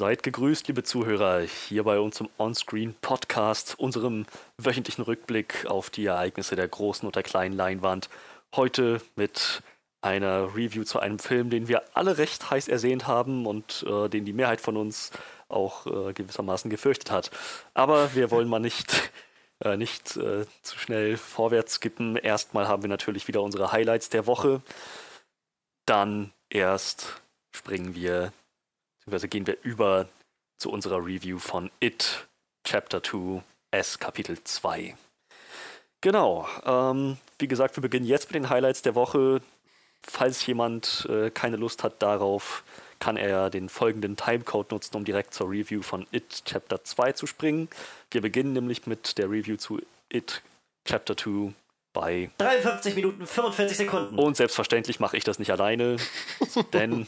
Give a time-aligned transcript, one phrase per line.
[0.00, 4.24] Seid gegrüßt, liebe Zuhörer, hier bei uns im Onscreen Podcast, unserem
[4.56, 8.08] wöchentlichen Rückblick auf die Ereignisse der großen und der kleinen Leinwand.
[8.56, 9.62] Heute mit
[10.00, 14.24] einer Review zu einem Film, den wir alle recht heiß ersehnt haben und äh, den
[14.24, 15.10] die Mehrheit von uns
[15.50, 17.30] auch äh, gewissermaßen gefürchtet hat.
[17.74, 19.12] Aber wir wollen mal nicht,
[19.62, 22.16] äh, nicht äh, zu schnell vorwärts skippen.
[22.16, 24.62] Erstmal haben wir natürlich wieder unsere Highlights der Woche.
[25.84, 27.20] Dann erst
[27.52, 28.32] springen wir
[29.10, 30.08] beziehungsweise gehen wir über
[30.58, 32.28] zu unserer Review von It
[32.64, 34.96] Chapter 2 S Kapitel 2.
[36.00, 39.40] Genau, ähm, wie gesagt, wir beginnen jetzt mit den Highlights der Woche.
[40.02, 42.62] Falls jemand äh, keine Lust hat darauf,
[43.00, 47.26] kann er den folgenden Timecode nutzen, um direkt zur Review von It Chapter 2 zu
[47.26, 47.68] springen.
[48.10, 50.42] Wir beginnen nämlich mit der Review zu It
[50.84, 51.52] Chapter 2
[51.92, 54.18] bei 53 Minuten 45 Sekunden.
[54.18, 55.96] Und selbstverständlich mache ich das nicht alleine,
[56.72, 57.06] denn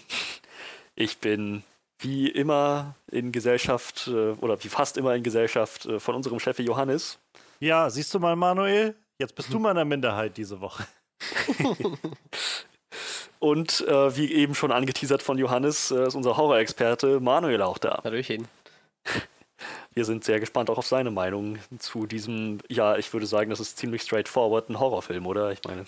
[0.96, 1.62] ich bin
[2.02, 6.58] wie immer in Gesellschaft äh, oder wie fast immer in Gesellschaft äh, von unserem Chef
[6.58, 7.18] Johannes.
[7.60, 10.86] Ja, siehst du mal, Manuel, jetzt bist du mal in der Minderheit diese Woche.
[13.38, 18.00] Und äh, wie eben schon angeteasert von Johannes, äh, ist unser Horrorexperte Manuel auch da.
[18.04, 18.46] Hallöchen.
[19.94, 23.60] Wir sind sehr gespannt auch auf seine Meinung zu diesem, ja, ich würde sagen, das
[23.60, 25.52] ist ziemlich straightforward ein Horrorfilm, oder?
[25.52, 25.84] Ich meine.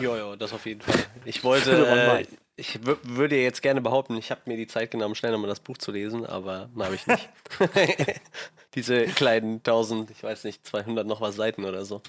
[0.00, 1.04] Ja, ja, das auf jeden Fall.
[1.24, 5.32] Ich wollte, äh, ich würde jetzt gerne behaupten, ich habe mir die Zeit genommen, schnell
[5.32, 7.28] nochmal das Buch zu lesen, aber habe ich nicht.
[8.74, 12.02] Diese kleinen 1000, ich weiß nicht, 200 noch was Seiten oder so.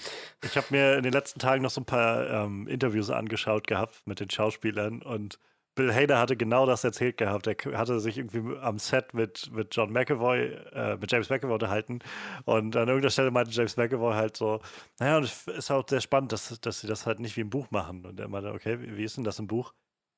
[0.44, 4.06] Ich habe mir in den letzten Tagen noch so ein paar ähm, Interviews angeschaut gehabt
[4.06, 5.40] mit den Schauspielern und
[5.76, 7.48] Bill Hader hatte genau das erzählt gehabt.
[7.48, 12.00] Er hatte sich irgendwie am Set mit, mit John McAvoy, äh, mit James McAvoy unterhalten.
[12.46, 14.60] Und an irgendeiner Stelle meinte James McAvoy halt so,
[15.00, 17.50] naja, und es ist auch sehr spannend, dass, dass sie das halt nicht wie im
[17.50, 18.06] Buch machen.
[18.06, 19.74] Und er meinte, okay, wie ist denn das im Buch?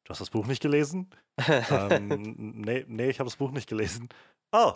[0.05, 1.09] Du hast das Buch nicht gelesen?
[1.47, 4.07] ähm, nee, nee, ich habe das Buch nicht gelesen.
[4.51, 4.73] Oh,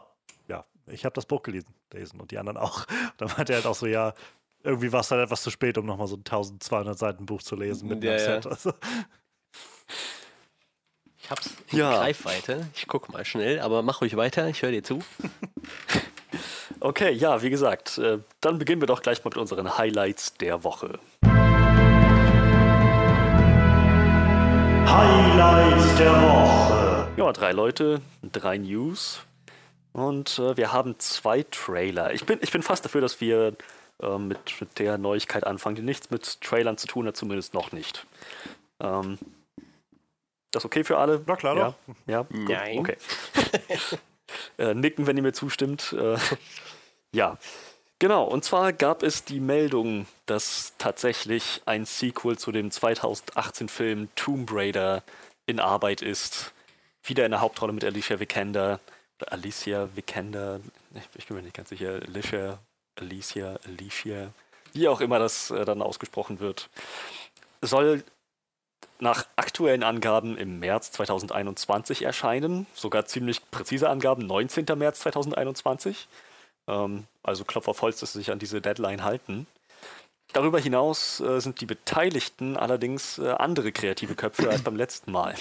[0.47, 2.85] ja, ich habe das Buch gelesen, lesen und die anderen auch.
[3.17, 4.13] Da meinte er halt auch so, ja,
[4.63, 7.55] irgendwie war es dann etwas zu spät, um nochmal so ein 1200 Seiten Buch zu
[7.55, 8.41] lesen mit ja, einem ja.
[8.41, 8.47] Set.
[8.47, 8.73] Also,
[11.21, 11.91] Ich hab's in Ja.
[11.91, 12.67] Greifweite.
[12.73, 14.99] Ich guck mal schnell, aber mach ruhig weiter, ich höre dir zu.
[16.81, 20.63] Okay, ja, wie gesagt, äh, dann beginnen wir doch gleich mal mit unseren Highlights der
[20.63, 20.97] Woche.
[24.89, 27.07] Highlights der Woche.
[27.15, 29.21] Ja, drei Leute, drei News.
[29.93, 32.13] Und äh, wir haben zwei Trailer.
[32.13, 33.53] Ich bin, ich bin fast dafür, dass wir
[34.01, 37.71] äh, mit, mit der Neuigkeit anfangen, die nichts mit Trailern zu tun hat, zumindest noch
[37.71, 38.07] nicht.
[38.79, 39.19] Ähm,
[40.51, 41.21] das okay für alle?
[41.27, 41.65] Na klar ja?
[41.65, 41.95] doch.
[42.07, 42.79] Ja, gut, Nein.
[42.79, 42.97] okay.
[44.57, 45.93] äh, nicken, wenn ihr mir zustimmt.
[45.93, 46.17] Äh,
[47.11, 47.37] ja,
[47.99, 48.23] genau.
[48.23, 55.03] Und zwar gab es die Meldung, dass tatsächlich ein Sequel zu dem 2018-Film Tomb Raider
[55.45, 56.53] in Arbeit ist.
[57.03, 58.79] Wieder in der Hauptrolle mit Alicia Vikander.
[59.27, 60.59] Alicia Vikander.
[60.93, 61.99] Ich, ich bin mir nicht ganz sicher.
[62.07, 62.59] Alicia,
[62.95, 64.33] Alicia, Alicia.
[64.73, 66.69] Wie auch immer das äh, dann ausgesprochen wird.
[67.61, 68.03] Soll
[68.99, 72.67] nach aktuellen Angaben im März 2021 erscheinen.
[72.73, 74.65] Sogar ziemlich präzise Angaben, 19.
[74.75, 76.07] März 2021.
[76.69, 79.47] Ähm, also Klopf auf Holz, dass sie sich an diese Deadline halten.
[80.31, 85.33] Darüber hinaus äh, sind die Beteiligten allerdings äh, andere kreative Köpfe als beim letzten Mal.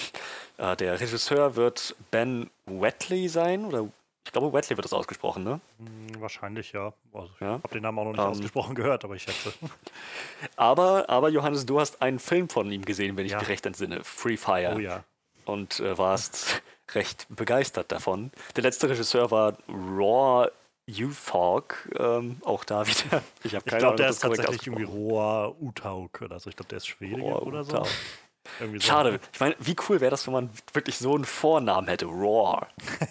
[0.57, 3.87] Äh, der Regisseur wird Ben Wetley sein, oder
[4.25, 5.59] ich glaube, Wetley wird das ausgesprochen, ne?
[5.77, 6.91] Hm, Wahrscheinlich ja.
[7.13, 7.47] Also, ich Ja.
[7.53, 8.29] habe den Namen auch noch nicht Ähm.
[8.31, 9.53] ausgesprochen gehört, aber ich schätze.
[10.55, 13.39] Aber, aber Johannes, du hast einen Film von ihm gesehen, wenn ich Ja.
[13.39, 14.03] mich recht entsinne.
[14.03, 14.73] Free Fire.
[14.75, 15.03] Oh ja.
[15.45, 16.61] und äh, warst
[16.93, 18.31] recht begeistert davon.
[18.55, 20.49] Der letzte Regisseur war Raw
[20.89, 23.21] Uthog, ähm, auch da wieder.
[23.43, 26.49] Ich Ich glaube, der ist tatsächlich irgendwie Roa Utauk oder so.
[26.49, 27.83] Ich glaube, der ist Schwede oder so.
[27.83, 28.79] So.
[28.79, 29.19] Schade.
[29.31, 32.05] Ich meine, wie cool wäre das, wenn man wirklich so einen Vornamen hätte?
[32.05, 32.65] Raw.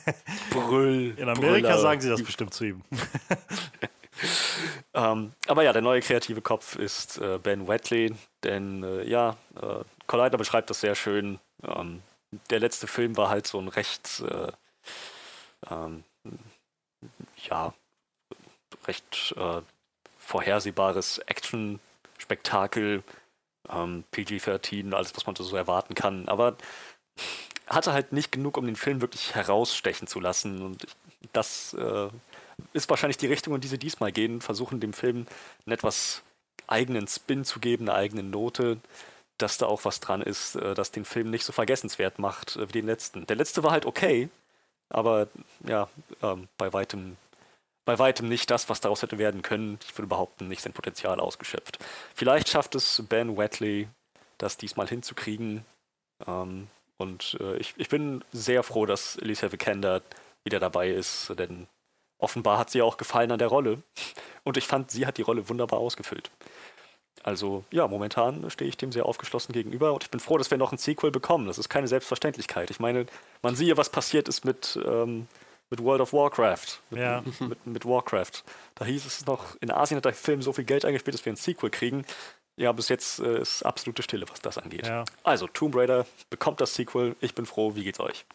[0.50, 1.14] Brüll.
[1.16, 1.78] In Amerika Brüller.
[1.78, 2.82] sagen sie das bestimmt zu ihm.
[4.94, 9.84] Ähm, aber ja, der neue kreative Kopf ist äh, Ben Wetley, denn äh, ja, äh,
[10.06, 11.38] Collider beschreibt das sehr schön.
[11.62, 12.02] Ähm,
[12.50, 14.52] der letzte Film war halt so ein recht, äh,
[15.70, 16.04] ähm,
[17.48, 17.74] ja,
[18.86, 19.60] recht äh,
[20.18, 23.02] vorhersehbares Action-Spektakel,
[23.70, 26.28] ähm, PG-13, alles, was man so erwarten kann.
[26.28, 26.56] Aber
[27.66, 30.62] hatte halt nicht genug, um den Film wirklich herausstechen zu lassen.
[30.62, 30.86] Und
[31.32, 32.08] das äh,
[32.72, 34.40] ist wahrscheinlich die Richtung, in die sie diesmal gehen.
[34.40, 35.26] Versuchen dem Film
[35.66, 36.22] einen etwas
[36.66, 38.78] eigenen Spin zu geben, eine eigene Note,
[39.38, 42.68] dass da auch was dran ist, äh, das den Film nicht so vergessenswert macht äh,
[42.68, 43.26] wie den letzten.
[43.26, 44.28] Der letzte war halt okay,
[44.90, 45.28] aber
[45.66, 45.88] ja,
[46.22, 47.16] ähm, bei weitem
[47.88, 49.78] bei weitem nicht das, was daraus hätte werden können.
[49.88, 51.78] Ich würde behaupten, nicht sein Potenzial ausgeschöpft.
[52.14, 53.88] Vielleicht schafft es Ben Wetley,
[54.36, 55.64] das diesmal hinzukriegen.
[56.26, 56.66] Ähm,
[56.98, 60.02] und äh, ich, ich bin sehr froh, dass Alicia Vikander
[60.44, 61.66] wieder dabei ist, denn
[62.18, 63.82] offenbar hat sie auch gefallen an der Rolle.
[64.44, 66.30] Und ich fand, sie hat die Rolle wunderbar ausgefüllt.
[67.22, 70.58] Also ja, momentan stehe ich dem sehr aufgeschlossen gegenüber und ich bin froh, dass wir
[70.58, 71.46] noch ein Sequel bekommen.
[71.46, 72.68] Das ist keine Selbstverständlichkeit.
[72.68, 73.06] Ich meine,
[73.40, 75.26] man sieht ja, was passiert ist mit, ähm,
[75.70, 76.80] mit World of Warcraft.
[76.90, 77.22] Mit, Ja.
[77.40, 78.42] mit, mit Warcraft.
[78.74, 81.32] Da hieß es noch, in Asien hat der Film so viel Geld eingespielt, dass wir
[81.32, 82.04] ein Sequel kriegen.
[82.56, 84.86] Ja, bis jetzt äh, ist absolute Stille, was das angeht.
[84.86, 85.04] Ja.
[85.22, 87.14] Also, Tomb Raider bekommt das Sequel.
[87.20, 87.76] Ich bin froh.
[87.76, 88.26] Wie geht's euch?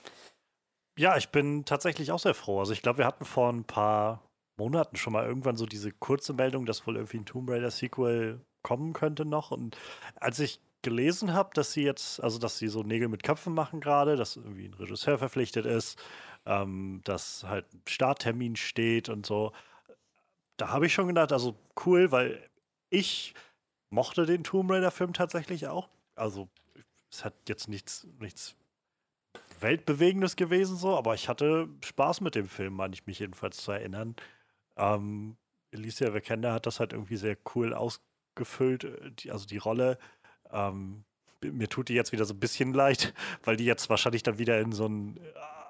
[0.97, 2.59] Ja, ich bin tatsächlich auch sehr froh.
[2.59, 4.21] Also ich glaube, wir hatten vor ein paar
[4.57, 8.39] Monaten schon mal irgendwann so diese kurze Meldung, dass wohl irgendwie ein Tomb Raider Sequel
[8.61, 9.49] kommen könnte noch.
[9.51, 9.75] Und
[10.15, 13.81] als ich gelesen habe, dass sie jetzt, also dass sie so Nägel mit Köpfen machen
[13.81, 15.97] gerade, dass irgendwie ein Regisseur verpflichtet ist,
[16.45, 19.53] ähm, dass halt ein Starttermin steht und so,
[20.57, 21.55] da habe ich schon gedacht, also
[21.85, 22.49] cool, weil
[22.89, 23.33] ich
[23.89, 25.89] mochte den Tomb Raider Film tatsächlich auch.
[26.15, 26.49] Also
[27.11, 28.55] es hat jetzt nichts, nichts
[29.59, 33.71] Weltbewegendes gewesen, so, aber ich hatte Spaß mit dem Film, meine ich mich jedenfalls zu
[33.71, 34.15] erinnern.
[34.77, 35.37] Ähm,
[35.73, 38.87] Alicia Vikander hat das halt irgendwie sehr cool ausgefüllt,
[39.23, 39.97] die, also die Rolle.
[40.51, 41.03] Ähm,
[41.41, 43.13] mir tut die jetzt wieder so ein bisschen leid,
[43.43, 45.19] weil die jetzt wahrscheinlich dann wieder in so ein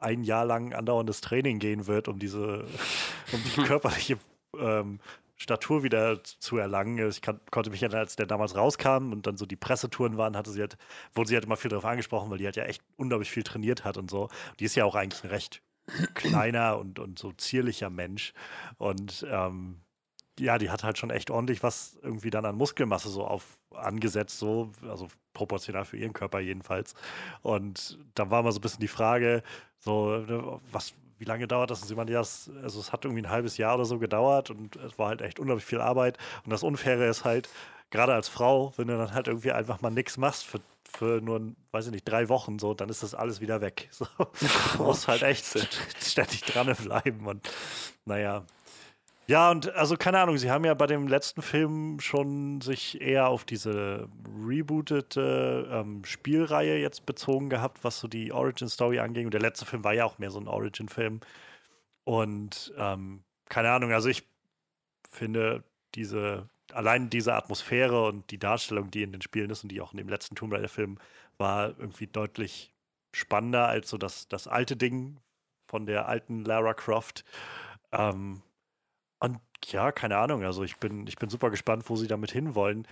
[0.04, 2.66] ein Jahr lang andauerndes Training gehen wird, um diese,
[3.32, 4.18] um die körperliche
[4.58, 5.00] ähm,
[5.36, 7.10] Statur wieder zu erlangen.
[7.10, 10.38] Ich kann, konnte mich erinnern, als der damals rauskam und dann so die Pressetouren waren,
[10.38, 10.78] hatte sie halt,
[11.14, 13.84] wurde sie halt immer viel darauf angesprochen, weil die halt ja echt unglaublich viel trainiert
[13.84, 14.30] hat und so.
[14.60, 15.62] Die ist ja auch eigentlich ein recht
[16.14, 18.34] kleiner und, und so zierlicher Mensch.
[18.78, 19.82] Und ähm,
[20.39, 24.39] ja, die hat halt schon echt ordentlich was irgendwie dann an Muskelmasse so auf angesetzt,
[24.39, 26.94] so, also proportional für ihren Körper jedenfalls.
[27.41, 29.44] Und da war mal so ein bisschen die Frage,
[29.80, 31.81] so, ne, was, wie lange dauert das?
[31.81, 34.50] Und sie meinte, ja, es, also es hat irgendwie ein halbes Jahr oder so gedauert
[34.50, 36.18] und es war halt echt unglaublich viel Arbeit.
[36.45, 37.50] Und das Unfaire ist halt,
[37.91, 41.53] gerade als Frau, wenn du dann halt irgendwie einfach mal nichts machst für, für nur,
[41.71, 43.89] weiß ich nicht, drei Wochen, so, dann ist das alles wieder weg.
[43.91, 44.07] So,
[44.77, 45.45] du musst halt echt
[46.01, 47.50] ständig dranbleiben und
[48.06, 48.45] naja.
[49.28, 53.30] Ja, und also keine Ahnung, sie haben ja bei dem letzten Film schon sich eher
[53.30, 54.10] auf diese
[54.46, 59.25] rebootete ähm, Spielreihe jetzt bezogen gehabt, was so die Origin-Story anging.
[59.25, 61.22] Und der letzte Film war ja auch mehr so ein Origin-Film.
[62.04, 64.28] Und ähm, keine Ahnung, also ich
[65.10, 65.64] finde
[65.96, 69.94] diese, allein diese Atmosphäre und die Darstellung, die in den Spielen ist und die auch
[69.94, 70.98] in dem letzten Tomb Raider-Film
[71.38, 72.74] war irgendwie deutlich
[73.14, 75.19] spannender als so das, das alte Ding
[75.68, 77.24] von der alten Lara Croft.
[77.94, 78.42] Ähm,
[79.24, 80.44] und ja, keine Ahnung.
[80.44, 82.86] Also ich bin, ich bin super gespannt, wo sie damit hinwollen.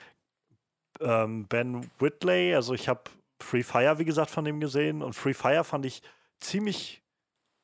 [1.02, 3.02] Ähm, ben Whitley, also ich habe
[3.42, 5.02] Free Fire, wie gesagt, von dem gesehen.
[5.02, 6.02] Und Free Fire fand ich
[6.40, 7.04] ziemlich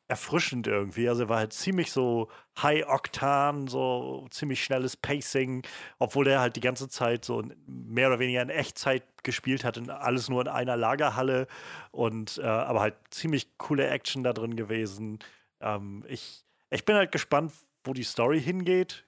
[0.10, 1.08] erfrischend irgendwie.
[1.08, 2.30] Also er war halt ziemlich so
[2.62, 5.66] high-oktan, so ziemlich schnelles Pacing,
[6.00, 9.90] obwohl er halt die ganze Zeit so mehr oder weniger in Echtzeit gespielt hat, in,
[9.90, 11.48] alles nur in einer Lagerhalle
[11.92, 15.20] und äh, aber halt ziemlich coole Action da drin gewesen.
[15.60, 17.52] Ähm, ich, ich bin halt gespannt,
[17.88, 19.06] wo die Story hingeht.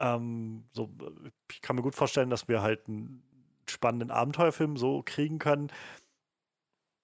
[0.00, 0.90] Ähm, so,
[1.50, 3.22] ich kann mir gut vorstellen, dass wir halt einen
[3.66, 5.70] spannenden Abenteuerfilm so kriegen können.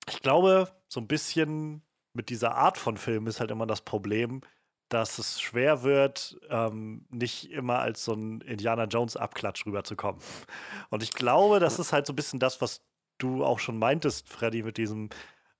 [0.09, 1.83] Ich glaube, so ein bisschen
[2.13, 4.43] mit dieser Art von Film ist halt immer das Problem,
[4.89, 10.21] dass es schwer wird, ähm, nicht immer als so ein Indiana Jones-Abklatsch rüberzukommen.
[10.91, 12.85] Und ich glaube, das ist halt so ein bisschen das, was
[13.19, 15.09] du auch schon meintest, Freddy, mit diesem,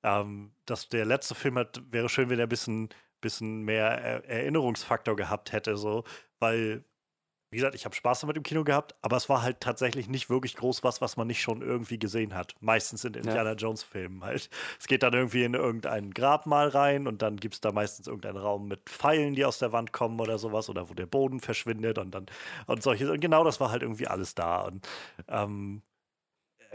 [0.03, 2.91] ähm, dass der letzte Film halt, wäre schön, wenn er ein bisschen,
[3.25, 6.05] bisschen mehr er Erinnerungsfaktor gehabt hätte, so,
[6.39, 6.85] weil
[7.55, 10.29] wie gesagt, ich habe Spaß damit im Kino gehabt, aber es war halt tatsächlich nicht
[10.29, 12.57] wirklich groß was, was man nicht schon irgendwie gesehen hat.
[12.59, 14.51] Meistens in Indiana Jones Filmen halt.
[14.81, 18.39] Es geht dann irgendwie in irgendein Grabmal rein und dann gibt es da meistens irgendeinen
[18.39, 21.97] Raum mit Pfeilen, die aus der Wand kommen oder sowas oder wo der Boden verschwindet
[21.99, 22.27] und dann
[22.67, 23.09] und solche.
[23.13, 24.63] Und genau das war halt irgendwie alles da.
[24.63, 24.89] Und
[25.29, 25.83] ähm,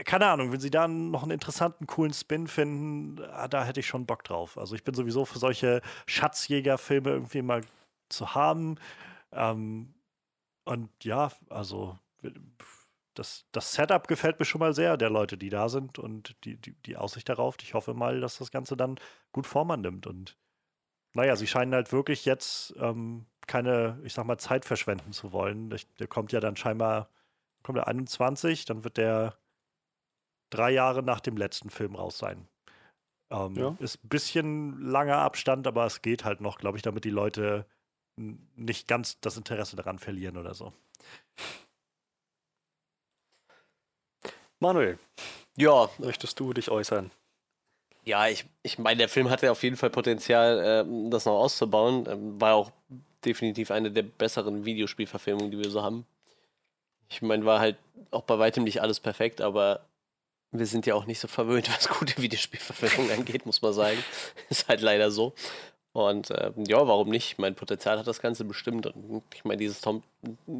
[0.04, 3.86] keine Ahnung, wenn sie da noch einen interessanten, coolen Spin finden, ah, da hätte ich
[3.86, 4.58] schon Bock drauf.
[4.58, 7.62] Also ich bin sowieso für solche Schatzjägerfilme irgendwie mal
[8.08, 8.76] zu haben.
[9.32, 9.94] Ähm,
[10.64, 11.98] und ja, also
[13.14, 16.56] das, das Setup gefällt mir schon mal sehr, der Leute, die da sind und die,
[16.56, 17.56] die, die Aussicht darauf.
[17.62, 18.98] Ich hoffe mal, dass das Ganze dann
[19.32, 20.06] gut Form annimmt.
[20.06, 20.36] Und
[21.12, 25.74] naja, sie scheinen halt wirklich jetzt ähm, keine, ich sag mal, Zeit verschwenden zu wollen.
[25.98, 27.08] Der kommt ja dann scheinbar,
[27.62, 29.36] kommt der 21, dann wird der
[30.50, 32.46] drei Jahre nach dem letzten Film raus sein.
[33.30, 33.76] Ähm, Ja.
[33.78, 37.66] Ist ein bisschen langer Abstand, aber es geht halt noch, glaube ich, damit die Leute
[38.16, 40.72] nicht ganz das Interesse daran verlieren oder so.
[44.58, 44.98] Manuel,
[45.56, 47.10] Ja, möchtest du dich äußern?
[48.04, 52.06] Ja, ich, ich meine, der Film hatte auf jeden Fall Potenzial, ähm, das noch auszubauen.
[52.08, 52.72] Ähm, war auch
[53.24, 56.06] definitiv eine der besseren Videospielverfilmungen, die wir so haben.
[57.08, 57.76] Ich meine, war halt
[58.10, 59.80] auch bei weitem nicht alles perfekt, aber
[60.52, 64.02] wir sind ja auch nicht so verwöhnt, was gute Videospielverfilmungen angeht, muss man sagen.
[64.50, 65.34] Ist halt leider so.
[65.92, 67.38] Und äh, ja, warum nicht?
[67.38, 68.86] Mein Potenzial hat das Ganze bestimmt.
[68.86, 70.04] Und ich meine, dieses Tom,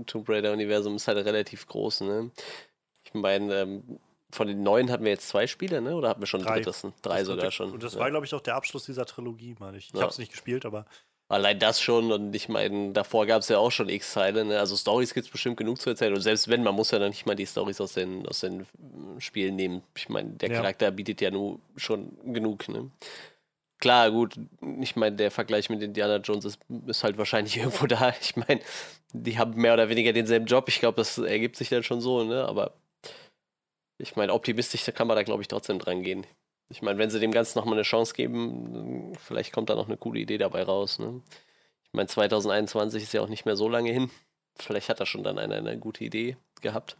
[0.06, 2.00] Tomb Raider-Universum ist halt relativ groß.
[2.00, 2.30] Ne?
[3.04, 4.00] Ich meine, ähm,
[4.32, 5.94] von den neuen hatten wir jetzt zwei Spiele, ne?
[5.94, 6.56] oder hatten wir schon Drei.
[6.56, 6.84] drittes?
[7.02, 7.70] Drei Das sogar schon.
[7.70, 8.00] Und das ja.
[8.00, 9.86] war, glaube ich, auch der Abschluss dieser Trilogie, meine ich.
[9.88, 10.00] Ich Ja.
[10.00, 10.84] habe es nicht gespielt, aber
[11.30, 14.58] Allein das schon und ich meine, davor gab es ja auch schon X-Teile, ne?
[14.58, 17.10] also Stories gibt es bestimmt genug zu erzählen und selbst wenn, man muss ja dann
[17.10, 19.84] nicht mal die Stories aus den, aus den mm, Spielen nehmen.
[19.96, 20.56] Ich meine, der Ja.
[20.56, 22.68] Charakter bietet ja nur schon genug.
[22.68, 22.90] Ne?
[23.78, 24.34] Klar, gut,
[24.80, 26.58] ich meine, der Vergleich mit Indiana Jones ist,
[26.88, 28.12] ist halt wahrscheinlich irgendwo da.
[28.20, 28.60] Ich meine,
[29.12, 30.64] die haben mehr oder weniger denselben Job.
[30.66, 32.44] Ich glaube, das ergibt sich dann schon so, ne?
[32.44, 32.74] aber
[33.98, 36.26] ich meine, optimistisch kann man da, glaube ich, trotzdem dran gehen.
[36.70, 39.96] Ich meine, wenn sie dem Ganzen nochmal eine Chance geben, vielleicht kommt da noch eine
[39.96, 40.98] coole Idee dabei raus.
[40.98, 41.20] Ne?
[41.82, 44.10] Ich meine, 2021 ist ja auch nicht mehr so lange hin.
[44.56, 46.96] Vielleicht hat da schon dann einer eine gute Idee gehabt,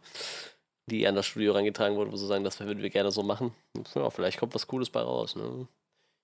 [0.87, 3.55] die an das Studio herangetragen wurde, wo sie sagen, das würden wir gerne so machen.
[3.95, 5.35] Ja, vielleicht kommt was Cooles bei raus.
[5.37, 5.67] Ne?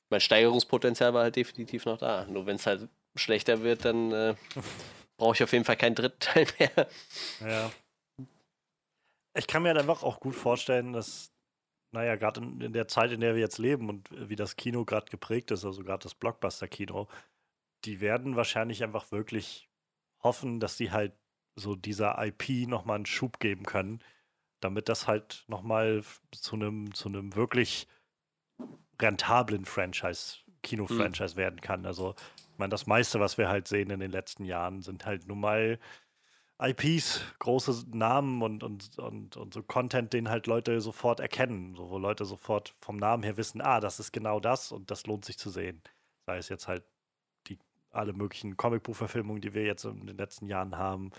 [0.10, 2.26] Mein Steigerungspotenzial war halt definitiv noch da.
[2.26, 4.36] Nur wenn es halt schlechter wird, dann äh,
[5.18, 6.88] brauche ich auf jeden Fall keinen dritten Teil mehr.
[7.40, 7.72] Ja.
[9.38, 11.32] Ich kann mir halt einfach auch gut vorstellen, dass,
[11.98, 14.86] naja, gerade in, in der Zeit, in der wir jetzt leben und wie das Kino
[14.86, 17.08] gerade geprägt ist, also gerade das Blockbuster-Kino,
[17.86, 19.68] die werden wahrscheinlich einfach wirklich
[20.22, 21.14] hoffen, dass die halt
[21.56, 24.04] so dieser IP nochmal einen Schub geben können,
[24.60, 27.88] damit das halt nochmal zu einem zu einem wirklich
[29.02, 31.86] rentablen Franchise, Kino-Franchise werden kann.
[31.86, 32.14] Also,
[32.52, 35.40] ich meine, das meiste, was wir halt sehen in den letzten Jahren, sind halt nun
[35.40, 35.80] mal
[36.60, 41.90] IPs, große Namen und, und, und, und so Content, den halt Leute sofort erkennen, so,
[41.90, 45.24] wo Leute sofort vom Namen her wissen, ah, das ist genau das und das lohnt
[45.26, 45.82] sich zu sehen.
[46.26, 46.84] Sei es jetzt halt
[47.48, 47.60] die
[47.92, 51.12] alle möglichen Comicbuchverfilmungen, die wir jetzt in den letzten Jahren haben,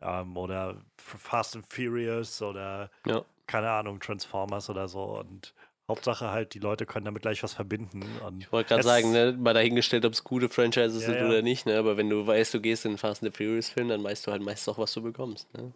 [0.00, 3.24] ähm, oder Fast and Furious oder Ja.
[3.46, 5.54] keine Ahnung, Transformers oder so und
[5.92, 8.02] Hauptsache halt, die Leute können damit gleich was verbinden.
[8.26, 11.26] Und Ich wollte gerade sagen, ne, mal dahingestellt, ob es gute Franchises Ja, sind ja.
[11.28, 11.78] oder nicht, ne?
[11.78, 14.26] aber wenn du weißt, du gehst in den Fast and the Furious Film, dann weißt
[14.26, 15.52] du halt meistens auch, was du bekommst.
[15.54, 15.72] Ne?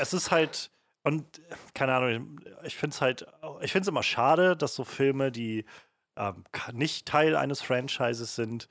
[0.00, 0.70] es ist halt,
[1.04, 1.24] und
[1.72, 3.26] keine Ahnung, ich finde es halt,
[3.62, 5.64] ich finde es immer schade, dass so Filme, die
[6.16, 8.68] ähm, nicht Teil eines Franchises sind,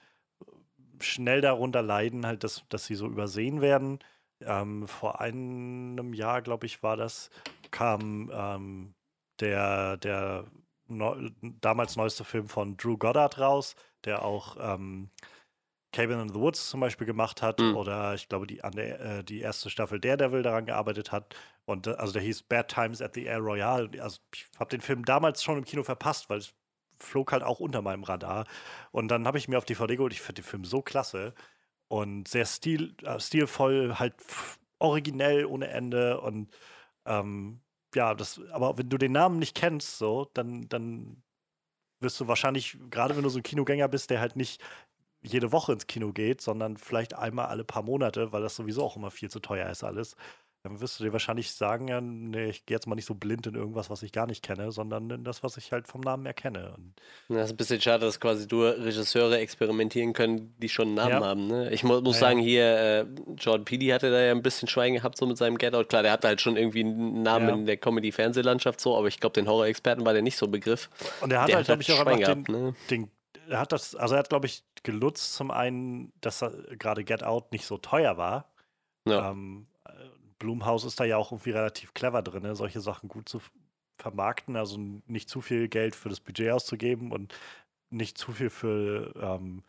[1.00, 4.00] schnell darunter leiden, halt, dass, dass sie so übersehen werden.
[4.42, 7.30] Ähm, vor einem Jahr, glaube ich, war das,
[7.72, 8.94] kam ähm,
[9.40, 10.46] der, der
[10.90, 15.10] neu, damals neueste Film von Drew Goddard raus, der auch ähm,
[15.92, 17.76] Cabin in the Woods zum Beispiel gemacht hat Mhm.
[17.76, 21.36] oder ich glaube, die, an der, äh, die erste Staffel Daredevil daran gearbeitet hat.
[21.66, 23.90] Und äh, also der hieß Bad Times at the Air Royale.
[24.02, 26.54] Also ich habe den Film damals schon im Kino verpasst, weil es
[27.00, 28.46] flog halt auch unter meinem Radar.
[28.92, 30.14] Und dann habe ich mir auf DVD geholt.
[30.14, 31.34] Ich finde den Film so klasse
[31.88, 34.14] und sehr stil, äh, stilvoll, halt
[34.80, 36.22] originell ohne Ende.
[36.22, 36.56] Und
[37.06, 37.62] ähm,
[37.96, 41.24] ja, das, aber wenn du den Namen nicht kennst, so, dann, dann
[42.02, 44.62] wirst du wahrscheinlich, gerade wenn du so ein Kinogänger bist, der halt nicht
[45.22, 48.96] jede Woche ins Kino geht, sondern vielleicht einmal alle paar Monate, weil das sowieso auch
[48.96, 50.16] immer viel zu teuer ist alles,
[50.64, 53.48] dann wirst du dir wahrscheinlich sagen, ja, nee, ich gehe jetzt mal nicht so blind
[53.48, 56.26] in irgendwas, was ich gar nicht kenne, sondern in das, was ich halt vom Namen
[56.26, 56.74] erkenne.
[56.76, 56.94] Und
[57.30, 61.22] Das ist ein bisschen schade, dass quasi nur Regisseure experimentieren können, die schon einen Namen
[61.22, 61.28] Ja.
[61.28, 61.48] haben.
[61.48, 61.72] Ne?
[61.72, 63.06] Ich mu muss Ja, sagen, hier, äh,
[63.38, 65.88] Jordan Peele hatte da ja ein bisschen Schwein gehabt, so mit seinem Get Out.
[65.88, 69.34] Klar, der hatte halt schon irgendwie einen Namen in der Comedy-Fernsehlandschaft so, aber ich glaube,
[69.34, 70.90] den Horror-Experten war der nicht so ein Begriff.
[71.22, 72.76] Und er hat Der halt, glaube ich, auch Schwein einfach den, gehabt, ne?
[72.90, 73.10] den,
[73.48, 77.24] er hat das, also er hat, glaube ich, genutzt zum einen, dass er gerade Get
[77.24, 78.52] Out nicht so teuer war.
[79.08, 79.32] Ja.
[79.32, 79.69] Ähm, äh,
[80.40, 83.42] Blumhaus ist da ja auch irgendwie relativ clever drin, ne, solche Sachen gut zu
[83.98, 87.36] vermarkten, also nicht zu viel Geld für das Budget auszugeben und
[87.90, 89.64] nicht zu viel für, ähm,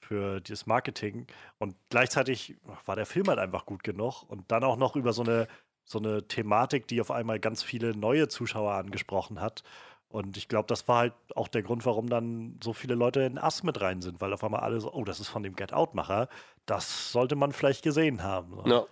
[0.00, 1.26] für das Marketing.
[1.58, 5.22] Und gleichzeitig war der Film halt einfach gut genug und dann auch noch über so
[5.22, 5.48] eine,
[5.84, 9.62] so eine Thematik, die auf einmal ganz viele neue Zuschauer angesprochen hat.
[10.08, 13.38] Und ich glaube, das war halt auch der Grund, warum dann so viele Leute in
[13.38, 15.72] Ass mit rein sind, weil auf einmal alle so, oh, das ist von dem Get
[15.72, 16.28] Out-Macher,
[16.66, 18.56] das sollte man vielleicht gesehen haben.
[18.56, 18.66] So.
[18.66, 18.86] Ja.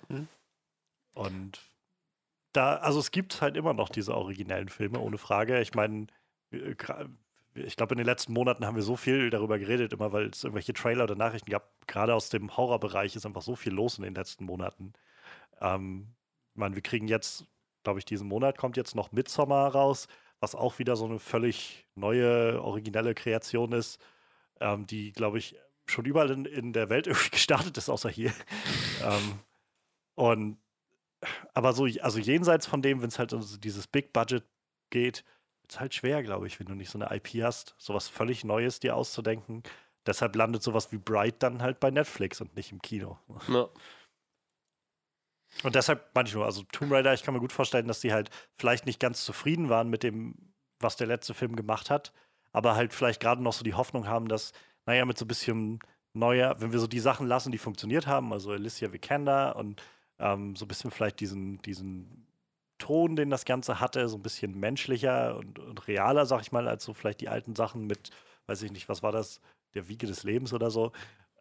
[1.18, 1.60] Und
[2.52, 5.60] da, also es gibt halt immer noch diese originellen Filme, ohne Frage.
[5.60, 6.06] Ich meine,
[6.52, 6.76] äh,
[7.54, 10.44] ich glaube, in den letzten Monaten haben wir so viel darüber geredet, immer weil es
[10.44, 11.72] irgendwelche Trailer oder Nachrichten gab.
[11.88, 14.92] Gerade aus dem Horrorbereich ist einfach so viel los in den letzten Monaten.
[15.60, 16.14] Ähm,
[16.54, 17.46] ich meine, wir kriegen jetzt,
[17.82, 20.06] glaube ich, diesen Monat kommt jetzt noch Midsommar raus,
[20.38, 24.00] was auch wieder so eine völlig neue, originelle Kreation ist,
[24.60, 25.56] ähm, die, glaube ich,
[25.86, 28.32] schon überall in, in der Welt irgendwie gestartet ist, außer hier.
[29.02, 29.40] ähm,
[30.14, 30.58] und
[31.54, 34.44] aber so, also jenseits von dem, wenn es halt um dieses Big Budget
[34.90, 35.24] geht,
[35.68, 38.80] ist halt schwer, glaube ich, wenn du nicht so eine IP hast, sowas völlig Neues
[38.80, 39.62] dir auszudenken.
[40.06, 43.18] Deshalb landet sowas wie Bright dann halt bei Netflix und nicht im Kino.
[43.48, 43.68] Ja.
[45.64, 48.84] Und deshalb manchmal, also Tomb Raider, ich kann mir gut vorstellen, dass die halt vielleicht
[48.84, 52.12] nicht ganz zufrieden waren mit dem, was der letzte Film gemacht hat,
[52.52, 54.52] aber halt vielleicht gerade noch so die Hoffnung haben, dass,
[54.84, 55.80] naja, mit so ein bisschen
[56.12, 59.82] neue, wenn wir so die Sachen lassen, die funktioniert haben, also Alicia Vikander und
[60.18, 62.26] ähm, so ein bisschen vielleicht diesen, diesen
[62.78, 66.68] Ton, den das Ganze hatte, so ein bisschen menschlicher und, und realer, sag ich mal,
[66.68, 68.10] als so vielleicht die alten Sachen mit,
[68.46, 69.40] weiß ich nicht, was war das,
[69.74, 70.92] der Wiege des Lebens oder so.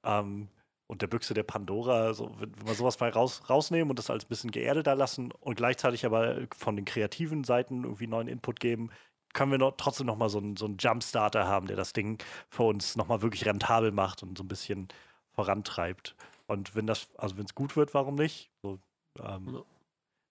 [0.03, 0.49] Ähm,
[0.87, 4.25] und der Büchse der Pandora, so, wenn wir sowas mal raus, rausnehmen und das als
[4.25, 8.89] ein bisschen geerdeter lassen und gleichzeitig aber von den kreativen Seiten irgendwie neuen Input geben,
[9.33, 12.17] können wir noch, trotzdem nochmal so einen, so einen Jumpstarter haben, der das Ding
[12.49, 14.87] für uns nochmal wirklich rentabel macht und so ein bisschen
[15.33, 16.15] vorantreibt.
[16.47, 18.49] Und wenn das, also wenn es gut wird, warum nicht?
[18.63, 18.79] So,
[19.19, 19.61] ähm, ja.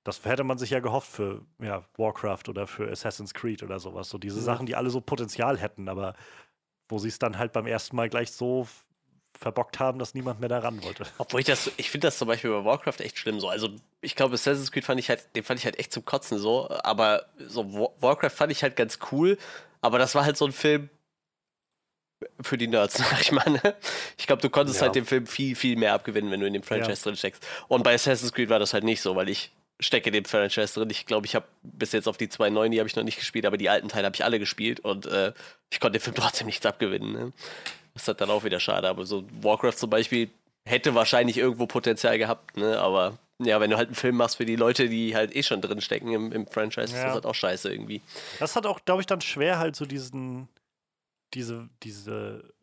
[0.04, 4.08] Das hätte man sich ja gehofft für ja, Warcraft oder für Assassin's Creed oder sowas.
[4.08, 4.44] So diese ja.
[4.44, 6.14] Sachen, die alle so Potenzial hätten, aber
[6.88, 8.68] wo sie es dann halt beim ersten Mal gleich so
[9.36, 11.04] verbockt haben, dass niemand mehr daran wollte.
[11.18, 13.48] Obwohl ich das, ich finde das zum Beispiel bei Warcraft echt schlimm so.
[13.48, 13.68] Also
[14.00, 16.70] ich glaube, Assassin's Creed fand ich halt, den fand ich halt echt zum Kotzen so.
[16.70, 19.36] Aber so Warcraft fand ich halt ganz cool.
[19.80, 20.88] Aber das war halt so ein Film
[22.40, 23.48] für die Nerds, sag ich mal.
[23.48, 23.74] Ne?
[24.16, 24.86] Ich glaube, du konntest ja.
[24.86, 27.04] halt dem Film viel, viel mehr abgewinnen, wenn du in dem Franchise ja.
[27.04, 27.46] drin steckst.
[27.68, 30.74] Und bei Assassin's Creed war das halt nicht so, weil ich stecke in dem Franchise
[30.74, 30.90] drin.
[30.90, 33.18] Ich glaube, ich habe bis jetzt auf die zwei neuen, die habe ich noch nicht
[33.18, 35.32] gespielt, aber die alten Teile habe ich alle gespielt und äh,
[35.70, 37.12] ich konnte dem Film trotzdem nichts abgewinnen.
[37.12, 37.32] Ne?
[37.92, 38.88] Das ist halt dann auch wieder schade.
[38.88, 40.30] Aber so Warcraft zum Beispiel
[40.64, 42.78] hätte wahrscheinlich irgendwo Potenzial gehabt, ne?
[42.78, 45.60] Aber ja, wenn du halt einen Film machst für die Leute, die halt eh schon
[45.60, 46.98] drin stecken im, im Franchise, ja.
[46.98, 48.00] ist das halt auch scheiße irgendwie.
[48.38, 50.48] Das hat auch, glaube ich, dann schwer, halt so diesen,
[51.36, 52.54] diese, diese,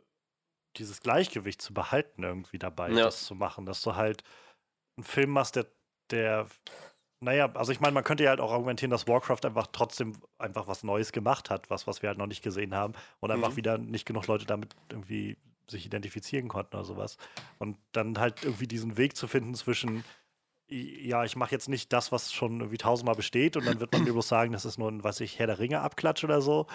[0.78, 3.06] dieses Gleichgewicht zu behalten, irgendwie dabei, ja.
[3.06, 3.66] das zu machen.
[3.66, 4.24] Dass du halt
[4.98, 5.68] einen Film machst, der,
[6.10, 6.48] der
[7.20, 10.68] naja, also ich meine, man könnte ja halt auch argumentieren, dass Warcraft einfach trotzdem einfach
[10.68, 13.56] was Neues gemacht hat, was, was wir halt noch nicht gesehen haben und einfach mhm.
[13.56, 15.38] wieder nicht genug Leute damit irgendwie
[15.70, 17.18] sich identifizieren konnten oder sowas.
[17.60, 20.04] Und dann halt irgendwie diesen Weg zu finden zwischen,
[20.68, 24.04] ja, ich mache jetzt nicht das, was schon irgendwie tausendmal besteht und dann wird man
[24.04, 26.68] mir bloß sagen, das ist nur ein, weiß ich, Herr der Ringe Abklatsch oder so,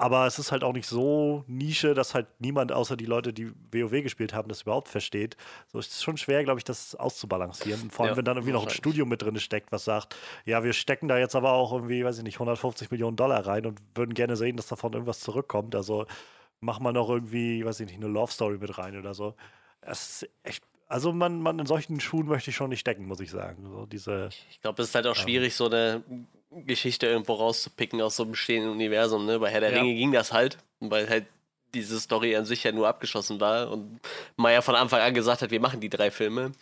[0.00, 3.52] aber es ist halt auch nicht so Nische, dass halt niemand außer die Leute, die
[3.70, 5.36] WoW gespielt haben, das überhaupt versteht.
[5.68, 7.90] So ist es schon schwer, glaube ich, das auszubalancieren.
[7.90, 10.64] Vor allem, ja, wenn dann irgendwie noch ein Studio mit drin steckt, was sagt, ja,
[10.64, 13.78] wir stecken da jetzt aber auch irgendwie, weiß ich nicht, 150 Millionen Dollar rein und
[13.94, 15.74] würden gerne sehen, dass davon irgendwas zurückkommt.
[15.74, 16.06] Also
[16.60, 19.34] mach mal noch irgendwie, weiß ich nicht, eine Love Story mit rein oder so.
[19.82, 23.20] Es ist echt also man, man in solchen Schuhen möchte ich schon nicht stecken, muss
[23.20, 23.64] ich sagen.
[23.70, 26.02] So diese, ich glaube, es ist halt auch ähm, schwierig, so eine
[26.50, 29.26] Geschichte irgendwo rauszupicken aus so einem bestehenden Universum.
[29.26, 29.38] Ne?
[29.38, 29.80] Bei Herr der ja.
[29.80, 31.26] Ringe ging das halt, weil halt
[31.74, 34.00] diese Story an sich ja nur abgeschlossen war und
[34.36, 36.52] man ja von Anfang an gesagt hat, wir machen die drei Filme.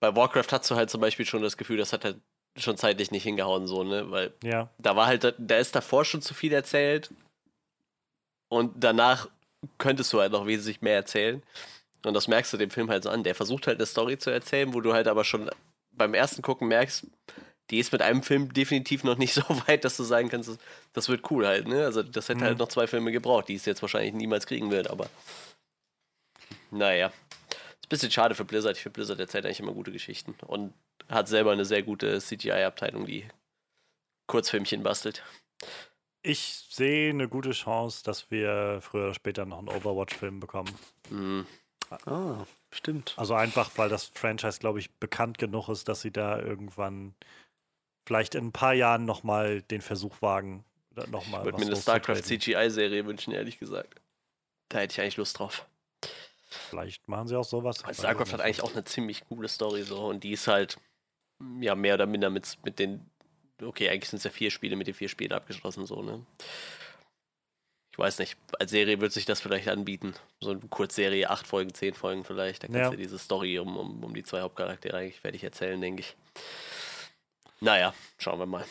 [0.00, 2.16] Bei Warcraft hast du halt zum Beispiel schon das Gefühl, das hat halt
[2.56, 4.10] schon zeitlich nicht hingehauen, so, ne?
[4.10, 4.68] Weil ja.
[4.78, 7.10] da war halt, da ist davor schon zu viel erzählt
[8.48, 9.28] und danach
[9.78, 11.42] könntest du halt noch wesentlich mehr erzählen.
[12.04, 13.24] Und das merkst du dem Film halt so an.
[13.24, 15.50] Der versucht halt eine Story zu erzählen, wo du halt aber schon
[15.92, 17.06] beim ersten Gucken merkst,
[17.70, 20.58] die ist mit einem Film definitiv noch nicht so weit, dass du sagen kannst, das,
[20.92, 21.84] das wird cool halt, ne?
[21.84, 22.46] Also das hätte halt mhm.
[22.46, 25.08] halt noch zwei Filme gebraucht, die es jetzt wahrscheinlich niemals kriegen wird, aber
[26.70, 27.08] naja.
[27.08, 28.76] Ist ein bisschen schade für Blizzard.
[28.76, 30.74] Ich finde, Blizzard erzählt eigentlich immer gute Geschichten und
[31.08, 33.26] hat selber eine sehr gute CGI-Abteilung, die
[34.26, 35.22] Kurzfilmchen bastelt.
[36.22, 40.74] Ich sehe eine gute Chance, dass wir früher oder später noch einen Overwatch-Film bekommen.
[41.08, 41.46] Mhm.
[42.04, 43.14] Ah, stimmt.
[43.16, 47.14] Also einfach, weil das Franchise, glaube ich, bekannt genug ist, dass sie da irgendwann
[48.08, 50.64] vielleicht in ein paar Jahren nochmal den Versuch wagen.
[51.10, 54.00] Noch mal ich würde mir eine StarCraft CGI-Serie wünschen, ehrlich gesagt.
[54.70, 55.66] Da hätte ich eigentlich Lust drauf.
[56.70, 57.84] Vielleicht machen sie auch sowas.
[57.84, 60.78] Weil StarCraft hat eigentlich auch eine ziemlich coole Story so und die ist halt
[61.60, 63.10] ja mehr oder minder mit, mit den
[63.62, 66.24] okay, eigentlich sind es ja vier Spiele mit den vier Spielen abgeschlossen so, ne?
[67.92, 70.14] Ich weiß nicht, als Serie wird sich das vielleicht anbieten.
[70.40, 72.62] So eine Kurzserie, acht Folgen, zehn Folgen vielleicht.
[72.62, 72.90] Da kannst ja.
[72.90, 76.16] du diese Story um, um, um die zwei Hauptcharaktere eigentlich fertig erzählen, denke ich.
[77.60, 78.64] Naja, schauen wir mal.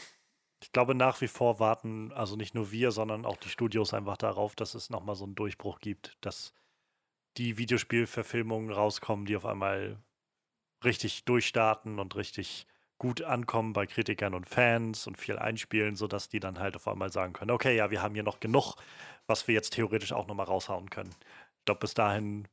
[0.61, 4.17] Ich glaube, nach wie vor warten also nicht nur wir, sondern auch die Studios einfach
[4.17, 6.53] darauf, dass es nochmal so einen Durchbruch gibt, dass
[7.37, 10.01] die Videospielverfilmungen rauskommen, die auf einmal
[10.83, 12.65] richtig durchstarten und richtig
[12.97, 17.11] gut ankommen bei Kritikern und Fans und viel einspielen, sodass die dann halt auf einmal
[17.11, 18.75] sagen können, okay, ja, wir haben hier noch genug,
[19.27, 21.13] was wir jetzt theoretisch auch nochmal raushauen können.
[21.59, 22.47] Ich glaube, bis dahin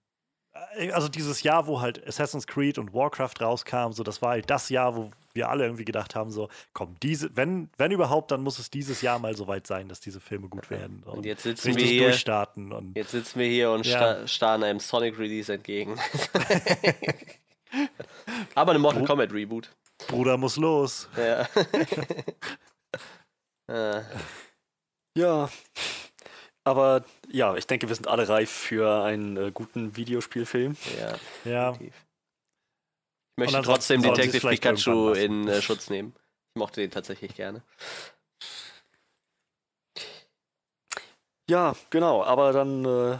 [0.92, 4.68] also dieses Jahr, wo halt Assassin's Creed und Warcraft rauskam, so das war halt das
[4.68, 8.58] Jahr, wo wir alle irgendwie gedacht haben, so, komm, diese, wenn, wenn überhaupt, dann muss
[8.58, 11.02] es dieses Jahr mal so weit sein, dass diese Filme gut werden.
[11.04, 14.26] Und, und jetzt sitzen wir hier, durchstarten und, jetzt sitzen wir hier und ja.
[14.26, 15.98] starren einem Sonic Release entgegen.
[18.54, 19.70] Aber eine Mortal Kombat Reboot.
[20.06, 21.08] Bruder muss los.
[21.16, 21.48] Ja.
[23.68, 24.02] ah.
[25.16, 25.48] ja.
[26.64, 30.76] Aber ja, ich denke, wir sind alle reif für einen äh, guten Videospielfilm.
[30.98, 31.18] Ja.
[31.50, 31.72] ja.
[31.72, 32.06] Definitiv.
[33.36, 36.14] Ich möchte trotzdem Detective Pikachu in äh, Schutz nehmen.
[36.54, 37.62] Ich mochte den tatsächlich gerne.
[41.50, 43.18] Ja, genau, aber dann äh,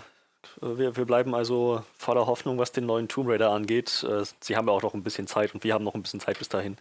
[0.62, 4.04] äh, wir, wir bleiben also voller Hoffnung, was den neuen Tomb Raider angeht.
[4.08, 6.20] Äh, Sie haben ja auch noch ein bisschen Zeit und wir haben noch ein bisschen
[6.20, 6.76] Zeit bis dahin.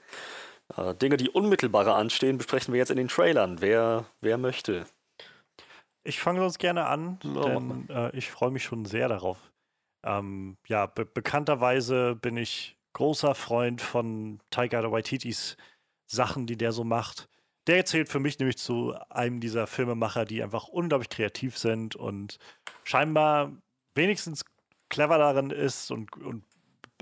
[0.78, 3.62] Äh, Dinge, die unmittelbarer anstehen, besprechen wir jetzt in den Trailern.
[3.62, 4.86] Wer, wer möchte?
[6.04, 9.38] Ich fange sonst gerne an, Ja, denn äh, ich freue mich schon sehr darauf.
[10.04, 15.58] Ähm, ja, be bekannterweise bin ich großer Freund von Taika Waititis
[16.06, 17.30] Sachen, die der so macht.
[17.68, 22.38] Der zählt für mich nämlich zu einem dieser Filmemacher, die einfach unglaublich kreativ sind und
[22.84, 23.54] scheinbar
[23.96, 24.44] wenigstens
[24.90, 26.44] clever darin ist und, und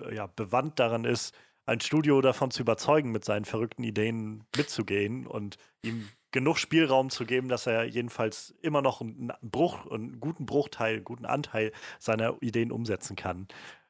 [0.02, 1.36] äh, ja, bewandt darin ist,
[1.66, 7.26] ein Studio davon zu überzeugen, mit seinen verrückten Ideen mitzugehen und ihm genug Spielraum zu
[7.26, 12.41] geben, dass er jedenfalls immer noch einen Bruch, einen guten Bruchteil, einen guten Anteil seiner
[12.41, 13.48] Ideen umsetzen kann.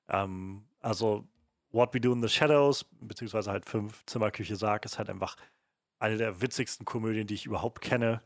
[0.10, 1.28] Ähm, also
[1.72, 5.38] What We Do in the Shadows, beziehungsweise halt Fünf Zimmerküche Sarg, ist halt einfach
[6.00, 8.22] eine der witzigsten Komödien, die ich überhaupt kenne.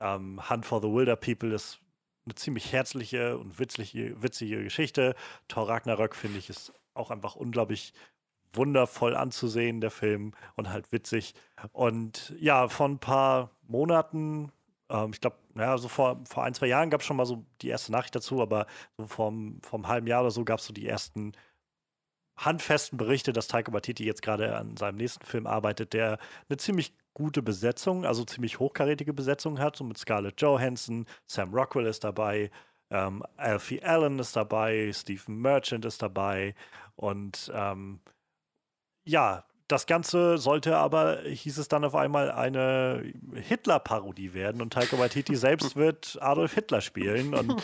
[0.00, 1.80] Ähm, Hunt for the Wilder People ist
[2.26, 5.14] eine ziemlich herzliche und witzliche, witzige Geschichte.
[5.48, 7.92] Thor Ragnarök, finde ich, ist auch einfach unglaublich
[8.56, 11.34] wundervoll anzusehen, der Film, und halt witzig.
[11.72, 14.52] Und ja, vor ein paar Monaten,
[14.88, 17.44] ähm, ich glaube, naja, so vor, vor ein, zwei Jahren gab es schon mal so
[17.62, 20.72] die erste Nachricht dazu, aber so vom, vom halben Jahr oder so gab es so
[20.72, 21.32] die ersten
[22.36, 26.92] handfesten Berichte, dass Taika Waititi jetzt gerade an seinem nächsten Film arbeitet, der eine ziemlich
[27.14, 32.50] gute Besetzung, also ziemlich hochkarätige Besetzung hat, so mit Scarlett Johansson, Sam Rockwell ist dabei,
[32.90, 36.54] ähm, Alfie Allen ist dabei, Stephen Merchant ist dabei
[36.96, 38.00] und ähm,
[39.04, 43.02] ja, das Ganze sollte aber, hieß es dann auf einmal, eine
[43.34, 47.34] Hitler-Parodie werden und Taika Waititi selbst wird Adolf Hitler spielen.
[47.34, 47.62] Und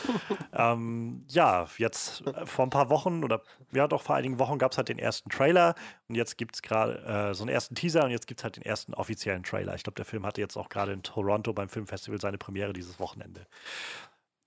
[0.54, 4.72] ähm, ja, jetzt äh, vor ein paar Wochen oder ja doch vor einigen Wochen gab
[4.72, 5.74] es halt den ersten Trailer
[6.08, 8.56] und jetzt gibt es gerade äh, so einen ersten Teaser und jetzt gibt es halt
[8.56, 9.74] den ersten offiziellen Trailer.
[9.74, 12.98] Ich glaube, der Film hatte jetzt auch gerade in Toronto beim Filmfestival seine Premiere dieses
[12.98, 13.46] Wochenende.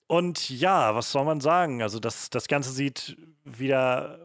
[0.07, 1.83] Und ja, was soll man sagen?
[1.83, 4.19] Also das, das Ganze sieht wieder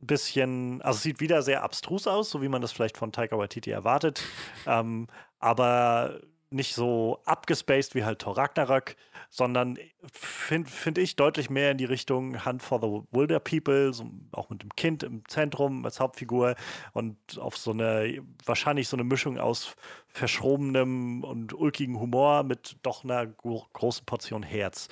[0.00, 3.38] bisschen, also es sieht wieder sehr abstrus aus, so wie man das vielleicht von Taika
[3.38, 4.22] Waititi erwartet,
[4.66, 5.06] ähm,
[5.38, 8.96] aber nicht so abgespaced wie halt Thor Ragnarök,
[9.30, 9.78] sondern
[10.12, 14.48] finde find ich deutlich mehr in die Richtung Hunt for the Wilder People, so, auch
[14.48, 16.54] mit dem Kind im Zentrum als Hauptfigur
[16.92, 19.74] und auf so eine, wahrscheinlich so eine Mischung aus
[20.08, 24.88] verschrobenem und ulkigen Humor mit doch einer gro großen Portion Herz.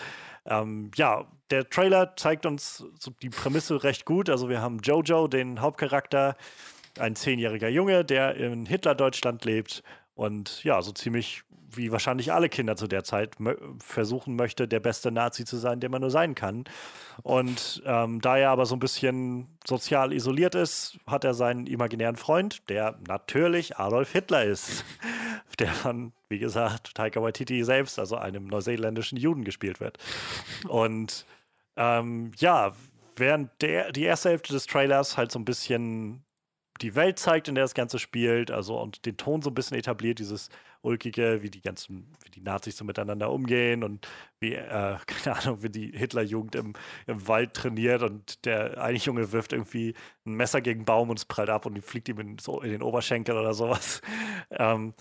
[0.46, 2.84] Ähm, ja, der Trailer zeigt uns
[3.22, 4.30] die Prämisse recht gut.
[4.30, 6.36] Also wir haben Jojo, den Hauptcharakter,
[6.98, 9.82] ein zehnjähriger Junge, der in Hitler-Deutschland lebt
[10.14, 11.42] und ja, so ziemlich
[11.76, 13.36] wie wahrscheinlich alle Kinder zu der Zeit
[13.78, 16.64] versuchen möchte, der beste Nazi zu sein, der man nur sein kann.
[17.22, 22.16] Und ähm, da er aber so ein bisschen sozial isoliert ist, hat er seinen imaginären
[22.16, 24.84] Freund, der natürlich Adolf Hitler ist,
[25.58, 29.98] der von, wie gesagt, Taika Waititi selbst, also einem neuseeländischen Juden gespielt wird.
[30.68, 31.26] Und
[31.76, 32.72] ähm, ja,
[33.16, 36.24] während der, die erste Hälfte des Trailers halt so ein bisschen
[36.80, 39.76] die Welt zeigt, in der das Ganze spielt, also und den Ton so ein bisschen
[39.78, 40.48] etabliert, dieses
[40.82, 44.06] ulkige, wie die ganzen, wie die Nazis so miteinander umgehen und
[44.40, 46.74] wie, äh, keine Ahnung, wie die Hitlerjugend im,
[47.06, 49.94] im Wald trainiert und der eine Junge wirft irgendwie
[50.26, 52.82] ein Messer gegen einen Baum und es prallt ab und fliegt ihm in, in den
[52.82, 54.00] Oberschenkel oder sowas.
[54.50, 54.94] Ähm,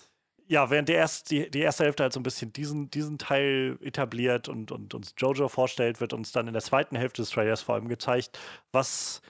[0.48, 3.78] ja, während der erst, die, die erste Hälfte halt so ein bisschen diesen, diesen Teil
[3.82, 7.62] etabliert und, und uns Jojo vorstellt, wird uns dann in der zweiten Hälfte des Trailers
[7.62, 8.40] vor allem gezeigt,
[8.72, 9.22] was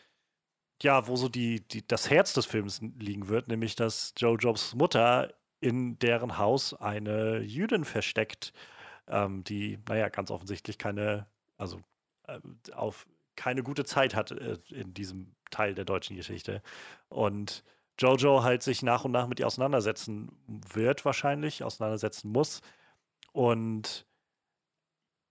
[0.83, 5.33] ja, wo so die, die, das Herz des Films liegen wird, nämlich dass Jojos Mutter
[5.61, 8.53] in deren Haus eine Jüdin versteckt,
[9.07, 11.25] ähm, die, naja, ganz offensichtlich keine,
[11.57, 11.79] also
[12.27, 12.39] äh,
[12.73, 16.61] auf keine gute Zeit hat äh, in diesem Teil der deutschen Geschichte.
[17.07, 17.63] Und
[17.97, 22.61] Jojo halt sich nach und nach mit ihr auseinandersetzen wird, wahrscheinlich, auseinandersetzen muss.
[23.31, 24.05] Und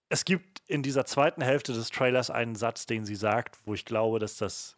[0.09, 3.85] es gibt in dieser zweiten Hälfte des Trailers einen Satz, den sie sagt, wo ich
[3.85, 4.77] glaube, dass das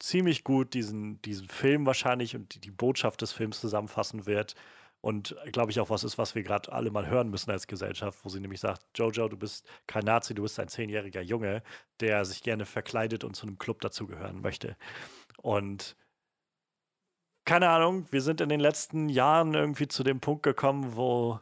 [0.00, 4.54] ziemlich gut diesen, diesen Film wahrscheinlich und die, die Botschaft des Films zusammenfassen wird.
[5.02, 8.18] Und glaube ich auch was ist, was wir gerade alle mal hören müssen als Gesellschaft,
[8.22, 11.62] wo sie nämlich sagt, Jojo, du bist kein Nazi, du bist ein zehnjähriger Junge,
[12.00, 14.76] der sich gerne verkleidet und zu einem Club dazugehören möchte.
[15.38, 15.96] Und
[17.46, 21.40] keine Ahnung, wir sind in den letzten Jahren irgendwie zu dem Punkt gekommen, wo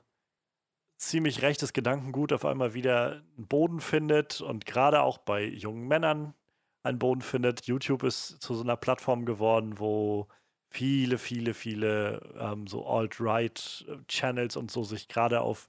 [0.96, 6.34] ziemlich rechtes Gedankengut auf einmal wieder einen Boden findet und gerade auch bei jungen Männern
[6.82, 7.66] einen Boden findet.
[7.66, 10.28] YouTube ist zu so einer Plattform geworden, wo
[10.70, 15.68] viele, viele, viele ähm, so Alt-Right-Channels und so sich gerade auf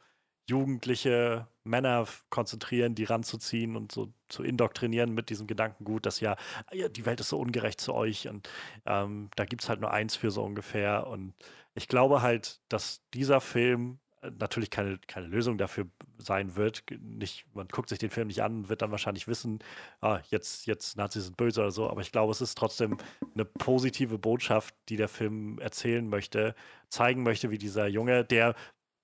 [0.49, 6.35] jugendliche Männer konzentrieren, die ranzuziehen und so zu indoktrinieren mit diesem Gedankengut, dass ja,
[6.73, 8.49] ja die Welt ist so ungerecht zu euch und
[8.85, 11.07] ähm, da gibt es halt nur eins für so ungefähr.
[11.07, 11.33] Und
[11.75, 13.99] ich glaube halt, dass dieser Film
[14.37, 16.83] natürlich keine, keine Lösung dafür sein wird.
[16.99, 19.59] Nicht, man guckt sich den Film nicht an wird dann wahrscheinlich wissen,
[20.01, 22.97] ah, jetzt, jetzt Nazis sind böse oder so, aber ich glaube, es ist trotzdem
[23.33, 26.55] eine positive Botschaft, die der Film erzählen möchte,
[26.89, 28.55] zeigen möchte, wie dieser Junge, der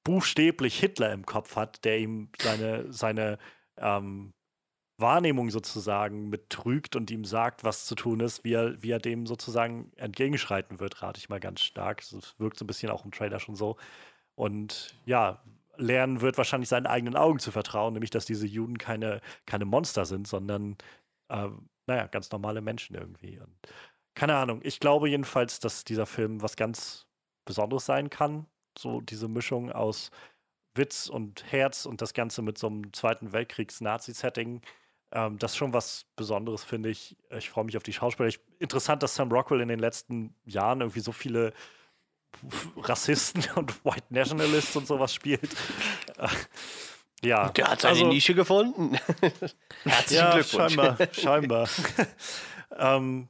[0.04, 3.38] buchstäblich Hitler im Kopf hat, der ihm seine, seine
[3.78, 4.34] ähm,
[4.98, 9.26] Wahrnehmung sozusagen betrügt und ihm sagt, was zu tun ist, wie er, wie er dem
[9.26, 12.02] sozusagen entgegenschreiten wird, rate ich mal ganz stark.
[12.02, 13.78] Es wirkt so ein bisschen auch im Trailer schon so.
[14.36, 15.42] Und ja,
[15.78, 20.06] lernen wird wahrscheinlich seinen eigenen Augen zu vertrauen, nämlich dass diese Juden keine, keine Monster
[20.06, 20.78] sind, sondern
[21.30, 21.50] äh,
[21.88, 23.40] naja, ganz normale Menschen irgendwie.
[23.40, 23.56] Und
[24.16, 27.08] keine Ahnung, ich glaube jedenfalls, dass dieser Film was ganz
[27.46, 28.46] Besonderes sein kann.
[28.78, 30.12] So diese Mischung aus
[30.74, 34.62] Witz und Herz und das Ganze mit so einem Zweiten Weltkriegs-Nazi-Setting.
[35.12, 37.16] Ähm, das ist schon was Besonderes, finde ich.
[37.30, 38.28] Ich freue mich auf die Schauspieler.
[38.28, 41.54] Ich, interessant, dass Sam Rockwell in den letzten Jahren irgendwie so viele
[42.78, 45.50] Rassisten und White Nationalists und sowas spielt.
[47.26, 47.50] Ja.
[47.50, 48.98] Der hat seine also, Nische gefunden.
[49.84, 50.74] Herzlichen ja, Glückwunsch.
[50.74, 51.70] Scheinbar, scheinbar.
[52.78, 53.30] ähm,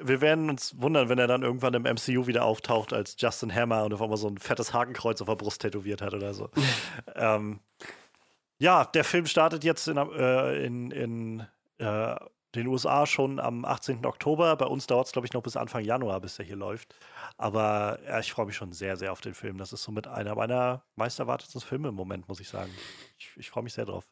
[0.00, 3.84] wir werden uns wundern, wenn er dann irgendwann im MCU wieder auftaucht als Justin Hammer
[3.84, 6.50] und auf einmal so ein fettes Hakenkreuz auf der Brust tätowiert hat oder so.
[7.14, 7.60] ähm,
[8.58, 11.46] ja, der Film startet jetzt in, äh, in, in
[11.78, 12.16] äh,
[12.58, 14.04] den USA schon am 18.
[14.04, 14.54] Oktober.
[14.56, 16.94] Bei uns dauert es, glaube ich, noch bis Anfang Januar, bis der hier läuft.
[17.36, 19.58] Aber ja, ich freue mich schon sehr, sehr auf den Film.
[19.58, 22.70] Das ist somit einer meiner meist erwartetsten Filme im Moment, muss ich sagen.
[23.18, 24.04] Ich, ich freue mich sehr drauf.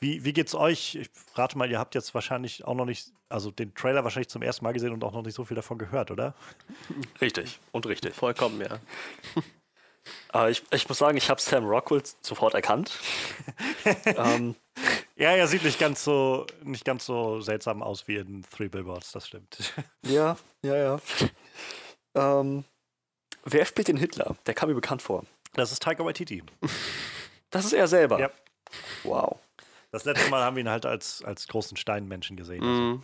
[0.00, 0.94] Wie, wie geht's euch?
[0.94, 4.42] Ich rate mal, ihr habt jetzt wahrscheinlich auch noch nicht, also den Trailer wahrscheinlich zum
[4.42, 6.34] ersten Mal gesehen und auch noch nicht so viel davon gehört, oder?
[7.20, 8.14] Richtig und richtig.
[8.14, 8.78] Vollkommen, ja.
[10.28, 12.92] Aber ich, ich muss sagen, ich habe Sam Rockwell sofort erkannt.
[14.04, 14.54] ähm,
[15.18, 19.12] ja, er sieht nicht ganz so nicht ganz so seltsam aus wie in Three Billboards,
[19.12, 19.74] das stimmt.
[20.06, 21.00] Ja, ja, ja.
[22.14, 22.64] Ähm,
[23.44, 24.36] wer spielt den Hitler?
[24.46, 25.24] Der kam mir bekannt vor.
[25.54, 26.42] Das ist Taika Waititi.
[27.50, 28.20] Das ist er selber.
[28.20, 28.30] Ja.
[29.04, 29.38] Wow.
[29.90, 32.62] Das letzte Mal haben wir ihn halt als, als großen Steinmenschen gesehen.
[32.62, 33.02] Mm.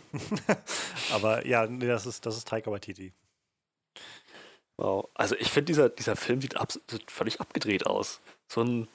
[1.11, 3.11] Aber ja, nee, das ist, das ist Taika Waititi.
[4.77, 5.09] Wow.
[5.15, 8.21] Also ich finde, dieser, dieser Film sieht, ab, sieht völlig abgedreht aus.
[8.47, 8.87] So ein,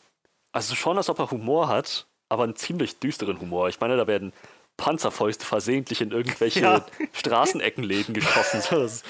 [0.53, 3.69] also schon, als ob er Humor hat, aber einen ziemlich düsteren Humor.
[3.69, 4.33] Ich meine, da werden
[4.79, 6.87] Panzerfäuste versehentlich in irgendwelche ja.
[7.13, 8.63] Straßeneckenläden geschossen.
[8.71, 9.03] Das,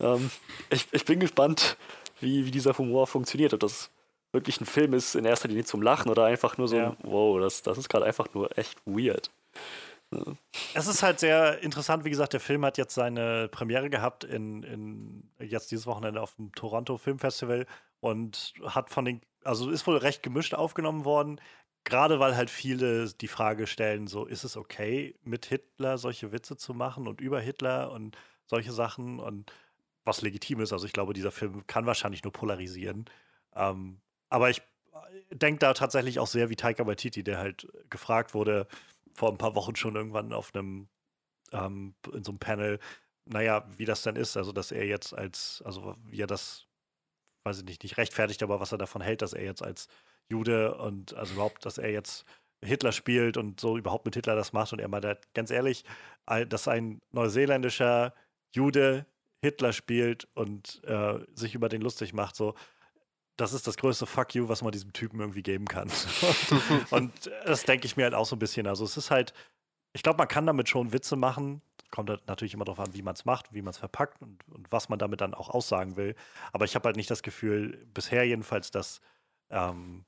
[0.00, 0.30] ähm,
[0.70, 1.76] ich, ich bin gespannt,
[2.20, 3.52] wie, wie dieser Humor funktioniert.
[3.52, 3.90] Ob das
[4.32, 6.96] wirklich ein Film ist, in erster Linie zum Lachen oder einfach nur so, ja.
[7.02, 9.30] wow, das, das ist gerade einfach nur echt weird.
[10.72, 14.62] Es ist halt sehr interessant, wie gesagt, der Film hat jetzt seine Premiere gehabt in,
[14.62, 17.66] in jetzt dieses Wochenende auf dem Toronto Film Festival
[18.00, 21.40] und hat von den, also ist wohl recht gemischt aufgenommen worden.
[21.88, 26.58] Gerade weil halt viele die Frage stellen, so ist es okay, mit Hitler solche Witze
[26.58, 29.50] zu machen und über Hitler und solche Sachen und
[30.04, 30.74] was legitim ist.
[30.74, 33.06] Also ich glaube, dieser Film kann wahrscheinlich nur polarisieren.
[33.54, 34.60] Ähm, aber ich
[35.30, 38.66] denke da tatsächlich auch sehr wie Taika Waititi, der halt gefragt wurde
[39.14, 40.88] vor ein paar Wochen schon irgendwann auf einem
[41.52, 42.80] ähm, in so einem Panel,
[43.24, 46.66] naja, wie das denn ist, also dass er jetzt als, also wie er das,
[47.44, 49.88] weiß ich nicht, nicht rechtfertigt, aber was er davon hält, dass er jetzt als
[50.30, 52.24] Jude und also überhaupt, dass er jetzt
[52.62, 54.72] Hitler spielt und so überhaupt mit Hitler das macht.
[54.72, 55.84] Und er meinte, ganz ehrlich,
[56.48, 58.14] dass ein neuseeländischer
[58.52, 59.06] Jude
[59.40, 62.54] Hitler spielt und äh, sich über den lustig macht, so,
[63.36, 65.88] das ist das größte Fuck you, was man diesem Typen irgendwie geben kann.
[66.90, 68.66] und das denke ich mir halt auch so ein bisschen.
[68.66, 69.32] Also es ist halt,
[69.92, 71.62] ich glaube, man kann damit schon Witze machen.
[71.90, 74.46] Kommt halt natürlich immer darauf an, wie man es macht, wie man es verpackt und,
[74.48, 76.16] und, was man damit dann auch aussagen will.
[76.52, 79.00] Aber ich habe halt nicht das Gefühl, bisher jedenfalls, dass
[79.50, 80.04] ähm,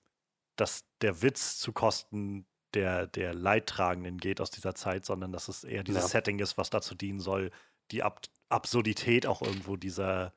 [0.60, 5.64] dass der Witz zu Kosten der, der Leidtragenden geht aus dieser Zeit, sondern dass es
[5.64, 6.08] eher dieses ja.
[6.08, 7.50] Setting ist, was dazu dienen soll,
[7.90, 10.34] die Ab Absurdität auch irgendwo dieser,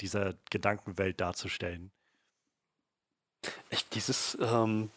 [0.00, 1.90] dieser Gedankenwelt darzustellen.
[3.68, 4.92] Echt, dieses, ähm,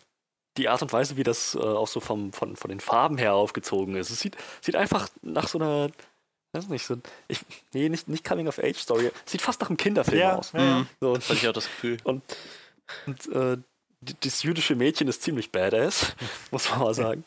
[0.58, 3.34] die Art und Weise, wie das äh, auch so vom, von, von den Farben her
[3.34, 4.12] aufgezogen ist.
[4.12, 5.90] Es sieht, sieht einfach nach so einer,
[6.54, 9.12] weiß nicht, so, ich, nee, nicht, nicht Coming-of-Age-Story.
[9.26, 10.52] Sieht fast nach einem Kinderfilm ja, aus.
[10.52, 10.86] Ja, ja.
[11.00, 11.98] So, das hatte ich auch das Gefühl.
[12.04, 12.22] Und,
[13.08, 13.58] und äh,
[14.02, 16.16] das jüdische Mädchen ist ziemlich badass,
[16.52, 17.24] muss man mal sagen.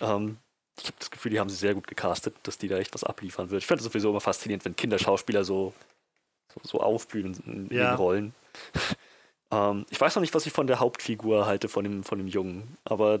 [0.00, 0.38] ähm,
[0.78, 3.04] ich habe das Gefühl, die haben sie sehr gut gecastet, dass die da echt was
[3.04, 3.62] abliefern wird.
[3.62, 5.74] Ich finde es sowieso immer faszinierend, wenn Kinderschauspieler so,
[6.52, 7.92] so, so aufblühen in, in ja.
[7.92, 8.34] den Rollen.
[9.50, 12.28] ähm, ich weiß noch nicht, was ich von der Hauptfigur halte, von dem, von dem
[12.28, 13.20] Jungen, aber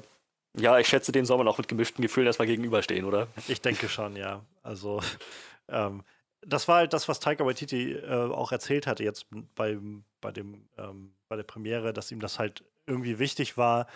[0.58, 3.28] ja, ich schätze, dem soll man auch mit gemischten Gefühlen erstmal gegenüberstehen, oder?
[3.46, 4.44] Ich denke schon, ja.
[4.62, 5.00] Also,
[5.68, 6.02] ähm,
[6.42, 9.78] das war halt das, was Taika Waititi äh, auch erzählt hatte jetzt bei,
[10.20, 13.86] bei, dem, ähm, bei der Premiere, dass ihm das halt irgendwie wichtig war,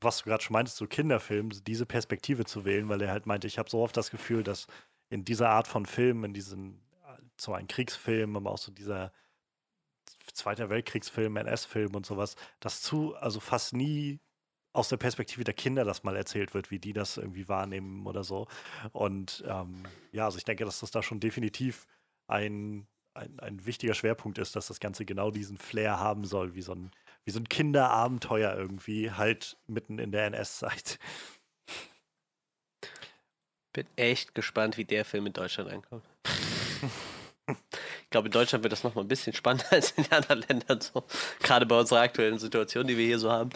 [0.00, 3.46] was du gerade schon meintest, so Kinderfilm, diese Perspektive zu wählen, weil er halt meinte,
[3.46, 4.66] ich habe so oft das Gefühl, dass
[5.08, 6.82] in dieser Art von Film, in diesen,
[7.40, 9.12] so ein Kriegsfilm, aber auch so dieser
[10.34, 14.20] Zweiter Weltkriegsfilm, NS-Film und sowas, das zu, also fast nie
[14.72, 18.24] aus der Perspektive der Kinder das mal erzählt wird, wie die das irgendwie wahrnehmen oder
[18.24, 18.48] so.
[18.92, 21.86] Und ähm, ja, also ich denke, dass das da schon definitiv
[22.26, 26.62] ein, ein, ein wichtiger Schwerpunkt ist, dass das Ganze genau diesen Flair haben soll, wie
[26.62, 26.90] so ein,
[27.24, 30.98] wie so ein Kinderabenteuer irgendwie, halt mitten in der NS-Zeit.
[33.72, 36.04] Bin echt gespannt, wie der Film in Deutschland ankommt.
[37.48, 40.80] ich glaube, in Deutschland wird das nochmal ein bisschen spannender als in anderen Ländern.
[40.80, 41.04] So.
[41.40, 43.50] Gerade bei unserer aktuellen Situation, die wir hier so haben.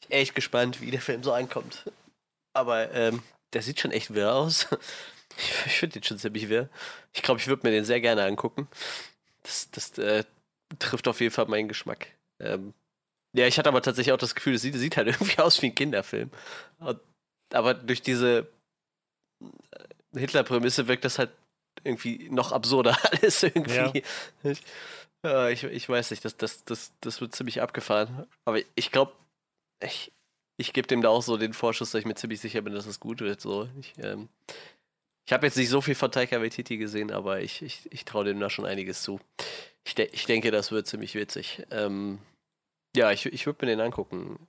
[0.00, 1.90] Ich bin echt gespannt, wie der Film so ankommt.
[2.52, 4.68] Aber ähm, der sieht schon echt wirr aus.
[5.38, 6.68] Ich, ich finde den schon ziemlich wirr.
[7.14, 8.68] Ich glaube, ich würde mir den sehr gerne angucken.
[9.44, 10.24] Das, das äh,
[10.78, 12.08] trifft auf jeden Fall meinen Geschmack.
[12.40, 12.74] Ähm,
[13.32, 15.66] ja, ich hatte aber tatsächlich auch das Gefühl, es sieht, sieht halt irgendwie aus wie
[15.66, 16.30] ein Kinderfilm.
[16.80, 17.00] Und,
[17.52, 18.48] aber durch diese
[19.40, 21.30] äh, Hitler-Prämisse wirkt das halt
[21.84, 23.74] irgendwie noch absurder alles irgendwie.
[23.74, 23.92] Ja.
[24.42, 24.62] Ich,
[25.24, 28.26] ja, ich, ich, weiß nicht, das, das, das, das wird ziemlich abgefahren.
[28.44, 29.12] Aber ich glaube,
[29.80, 30.12] ich,
[30.56, 32.86] ich gebe dem da auch so den Vorschuss, dass ich mir ziemlich sicher bin, dass
[32.86, 33.40] es gut wird.
[33.40, 33.68] So.
[33.80, 34.28] Ich, ähm,
[35.28, 38.24] ich habe jetzt nicht so viel von Taika Waititi gesehen, aber ich, ich, ich traue
[38.24, 39.20] dem da schon einiges zu.
[39.84, 41.66] Ich, de ich denke, das wird ziemlich witzig.
[41.70, 42.18] Ähm,
[42.96, 44.48] ja, ich, ich würde mir den angucken.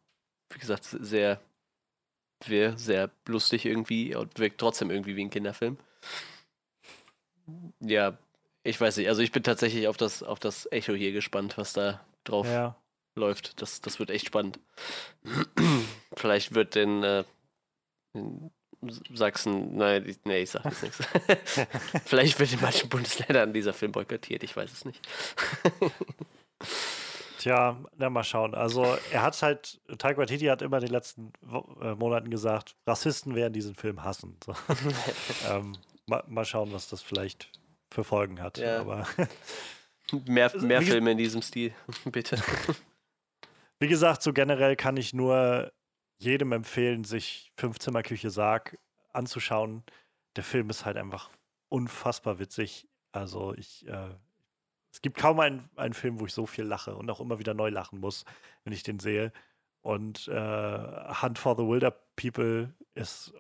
[0.50, 1.42] Wie gesagt, sehr,
[2.42, 5.76] sehr, sehr lustig irgendwie und wirkt trotzdem irgendwie wie ein Kinderfilm.
[7.82, 8.18] Ja,
[8.64, 9.10] ich weiß nicht.
[9.10, 12.78] Also ich bin tatsächlich auf das, auf das Echo hier gespannt, was da drauf ja.
[13.16, 13.62] läuft.
[13.62, 14.62] Das, das wird echt spannend.
[16.16, 17.26] Vielleicht wird denn äh,
[19.14, 21.00] Sachsen, nein, ich, nee, ich sag jetzt nichts.
[22.06, 25.06] Vielleicht wird in manchen Bundesländern dieser Film boykottiert, ich weiß es nicht.
[27.40, 28.54] Tja, na, mal schauen.
[28.54, 31.32] Also er hat halt, Taika Waititi hat immer in den letzten
[31.82, 34.38] äh, Monaten gesagt, Rassisten werden diesen Film hassen.
[34.46, 34.54] So.
[35.50, 37.50] ähm, mal, mal, schauen, was das vielleicht
[37.90, 38.58] für Folgen hat.
[38.58, 38.82] Ja.
[38.82, 39.08] Aber
[40.26, 42.38] mehr mehr Filme in diesem Stil, bitte.
[43.80, 45.72] Wie gesagt, so generell kann ich nur
[46.20, 48.78] jedem empfehlen, sich Fünfzimmerküche Sarg
[49.14, 49.84] anzuschauen.
[50.36, 51.30] Der Film ist halt einfach
[51.70, 52.88] unfassbar witzig.
[53.12, 54.16] Also ich, äh,
[54.92, 57.54] es gibt kaum einen, einen Film, wo ich so viel lache und auch immer wieder
[57.54, 58.26] neu lachen muss,
[58.64, 59.32] wenn ich den sehe.
[59.82, 63.34] Und äh, Hunt for the Wilder People ist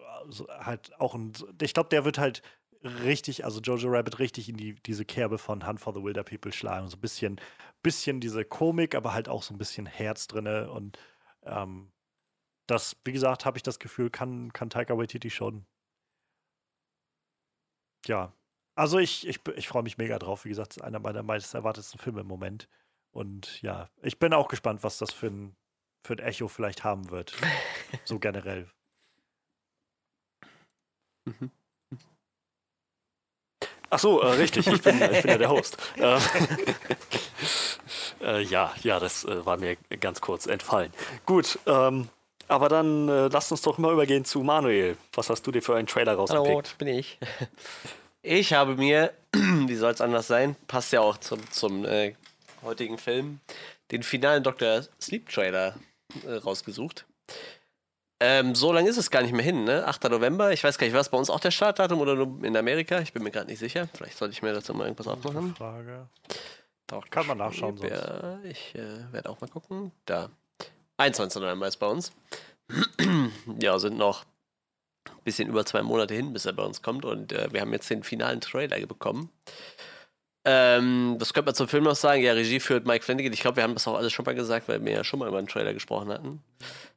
[0.47, 2.41] halt auch ein, ich glaube, der wird halt
[2.81, 6.53] richtig, also Jojo Rabbit richtig in die, diese Kerbe von Hunt for the Wilder People
[6.53, 6.87] schlagen.
[6.87, 7.41] So ein bisschen,
[7.83, 10.97] bisschen diese Komik, aber halt auch so ein bisschen Herz drinne und
[11.43, 11.91] ähm,
[12.69, 15.65] das, wie gesagt, habe ich das Gefühl, kann, kann Taika Waititi schon.
[18.05, 18.33] Ja.
[18.75, 20.45] Also ich, ich, ich freue mich mega drauf.
[20.45, 22.69] Wie gesagt, einer meiner meist erwartetsten Filme im Moment.
[23.11, 25.55] Und ja, ich bin auch gespannt, was das für ein,
[26.05, 27.35] für ein Echo vielleicht haben wird.
[28.05, 28.69] so generell.
[31.25, 31.51] Mhm.
[33.91, 35.77] Ach so, äh, richtig, ich bin, ich bin ja der Host.
[35.97, 36.21] Ähm,
[38.21, 40.93] äh, ja, ja, das äh, war mir ganz kurz entfallen.
[41.25, 42.09] Gut, ähm,
[42.49, 44.97] aber dann äh, lasst uns doch mal übergehen zu Manuel.
[45.13, 46.47] Was hast du dir für einen Trailer rausgepickt?
[46.47, 47.17] Hallo, das bin ich.
[48.21, 52.15] Ich habe mir, wie soll es anders sein, passt ja auch zum, zum äh,
[52.63, 53.39] heutigen Film,
[53.91, 54.83] den finalen Dr.
[54.99, 55.75] Sleep Trailer
[56.27, 57.05] äh, rausgesucht.
[58.19, 59.87] Ähm, so lange ist es gar nicht mehr hin, ne?
[59.87, 60.03] 8.
[60.09, 60.51] November.
[60.51, 62.99] Ich weiß gar nicht, war es bei uns auch der Startdatum oder nur in Amerika?
[62.99, 63.87] Ich bin mir gerade nicht sicher.
[63.93, 65.55] Vielleicht sollte ich mir dazu mal irgendwas aufmachen.
[65.55, 66.09] Frage.
[66.87, 67.77] Doch, Kann man nachschauen.
[67.77, 67.89] Sonst.
[67.89, 69.93] Ja, ich äh, werde auch mal gucken.
[70.05, 70.29] Da.
[70.99, 71.41] 21.
[71.41, 72.11] November ist bei uns.
[73.61, 74.25] ja, sind noch
[75.07, 77.05] ein bisschen über zwei Monate hin, bis er bei uns kommt.
[77.05, 79.29] Und äh, wir haben jetzt den finalen Trailer bekommen.
[80.45, 82.21] Ähm, das könnte man zum Film noch sagen.
[82.21, 83.33] Ja, Regie führt Mike Flanagan.
[83.33, 85.27] Ich glaube, wir haben das auch alles schon mal gesagt, weil wir ja schon mal
[85.27, 86.41] über einen Trailer gesprochen hatten.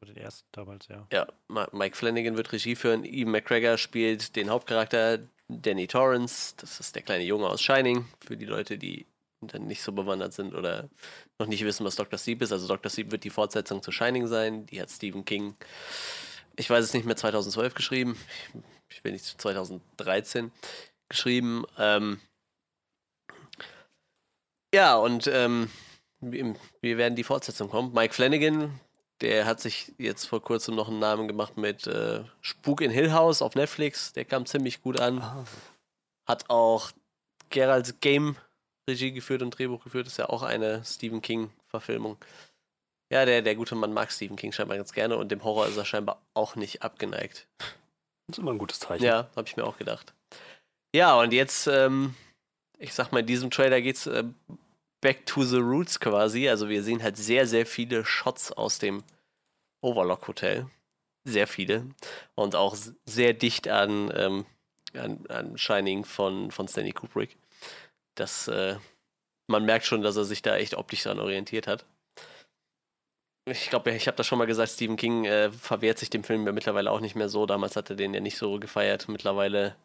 [0.06, 1.06] Den ersten damals, ja.
[1.12, 1.26] Ja,
[1.72, 3.04] Mike Flanagan wird Regie führen.
[3.04, 6.54] Ian McGregor spielt den Hauptcharakter Danny Torrance.
[6.58, 8.06] Das ist der kleine Junge aus Shining.
[8.24, 9.06] Für die Leute, die
[9.48, 10.88] dann nicht so bewandert sind oder
[11.38, 12.18] noch nicht wissen, was Dr.
[12.18, 12.52] Sleep ist.
[12.52, 12.90] Also Dr.
[12.90, 14.66] Sleep wird die Fortsetzung zu Shining sein.
[14.66, 15.56] Die hat Stephen King,
[16.56, 18.16] ich weiß es nicht mehr, 2012 geschrieben.
[18.88, 20.52] Ich will nicht 2013
[21.08, 21.64] geschrieben.
[21.78, 22.20] Ähm
[24.74, 25.70] ja, und ähm,
[26.20, 27.92] wir werden die Fortsetzung kommen.
[27.92, 28.78] Mike Flanagan,
[29.20, 33.12] der hat sich jetzt vor kurzem noch einen Namen gemacht mit äh, Spuk in Hill
[33.12, 34.12] House auf Netflix.
[34.12, 35.18] Der kam ziemlich gut an.
[35.18, 35.44] Ah.
[36.26, 36.90] Hat auch
[37.50, 38.36] Geralds Game
[38.88, 40.06] Regie geführt und Drehbuch geführt.
[40.06, 42.16] ist ja auch eine Stephen King-Verfilmung.
[43.10, 45.76] Ja, der, der gute Mann mag Stephen King scheinbar ganz gerne und dem Horror ist
[45.76, 47.46] er scheinbar auch nicht abgeneigt.
[47.58, 49.04] Das ist immer ein gutes Zeichen.
[49.04, 50.14] Ja, habe ich mir auch gedacht.
[50.94, 52.14] Ja, und jetzt, ähm,
[52.78, 54.24] ich sag mal, in diesem Trailer geht's äh,
[55.00, 56.48] back to the roots quasi.
[56.48, 59.04] Also wir sehen halt sehr, sehr viele Shots aus dem
[59.82, 60.66] Overlock Hotel.
[61.24, 61.86] Sehr viele.
[62.34, 64.46] Und auch sehr dicht an, ähm,
[64.94, 67.36] an, an Shining von, von Stanley Kubrick
[68.14, 68.76] das, äh,
[69.48, 71.84] man merkt schon, dass er sich da echt optisch dran orientiert hat.
[73.46, 76.46] ich glaube, ich habe das schon mal gesagt, Stephen King äh, verwehrt sich dem Film
[76.46, 77.46] ja mittlerweile auch nicht mehr so.
[77.46, 79.08] Damals hat er den ja nicht so gefeiert.
[79.08, 79.76] Mittlerweile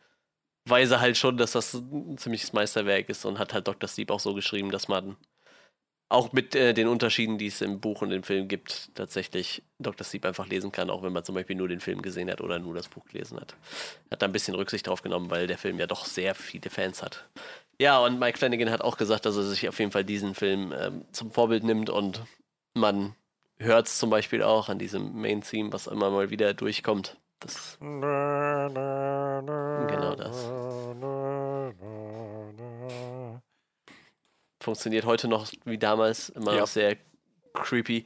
[0.69, 3.88] weiß er halt schon, dass das ein ziemliches Meisterwerk ist und hat halt Dr.
[3.88, 5.17] Sleep auch so geschrieben, dass man
[6.09, 10.05] auch mit äh, den Unterschieden, die es im Buch und im Film gibt, tatsächlich Dr.
[10.05, 12.59] Sleep einfach lesen kann, auch wenn man zum Beispiel nur den Film gesehen hat oder
[12.59, 13.55] nur das Buch gelesen hat.
[14.09, 17.03] Hat da ein bisschen Rücksicht drauf genommen, weil der Film ja doch sehr viele Fans
[17.03, 17.28] hat.
[17.80, 20.73] Ja, und Mike Flanagan hat auch gesagt, dass er sich auf jeden Fall diesen Film
[20.78, 22.23] ähm, zum Vorbild nimmt und
[22.73, 23.15] man
[23.59, 27.15] hört es zum Beispiel auch an diesem Main-Theme, was immer mal wieder durchkommt.
[27.39, 28.67] Das genau
[30.15, 30.51] das.
[34.59, 36.61] Funktioniert heute noch wie damals, immer Ja.
[36.61, 36.97] noch sehr
[37.53, 38.05] creepy.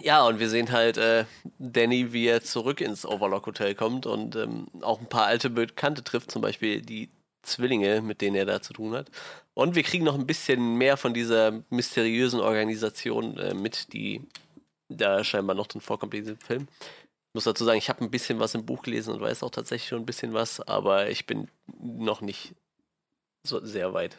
[0.00, 1.26] Ja, und wir sehen halt äh,
[1.58, 6.02] Danny, wie er zurück ins Overlock Hotel kommt und ähm, auch ein paar alte Bekannte
[6.02, 7.08] trifft, zum Beispiel die
[7.42, 9.10] Zwillinge, mit denen er da zu tun hat.
[9.54, 14.22] Und wir kriegen noch ein bisschen mehr von dieser mysteriösen Organisation äh, mit, die
[14.88, 16.68] da scheinbar noch drin vorkommt in diesem Film.
[16.80, 19.50] Ich muss dazu sagen, ich habe ein bisschen was im Buch gelesen und weiß auch
[19.50, 21.48] tatsächlich schon ein bisschen was, aber ich bin
[21.80, 22.54] noch nicht
[23.42, 24.18] so sehr weit.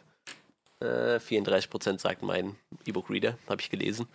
[0.80, 2.56] Äh, 34% sagt mein
[2.86, 4.06] E-Book-Reader, habe ich gelesen.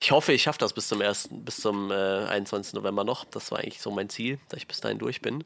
[0.00, 2.74] Ich hoffe, ich schaffe das bis zum, ersten, bis zum äh, 21.
[2.74, 3.24] November noch.
[3.24, 5.44] Das war eigentlich so mein Ziel, dass ich bis dahin durch bin.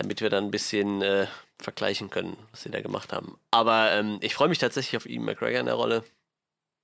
[0.00, 1.26] Damit wir dann ein bisschen äh,
[1.58, 3.38] vergleichen können, was sie da gemacht haben.
[3.50, 6.04] Aber ähm, ich freue mich tatsächlich auf Ian McGregor in der Rolle.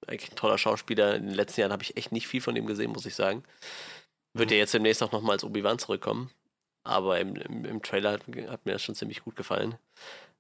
[0.07, 1.15] Eigentlich ein toller Schauspieler.
[1.15, 3.43] In den letzten Jahren habe ich echt nicht viel von ihm gesehen, muss ich sagen.
[4.35, 6.31] Wird ja jetzt demnächst auch nochmal als Obi-Wan zurückkommen.
[6.85, 9.77] Aber im, im, im Trailer hat, hat mir das schon ziemlich gut gefallen.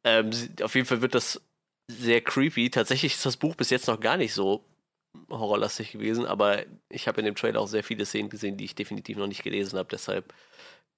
[0.05, 1.41] Ähm, auf jeden Fall wird das
[1.89, 2.69] sehr creepy.
[2.69, 4.63] Tatsächlich ist das Buch bis jetzt noch gar nicht so
[5.31, 8.75] horrorlastig gewesen, aber ich habe in dem Trailer auch sehr viele Szenen gesehen, die ich
[8.75, 9.89] definitiv noch nicht gelesen habe.
[9.91, 10.35] Deshalb,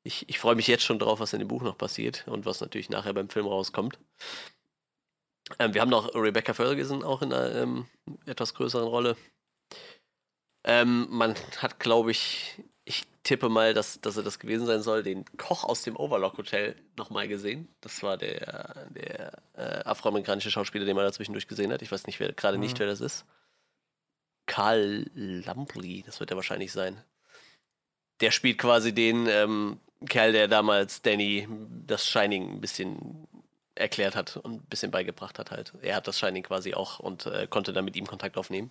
[0.09, 2.62] ich, ich freue mich jetzt schon drauf, was in dem Buch noch passiert und was
[2.62, 3.98] natürlich nachher beim Film rauskommt.
[5.59, 7.86] Ähm, wir haben noch Rebecca Ferguson auch in einer ähm,
[8.24, 9.16] etwas größeren Rolle.
[10.64, 15.02] Ähm, man hat, glaube ich, ich tippe mal, dass, dass er das gewesen sein soll,
[15.02, 17.68] den Koch aus dem Overlock Hotel nochmal gesehen.
[17.82, 21.82] Das war der, der äh, afroamerikanische Schauspieler, den man da zwischendurch gesehen hat.
[21.82, 23.26] Ich weiß nicht, wer gerade nicht, wer das ist.
[24.46, 27.02] Karl Lampley, das wird er wahrscheinlich sein.
[28.20, 31.49] Der spielt quasi den ähm, Kerl, der damals Danny
[31.86, 33.26] das Shining ein bisschen
[33.74, 35.72] erklärt hat und ein bisschen beigebracht hat halt.
[35.82, 38.70] Er hat das Shining quasi auch und äh, konnte dann mit ihm Kontakt aufnehmen.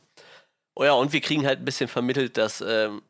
[0.75, 3.01] Oh ja, und wir kriegen halt ein bisschen vermittelt, dass ähm,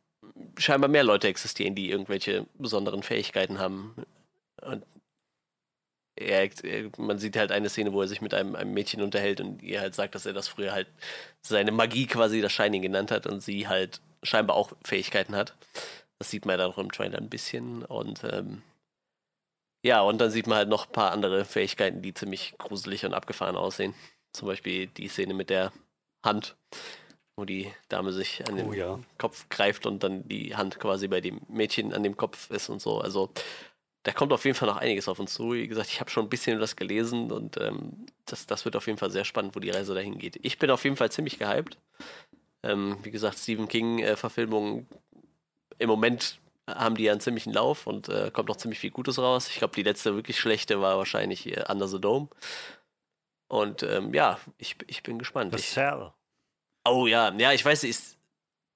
[0.58, 3.96] scheinbar mehr Leute existieren, die irgendwelche besonderen Fähigkeiten haben.
[4.62, 4.86] Und
[6.16, 9.42] er, er, man sieht halt eine Szene, wo er sich mit einem, einem Mädchen unterhält
[9.42, 10.88] und ihr halt sagt, dass er das früher halt
[11.42, 15.54] seine Magie quasi das Shining genannt hat und sie halt scheinbar auch Fähigkeiten hat.
[16.20, 18.64] Das sieht man dann auch im Trailer ein bisschen und ähm,
[19.84, 23.14] ja, und dann sieht man halt noch ein paar andere Fähigkeiten, die ziemlich gruselig und
[23.14, 23.94] abgefahren aussehen.
[24.34, 25.72] Zum Beispiel die Szene mit der
[26.26, 26.58] Hand,
[27.36, 29.00] wo die Dame sich an den Oh ja.
[29.18, 32.82] Kopf greift und dann die Hand quasi bei dem Mädchen an dem Kopf ist und
[32.82, 33.00] so.
[33.00, 33.30] Also
[34.04, 35.54] da kommt auf jeden Fall noch einiges auf uns zu.
[35.54, 38.88] Wie gesagt, ich habe schon ein bisschen was gelesen und ähm, das, das wird auf
[38.88, 40.40] jeden Fall sehr spannend, wo die Reise dahin geht.
[40.42, 41.78] Ich bin auf jeden Fall ziemlich gehypt.
[42.64, 44.88] Ähm, wie gesagt, Stephen King-Verfilmungen
[45.80, 49.20] im Moment haben die ja einen ziemlichen Lauf und äh, kommt noch ziemlich viel Gutes
[49.20, 49.48] raus.
[49.50, 52.28] Ich glaube, die letzte wirklich schlechte war wahrscheinlich Under the Dome.
[53.48, 55.54] Und ähm, ja, ich, ich bin gespannt.
[55.54, 56.12] The Ich, Cell.
[56.86, 58.18] oh ja, ja, ich weiß, ist,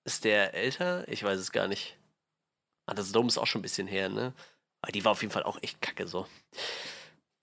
[0.05, 1.05] ist der älter?
[1.09, 1.97] Ich weiß es gar nicht.
[2.89, 4.33] Under the Dome ist auch schon ein bisschen her, ne?
[4.81, 6.25] Aber die war auf jeden Fall auch echt kacke so.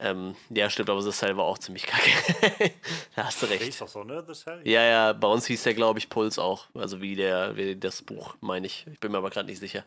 [0.01, 2.11] Ähm, ja, stimmt, aber The Cell war auch ziemlich kacke.
[3.17, 3.63] da hast du recht.
[3.63, 4.25] ist doch so, ne?
[4.27, 4.61] The Cell?
[4.65, 6.67] Ja, ja, bei uns hieß der, glaube ich, Puls auch.
[6.75, 8.87] Also wie der, wie das Buch, meine ich.
[8.93, 9.85] Ich bin mir aber gerade nicht sicher.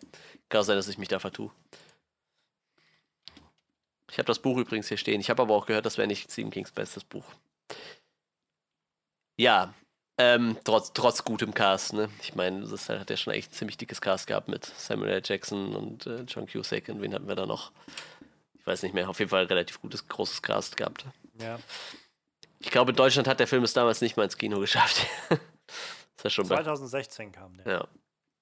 [0.50, 1.50] Kann sein, dass ich mich da vertue.
[4.12, 5.22] Ich habe das Buch übrigens hier stehen.
[5.22, 7.26] Ich habe aber auch gehört, das wäre nicht Stephen Kings bestes Buch.
[9.38, 9.74] Ja,
[10.18, 12.10] ähm, trotz, trotz gutem Cast, ne?
[12.22, 15.22] Ich meine, das hat ja schon echt ein ziemlich dickes Cast gehabt mit Samuel L.
[15.24, 16.90] Jackson und äh, John Cusack.
[16.90, 17.72] Und wen hatten wir da noch?
[18.62, 19.10] Ich weiß nicht mehr.
[19.10, 21.06] Auf jeden Fall ein relativ gutes, großes Cast gehabt.
[21.40, 21.60] Ja.
[22.60, 25.08] Ich glaube, in Deutschland hat der Film es damals nicht mal ins Kino geschafft.
[25.30, 27.66] das ja schon bei 2016 kam der.
[27.66, 27.88] ja.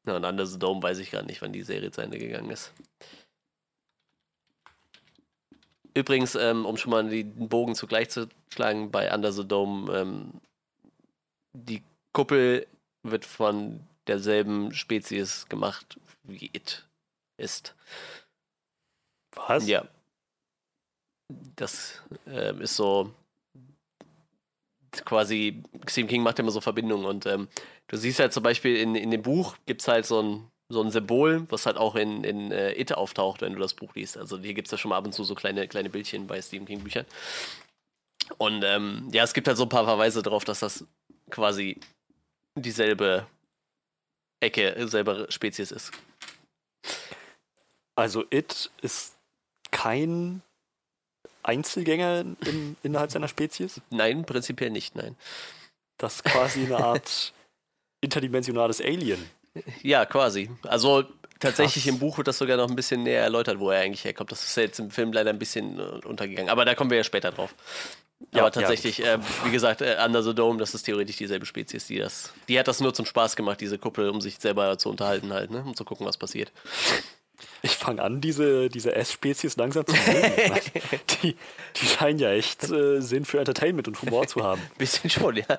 [0.06, 0.16] ja.
[0.18, 2.74] Und Under the Dome weiß ich gar nicht, wann die Serie zu Ende gegangen ist.
[5.94, 10.42] Übrigens, ähm, um schon mal den Bogen zugleich zu schlagen, bei Under the Dome, ähm,
[11.54, 12.68] die Kuppel
[13.04, 16.86] wird von derselben Spezies gemacht, wie It
[17.38, 17.74] ist.
[19.32, 19.66] Was?
[19.66, 19.88] Ja.
[21.56, 23.14] Das ähm, ist so
[25.06, 27.48] quasi, Stephen King macht immer so Verbindungen und ähm,
[27.88, 30.82] du siehst halt zum Beispiel in, in dem Buch gibt es halt so ein, so
[30.82, 34.18] ein Symbol, was halt auch in, in äh, It auftaucht, wenn du das Buch liest.
[34.18, 36.42] Also hier gibt es ja schon mal ab und zu so kleine, kleine Bildchen bei
[36.42, 37.06] Stephen King Büchern.
[38.38, 40.86] Und ähm, ja, es gibt halt so ein paar Verweise darauf, dass das
[41.30, 41.80] quasi
[42.56, 43.26] dieselbe
[44.40, 45.92] Ecke selber Spezies ist.
[47.96, 49.18] Also It ist
[49.72, 50.42] kein
[51.44, 53.82] Einzelgänger in, innerhalb seiner Spezies.
[53.90, 55.16] Nein, prinzipiell nicht, nein.
[55.98, 57.34] Das ist quasi eine Art
[58.02, 59.24] interdimensionales Alien.
[59.82, 60.50] Ja, quasi.
[60.64, 61.04] Also
[61.40, 61.94] tatsächlich Krass.
[61.94, 64.32] im Buch wird das sogar noch ein bisschen näher erläutert, wo er eigentlich herkommt.
[64.32, 66.50] Das ist ja jetzt im Film leider ein bisschen äh, untergegangen.
[66.50, 67.56] Aber da kommen wir ja später drauf.
[68.34, 71.88] Ja, Aber tatsächlich, äh, wie gesagt, äh, Under the Dome, das ist theoretisch dieselbe Spezies,
[71.88, 72.34] die das.
[72.50, 75.52] Die hat das nur zum Spaß gemacht, diese Kuppel, um sich selber zu unterhalten halt,
[75.52, 75.64] ne?
[75.66, 76.52] Um zu gucken, was passiert.
[77.62, 80.60] Ich fange an, diese, diese S-Spezies langsam zu mögen.
[81.22, 81.36] Die,
[81.76, 84.62] die scheinen ja echt äh, Sinn für Entertainment und Humor zu haben.
[84.78, 85.46] Bisschen schon, ja.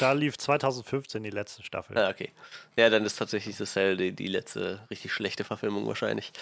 [0.00, 1.96] Da lief 2015 die letzte Staffel.
[1.96, 2.32] Ja, okay.
[2.76, 6.32] Ja, dann ist tatsächlich The Cell die, die letzte richtig schlechte Verfilmung wahrscheinlich.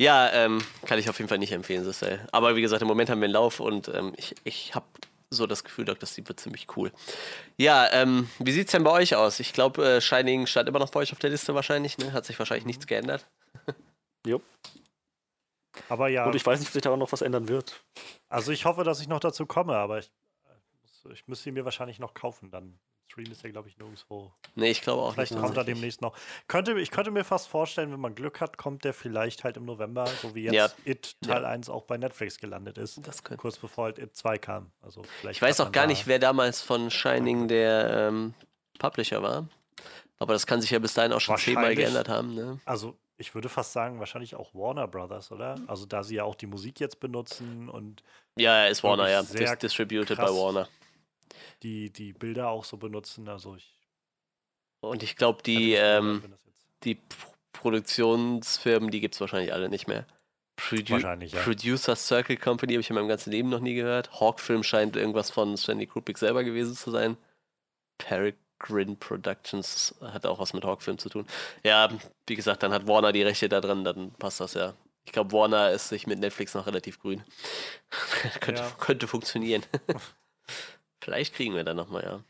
[0.00, 2.26] Ja, ähm, kann ich auf jeden Fall nicht empfehlen, The Cell.
[2.32, 4.86] Aber wie gesagt, im Moment haben wir einen Lauf und ähm, ich, ich habe
[5.30, 6.90] so das Gefühl, Doc, das wird ziemlich cool.
[7.56, 9.40] Ja, ähm, wie sieht's denn bei euch aus?
[9.40, 12.12] Ich glaube, äh, Shining stand immer noch bei euch auf der Liste wahrscheinlich, ne?
[12.12, 13.26] Hat sich wahrscheinlich nichts geändert.
[14.26, 14.40] Jo.
[15.88, 17.82] Aber ja, Und ich weiß nicht, ob sich daran noch was ändern wird.
[18.28, 20.10] also ich hoffe, dass ich noch dazu komme, aber ich,
[21.04, 22.50] muss- ich müsste ihn mir wahrscheinlich noch kaufen.
[22.50, 22.78] Dann
[23.10, 24.32] Stream ist ja, glaube ich, nirgendwo.
[24.54, 25.40] Nee, ich glaube auch Vielleicht nicht.
[25.42, 26.16] kommt er demnächst noch.
[26.48, 29.64] Könnte, ich könnte mir fast vorstellen, wenn man Glück hat, kommt der vielleicht halt im
[29.66, 30.68] November, so wie jetzt Ja.
[30.84, 31.48] It Teil Ja.
[31.48, 33.06] 1 auch bei Netflix gelandet ist.
[33.06, 33.40] Das könnte.
[33.40, 34.70] Kurz bevor halt It 2 kam.
[34.82, 38.34] Also vielleicht Ich weiß auch gar da- nicht, wer damals von Shining der ähm,
[38.78, 39.46] Publisher war.
[40.18, 42.34] Aber das kann sich ja bis dahin auch schon zehnmal geändert haben.
[42.34, 42.60] Ne?
[42.64, 45.54] Also ich würde fast sagen, wahrscheinlich auch Warner Brothers, oder?
[45.66, 48.02] Also da sie ja auch die Musik jetzt benutzen und
[48.36, 49.22] Ja, ist Warner, ja.
[49.22, 50.68] Dis distributed bei Warner.
[51.62, 53.28] die, die Bilder auch so benutzen.
[53.28, 53.72] Also ich
[54.80, 56.22] Und ich glaube, die, ähm,
[56.84, 60.04] die Pro Produktionsfirmen, die gibt es wahrscheinlich alle nicht mehr.
[60.56, 61.42] Produ Wahrscheinlich, ja.
[61.42, 64.20] Producer Circle Company habe ich in meinem ganzen Leben noch nie gehört.
[64.20, 67.16] Hawk-Film scheint irgendwas von Stanley Kubrick selber gewesen zu sein.
[68.62, 71.26] Peregrine Productions hat auch was mit Hawk-Film zu tun.
[71.64, 71.88] Ja,
[72.26, 74.74] wie gesagt, dann hat Warner die Rechte da dran, dann passt das ja.
[75.04, 77.22] Ich glaube, Warner ist sich mit Netflix noch relativ grün.
[78.40, 78.70] könnte, Ja.
[78.78, 79.62] könnte funktionieren.
[81.00, 82.20] Vielleicht kriegen wir dann nochmal, ja.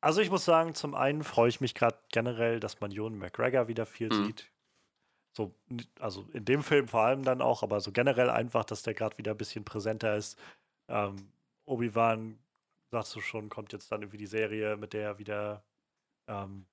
[0.00, 3.68] Also ich muss sagen, zum einen freue ich mich gerade generell, dass man Ewan McGregor
[3.68, 4.26] wieder viel Mhm.
[4.26, 4.46] sieht.
[5.32, 5.54] So,
[6.00, 9.18] also in dem Film vor allem dann auch, aber so generell einfach, dass der gerade
[9.18, 10.38] wieder ein bisschen präsenter ist.
[10.88, 11.28] Ähm,
[11.66, 12.38] Obi-Wan,
[12.90, 15.64] sagst du schon, kommt jetzt dann irgendwie die Serie, mit der er wieder
[16.28, 16.66] ähm,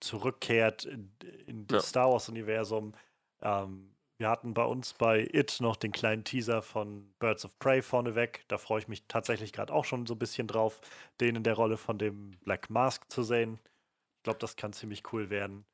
[0.00, 1.16] zurückkehrt in,
[1.46, 1.88] in das Ja.
[1.90, 2.94] Star Wars-Universum.
[3.42, 7.82] Ähm, wir hatten bei uns bei It noch den kleinen Teaser von Birds of Prey
[7.82, 8.44] vorneweg.
[8.48, 10.80] Da freue ich mich tatsächlich gerade auch schon so ein bisschen drauf,
[11.20, 13.60] den in der Rolle von dem Black Mask zu sehen.
[14.18, 15.66] Ich glaube, das kann ziemlich cool werden.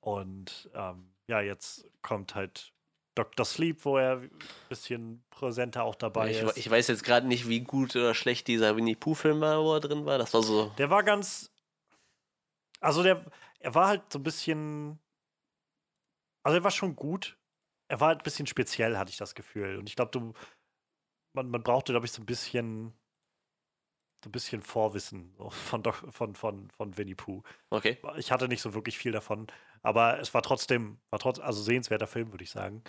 [0.00, 2.72] Und ähm, ja, jetzt kommt halt
[3.16, 3.44] Dr.
[3.44, 4.30] Sleep, wo er ein
[4.68, 6.56] bisschen präsenter auch dabei Ich, ist.
[6.56, 9.80] ich weiß jetzt gerade nicht, wie gut oder schlecht dieser Winnie Pooh-Film war, wo er
[9.80, 10.18] drin war.
[10.18, 10.68] Das war so.
[10.78, 11.50] Der war ganz.
[12.80, 13.24] Also der,
[13.58, 15.00] er war halt so ein bisschen.
[16.44, 17.36] Also er war schon gut.
[17.88, 19.78] Er war halt ein bisschen speziell, hatte ich das Gefühl.
[19.78, 20.32] Und ich glaube, du.
[21.32, 22.92] Man, man brauchte, glaube ich, so ein bisschen.
[24.26, 27.44] Ein bisschen Vorwissen von, von, von, von Winnie Pooh.
[27.70, 27.96] Okay.
[28.16, 29.46] Ich hatte nicht so wirklich viel davon,
[29.82, 32.82] aber es war trotzdem, war trotz, also sehenswerter Film, würde ich sagen.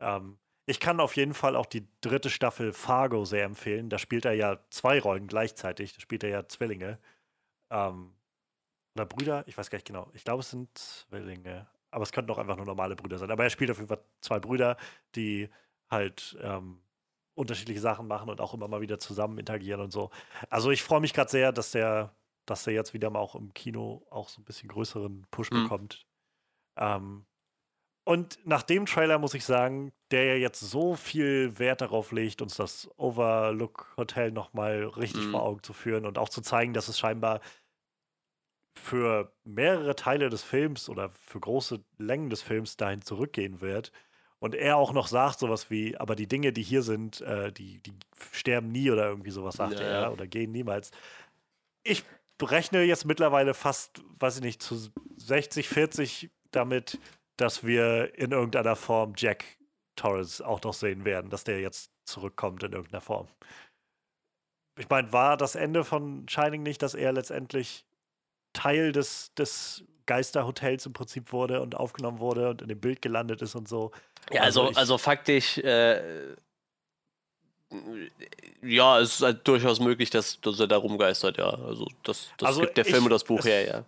[0.00, 3.88] Ähm, ich kann auf jeden Fall auch die dritte Staffel Fargo sehr empfehlen.
[3.90, 5.92] Da spielt er ja zwei Rollen gleichzeitig.
[5.92, 7.00] Da spielt er ja Zwillinge.
[7.70, 8.14] Ähm,
[8.94, 10.08] oder Brüder, ich weiß gar nicht genau.
[10.14, 11.66] Ich glaube, es sind Zwillinge.
[11.90, 13.30] Aber es könnten auch einfach nur normale Brüder sein.
[13.32, 14.76] Aber er spielt auf jeden Fall zwei Brüder,
[15.16, 15.48] die
[15.90, 16.80] halt ähm,
[17.36, 20.10] unterschiedliche Sachen machen und auch immer mal wieder zusammen interagieren und so.
[20.50, 22.16] Also ich freue mich gerade sehr, dass der,
[22.46, 25.70] dass der jetzt wieder mal auch im Kino auch so ein bisschen größeren Push Mhm.
[25.70, 26.06] bekommt.
[26.78, 27.26] Ähm,
[28.04, 32.42] und nach dem Trailer muss ich sagen, der ja jetzt so viel Wert darauf legt,
[32.42, 35.28] uns das Overlook Hotel nochmal richtig Mhm.
[35.28, 37.40] vor Augen zu führen und auch zu zeigen, dass es scheinbar
[38.78, 43.92] für mehrere Teile des Films oder für große Längen des Films dahin zurückgehen wird.
[44.38, 47.78] Und er auch noch sagt sowas wie, aber die Dinge, die hier sind, äh, die,
[47.82, 47.94] die
[48.32, 50.90] sterben nie oder irgendwie sowas sagt Ja, er oder gehen niemals.
[51.82, 52.04] Ich
[52.38, 56.98] berechne jetzt mittlerweile fast, weiß ich nicht, zu 60, 40 damit,
[57.36, 59.44] dass wir in irgendeiner Form Jack
[59.96, 63.28] Torrance auch noch sehen werden, dass der jetzt zurückkommt in irgendeiner Form.
[64.78, 67.85] Ich meine, war das Ende von Shining nicht, dass er letztendlich
[68.56, 73.42] Teil des, des Geisterhotels im Prinzip wurde und aufgenommen wurde und in dem Bild gelandet
[73.42, 73.92] ist und so?
[74.32, 76.34] Ja, also, Also also faktisch, äh,
[78.62, 81.50] ja, es ist halt durchaus möglich, dass, dass er da rumgeistert, ja.
[81.50, 83.84] Also das, das Also gibt der Film ich- und das Buch es- her, ja.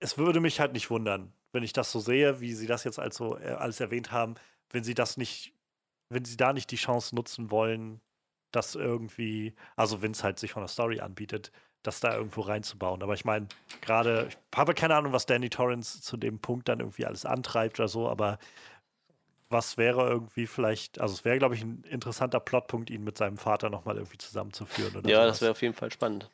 [0.00, 2.98] es würde mich halt nicht wundern, wenn ich das so sehe, wie sie das jetzt
[2.98, 4.34] als so äh, alles erwähnt haben,
[4.70, 5.52] wenn sie das nicht,
[6.08, 8.00] wenn sie da nicht die Chance nutzen wollen,
[8.52, 11.50] das irgendwie, also wenn es halt sich von der Story anbietet,
[11.86, 13.02] das da irgendwo reinzubauen.
[13.02, 13.46] Aber ich meine,
[13.80, 17.78] gerade, ich habe keine Ahnung, was Danny Torrance zu dem Punkt dann irgendwie alles antreibt
[17.78, 18.38] oder so, aber
[19.48, 23.38] was wäre irgendwie vielleicht, also es wäre, glaube ich, ein interessanter Plotpunkt, ihn mit seinem
[23.38, 24.92] Vater nochmal irgendwie zusammenzuführen.
[25.06, 26.28] Ja, sowas, das wäre auf jeden Fall spannend.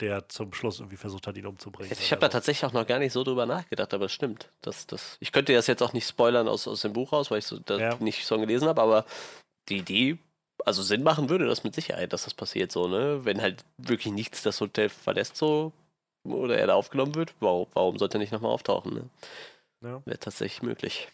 [0.00, 1.90] der zum Schluss irgendwie versucht hat, ihn umzubringen.
[1.98, 4.52] Ich habe da tatsächlich auch noch gar nicht so drüber nachgedacht, aber es stimmt.
[4.60, 7.38] Das, das, ich könnte das jetzt auch nicht spoilern aus, aus dem Buch raus, weil
[7.38, 7.96] ich so, das Ja.
[8.00, 9.06] nicht so gelesen habe, aber
[9.70, 10.18] die Idee,
[10.64, 13.24] also Sinn machen würde das mit Sicherheit, dass das passiert so, ne?
[13.24, 15.72] Wenn halt wirklich nichts das Hotel verlässt so
[16.24, 19.10] oder er da aufgenommen wird, warum, warum sollte er nicht nochmal auftauchen, ne?
[19.82, 20.02] Ja.
[20.04, 21.08] Wäre tatsächlich möglich.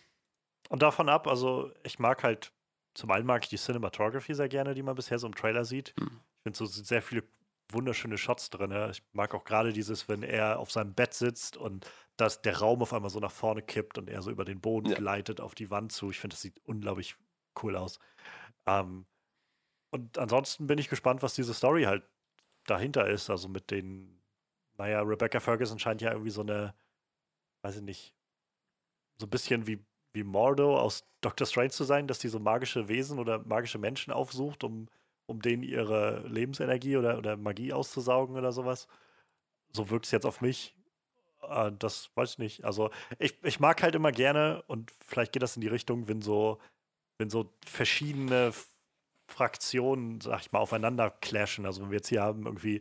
[0.71, 2.53] Und davon ab, also ich mag halt,
[2.95, 5.95] zum einen mag ich die Cinematography sehr gerne, die man bisher so im Trailer sieht.
[5.99, 6.21] Hm.
[6.39, 7.25] Ich finde so sind sehr viele
[7.71, 8.71] wunderschöne Shots drin.
[8.71, 8.91] Ja.
[8.91, 12.83] Ich mag auch gerade dieses, wenn er auf seinem Bett sitzt und dass der Raum
[12.83, 14.97] auf einmal so nach vorne kippt und er so über den Boden Ja.
[14.97, 16.11] gleitet auf die Wand zu.
[16.11, 17.17] Ich finde, das sieht unglaublich
[17.63, 17.99] cool aus.
[18.67, 19.07] Ähm,
[19.95, 22.03] und ansonsten bin ich gespannt, was diese Story halt
[22.67, 23.31] dahinter ist.
[23.31, 24.21] Also mit den,
[24.77, 26.75] naja, Rebecca Ferguson scheint ja irgendwie so eine,
[27.63, 28.15] weiß ich nicht,
[29.19, 29.79] so ein bisschen wie,
[30.13, 34.13] wie Mordo aus Doctor Strange zu sein, dass die so magische Wesen oder magische Menschen
[34.13, 34.89] aufsucht, um,
[35.27, 38.89] um denen ihre Lebensenergie oder, oder Magie auszusaugen oder sowas.
[39.73, 40.75] So wirkt es jetzt auf mich.
[41.43, 42.65] Äh, das weiß ich nicht.
[42.65, 42.91] Also
[43.21, 46.59] ich, ich mag halt immer gerne und vielleicht geht das in die Richtung, wenn so,
[47.19, 48.53] wenn so verschiedene
[49.35, 51.67] Fraktionen, sag ich mal, aufeinander clashen.
[51.67, 52.81] Also wenn wir jetzt hier haben irgendwie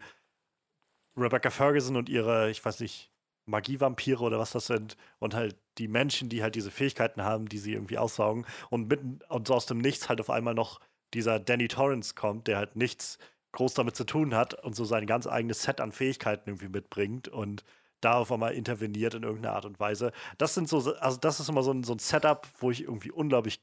[1.17, 3.11] Rebecca Ferguson und ihre, ich weiß nicht,
[3.45, 7.57] Magievampire oder was das sind und halt die Menschen, die halt diese Fähigkeiten haben, die
[7.57, 10.79] sie irgendwie aussaugen und mitten und so aus dem Nichts halt auf einmal noch
[11.13, 13.17] dieser Danny Torrance kommt, der halt nichts
[13.53, 17.27] groß damit zu tun hat und so sein ganz eigenes Set an Fähigkeiten irgendwie mitbringt
[17.27, 17.63] und
[18.01, 20.11] da auf einmal interveniert in irgendeiner Art und Weise.
[20.37, 23.11] Das sind so, also das ist immer so ein, so ein Setup, wo ich irgendwie
[23.11, 23.61] unglaublich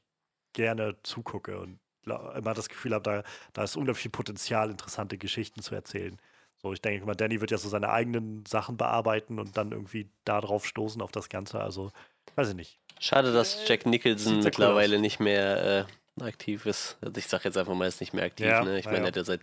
[0.53, 3.23] gerne zugucke und immer das Gefühl habe, da,
[3.53, 6.17] da ist unglaublich viel Potenzial, interessante Geschichten zu erzählen.
[6.61, 10.09] So, ich denke mal, Danny wird ja so seine eigenen Sachen bearbeiten und dann irgendwie
[10.25, 11.59] da drauf stoßen auf das Ganze.
[11.59, 11.91] Also,
[12.35, 12.79] weiß ich nicht.
[12.99, 15.01] Schade, dass Jack Nicholson cool mittlerweile aus.
[15.01, 15.87] nicht mehr
[16.19, 16.97] äh, aktiv ist.
[17.01, 18.45] Also ich sag jetzt einfach mal, er ist nicht mehr aktiv.
[18.45, 18.77] Ja, ne?
[18.77, 19.07] Ich meine, er ja.
[19.07, 19.41] hat ja seit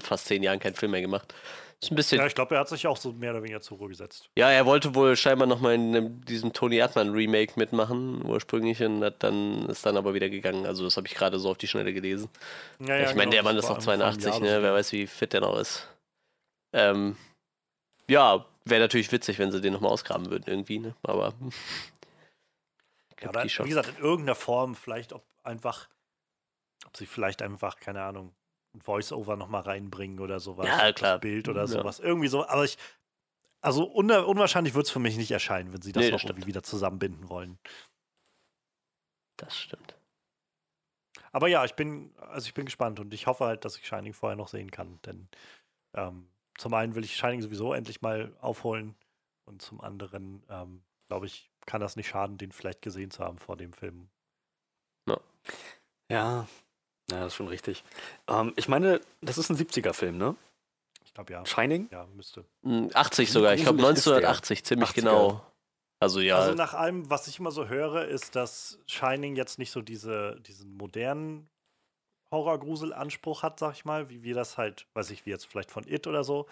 [0.00, 1.34] fast zehn Jahren keinen Film mehr gemacht.
[1.82, 3.78] Ist ein bisschen Ja, ich glaube, er hat sich auch so mehr oder weniger zur
[3.78, 4.30] Ruhe gesetzt.
[4.36, 9.20] Ja, er wollte wohl scheinbar nochmal in diesem Tony Erdmann Remake mitmachen, ursprünglich, und hat
[9.24, 10.64] dann, ist dann aber wieder gegangen.
[10.64, 12.28] Also, das habe ich gerade so auf die Schnelle gelesen.
[12.78, 14.62] Ja, ja, ich meine, genau, der Mann ist noch vor einem 82, Jahr oder ne?
[14.62, 15.88] Wer weiß, wie fit der noch ist.
[16.72, 17.16] Ähm,
[18.08, 20.94] ja, wäre natürlich witzig, wenn sie den nochmal ausgraben würden, irgendwie, ne?
[21.02, 21.34] Aber.
[23.20, 25.88] Ja, gibt oder, wie gesagt, in irgendeiner Form, vielleicht ob einfach,
[26.86, 28.32] ob sie vielleicht einfach, keine Ahnung,
[28.80, 30.66] Voice-Over nochmal reinbringen oder sowas.
[30.66, 31.18] Ja, das klar.
[31.18, 31.66] Bild oder Ja.
[31.66, 32.00] sowas.
[32.00, 32.78] Irgendwie so, aber ich,
[33.60, 36.30] also unna- unwahrscheinlich wird es für mich nicht erscheinen, wenn sie das Nee, noch das
[36.30, 37.58] irgendwie wieder zusammenbinden wollen.
[39.36, 39.96] Das stimmt.
[41.32, 44.12] Aber ja, ich bin, also ich bin gespannt und ich hoffe halt, dass ich Shining
[44.12, 45.28] vorher noch sehen kann, denn
[45.94, 48.94] ähm, zum einen will ich Shining sowieso endlich mal aufholen
[49.46, 53.38] und zum anderen, ähm, glaube ich, kann das nicht schaden, den vielleicht gesehen zu haben
[53.38, 54.08] vor dem Film.
[55.08, 55.18] Ja,
[56.10, 56.48] ja,
[57.20, 57.84] das ist schon richtig.
[58.28, 60.36] Ähm, ich meine, das ist ein 70er-Film, ne?
[61.04, 61.44] Ich glaube ja.
[61.44, 61.88] Shining?
[61.90, 62.44] Ja, müsste.
[62.62, 64.16] Hm, 80 Wie sogar, ich glaube gruselig ist der?
[64.16, 64.94] 1980, ziemlich 80er.
[64.94, 65.46] genau.
[65.98, 66.38] Also, ja.
[66.38, 70.40] Also nach allem, was ich immer so höre, ist, dass Shining jetzt nicht so diese,
[70.40, 71.48] diesen modernen
[72.32, 75.86] Horror-Grusel-Anspruch hat, sag ich mal, wie wir das halt, weiß ich, wie jetzt vielleicht von
[75.86, 76.48] It oder so,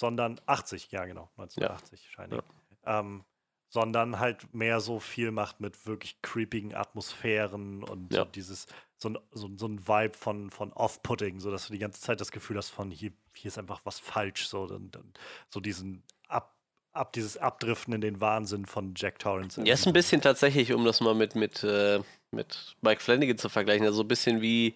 [0.00, 2.42] sondern 80, ja genau, 1980 Shining.
[2.84, 3.24] Ähm,
[3.70, 8.24] sondern halt mehr so viel macht mit wirklich creepigen Atmosphären und Ja.
[8.24, 8.66] so dieses,
[8.96, 12.20] so ein, so, so ein Vibe von, von Off-Putting, so dass du die ganze Zeit
[12.20, 15.12] das Gefühl hast von hier, hier ist einfach was falsch, so, dann, dann,
[15.48, 16.56] so diesen ab,
[16.92, 19.62] ab, dieses Abdriften in den Wahnsinn von Jack Torrance.
[19.64, 22.00] Ja, ist ein bisschen tatsächlich, um das mal mit, mit, äh,
[22.32, 24.74] mit Mike Flanagan zu vergleichen, also so ein bisschen wie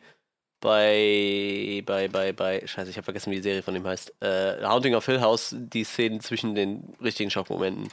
[0.60, 4.64] bei, bei, bei, bei, scheiße, ich habe vergessen, wie die Serie von ihm heißt, äh,
[4.64, 7.90] Haunting of Hill House, die Szenen zwischen den richtigen Schockmomenten.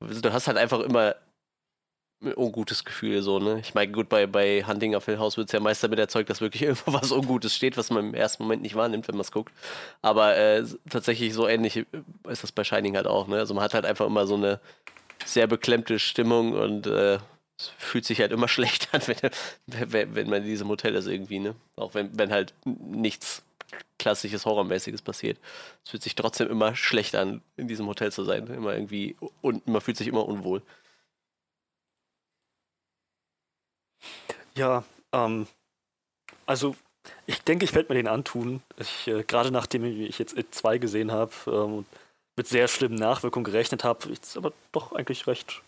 [0.00, 1.16] Also Du hast halt einfach immer
[2.20, 3.60] ein ungutes Gefühl, so, ne?
[3.60, 6.28] Ich meine, gut, bei, bei Hunting of Hill House wird es ja meist damit erzeugt,
[6.30, 9.20] dass wirklich irgendwo was Ungutes steht, was man im ersten Moment nicht wahrnimmt, wenn man
[9.22, 9.52] es guckt.
[10.02, 11.86] Aber äh, tatsächlich so ähnlich
[12.28, 13.38] ist das bei Shining halt auch, ne?
[13.38, 14.60] Also man hat halt einfach immer so eine
[15.24, 17.18] sehr beklemmte Stimmung und äh,
[17.58, 21.06] es fühlt sich halt immer schlecht an, wenn, wenn, wenn man in diesem Hotel ist
[21.06, 21.54] irgendwie, ne?
[21.76, 23.42] Auch wenn, wenn halt nichts
[23.98, 25.38] klassisches Horrormäßiges passiert.
[25.84, 28.46] Es fühlt sich trotzdem immer schlecht an, in diesem Hotel zu sein.
[28.46, 30.62] Immer irgendwie und man fühlt sich immer unwohl.
[34.54, 35.46] Ja, ähm,
[36.46, 36.74] also
[37.26, 38.62] ich denke, ich werde mir den antun.
[39.06, 41.86] Äh, gerade nachdem ich jetzt It 2 gesehen habe ähm, und
[42.36, 45.62] mit sehr schlimmen Nachwirkungen gerechnet habe, ich es aber doch eigentlich recht,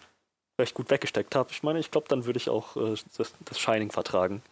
[0.59, 1.51] recht gut weggesteckt habe.
[1.53, 4.43] Ich meine, ich glaube, dann würde ich auch äh, das, das Shining vertragen.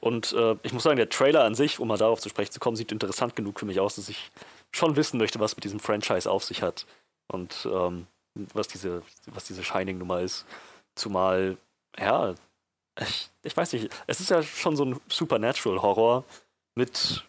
[0.00, 2.60] Und äh, ich muss sagen, der Trailer an sich, um mal darauf zu sprechen zu
[2.60, 4.30] kommen, sieht interessant genug für mich aus, dass ich
[4.72, 6.86] schon wissen möchte, was mit diesem Franchise auf sich hat.
[7.28, 8.06] Und ähm,
[8.54, 10.44] was diese, was diese Shining-Nummer ist.
[10.94, 11.56] Zumal,
[11.98, 12.34] ja,
[13.00, 16.24] ich, ich weiß nicht, es ist ja schon so ein Supernatural-Horror
[16.74, 17.24] mit,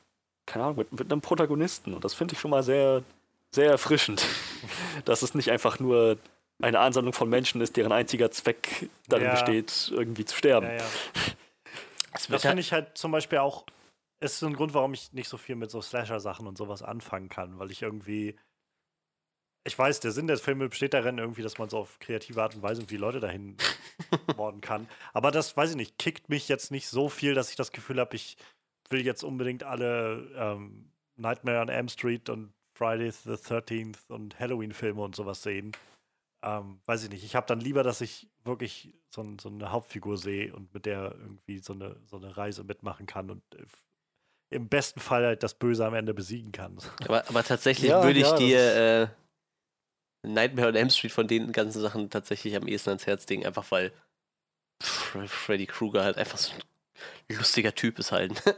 [0.46, 1.94] keine Ahnung, mit, mit einem Protagonisten.
[1.94, 3.04] Und das finde ich schon mal sehr,
[3.52, 4.26] sehr erfrischend.
[5.06, 6.18] Dass es nicht einfach nur
[6.62, 9.32] eine Ansammlung von Menschen ist, deren einziger Zweck darin Ja.
[9.32, 10.68] besteht, irgendwie zu sterben.
[10.68, 10.86] Ja, ja.
[12.18, 13.66] Das wird finde ich halt zum Beispiel auch,
[14.20, 17.60] ist ein Grund, warum ich nicht so viel mit so Slasher-Sachen und sowas anfangen kann,
[17.60, 18.36] weil ich irgendwie,
[19.64, 22.56] ich weiß, der Sinn der Filme besteht darin irgendwie, dass man so auf kreative Art
[22.56, 23.58] und Weise irgendwie Leute dahin
[24.36, 24.90] morden kann.
[25.14, 28.00] Aber das, weiß ich nicht, kickt mich jetzt nicht so viel, dass ich das Gefühl
[28.00, 28.38] habe, ich
[28.90, 35.02] will jetzt unbedingt alle ähm, Nightmare on Elm Street und Friday the 13th und Halloween-Filme
[35.02, 35.72] und sowas sehen.
[36.44, 37.24] Ähm, weiß ich nicht.
[37.24, 40.86] Ich habe dann lieber, dass ich wirklich so, ein, so eine Hauptfigur sehe und mit
[40.86, 43.66] der irgendwie so eine, so eine Reise mitmachen kann und äh,
[44.52, 46.78] im besten Fall halt das Böse am Ende besiegen kann.
[47.06, 49.12] aber, aber tatsächlich Ja, würde ich ja, dir
[50.24, 53.46] äh, Nightmare on Elm Street von den ganzen Sachen tatsächlich am ehesten ans Herz legen,
[53.46, 53.92] einfach weil
[54.84, 58.44] Fre- Freddy Krueger halt einfach so ein lustiger Typ ist halt.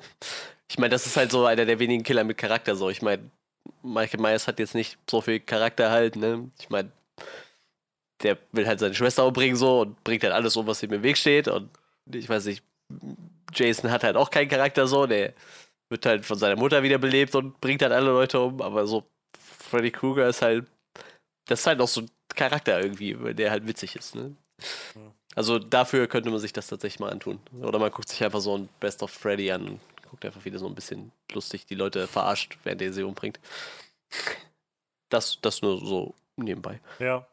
[0.72, 2.90] Ich meine, das ist halt so einer der wenigen Killer mit Charakter so.
[2.90, 3.32] Ich meine,
[3.84, 6.52] Michael Myers hat jetzt nicht so viel Charakter halt, ne?
[6.60, 6.92] Ich meine,
[8.24, 11.04] der will halt seine Schwester umbringen so und bringt halt alles um, was ihm im
[11.04, 11.70] Weg steht und
[12.12, 12.64] ich weiß nicht,
[13.54, 15.34] Jason hat halt auch keinen Charakter so, der
[15.90, 19.04] wird halt von seiner Mutter wiederbelebt und bringt halt alle Leute um, aber so
[19.38, 20.66] Freddy Krueger ist halt,
[21.48, 24.36] das ist halt auch so ein Charakter irgendwie, der halt witzig ist, ne?
[24.96, 25.14] Ja.
[25.36, 27.40] Also dafür könnte man sich das tatsächlich mal antun.
[27.62, 30.60] Oder man guckt sich einfach so ein Best of Freddy an und guckt einfach wieder
[30.60, 33.40] so ein bisschen lustig die Leute verarscht, während er sie umbringt.
[35.10, 36.80] Das, das nur so nebenbei.
[37.00, 37.28] Ja.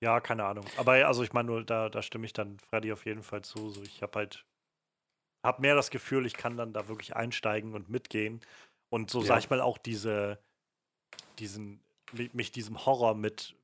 [0.00, 0.64] Ja, keine Ahnung.
[0.78, 3.70] Aber also ich meine nur, da, da stimme ich dann Freddy auf jeden Fall zu.
[3.70, 4.46] So, ich habe halt,
[5.44, 8.40] habe mehr das Gefühl, ich kann dann da wirklich einsteigen und mitgehen.
[8.88, 9.26] Und so Ja.
[9.26, 10.38] sag ich mal auch diese,
[11.38, 11.80] diesen,
[12.12, 13.56] mi- mich diesem Horror mit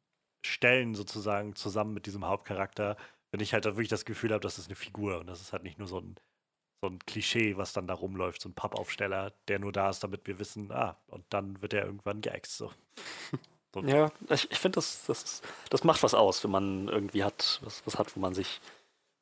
[0.45, 2.97] stellen sozusagen zusammen mit diesem Hauptcharakter,
[3.33, 5.53] wenn ich halt da wirklich das Gefühl habe, das ist eine Figur und das ist
[5.53, 6.15] halt nicht nur so ein,
[6.83, 10.27] so ein Klischee, was dann da rumläuft, so ein Pappaufsteller, der nur da ist, damit
[10.27, 12.57] wir wissen, ah, und dann wird er irgendwann geäxt.
[12.59, 12.73] So.
[13.83, 13.87] So.
[13.87, 17.61] Ja, ich, ich finde, das, das, ist- das macht was aus, wenn man irgendwie hat,
[17.63, 18.61] was, was hat, wo man sich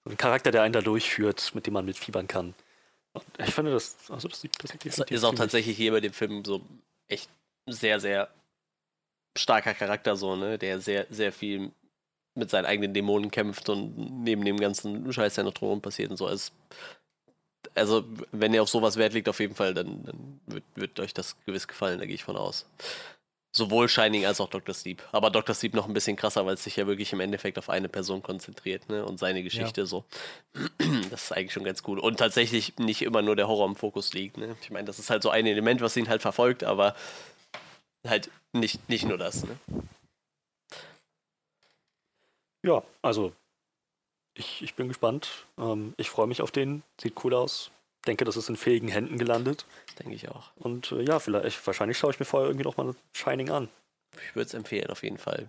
[0.05, 2.55] so einen Charakter, der einen da durchführt, mit dem man mitfiebern kann.
[3.15, 6.13] Und ich finde, das, also das sieht, das sieht Ist, auch tatsächlich hier bei dem
[6.13, 6.61] Film so
[7.09, 7.29] echt
[7.67, 8.29] sehr, sehr
[9.37, 10.59] starker Charakter, so, ne?
[10.59, 11.73] Der sehr, sehr viel
[12.37, 16.17] mit seinen eigenen Dämonen kämpft und neben dem ganzen Scheiß, der noch drumherum passiert und
[16.17, 16.29] so.
[16.29, 16.53] Es,
[17.75, 21.15] also, wenn ihr auf sowas Wert legt, auf jeden Fall, dann, dann wird, wird euch
[21.15, 22.67] das gewiss gefallen, da gehe ich von aus.
[23.57, 24.75] Sowohl Shining als auch Dr.
[24.75, 25.01] Sleep.
[25.13, 25.55] Aber Dr.
[25.55, 28.21] Sleep noch ein bisschen krasser, weil es sich ja wirklich im Endeffekt auf eine Person
[28.21, 29.07] konzentriert, ne?
[29.07, 30.05] Und seine Geschichte so.
[31.11, 32.01] Das ist eigentlich schon ganz cool.
[32.01, 34.57] Und tatsächlich nicht immer nur der Horror im Fokus liegt, ne?
[34.61, 36.97] Ich meine, das ist halt so ein Element, was ihn halt verfolgt, aber
[38.05, 39.57] halt nicht, nicht nur das, ne?
[42.65, 43.33] Ja, also
[44.35, 45.47] ich, ich bin gespannt.
[45.59, 46.83] Ähm, ich freue mich auf den.
[47.01, 47.71] Sieht cool aus.
[48.07, 49.65] Denke, das ist in fähigen Händen gelandet.
[49.99, 50.51] Denke ich auch.
[50.57, 53.69] Und äh, ja, vielleicht, wahrscheinlich schaue ich mir vorher irgendwie noch mal Shining an.
[54.29, 55.49] Ich würde es empfehlen, auf jeden Fall.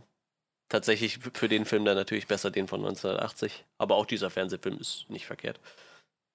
[0.69, 3.65] Tatsächlich für den Film dann natürlich besser den von 1980.
[3.77, 5.59] Aber auch dieser Fernsehfilm ist nicht verkehrt.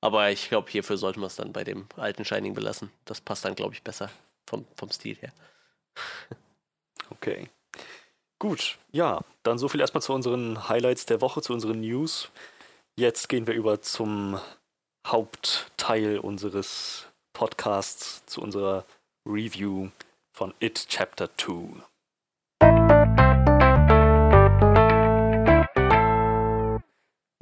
[0.00, 2.90] Aber ich glaube, hierfür sollte man es dann bei dem alten Shining belassen.
[3.04, 4.10] Das passt dann, glaube ich, besser
[4.46, 5.32] vom, vom Stil her.
[7.12, 7.50] Okay.
[8.38, 12.30] Gut, ja, dann so viel erstmal zu unseren Highlights der Woche, zu unseren News.
[12.96, 14.40] Jetzt gehen wir über zum
[15.06, 18.84] Hauptteil unseres Podcasts, zu unserer
[19.26, 19.90] Review
[20.32, 21.82] von It Chapter 2.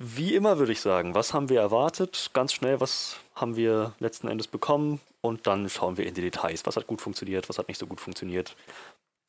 [0.00, 2.30] Wie immer würde ich sagen, was haben wir erwartet?
[2.32, 5.00] Ganz schnell, was haben wir letzten Endes bekommen?
[5.20, 6.64] Und dann schauen wir in die Details.
[6.64, 8.56] Was hat gut funktioniert, was hat nicht so gut funktioniert?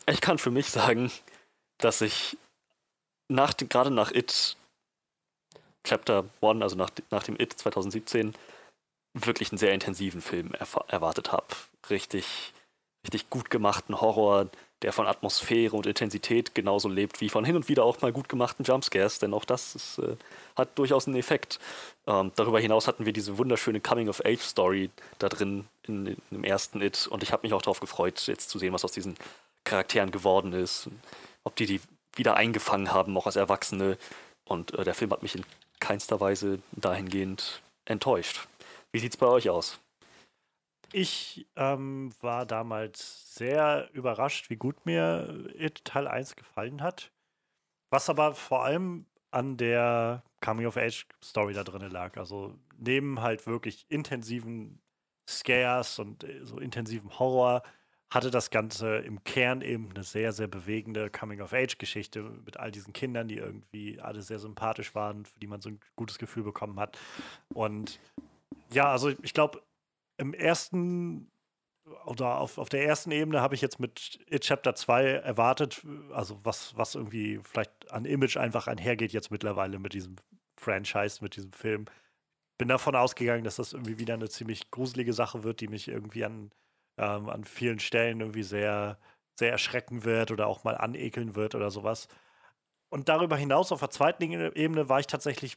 [0.08, 1.12] Ich kann für mich sagen,
[1.80, 2.38] dass ich
[3.28, 4.56] nach gerade nach It
[5.90, 8.36] Chapter 1, also nach, nach dem It 2017,
[9.16, 10.52] wirklich einen sehr intensiven Film
[10.88, 11.48] erwartet habe.
[11.90, 12.54] Richtig,
[13.04, 14.50] richtig gut gemachten Horror,
[14.84, 18.30] der von Atmosphäre und Intensität genauso lebt wie von hin und wieder auch mal gut
[18.30, 20.16] gemachten Jumpscares, denn auch das ist, äh,
[20.56, 21.60] hat durchaus einen Effekt.
[22.06, 27.08] Ähm, darüber hinaus hatten wir diese wunderschöne Coming-of-Age-Story da drin in, in dem ersten It
[27.08, 29.16] und ich habe mich auch darauf gefreut, jetzt zu sehen, was aus diesen
[29.64, 30.88] Charakteren geworden ist,
[31.44, 31.82] ob die die
[32.16, 33.98] wieder eingefangen haben, auch als Erwachsene.
[34.46, 35.46] Und äh, der Film hat mich in
[35.80, 38.48] keinster Weise dahingehend enttäuscht.
[38.92, 39.80] Wie sieht's bei euch aus?
[40.92, 47.12] Ich ähm, war damals sehr überrascht, wie gut mir It Teil 1 gefallen hat.
[47.92, 52.18] Was aber vor allem an der Coming-of-Age-Story da drin lag.
[52.18, 54.82] Also neben halt wirklich intensiven
[55.30, 57.62] Scares und äh, so intensiven Horror
[58.12, 63.28] hatte das Ganze im Kern eben eine sehr, sehr bewegende Coming-of-Age-Geschichte mit all diesen Kindern,
[63.28, 66.98] die irgendwie alle sehr sympathisch waren, für die man so ein gutes Gefühl bekommen hat.
[67.54, 68.00] Und
[68.72, 69.62] ja, also ich glaube,
[70.18, 71.32] im ersten
[72.06, 75.82] oder auf, auf der ersten Ebene habe ich jetzt mit It Chapter 2 erwartet,
[76.12, 80.16] also was, was irgendwie vielleicht an Image einfach einhergeht jetzt mittlerweile mit diesem
[80.60, 81.86] Franchise, mit diesem Film.
[82.58, 86.26] Bin davon ausgegangen, dass das irgendwie wieder eine ziemlich gruselige Sache wird, die mich irgendwie
[86.26, 86.52] an,
[87.00, 89.00] ähm, an vielen Stellen irgendwie sehr,
[89.40, 92.08] sehr erschrecken wird oder auch mal anekeln wird oder sowas.
[92.90, 95.56] Und darüber hinaus auf der zweiten Ebene war ich tatsächlich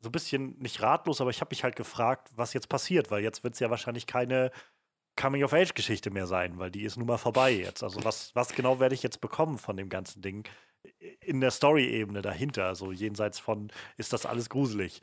[0.00, 3.22] so ein bisschen nicht ratlos, aber ich habe mich halt gefragt, was jetzt passiert, weil
[3.22, 4.50] jetzt wird es ja wahrscheinlich keine
[5.16, 7.82] Coming-of-Age-Geschichte mehr sein, weil die ist nun mal vorbei jetzt.
[7.82, 10.48] Also was, was genau werde ich jetzt bekommen von dem ganzen Ding
[11.20, 15.02] in der Story-Ebene dahinter, also jenseits von, ist das alles gruselig.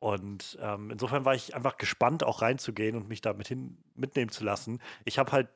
[0.00, 4.44] Und ähm, insofern war ich einfach gespannt, auch reinzugehen und mich damit hin mitnehmen zu
[4.44, 4.80] lassen.
[5.04, 5.48] Ich habe halt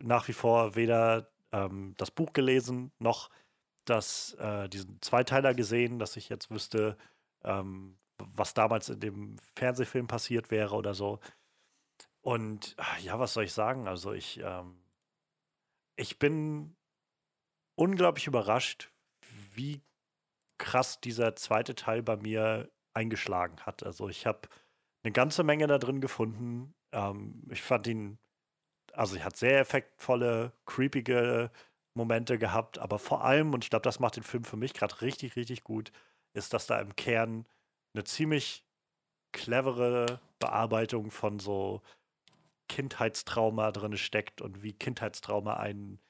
[0.00, 3.30] nach wie vor weder ähm, das Buch gelesen, noch
[3.84, 6.96] das, äh, diesen Zweiteiler gesehen, dass ich jetzt wüsste,
[7.44, 11.20] ähm, was damals in dem Fernsehfilm passiert wäre oder so.
[12.22, 13.88] Und ah, ja, was soll ich sagen?
[13.88, 14.82] Also ich, ähm,
[15.96, 16.76] ich bin
[17.76, 18.90] unglaublich überrascht,
[19.54, 19.80] wie
[20.58, 23.82] krass dieser zweite Teil bei mir eingeschlagen hat.
[23.82, 24.48] Also ich habe
[25.02, 26.74] eine ganze Menge da drin gefunden.
[26.92, 28.18] Ähm, ich fand ihn,
[28.92, 31.50] also er hat sehr effektvolle, creepige
[31.94, 35.00] Momente gehabt, aber vor allem, und ich glaube, das macht den Film für mich gerade
[35.00, 35.92] richtig, richtig gut,
[36.34, 37.46] ist, dass da im Kern
[37.94, 38.64] eine ziemlich
[39.32, 41.82] clevere Bearbeitung von so
[42.68, 46.00] Kindheitstrauma drin steckt und wie Kindheitstrauma einen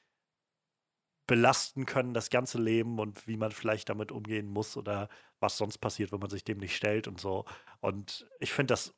[1.31, 5.07] belasten können, das ganze Leben und wie man vielleicht damit umgehen muss oder
[5.39, 7.45] was sonst passiert, wenn man sich dem nicht stellt und so.
[7.79, 8.93] Und ich finde das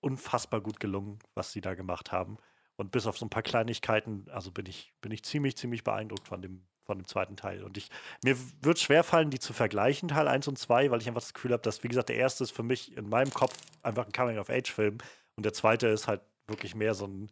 [0.00, 2.38] unfassbar gut gelungen, was sie da gemacht haben.
[2.74, 6.26] Und bis auf so ein paar Kleinigkeiten, also bin ich, bin ich ziemlich, ziemlich beeindruckt
[6.26, 7.62] von dem, von dem zweiten Teil.
[7.62, 7.88] Und ich,
[8.24, 11.52] mir wird schwerfallen, die zu vergleichen, Teil 1 und 2, weil ich einfach das Gefühl
[11.52, 14.98] habe, dass, wie gesagt, der erste ist für mich in meinem Kopf einfach ein Coming-of-Age-Film
[15.36, 17.30] und der zweite ist halt wirklich mehr so ein,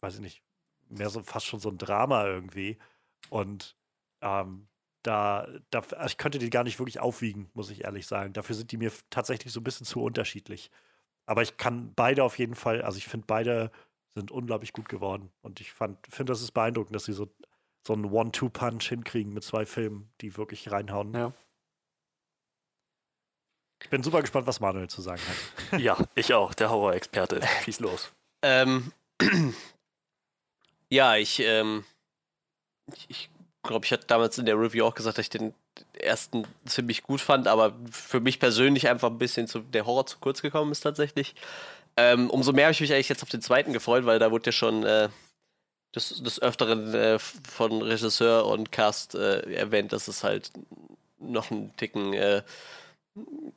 [0.00, 0.44] weiß ich nicht,
[0.90, 2.78] mehr so fast schon so ein Drama irgendwie.
[3.30, 3.76] Und
[4.20, 4.68] ähm,
[5.02, 8.32] da, da, also ich könnte die gar nicht wirklich aufwiegen, muss ich ehrlich sagen.
[8.32, 10.70] Dafür sind die mir tatsächlich so ein bisschen zu unterschiedlich.
[11.26, 13.70] Aber ich kann beide auf jeden Fall, also ich finde beide
[14.14, 15.32] sind unglaublich gut geworden.
[15.40, 17.28] Und ich finde, das ist beeindruckend, dass sie so,
[17.86, 21.14] so einen One-Two-Punch hinkriegen mit zwei Filmen, die wirklich reinhauen.
[21.14, 21.32] Ja.
[23.82, 25.80] Ich bin super gespannt, was Manuel zu sagen hat.
[25.80, 27.40] Ja, ich auch, der Horror-Experte.
[27.64, 28.12] Schieß los.
[28.42, 28.92] Ähm,
[30.90, 31.84] ja, ich, ähm,
[33.08, 33.30] ich,
[33.62, 35.54] glaube, ich hatte damals in der Review auch gesagt, dass ich den
[35.94, 40.18] ersten ziemlich gut fand, aber für mich persönlich einfach ein bisschen zu, der Horror zu
[40.18, 41.34] kurz gekommen ist tatsächlich.
[41.96, 44.46] Ähm, umso mehr habe ich mich eigentlich jetzt auf den zweiten gefreut, weil da wurde
[44.46, 45.08] ja schon äh,
[45.94, 50.50] des, des Öfteren äh, von Regisseur und Cast äh, erwähnt, dass es halt
[51.18, 52.42] noch einen Ticken äh,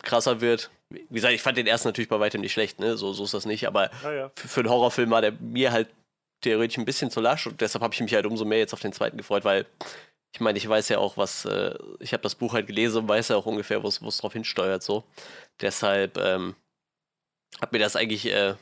[0.04, 0.70] krasser wird.
[0.90, 2.98] Wie gesagt, ich fand den ersten natürlich bei weitem nicht schlecht, ne?
[2.98, 4.32] So, so ist das nicht, aber ja.
[4.36, 5.88] für, für einen Horrorfilm war der mir halt
[6.46, 8.80] theoretisch ein bisschen zu lasch und deshalb habe ich mich halt umso mehr jetzt auf
[8.80, 9.66] den zweiten gefreut, weil
[10.34, 13.08] ich meine, ich weiß ja auch, was, äh, ich habe das Buch halt gelesen und
[13.08, 15.06] weiß ja auch ungefähr, wo es drauf hinsteuert, so.
[15.62, 16.56] Deshalb ähm,
[17.62, 18.56] hat mir das eigentlich, äh,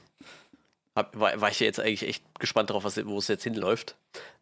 [0.95, 3.95] hab, war, war ich ja jetzt eigentlich echt gespannt darauf, wo es jetzt hinläuft.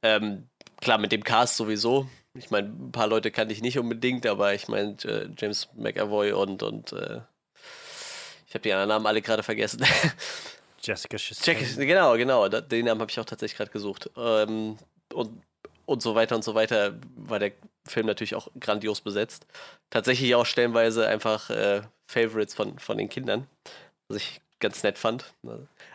[0.04, 0.50] Ähm,
[0.82, 2.10] klar, mit dem Cast sowieso.
[2.34, 6.34] Ich meine, ein paar Leute kannte ich nicht unbedingt, aber ich meine, äh, James McAvoy
[6.34, 7.22] und, und äh,
[8.46, 9.86] ich habe die anderen Namen alle gerade vergessen.
[10.82, 11.58] Jessica Chastain.
[11.88, 12.48] Genau, genau.
[12.48, 14.10] Den Namen habe ich auch tatsächlich gerade gesucht.
[14.18, 14.78] Ähm,
[15.14, 15.42] und,
[15.86, 17.52] und so weiter und so weiter war der
[17.88, 19.46] Film natürlich auch grandios besetzt.
[19.90, 23.48] Tatsächlich auch stellenweise einfach äh, Favorites von, von den Kindern,
[24.08, 25.34] was ich ganz nett fand.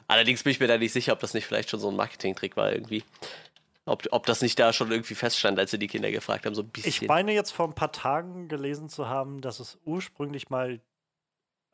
[0.09, 2.57] Allerdings bin ich mir da nicht sicher, ob das nicht vielleicht schon so ein Marketing-Trick
[2.57, 3.05] war irgendwie.
[3.85, 6.63] Ob, ob das nicht da schon irgendwie feststand, als sie die Kinder gefragt haben, so
[6.63, 6.89] ein bisschen.
[6.89, 10.81] Ich meine jetzt vor ein paar Tagen gelesen zu haben, dass es ursprünglich mal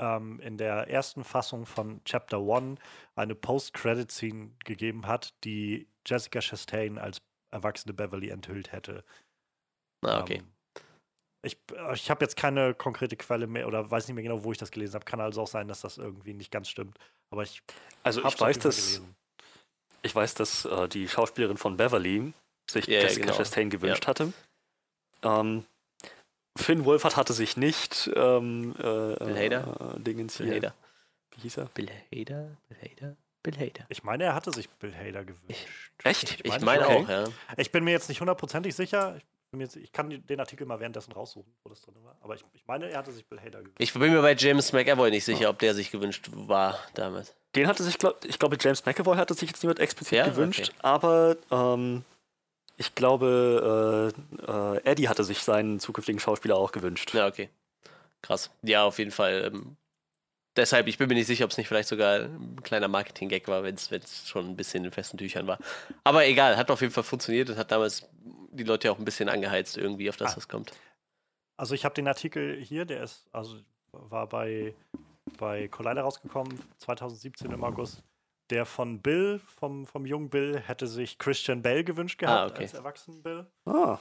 [0.02, 2.74] ähm, in der ersten Fassung von Chapter One
[3.14, 7.22] eine Post-Credit-Scene gegeben hat, die Jessica Chastain als
[7.52, 9.04] erwachsene Beverly enthüllt hätte.
[10.04, 10.38] ah, okay.
[10.38, 10.52] Ähm,
[11.44, 11.58] ich
[11.94, 14.70] ich habe jetzt keine konkrete Quelle mehr oder weiß nicht mehr genau, wo ich das
[14.70, 15.04] gelesen habe.
[15.04, 16.98] Kann also auch sein, dass das irgendwie nicht ganz stimmt.
[17.30, 17.62] Aber ich
[18.04, 19.16] Also ich weiß, dass, gelesen.
[20.02, 22.32] ich weiß, dass äh, die Schauspielerin von Beverly
[22.70, 23.36] sich Ja, ja, Jessica genau.
[23.36, 24.32] Chastain gewünscht hatte.
[25.22, 25.64] Ähm,
[26.56, 29.94] Finn Wolfhard hatte sich nicht ähm, äh, Bill Hader?
[29.96, 30.56] Äh, Dingens Bill hier.
[30.56, 30.74] Hader.
[31.34, 31.64] Wie hieß er?
[31.74, 32.56] Bill Hader?
[32.68, 33.16] Bill Hader?
[33.42, 33.86] Bill Hader.
[33.88, 35.66] Ich meine, er hatte sich Bill Hader gewünscht.
[36.04, 36.24] Echt?
[36.24, 37.04] Ich, ich meine meine schon.
[37.04, 37.24] auch, ja.
[37.56, 39.18] Ich bin mir jetzt nicht hundertprozentig sicher.
[39.50, 42.16] bin mir jetzt- Ich kann den Artikel mal währenddessen raussuchen, wo das drin war.
[42.20, 43.76] Aber ich, ich meine, er hatte sich Bill Hader gewünscht.
[43.78, 47.34] Ich bin mir bei James McAvoy nicht sicher, ob der sich gewünscht war damals.
[47.56, 50.26] Den hatte sich, glaub, ich glaube, James McAvoy hatte sich jetzt niemand explizit Ja?
[50.28, 50.78] gewünscht, Okay.
[50.82, 52.04] aber ähm,
[52.76, 54.12] ich glaube,
[54.46, 57.12] äh, äh, Eddie hatte sich seinen zukünftigen Schauspieler auch gewünscht.
[57.14, 57.48] Ja, okay.
[58.22, 58.50] Krass.
[58.62, 59.50] Ja, auf jeden Fall.
[59.52, 59.76] Ähm,
[60.56, 63.62] deshalb, ich bin mir nicht sicher, ob es nicht vielleicht sogar ein kleiner Marketing-Gag war,
[63.62, 65.58] wenn es schon ein bisschen in festen Tüchern war.
[66.04, 68.08] Aber egal, hat auf jeden Fall funktioniert und hat damals
[68.52, 70.36] die Leute auch ein bisschen angeheizt irgendwie, auf das Ah.
[70.36, 70.72] was kommt.
[71.56, 73.56] Also ich habe den Artikel hier, der ist, also
[73.92, 74.74] war bei,
[75.38, 78.02] bei Collider rausgekommen, 2017 im August.
[78.52, 82.64] Der von Bill, vom, vom jungen Bill, hätte sich Christian Bell gewünscht gehabt okay.
[82.64, 83.46] als erwachsenen Bill.
[83.64, 83.98] Ah,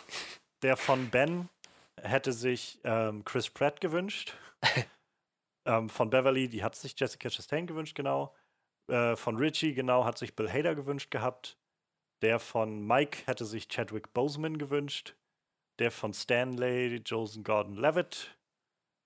[0.62, 1.48] Der von Ben
[1.96, 4.36] hätte sich ähm, Chris Pratt gewünscht.
[5.66, 8.36] ähm, von Beverly, die hat sich Jessica Chastain gewünscht, genau.
[8.90, 11.58] Äh, von Richie, genau, hat sich Bill Hader gewünscht gehabt.
[12.22, 15.16] Der von Mike hätte sich Chadwick Boseman gewünscht.
[15.80, 18.38] Der von Stanley, Joseph Gordon-Levitt.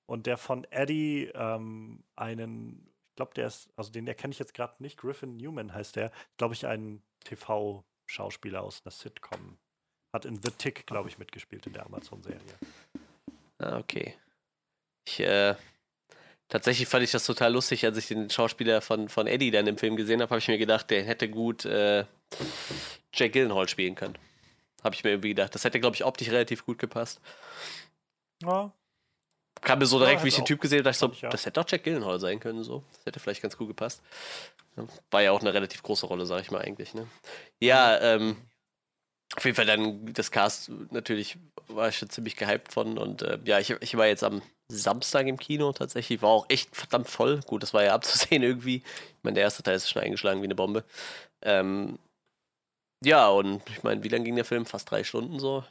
[0.07, 4.75] Und der von Eddie, ähm, einen, glaube, der ist, also den erkenne ich jetzt gerade
[4.79, 9.57] nicht, Griffin Newman heißt der, glaube ich, ein TV-Schauspieler aus einer Sitcom.
[10.13, 12.39] Hat in The Tick, glaube ich, mitgespielt in der Amazon-Serie.
[13.57, 14.15] Ah, okay.
[15.07, 15.55] Ich, äh,
[16.47, 19.77] tatsächlich fand ich das total lustig, als ich den Schauspieler von, von Eddie dann im
[19.77, 22.05] Film gesehen habe, habe ich mir gedacht, der hätte gut äh,
[23.13, 24.17] Jack Gyllenhaal spielen können.
[24.83, 25.55] Habe ich mir irgendwie gedacht.
[25.55, 27.19] Das hätte, glaube ich, optisch relativ gut gepasst.
[28.43, 28.73] Ja,
[29.61, 31.11] Kam mir so Ja, direkt, wie hätte ich den Typ gesehen habe, dachte ich so,
[31.11, 31.29] ich, ja.
[31.29, 32.83] das hätte auch Jack Gyllenhaal sein können, so.
[32.91, 34.01] Das hätte vielleicht ganz gut gepasst.
[34.77, 37.07] Ja, War ja auch eine relativ große Rolle, sag ich mal eigentlich, ne?
[37.59, 38.37] Ja, ähm,
[39.35, 41.37] auf jeden Fall dann das Cast natürlich
[41.67, 45.27] war ich schon ziemlich gehypt von und äh, ja, ich, ich war jetzt am Samstag
[45.27, 47.41] im Kino tatsächlich, war auch echt verdammt voll.
[47.47, 48.77] Gut, das war ja abzusehen irgendwie.
[48.77, 50.83] Ich meine, der erste Teil ist schon eingeschlagen wie eine Bombe.
[51.41, 51.99] Ähm,
[53.03, 54.65] ja, und ich meine, wie lang ging der Film?
[54.65, 55.63] Fast drei Stunden so.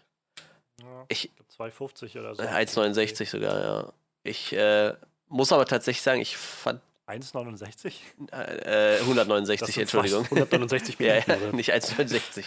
[0.84, 1.04] Ja.
[1.08, 2.42] Ich, Ich glaube 2,50 oder so.
[2.42, 3.92] äh, 1,69 sogar, ja.
[4.22, 4.94] Ich äh,
[5.28, 7.92] muss aber tatsächlich sagen, ich fand 1,69?
[8.32, 10.22] äh, äh, 169, Das sind Entschuldigung.
[10.24, 11.30] fast 169 Ja, Minuten.
[11.30, 11.52] ja, oder?
[11.56, 12.44] nicht 1,69.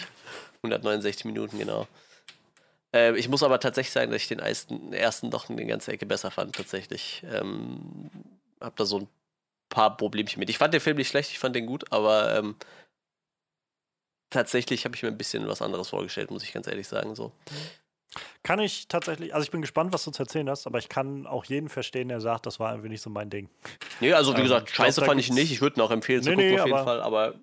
[0.64, 1.88] 169 Minuten, genau.
[2.94, 6.06] Äh, ich muss aber tatsächlich sagen, dass ich den ersten, ersten doch eine ganze Ecke
[6.08, 7.24] besser fand, tatsächlich.
[7.32, 8.10] Ähm,
[8.60, 9.08] hab da so ein
[9.70, 10.50] paar Problemchen mit.
[10.50, 12.56] Ich fand den Film nicht schlecht, ich fand den gut, aber ähm,
[14.30, 17.14] tatsächlich habe ich mir ein bisschen was anderes vorgestellt, muss ich ganz ehrlich sagen.
[17.16, 17.32] So.
[18.44, 21.28] Kann ich tatsächlich, also ich bin gespannt, was du zu erzählen hast, aber ich kann
[21.28, 23.50] auch jeden verstehen, der sagt, das war irgendwie nicht so mein Ding.
[24.00, 25.52] Nee, also wie Ähm, gesagt, glaub, scheiße fand ich nicht.
[25.52, 27.36] Ich würde ihn auch empfehlen zu Nee, gucken nee, auf jeden Fall, aber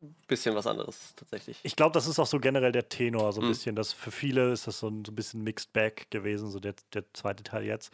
[0.00, 1.58] ein bisschen was anderes tatsächlich.
[1.64, 3.50] Ich glaube, das ist auch so generell der Tenor, so ein Mhm.
[3.50, 3.76] bisschen.
[3.76, 6.74] Das für viele ist das so ein, so ein bisschen Mixed Bag gewesen, so der,
[6.94, 7.92] der zweite Teil jetzt.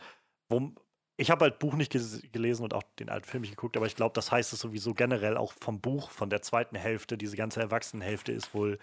[0.51, 0.73] Wo,
[1.17, 1.93] ich habe halt Buch nicht
[2.33, 4.93] gelesen und auch den alten Film nicht geguckt, aber ich glaube, das heißt es sowieso
[4.93, 8.79] generell auch vom Buch, von der zweiten Hälfte, diese ganze Erwachsenenhälfte ist wohl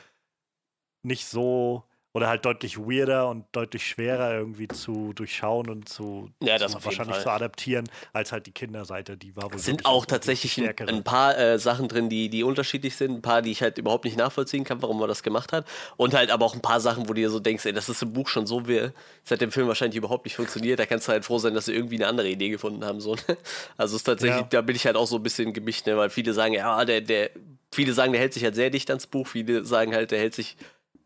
[1.03, 6.57] nicht so oder halt deutlich weirder und deutlich schwerer irgendwie zu durchschauen und zu, Ja,
[6.57, 10.05] das zu wahrscheinlich zu adaptieren, als halt die Kinderseite, die war wohl Es sind auch
[10.05, 13.77] tatsächlich ein, paar äh, Sachen drin, die, die unterschiedlich sind, ein paar, die ich halt
[13.77, 15.65] überhaupt nicht nachvollziehen kann, warum man das gemacht hat.
[15.95, 18.01] Und halt aber auch ein paar Sachen, wo du dir so denkst, ey, das ist
[18.01, 18.89] im Buch schon so, wie
[19.23, 20.79] seit dem Film wahrscheinlich überhaupt nicht funktioniert.
[20.79, 22.99] Da kannst du halt froh sein, dass sie irgendwie eine andere Idee gefunden haben.
[22.99, 23.15] So.
[23.15, 23.37] ne?
[23.77, 24.47] Also ist tatsächlich, Ja.
[24.49, 25.95] da bin ich halt auch so ein bisschen gemischt, ne?
[25.95, 27.29] weil viele sagen, ja, der, der,
[27.71, 30.35] viele sagen, der hält sich halt sehr dicht ans Buch, viele sagen halt, der hält
[30.35, 30.57] sich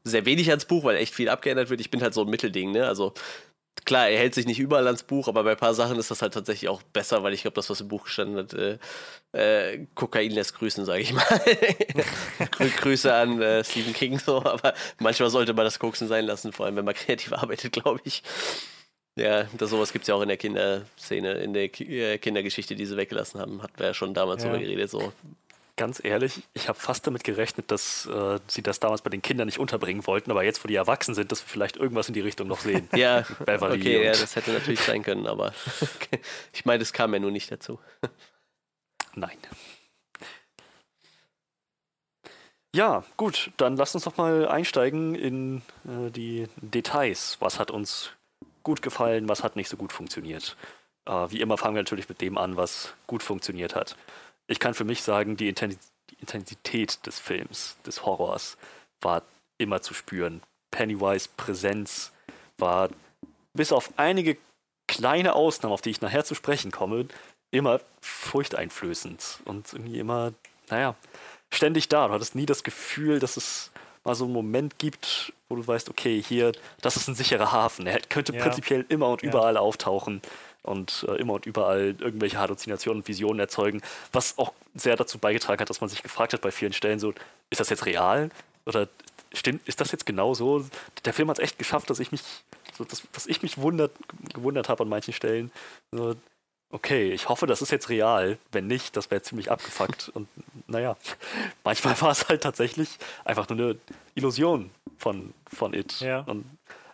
[0.06, 1.82] sehr wenig ans Buch, weil echt viel abgeändert wird.
[1.82, 2.88] Ich bin halt so ein Mittelding, ne?
[2.88, 3.14] Also
[3.84, 6.22] klar, er hält sich nicht überall ans Buch, aber bei ein paar Sachen ist das
[6.22, 8.78] halt tatsächlich auch besser, weil ich glaube, das, was im Buch gestanden hat, äh,
[9.34, 11.26] äh, Kokain lässt grüßen, sage ich mal.
[12.52, 16.54] Grü Grüße an äh, Stephen King so, aber manchmal sollte man das Koksen sein lassen,
[16.54, 18.24] vor allem wenn man kreativ arbeitet, glaube ich.
[19.18, 22.76] Ja, das sowas gibt es ja auch in der Kinderszene, in der Ki äh, Kindergeschichte,
[22.76, 23.62] die sie weggelassen haben.
[23.64, 24.50] Hatten wir ja schon damals Ja.
[24.50, 24.90] drüber geredet.
[24.90, 25.14] So.
[25.78, 29.46] Ganz ehrlich, ich habe fast damit gerechnet, dass äh, sie das damals bei den Kindern
[29.46, 32.22] nicht unterbringen wollten, aber jetzt, wo die erwachsen sind, dass wir vielleicht irgendwas in die
[32.22, 32.88] Richtung noch sehen.
[32.96, 35.54] Ja, Beverly okay, ja, das hätte natürlich sein können, aber
[36.54, 37.80] ich meine, es kam ja nur nicht dazu.
[39.16, 39.38] Nein.
[42.74, 47.38] Ja, gut, dann lasst uns doch mal einsteigen in äh, die Details.
[47.42, 48.12] Was hat uns
[48.64, 50.56] gut gefallen, was hat nicht so gut funktioniert?
[51.06, 53.98] Äh, wie immer fangen wir natürlich mit dem an, was gut funktioniert hat.
[54.48, 55.78] Ich kann für mich sagen, die, Intensi
[56.12, 58.58] die Intensität des Films, des Horrors,
[59.02, 59.24] war
[59.58, 60.42] immer zu spüren.
[60.72, 62.12] Pennywise Präsenz
[62.58, 62.90] war
[63.54, 64.38] bis auf einige
[64.88, 67.08] kleine Ausnahmen, auf die ich nachher zu sprechen komme,
[67.52, 70.34] immer furchteinflößend und irgendwie immer,
[70.70, 70.96] naja,
[71.52, 72.08] ständig da.
[72.08, 73.72] Du hattest nie das Gefühl, dass es
[74.04, 77.88] mal so einen Moment gibt, wo du weißt, okay, hier, das ist ein sicherer Hafen.
[77.88, 78.42] Er könnte Ja.
[78.44, 79.30] prinzipiell immer und Ja.
[79.30, 80.22] überall auftauchen
[80.66, 85.60] und äh, immer und überall irgendwelche Halluzinationen und Visionen erzeugen, was auch sehr dazu beigetragen
[85.62, 87.14] hat, dass man sich gefragt hat bei vielen Stellen so,
[87.50, 88.30] ist das jetzt real?
[88.66, 88.88] Oder
[89.34, 90.66] stimmt, ist das jetzt genau so?
[91.06, 92.22] Der Film hat es echt geschafft, dass ich mich,
[92.78, 93.92] so, dass, dass ich mich wundert,
[94.34, 95.52] gewundert habe an manchen Stellen.
[95.92, 96.16] So,
[96.72, 98.38] okay, ich hoffe, das ist jetzt real.
[98.52, 100.10] Wenn nicht, das wäre ziemlich abgefuckt.
[100.14, 100.28] Und
[100.68, 100.98] naja,
[101.64, 103.78] manchmal war es halt tatsächlich einfach nur eine
[104.16, 106.00] Illusion von, von It.
[106.00, 106.22] Ja.
[106.22, 106.46] Und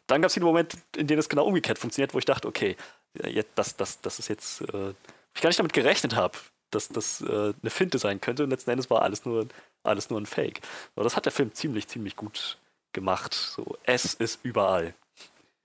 [0.08, 2.76] dann gab es den Moment, in dem es genau umgekehrt funktioniert, wo ich dachte, okay,
[3.14, 4.94] jetzt, das, das, das ist jetzt, äh,
[5.34, 6.38] ich gar nicht damit gerechnet habe,
[6.72, 8.44] dass das äh, eine Finte sein könnte.
[8.44, 9.48] Und letzten Endes war alles nur,
[9.84, 10.62] alles nur ein Fake.
[10.96, 12.58] Aber das hat der Film ziemlich, ziemlich gut
[12.94, 13.34] gemacht.
[13.34, 14.94] So, es ist überall.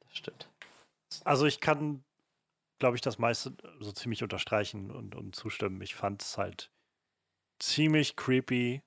[0.00, 0.48] Das stimmt.
[1.24, 2.04] Also ich kann,
[2.78, 5.80] glaube ich, das meiste so ziemlich unterstreichen und, und zustimmen.
[5.80, 6.70] Ich fand es halt
[7.58, 8.82] ziemlich creepy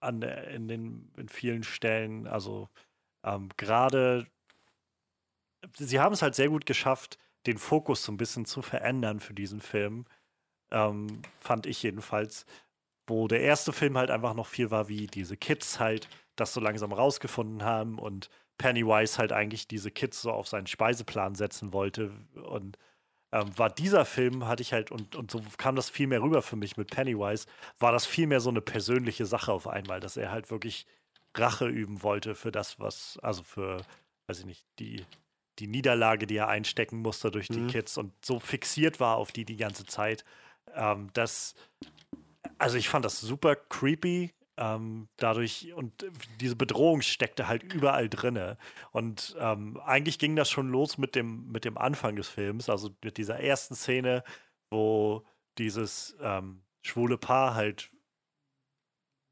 [0.00, 2.26] an der, in den in vielen Stellen.
[2.26, 2.68] Also
[3.24, 4.26] ähm, gerade
[5.76, 7.18] sie haben es halt sehr gut geschafft,
[7.48, 10.04] den Fokus so ein bisschen zu verändern für diesen Film.
[10.70, 12.46] Ähm, fand ich jedenfalls.
[13.06, 16.60] Wo der erste Film halt einfach noch viel war, wie diese Kids halt das so
[16.60, 18.28] langsam rausgefunden haben und
[18.58, 22.12] Pennywise halt eigentlich diese Kids so auf seinen Speiseplan setzen wollte.
[22.34, 22.76] Und
[23.32, 26.42] ähm, war dieser Film, hatte ich halt, und, und so kam das viel mehr rüber
[26.42, 27.46] für mich mit Pennywise,
[27.78, 30.86] war das viel mehr so eine persönliche Sache auf einmal, dass er halt wirklich
[31.36, 33.82] Rache üben wollte für das, was, also für,
[34.26, 35.04] weiß ich nicht, die,
[35.58, 37.68] die Niederlage, die er einstecken musste durch die Mhm.
[37.68, 40.24] Kids und so fixiert war auf die die ganze Zeit,
[40.74, 41.54] ähm, dass,
[42.58, 44.32] also ich fand das super creepy.
[44.60, 46.04] Ähm, dadurch und
[46.40, 48.58] diese Bedrohung steckte halt überall drinne.
[48.90, 52.90] Und ähm, eigentlich ging das schon los mit dem, mit dem Anfang des Films, also
[53.04, 54.24] mit dieser ersten Szene,
[54.68, 55.24] wo
[55.58, 57.92] dieses ähm, schwule Paar halt,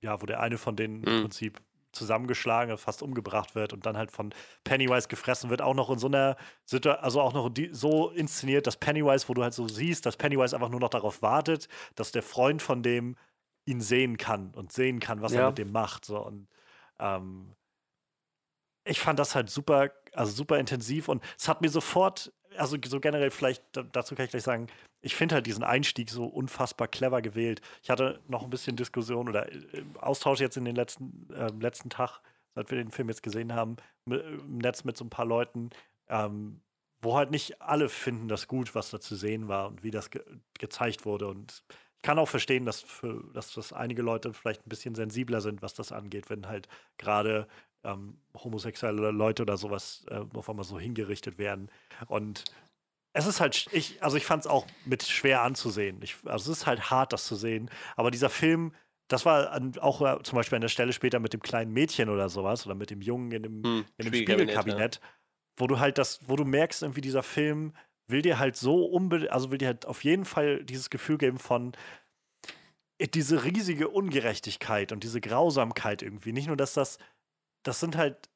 [0.01, 1.21] ja, wo der eine von denen im Mhm.
[1.23, 1.61] Prinzip
[1.97, 4.33] zusammengeschlagen, fast umgebracht wird und dann halt von
[4.65, 8.77] Pennywise gefressen wird, auch noch in so einer Situation, also auch noch so inszeniert, dass
[8.77, 12.23] Pennywise, wo du halt so siehst, dass Pennywise einfach nur noch darauf wartet, dass der
[12.23, 13.17] Freund von dem
[13.65, 15.41] ihn sehen kann und sehen kann, was Ja.
[15.41, 16.05] er mit dem macht.
[16.05, 16.19] So.
[16.19, 16.47] Und
[17.01, 17.55] ähm,
[18.85, 23.01] ich fand das halt super, also super intensiv und es hat mir sofort, also so
[23.01, 24.69] generell vielleicht, da- dazu kann ich gleich sagen,
[25.07, 27.61] ich finde halt diesen Einstieg so unfassbar clever gewählt.
[27.81, 31.91] Ich hatte noch ein bisschen Diskussion oder äh, Austausch jetzt in den letzten, ähm, letzten
[31.91, 32.21] Tag,
[32.57, 33.77] seit wir den Film jetzt gesehen haben,
[34.07, 35.71] im Netz mit so ein paar Leuten,
[36.09, 36.61] ähm,
[37.01, 40.11] wo halt nicht alle finden das gut, was da zu sehen war und wie das
[40.11, 40.23] ge
[40.59, 41.29] gezeigt wurde.
[41.29, 41.63] Und
[41.99, 45.63] ich kann auch verstehen, dass, für, dass das einige Leute vielleicht ein bisschen sensibler sind,
[45.63, 46.67] was das angeht, wenn halt
[46.99, 47.47] gerade
[47.85, 51.71] ähm, homosexuelle Leute oder sowas äh, auf einmal so hingerichtet werden.
[52.09, 52.43] Und
[53.17, 56.03] es ist halt, ich, also ich fand es auch mit schwer anzusehen.
[56.03, 57.71] Ich, also es ist halt hart, das zu sehen.
[57.97, 58.75] Aber dieser Film,
[59.09, 62.11] das war an, auch äh, zum Beispiel an der Stelle später mit dem kleinen Mädchen
[62.11, 65.01] oder sowas oder mit dem Jungen in dem, Hm, in dem Spiegelkabinett, Spiegelkabinett,
[65.57, 67.73] wo du halt das, wo du merkst, irgendwie dieser Film
[68.07, 71.39] will dir halt so unbedingt, also will dir halt auf jeden Fall dieses Gefühl geben
[71.39, 71.73] von
[72.99, 76.35] äh, diese riesige Ungerechtigkeit und diese Grausamkeit irgendwie.
[76.35, 76.99] Nicht nur, dass das,
[77.63, 78.29] das sind halt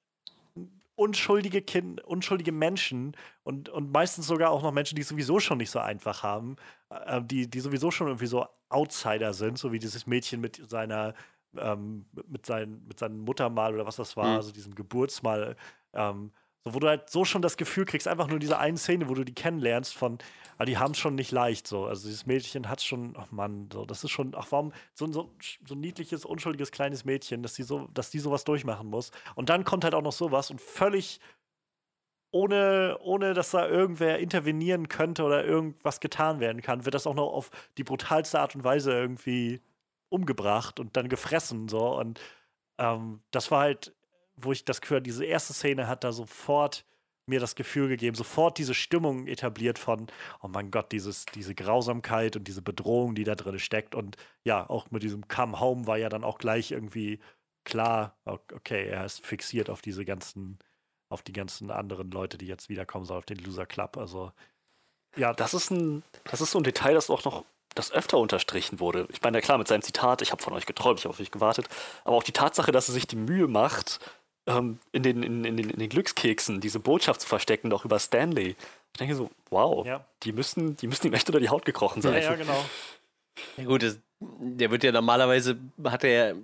[1.01, 5.59] unschuldige Kinder, unschuldige Menschen und, und meistens sogar auch noch Menschen, die es sowieso schon
[5.59, 6.57] nicht so einfach haben,
[6.91, 11.15] äh, die, die sowieso schon irgendwie so Outsider sind, so wie dieses Mädchen mit seiner,
[11.57, 14.37] ähm, mit, seinen, mit seinem Muttermal oder was das war, Mhm.
[14.37, 15.57] also diesem Geburtsmal,
[15.95, 16.33] ähm,
[16.65, 19.15] so, wo du halt so schon das Gefühl kriegst, einfach nur diese eine Szene, wo
[19.15, 20.19] du die kennenlernst, von,
[20.59, 21.87] ah, die haben es schon nicht leicht, so.
[21.87, 25.35] Also dieses Mädchen hat schon, ach Mann, so, das ist schon, ach warum, so so,
[25.67, 29.11] so ein niedliches, unschuldiges kleines Mädchen, dass die so, dass die sowas durchmachen muss.
[29.35, 31.21] Und dann kommt halt auch noch sowas und völlig
[32.33, 37.15] ohne, ohne dass da irgendwer intervenieren könnte oder irgendwas getan werden kann, wird das auch
[37.15, 39.61] noch auf die brutalste Art und Weise irgendwie
[40.11, 41.69] umgebracht und dann gefressen.
[41.69, 41.99] So.
[41.99, 42.21] Und
[42.79, 43.95] ähm, das war halt,
[44.43, 46.85] wo ich das gehört, diese erste Szene hat da sofort
[47.27, 50.09] mir das Gefühl gegeben, sofort diese Stimmung etabliert von,
[50.43, 53.95] oh mein Gott, dieses, diese Grausamkeit und diese Bedrohung, die da drin steckt.
[53.95, 57.21] Und ja, auch mit diesem Come Home war ja dann auch gleich irgendwie
[57.65, 60.59] klar, okay, er ist fixiert auf diese ganzen,
[61.09, 63.97] auf die ganzen anderen Leute, die jetzt wiederkommen sollen, auf den Loser Club.
[63.97, 64.33] Also,
[65.17, 67.45] ja, Das ist ein, das ist so ein Detail, das auch noch
[67.75, 69.07] das öfter unterstrichen wurde.
[69.11, 71.21] Ich meine, ja klar, mit seinem Zitat, ich habe von euch geträumt, ich habe auf
[71.21, 71.69] euch gewartet,
[72.05, 74.01] aber auch die Tatsache, dass er sich die Mühe macht,
[74.59, 77.99] ähm, in, den, in, in, den, in den Glückskeksen diese Botschaft zu verstecken, auch über
[77.99, 78.57] Stanley.
[78.93, 80.05] Ich denke so, wow, Ja.
[80.23, 82.15] die müssen, die müssen ihm echt unter die Haut gekrochen sein.
[82.15, 82.65] ja, ja, genau.
[83.57, 86.35] Ja gut, das, der wird ja normalerweise, hat er,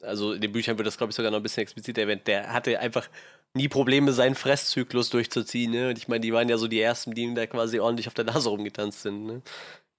[0.00, 2.52] also in den Büchern wird das glaube ich sogar noch ein bisschen explizit erwähnt, der
[2.52, 3.08] hatte einfach
[3.52, 5.72] nie Probleme, seinen Fresszyklus durchzuziehen.
[5.72, 5.88] Ne?
[5.88, 8.14] Und ich meine, die waren ja so die Ersten, die ihm da quasi ordentlich auf
[8.14, 9.26] der Nase rumgetanzt sind.
[9.26, 9.42] Ne?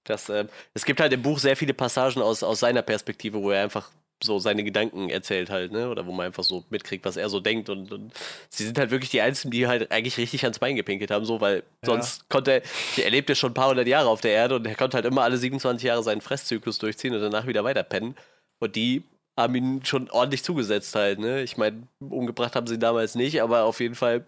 [0.04, 3.50] Das, äh, es gibt halt im Buch sehr viele Passagen aus, aus seiner Perspektive, wo
[3.50, 3.90] er einfach
[4.22, 5.88] so seine Gedanken erzählt halt, ne?
[5.88, 7.68] Oder wo man einfach so mitkriegt, was er so denkt.
[7.68, 8.12] Und, und
[8.48, 11.40] sie sind halt wirklich die Einzigen, die halt eigentlich richtig ans Bein gepinkelt haben, so,
[11.40, 12.62] weil sonst konnte er,
[13.04, 15.06] er lebt ja schon ein paar hundert Jahre auf der Erde und er konnte halt
[15.06, 18.16] immer alle 27 Jahre seinen Fresszyklus durchziehen und danach wieder weiter pennen.
[18.58, 19.04] Und die
[19.36, 21.42] haben ihn schon ordentlich zugesetzt halt, ne?
[21.42, 24.26] Ich meine, umgebracht haben sie ihn damals nicht, aber auf jeden Fall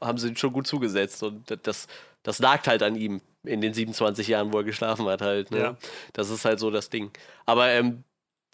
[0.00, 1.86] haben sie ihn schon gut zugesetzt und das,
[2.22, 5.58] das lag halt an ihm in den 27 Jahren, wo er geschlafen hat halt, ne?
[5.58, 5.76] Ja.
[6.12, 7.10] Das ist halt so das Ding.
[7.46, 8.04] Aber ähm,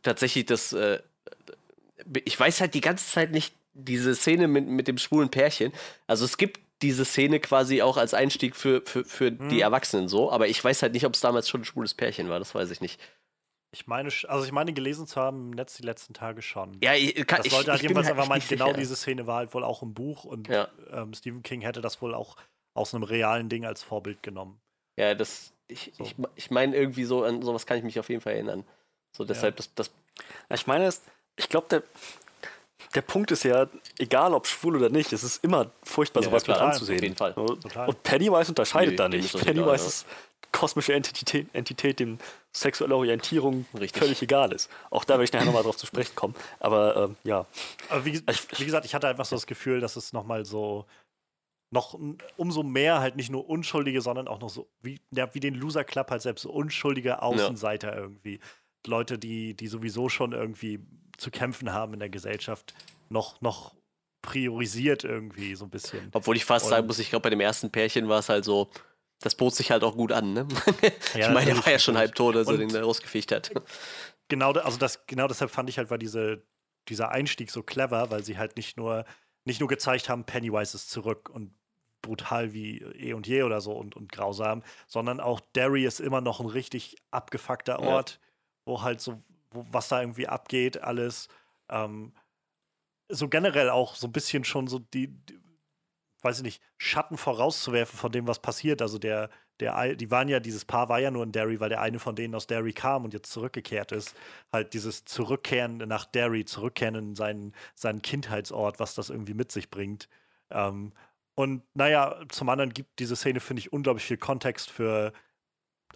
[0.05, 1.01] tatsächlich, das, äh,
[2.25, 5.73] ich weiß halt die ganze Zeit nicht diese Szene mit, mit dem schwulen Pärchen.
[6.07, 10.31] Also es gibt diese Szene quasi auch als Einstieg für, für, für die Erwachsenen so,
[10.31, 12.71] aber ich weiß halt nicht, ob es damals schon ein schwules Pärchen war, das weiß
[12.71, 13.01] ich nicht.
[13.73, 16.77] Ich meine, also ich meine gelesen zu haben im Netz die letzten Tage schon.
[16.81, 18.79] Ja, ich, kann, das ich, halt ich bin jedenfalls halt einfach meinen, genau sicher.
[18.79, 20.69] diese Szene war halt wohl auch im Buch und Ja.
[20.93, 22.37] ähm, Stephen King hätte das wohl auch
[22.75, 24.61] aus einem realen Ding als Vorbild genommen.
[24.97, 26.05] Ja, das, ich, So.
[26.05, 28.65] ich, ich meine irgendwie so, an sowas kann ich mich auf jeden Fall erinnern.
[29.17, 29.91] So, deshalb, das, das,
[30.49, 30.91] Ja, Ich meine,
[31.37, 31.83] ich glaube, der,
[32.95, 33.67] der Punkt ist ja,
[33.99, 37.03] egal ob schwul oder nicht, es ist immer furchtbar, Ja, sowas klar, mit auf anzusehen.
[37.03, 37.33] jeden Fall.
[37.33, 37.89] Und, Total.
[37.89, 39.35] und Pennywise unterscheidet Nee, da nicht.
[39.35, 39.87] das Pennywise egal, ja.
[39.87, 40.07] ist
[40.53, 42.19] kosmische Entität, Entität, dem
[42.53, 44.01] sexuelle Orientierung Richtig.
[44.01, 44.71] völlig egal ist.
[44.91, 46.37] Auch da werde ich nachher nochmal drauf zu sprechen kommen.
[46.61, 47.47] Aber ähm, ja,
[47.89, 48.23] Aber wie,
[48.57, 50.87] wie gesagt, ich hatte einfach so das Gefühl, dass es nochmal so
[51.71, 51.99] noch
[52.37, 55.83] umso mehr halt nicht nur Unschuldige, sondern auch noch so, wie, ja, wie den Loser
[55.83, 58.39] Club halt selbst so unschuldige Außenseiter irgendwie.
[58.87, 60.81] Leute, die, die sowieso schon irgendwie
[61.17, 62.75] zu kämpfen haben in der Gesellschaft,
[63.09, 63.75] noch, noch
[64.23, 66.09] priorisiert irgendwie so ein bisschen.
[66.13, 68.45] obwohl ich fast Und- sagen muss, ich glaube, bei dem ersten Pärchen war es halt
[68.45, 68.71] so,
[69.21, 70.49] das bot sich halt auch gut an, ne?
[71.15, 73.51] ich Ja, meine, der war ja schon halb tot, als er den da rausgefischt hat.
[74.29, 76.43] genau, also das, genau deshalb fand ich halt, war diese,
[76.89, 79.05] dieser Einstieg so clever, weil sie halt nicht nur,
[79.45, 81.55] nicht nur gezeigt haben, Pennywise ist zurück und
[82.03, 86.21] brutal wie eh und je oder so und, und grausam, sondern auch Derry ist immer
[86.21, 87.79] noch ein richtig abgefuckter.
[87.81, 88.21] Ort,
[88.65, 91.29] wo halt so, wo, was da irgendwie abgeht, alles.
[91.69, 92.13] Ähm,
[93.09, 95.39] so generell auch so ein bisschen schon so die, die
[96.25, 98.81] weiß ich nicht, Schatten vorauszuwerfen von dem, was passiert.
[98.81, 99.29] Also der,
[99.61, 102.17] der, die waren ja, dieses Paar war ja nur in Derry, weil der eine von
[102.17, 104.17] denen aus Derry kam und jetzt zurückgekehrt ist.
[104.53, 109.71] Halt dieses Zurückkehren nach Derry, Zurückkehren in seinen, seinen Kindheitsort, was das irgendwie mit sich
[109.71, 110.09] bringt.
[110.51, 110.93] Ähm,
[111.35, 115.13] und naja, zum anderen gibt diese Szene, finde ich, unglaublich viel Kontext für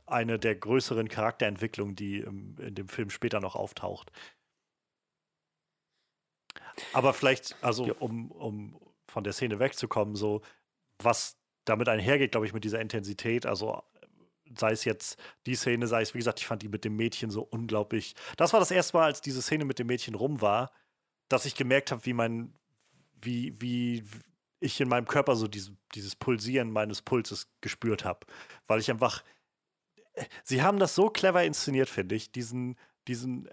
[0.06, 4.12] eine der größeren Charakterentwicklungen, die im, in dem Film später noch auftaucht.
[6.92, 7.94] Aber vielleicht, also Ja.
[7.98, 10.42] um, um von der Szene wegzukommen, so
[11.02, 13.82] was damit einhergeht, glaube ich, mit dieser Intensität, also
[14.58, 17.30] sei es jetzt die Szene, sei es, wie gesagt, ich fand die mit dem Mädchen
[17.30, 18.14] so unglaublich.
[18.36, 20.72] Das war das erste Mal, als diese Szene mit dem Mädchen rum war,
[21.28, 22.54] dass ich gemerkt habe, wie mein,
[23.20, 24.04] wie, wie
[24.60, 28.26] ich in meinem Körper so diese, dieses Pulsieren meines Pulses gespürt habe.
[28.66, 29.22] Weil ich einfach.
[30.44, 32.30] Sie haben das so clever inszeniert, finde ich.
[32.32, 32.76] Diesen,
[33.06, 33.48] diesen,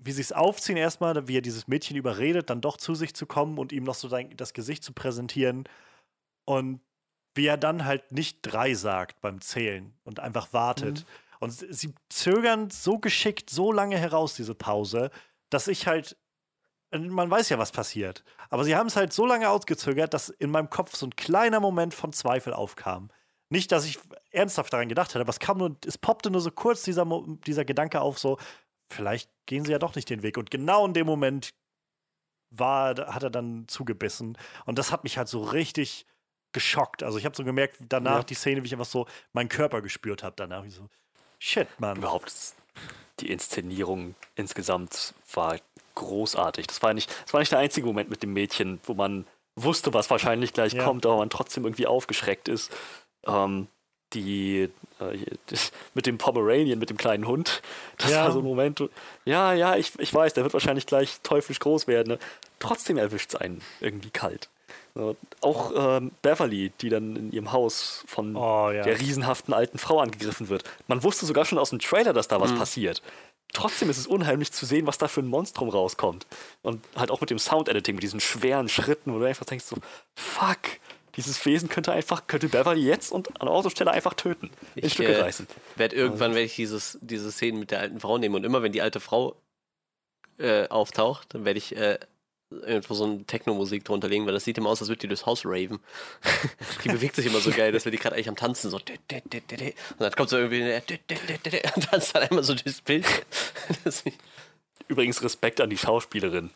[0.00, 3.26] wie sie es aufziehen erstmal, wie er dieses Mädchen überredet, dann doch zu sich zu
[3.26, 5.64] kommen und ihm noch so sein, das Gesicht zu präsentieren.
[6.44, 6.80] Und
[7.34, 11.04] wie er dann halt nicht drei sagt beim Zählen und einfach wartet.
[11.40, 15.10] Und sie- sie zögern so geschickt, so lange heraus, diese Pause,
[15.50, 16.16] dass ich halt.
[16.90, 18.24] Man weiß ja, was passiert.
[18.48, 21.60] Aber sie haben es halt so lange ausgezögert, dass in meinem Kopf so ein kleiner
[21.60, 23.10] Moment von Zweifel aufkam.
[23.50, 23.98] Nicht, dass ich
[24.30, 27.06] ernsthaft daran gedacht hätte, aber es kam nur, es poppte nur so kurz dieser,
[27.46, 28.38] dieser Gedanke auf, so,
[28.92, 30.36] vielleicht gehen sie ja doch nicht den Weg.
[30.36, 31.54] Und genau in dem Moment
[32.50, 34.36] war, hat er dann zugebissen.
[34.66, 36.06] Und das hat mich halt so richtig
[36.52, 37.02] geschockt.
[37.02, 38.22] Also ich habe so gemerkt, danach Ja.
[38.24, 40.64] die Szene, wie ich einfach so meinen Körper gespürt habe danach.
[40.64, 40.88] Wie so,
[41.38, 41.96] shit, Mann.
[41.98, 42.32] überhaupt
[43.20, 45.58] die Inszenierung insgesamt war
[45.94, 46.66] großartig.
[46.68, 49.26] Das war nicht, das war nicht der einzige Moment mit dem Mädchen, wo man
[49.56, 50.84] wusste, was wahrscheinlich gleich Ja.
[50.84, 52.70] kommt, aber man trotzdem irgendwie aufgeschreckt ist.
[53.26, 53.68] Ähm,
[54.14, 54.68] die
[55.00, 57.60] äh, das- mit dem Pomeranian, mit dem kleinen Hund,
[57.98, 58.24] das Ja.
[58.24, 58.82] war so ein Moment,
[59.26, 62.12] ja, ja, ich, ich weiß, der wird wahrscheinlich gleich teuflisch groß werden.
[62.14, 62.18] Ne?
[62.58, 64.48] Trotzdem erwischt es einen irgendwie kalt.
[64.94, 68.82] So, auch ähm, Beverly, die dann in ihrem Haus von Oh, ja.
[68.82, 70.64] der riesenhaften alten Frau angegriffen wird.
[70.88, 72.58] Man wusste sogar schon aus dem Trailer, dass da was Mhm.
[72.58, 73.02] passiert.
[73.52, 76.26] Trotzdem ist es unheimlich zu sehen, was da für ein Monstrum rauskommt.
[76.62, 79.76] Und halt auch mit dem Sound-Editing, mit diesen schweren Schritten, wo du einfach denkst so,
[80.16, 80.58] fuck,
[81.18, 84.50] dieses Wesen könnte einfach, könnte Beverly jetzt und an Ort und Stelle einfach töten.
[84.76, 85.48] In Ich Stücke äh, reißen.
[85.74, 88.70] werde irgendwann werde ich dieses, diese Szenen mit der alten Frau nehmen und immer wenn
[88.70, 89.34] die alte Frau
[90.38, 91.98] äh, auftaucht, dann werde ich äh,
[92.50, 95.26] irgendwo so eine Techno-Musik drunter legen, weil das sieht immer aus, als würde die durchs
[95.26, 95.80] Haus raven.
[96.84, 98.76] die bewegt sich immer so geil, dass wir die gerade eigentlich am Tanzen so.
[98.76, 98.92] Und
[99.98, 100.82] dann kommt so irgendwie eine
[101.74, 103.04] und tanzt dann einmal so durchs Bild.
[104.86, 106.50] Übrigens Respekt an die Schauspielerin.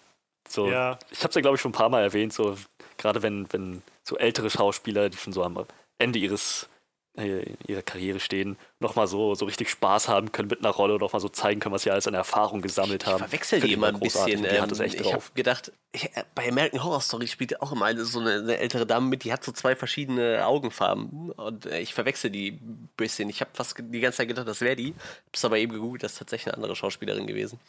[0.49, 1.01] So, Ja.
[1.11, 2.57] Ich habe es ja, glaube ich, schon ein paar Mal erwähnt, so
[2.97, 5.67] gerade wenn, wenn so ältere Schauspieler, die schon so am
[5.99, 6.69] Ende ihres
[7.17, 11.01] äh, ihrer Karriere stehen, nochmal so, so richtig Spaß haben können mit einer Rolle und
[11.01, 13.19] nochmal so zeigen können, was sie alles an Erfahrung gesammelt Ich haben.
[13.19, 14.43] verwechsel Finde die ich immer ein bisschen.
[14.43, 15.35] Die ähm, hat es echt ich habe drauf.
[15.35, 18.87] gedacht, ich, äh, bei American Horror Story spielt auch immer eine, so eine, eine ältere
[18.87, 21.33] Dame mit, die hat so zwei verschiedene Augenfarben.
[21.33, 23.29] Und äh, ich verwechsel die ein bisschen.
[23.29, 24.95] Ich habe fast die ganze Zeit gedacht, das wäre die.
[25.27, 27.61] Hab's aber eben gegoogelt, das ist tatsächlich eine andere Schauspielerin gewesen.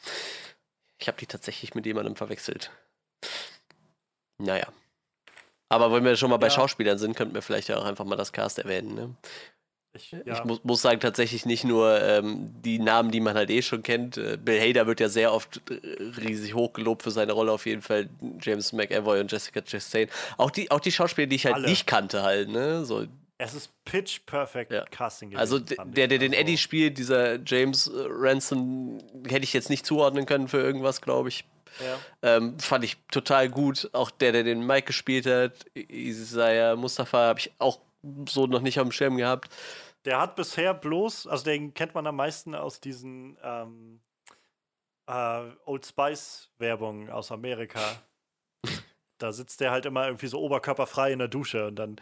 [0.99, 2.71] Ich habe die tatsächlich mit jemandem verwechselt.
[4.37, 4.67] Naja.
[5.73, 6.51] Aber wenn wir schon mal bei Ja.
[6.53, 8.95] Schauspielern sind, könnten wir vielleicht ja auch einfach mal das Cast erwähnen.
[8.95, 9.09] Ne?
[9.95, 13.51] Ich, Ich ja, muss, muss sagen, tatsächlich nicht nur ähm, die Namen, die man halt
[13.51, 14.17] eh schon kennt.
[14.17, 15.75] Äh, Bill Hader wird ja sehr oft äh,
[16.19, 18.09] riesig hochgelobt für seine Rolle auf jeden Fall.
[18.41, 20.09] James McAvoy und Jessica Chastain.
[20.37, 21.67] Auch die, auch die Schauspieler, die ich halt Alle.
[21.69, 22.85] nicht kannte halt, ne?
[22.85, 23.05] So,
[23.37, 24.85] es ist pitch perfect Ja.
[24.85, 25.39] Casting gewesen.
[25.39, 25.93] also der, ich.
[25.93, 28.97] der den Also, Eddie spielt, dieser James Ransom,
[29.27, 31.45] hätte ich jetzt nicht zuordnen können für irgendwas, glaube ich.
[31.79, 31.99] Ja.
[32.21, 33.89] Ähm, fand ich total gut.
[33.93, 37.79] Auch der, der den Mike gespielt hat, Isaiah Mustafa, habe ich auch
[38.27, 39.49] so noch nicht auf dem Schirm gehabt.
[40.05, 44.01] Der hat bisher bloß, also den kennt man am meisten aus diesen ähm,
[45.07, 47.79] äh, Old Spice Werbungen aus Amerika.
[49.17, 51.95] da sitzt der halt immer irgendwie so oberkörperfrei in der Dusche und dann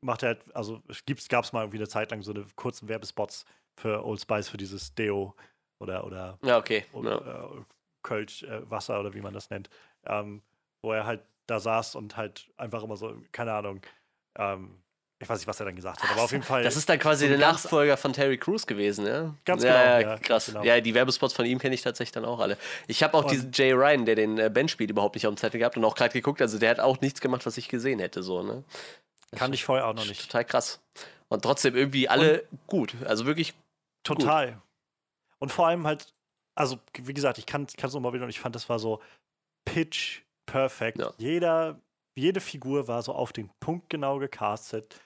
[0.00, 2.88] macht er halt, also es gab es mal irgendwie eine Zeit lang so eine kurzen
[2.88, 3.44] Werbespots
[3.76, 5.34] für Old Spice für dieses Deo
[5.78, 6.84] oder oder Ja, okay.
[6.92, 7.66] oder Ja.
[8.00, 9.70] Äh, Kölsch äh, Wasser oder wie man das nennt,
[10.06, 10.42] ähm,
[10.82, 13.80] wo er halt da saß und halt einfach immer so, keine Ahnung,
[14.38, 14.82] ähm,
[15.22, 16.62] ich weiß nicht, was er dann gesagt hat, aber auf jeden Fall.
[16.62, 19.34] Das ist dann quasi so der Nachfolger von Terry Crews gewesen, ja?
[19.44, 20.46] Ganz ja, genau, Ja, krass.
[20.46, 20.62] genau.
[20.64, 22.56] Ja, die Werbespots von ihm kenne ich tatsächlich dann auch alle.
[22.86, 25.34] Ich habe auch Und- diesen Jay Ryan, der den äh, Ben spielt, überhaupt nicht auf
[25.34, 26.40] dem Zettel gehabt und auch gerade geguckt.
[26.40, 28.64] Also der hat auch nichts gemacht, was ich gesehen hätte, so, ne?
[29.36, 30.22] kann ich vorher auch noch nicht.
[30.22, 30.80] Total krass.
[31.28, 32.94] Und trotzdem irgendwie alle gut.
[33.04, 33.54] Also wirklich
[34.04, 34.60] Total.
[35.38, 36.14] Und vor allem halt,
[36.60, 39.00] also wie gesagt, ich kann es nochmal wieder und ich fand, das war so
[39.64, 40.98] pitch perfect.
[40.98, 41.12] Ja.
[41.16, 41.80] Jeder,
[42.14, 45.00] jede Figur war so auf den Punkt genau gecastet.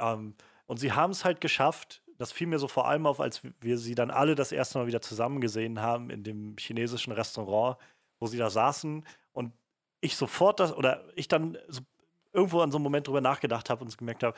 [0.00, 0.34] Ähm,
[0.66, 3.76] und sie haben es halt geschafft, das fiel mir so vor allem auf, als wir
[3.76, 7.76] sie dann alle das erste Mal wieder zusammen gesehen haben in dem chinesischen Restaurant,
[8.18, 9.52] wo sie da saßen und
[10.00, 11.82] ich sofort das, oder ich dann so
[12.32, 14.36] irgendwo an so einem Moment drüber nachgedacht habe und so gemerkt habe,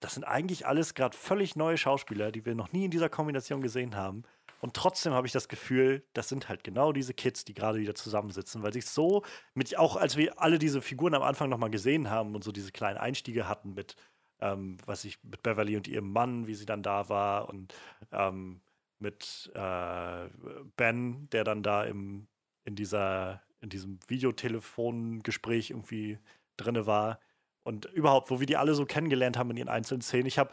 [0.00, 3.62] das sind eigentlich alles gerade völlig neue Schauspieler, die wir noch nie in dieser Kombination
[3.62, 4.24] gesehen haben.
[4.64, 7.94] Und trotzdem habe ich das Gefühl, das sind halt genau diese Kids, die gerade wieder
[7.94, 9.22] zusammensitzen, weil sich so
[9.52, 12.72] mit, auch als wir alle diese Figuren am Anfang nochmal gesehen haben und so diese
[12.72, 13.94] kleinen Einstiege hatten mit,
[14.40, 17.74] ähm, was ich, mit Beverly und ihrem Mann, wie sie dann da war und
[18.10, 18.62] ähm,
[19.00, 20.30] mit äh,
[20.78, 22.26] Ben, der dann da im,
[22.64, 26.18] in dieser, in diesem Videotelefongespräch irgendwie
[26.56, 27.20] drinne war
[27.64, 30.24] und überhaupt, wo wir die alle so kennengelernt haben in ihren einzelnen Szenen.
[30.24, 30.52] Ich habe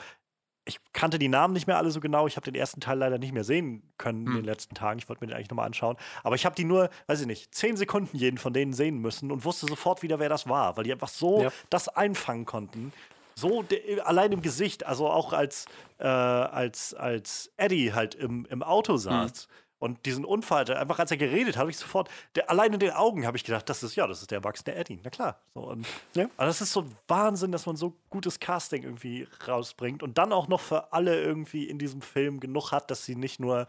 [0.71, 2.27] ich kannte die Namen nicht mehr alle so genau.
[2.27, 4.35] Ich habe den ersten Teil leider nicht mehr sehen können in Hm.
[4.37, 4.99] den letzten Tagen.
[4.99, 5.97] Ich wollte mir den eigentlich nochmal anschauen.
[6.23, 9.31] Aber ich habe die nur, weiß ich nicht, zehn Sekunden jeden von denen sehen müssen
[9.31, 11.51] und wusste sofort wieder, wer das war, weil die einfach so Ja.
[11.69, 12.93] das einfangen konnten.
[13.35, 13.63] So
[14.03, 15.65] allein im Gesicht, also auch als,
[15.99, 19.47] äh, als, als Eddie halt im, im Auto saß
[19.81, 22.91] und diesen Unfall, hatte, einfach als er geredet habe ich sofort, der, allein in den
[22.91, 24.99] Augen habe ich gedacht, das ist ja, das ist der erwachsene Eddie.
[25.03, 25.41] Na klar.
[25.55, 26.29] So, und, Ja.
[26.37, 30.47] aber das ist so Wahnsinn, dass man so gutes Casting irgendwie rausbringt und dann auch
[30.47, 33.65] noch für alle irgendwie in diesem Film genug hat, dass sie nicht nur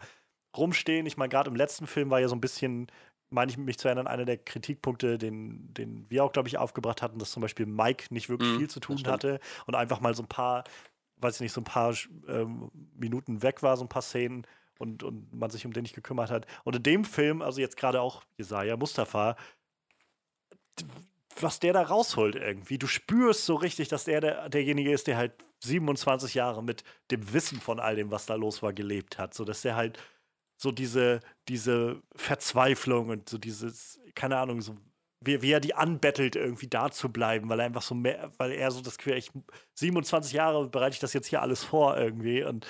[0.55, 1.07] rumstehen.
[1.07, 2.87] Ich meine, gerade im letzten Film war ja so ein bisschen,
[3.31, 7.01] meine ich mich zu erinnern, einer der Kritikpunkte, den, den wir auch, glaube ich, aufgebracht
[7.01, 10.13] hatten, dass zum Beispiel Mike nicht wirklich Mhm, viel zu tun hatte und einfach mal
[10.13, 10.63] so ein paar,
[11.17, 11.95] weiß ich nicht, so ein paar
[12.27, 14.45] ähm, Minuten weg war, so ein paar Szenen
[14.79, 16.45] und, und man sich um den nicht gekümmert hat.
[16.63, 19.35] Und in dem Film, also jetzt gerade auch Jesaja Mustafa,
[21.39, 22.77] was der da rausholt irgendwie.
[22.77, 25.33] Du spürst so richtig, dass der, der derjenige ist, der halt
[25.63, 29.33] 27 Jahre mit dem Wissen von all dem, was da los war, gelebt hat.
[29.33, 29.99] So dass der halt
[30.57, 34.75] so diese, diese Verzweiflung und so dieses, keine Ahnung, so
[35.25, 38.51] wie, wie er die anbettelt, irgendwie da zu bleiben, weil er einfach so mehr, weil
[38.51, 39.31] er so das Gefühl, ich
[39.75, 42.67] 27 Jahre bereite ich das jetzt hier alles vor irgendwie und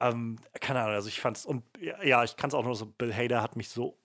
[0.00, 1.62] ähm, keine Ahnung, also ich fand's und
[2.02, 3.96] ja, ich kann es auch nur so, Bill Hader hat mich so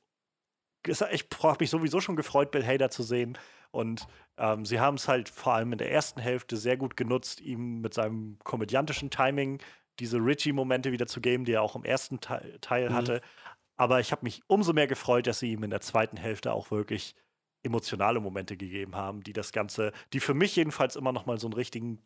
[0.87, 3.37] ich habe mich sowieso schon gefreut, Bill Hader zu sehen.
[3.71, 4.07] Und
[4.37, 7.81] ähm, sie haben es halt vor allem in der ersten Hälfte sehr gut genutzt, ihm
[7.81, 9.59] mit seinem komödiantischen Timing
[9.99, 12.93] diese Richie-Momente wieder zu geben, die er auch im ersten Teil, Teil Mhm.
[12.93, 13.21] hatte.
[13.77, 16.71] Aber ich habe mich umso mehr gefreut, dass sie ihm in der zweiten Hälfte auch
[16.71, 17.15] wirklich
[17.63, 21.47] emotionale Momente gegeben haben, die das Ganze, die für mich jedenfalls immer noch mal so
[21.47, 22.01] einen richtigen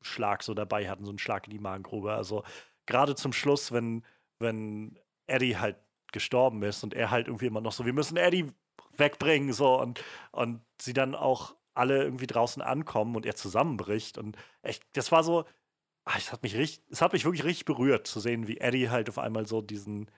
[0.00, 2.12] Magenschlag so dabei hatten, so einen Schlag in die Magengrube.
[2.12, 2.44] Also
[2.86, 4.04] gerade zum Schluss, wenn,
[4.38, 5.76] wenn Eddie halt
[6.12, 8.46] gestorben ist und er halt irgendwie immer noch so, wir müssen Eddie
[8.96, 10.02] wegbringen, so und,
[10.32, 14.18] und sie dann auch alle irgendwie draußen ankommen und er zusammenbricht.
[14.18, 15.44] Und echt, das war so,
[16.04, 18.90] ah, es hat mich richtig, es hat mich wirklich richtig berührt zu sehen, wie Eddie
[18.90, 20.10] halt auf einmal so diesen,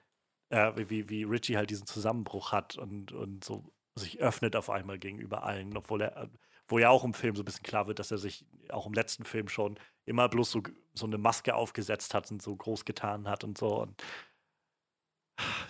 [0.48, 4.98] äh, wie, wie Richie halt diesen Zusammenbruch hat und, und so sich öffnet auf einmal
[4.98, 6.30] gegenüber allen, obwohl er,
[6.72, 8.94] wo ja auch im Film so ein bisschen klar wird, dass er sich auch im
[8.94, 10.62] letzten Film schon immer bloß so,
[10.94, 13.82] so eine Maske aufgesetzt hat und so groß getan hat und so.
[13.82, 14.02] Und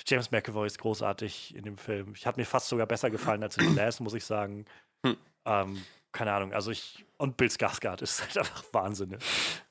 [0.07, 2.15] James McAvoy ist großartig in dem Film.
[2.15, 4.65] Ich hat mir fast sogar besser gefallen als in The Last, muss ich sagen.
[5.05, 5.17] Hm.
[5.45, 9.11] Ähm, keine Ahnung, also ich und Bill Skarsgård ist halt einfach Wahnsinn.
[9.11, 9.19] ne?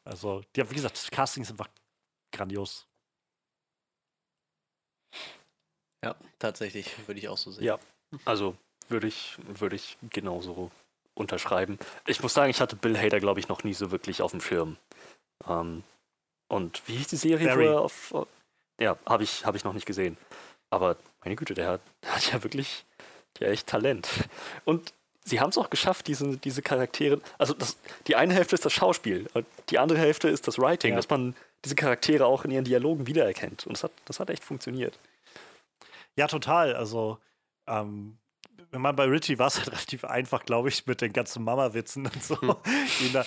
[0.03, 1.69] Also, die, wie gesagt, das Casting ist einfach
[2.33, 2.87] grandios.
[6.03, 7.63] Ja, tatsächlich, würde ich auch so sehen.
[7.63, 7.79] Ja,
[8.25, 8.57] also
[8.89, 10.71] würde ich, würde ich genauso
[11.13, 11.77] unterschreiben.
[12.07, 14.41] Ich muss sagen, ich hatte Bill Hader, glaube ich, noch nie so wirklich auf dem
[14.41, 14.77] Schirm.
[15.47, 15.83] Ähm,
[16.47, 17.69] und wie hieß die Serie, Barry.
[17.69, 18.13] auf.
[18.79, 20.17] Ja, habe ich, hab ich noch nicht gesehen.
[20.69, 22.85] Aber meine Güte, der hat, der hat ja wirklich
[23.35, 24.07] hat echt Talent.
[24.65, 24.93] Und
[25.23, 27.21] sie haben es auch geschafft, diese, diese Charaktere.
[27.37, 27.77] Also das,
[28.07, 29.27] die eine Hälfte ist das Schauspiel,
[29.69, 30.95] die andere Hälfte ist das Writing, Ja.
[30.97, 33.65] dass man diese Charaktere auch in ihren Dialogen wiedererkennt.
[33.67, 34.97] Und das hat, das hat echt funktioniert.
[36.15, 36.75] Ja, total.
[36.75, 37.17] Also,
[37.67, 38.17] ähm,
[38.71, 42.05] wenn man bei Richie war es halt relativ einfach, glaube ich, mit den ganzen Mama-Witzen
[42.05, 42.35] und so,
[43.01, 43.25] ihn da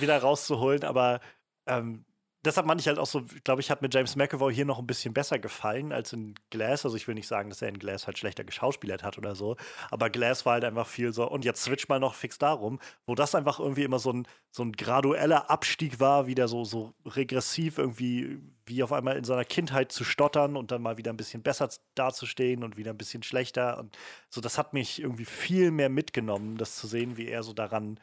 [0.00, 0.84] wieder rauszuholen.
[0.84, 1.20] Aber
[1.66, 2.04] ähm,
[2.46, 4.86] deshalb meine ich halt auch so, glaube ich, hat mir James McAvoy hier noch ein
[4.86, 6.84] bisschen besser gefallen als in Glass.
[6.84, 9.56] Also ich will nicht sagen, dass er in Glass halt schlechter geschauspielert hat oder so.
[9.90, 13.14] Aber Glass war halt einfach viel so, und jetzt switch mal noch fix darum, wo
[13.14, 17.78] das einfach irgendwie immer so ein, so ein gradueller Abstieg war, wieder so, so regressiv
[17.78, 21.42] irgendwie, wie auf einmal in seiner Kindheit zu stottern und dann mal wieder ein bisschen
[21.42, 23.78] besser dazustehen und wieder ein bisschen schlechter.
[23.78, 23.96] Und
[24.30, 28.00] so, das hat mich irgendwie viel mehr mitgenommen, das zu sehen, wie er so daran,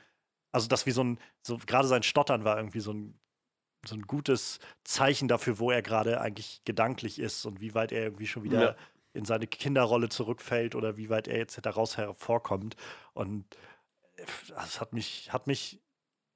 [0.52, 3.20] also das wie so ein, so gerade sein Stottern war irgendwie so ein
[3.86, 8.04] so ein gutes Zeichen dafür, wo er gerade eigentlich gedanklich ist und wie weit er
[8.04, 8.76] irgendwie schon wieder Ja.
[9.14, 12.76] in seine Kinderrolle zurückfällt oder wie weit er jetzt daraus hervorkommt.
[13.14, 13.46] Und
[14.18, 15.82] äh, das hat mich, hat mich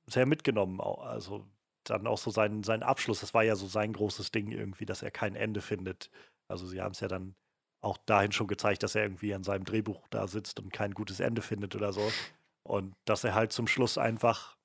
[0.08, 0.82] sehr mitgenommen.
[0.82, 1.48] Also
[1.84, 5.02] dann auch so sein, sein Abschluss, das war ja so sein großes Ding irgendwie, dass
[5.04, 6.10] er kein Ende findet.
[6.50, 7.36] Also sie haben es ja dann
[7.82, 11.20] auch dahin schon gezeigt, dass er irgendwie an seinem Drehbuch da sitzt und kein gutes
[11.20, 12.12] Ende findet oder so.
[12.64, 14.57] Und dass er halt zum Schluss einfach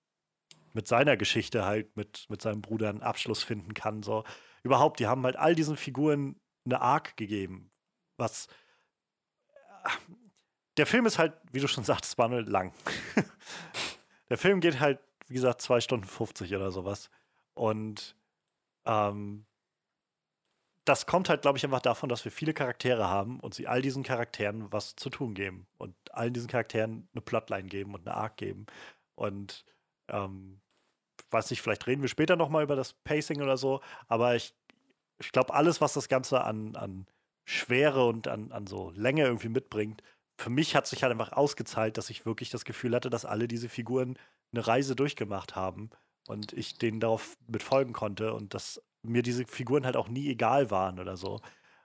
[0.74, 4.02] mit seiner Geschichte halt mit, mit seinem Bruder einen Abschluss finden kann.
[4.02, 4.24] So.
[4.62, 7.70] Überhaupt, die haben halt all diesen Figuren eine Arc gegeben.
[8.16, 8.48] Was.
[10.76, 12.72] Der Film ist halt, wie du schon sagtest, Manuel, lang.
[14.28, 17.10] Der Film geht halt, wie gesagt, 2 Stunden 50 oder sowas.
[17.54, 18.16] Und
[18.86, 19.44] ähm,
[20.84, 23.82] das kommt halt, glaube ich, einfach davon, dass wir viele Charaktere haben und sie all
[23.82, 28.16] diesen Charakteren was zu tun geben und all diesen Charakteren eine Plotline geben und eine
[28.16, 28.66] Arc geben.
[29.14, 29.64] Und
[30.08, 30.61] ähm,
[31.32, 34.54] weiß nicht, vielleicht reden wir später noch mal über das Pacing oder so, aber ich,
[35.18, 37.06] ich glaube, alles, was das Ganze an, an
[37.44, 40.02] Schwere und an, an so Länge irgendwie mitbringt,
[40.38, 43.48] für mich hat sich halt einfach ausgezahlt, dass ich wirklich das Gefühl hatte, dass alle
[43.48, 44.18] diese Figuren
[44.52, 45.90] eine Reise durchgemacht haben
[46.28, 50.28] und ich denen darauf mit folgen konnte und dass mir diese Figuren halt auch nie
[50.28, 51.40] egal waren oder so.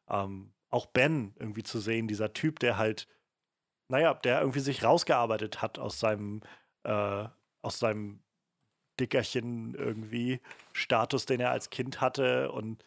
[0.09, 3.07] Ähm, auch Ben irgendwie zu sehen, dieser Typ, der halt,
[3.89, 6.41] naja, der irgendwie sich rausgearbeitet hat aus seinem,
[6.83, 7.25] äh,
[7.61, 8.21] aus seinem
[8.99, 10.39] Dickerchen irgendwie
[10.73, 12.83] Status, den er als Kind hatte und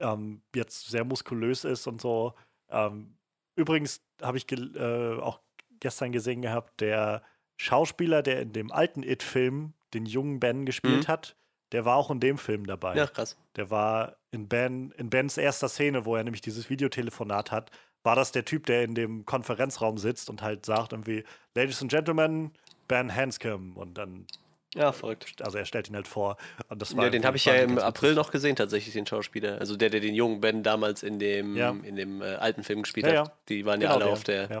[0.00, 2.34] ähm, jetzt sehr muskulös ist und so.
[2.70, 3.14] Ähm,
[3.56, 5.40] übrigens habe ich äh, auch
[5.80, 7.22] gestern gesehen gehabt, der
[7.56, 11.12] Schauspieler, der in dem alten It-Film den jungen Ben gespielt Mhm.
[11.12, 11.36] hat,
[11.72, 12.96] der war auch in dem Film dabei.
[12.96, 13.36] Ja, krass.
[13.56, 17.70] Der war in, ben, in Bens erster Szene, wo er nämlich dieses Videotelefonat hat,
[18.02, 21.24] war das der Typ, der in dem Konferenzraum sitzt und halt sagt irgendwie,
[21.54, 22.52] Ladies and Gentlemen,
[22.88, 23.76] Ben Hanscom.
[23.76, 24.26] Und dann,
[24.74, 25.42] Ja, verrückt.
[25.42, 26.36] also er stellt ihn halt vor.
[26.68, 29.58] Und das war Ja, den habe ich ja im April noch gesehen, tatsächlich, den Schauspieler.
[29.58, 31.70] Also der, der den jungen Ben damals in dem, Ja.
[31.70, 33.26] in dem äh, alten Film gespielt Ja, hat.
[33.28, 33.36] ja.
[33.50, 34.58] Die waren ja Genau alle der, auf der,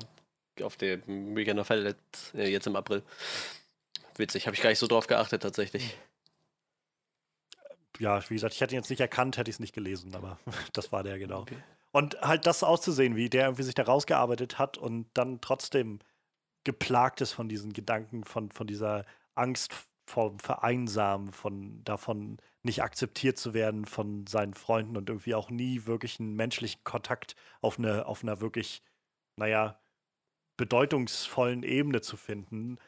[0.58, 0.66] Ja.
[0.66, 1.94] auf der Weekend of Hell
[2.34, 3.02] äh, jetzt im April.
[4.18, 5.96] Witzig, habe ich gar nicht so drauf geachtet, tatsächlich.
[7.98, 10.38] ja, wie gesagt, ich hätte ihn jetzt nicht erkannt, hätte ich es nicht gelesen, aber
[10.72, 11.40] das war der genau.
[11.40, 11.56] Okay.
[11.92, 16.00] Und halt das auszusehen, wie der irgendwie sich da rausgearbeitet hat und dann trotzdem
[16.64, 19.72] geplagt ist von diesen Gedanken, von, von dieser Angst
[20.12, 25.86] vom Vereinsamen, von davon nicht akzeptiert zu werden von seinen Freunden und irgendwie auch nie
[25.86, 28.82] wirklich einen menschlichen Kontakt auf, eine, auf einer wirklich,
[29.36, 29.80] naja,
[30.58, 32.78] bedeutungsvollen Ebene zu finden.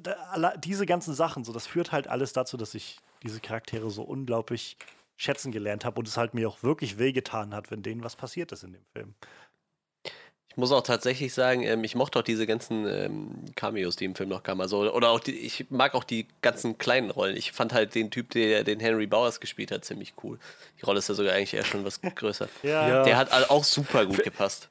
[0.00, 4.02] Da, diese ganzen Sachen, so das führt halt alles dazu, dass ich diese Charaktere so
[4.02, 4.76] unglaublich
[5.16, 8.52] schätzen gelernt habe und es halt mir auch wirklich wehgetan hat, wenn denen was passiert
[8.52, 9.14] ist in dem Film.
[10.58, 14.16] Ich muss auch tatsächlich sagen, ähm, ich mochte auch diese ganzen ähm, Cameos, die im
[14.16, 14.60] Film noch kamen.
[14.60, 17.36] Also, oder auch die, ich mag auch die ganzen kleinen Rollen.
[17.36, 20.36] Ich fand halt den Typ, der den Henry Bowers gespielt hat, ziemlich cool.
[20.80, 22.48] Die Rolle ist ja sogar eigentlich eher schon was größer.
[22.64, 23.04] Ja.
[23.04, 24.68] Der hat auch super gut gepasst.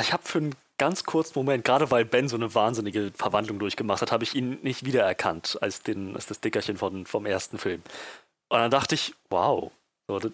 [0.00, 4.02] Ich habe für einen ganz kurzen Moment, gerade weil Ben so eine wahnsinnige Verwandlung durchgemacht
[4.02, 7.82] hat, habe ich ihn nicht wiedererkannt als, den, als das Dickerchen von, vom ersten Film.
[8.50, 9.72] Und dann dachte ich, wow,
[10.08, 10.30] so, das-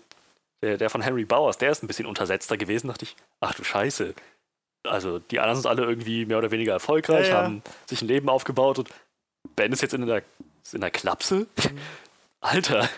[0.63, 2.89] der, der von Henry Bowers, der ist ein bisschen untersetzter gewesen.
[2.89, 4.15] dachte ich, ach du Scheiße.
[4.85, 7.43] Also die anderen sind alle irgendwie mehr oder weniger erfolgreich, Ja, ja.
[7.45, 8.91] haben sich ein Leben aufgebaut und
[9.57, 10.23] Ben ist jetzt in der,
[10.73, 11.47] in der Klapse.
[12.41, 12.89] Alter.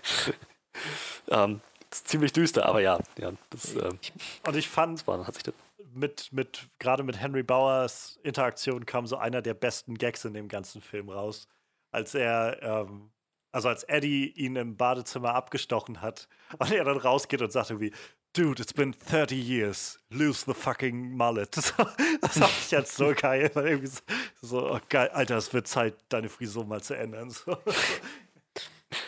[1.29, 1.61] ähm,
[1.91, 3.99] das ist ziemlich düster, aber ja, ja das, ähm,
[4.47, 5.55] Und ich fand, war, hat sich das
[5.93, 10.49] mit, mit, gerade mit Henry Bowers Interaktion kam so einer der besten Gags in dem
[10.49, 11.47] ganzen Film raus.
[11.93, 13.11] Als er, ähm,
[13.55, 16.29] also als Eddie ihn im Badezimmer abgestochen hat
[16.59, 17.93] und er dann rausgeht und sagt irgendwie,
[18.37, 19.97] Dude, it's been 30 years.
[20.11, 21.57] Lose the fucking mullet.
[21.57, 21.73] Das,
[22.21, 23.49] das fand ich jetzt so geil.
[23.55, 24.01] Weil irgendwie so,
[24.43, 27.31] so oh geil, Alter, es wird Zeit, deine Frisur mal zu ändern.
[27.31, 27.57] So.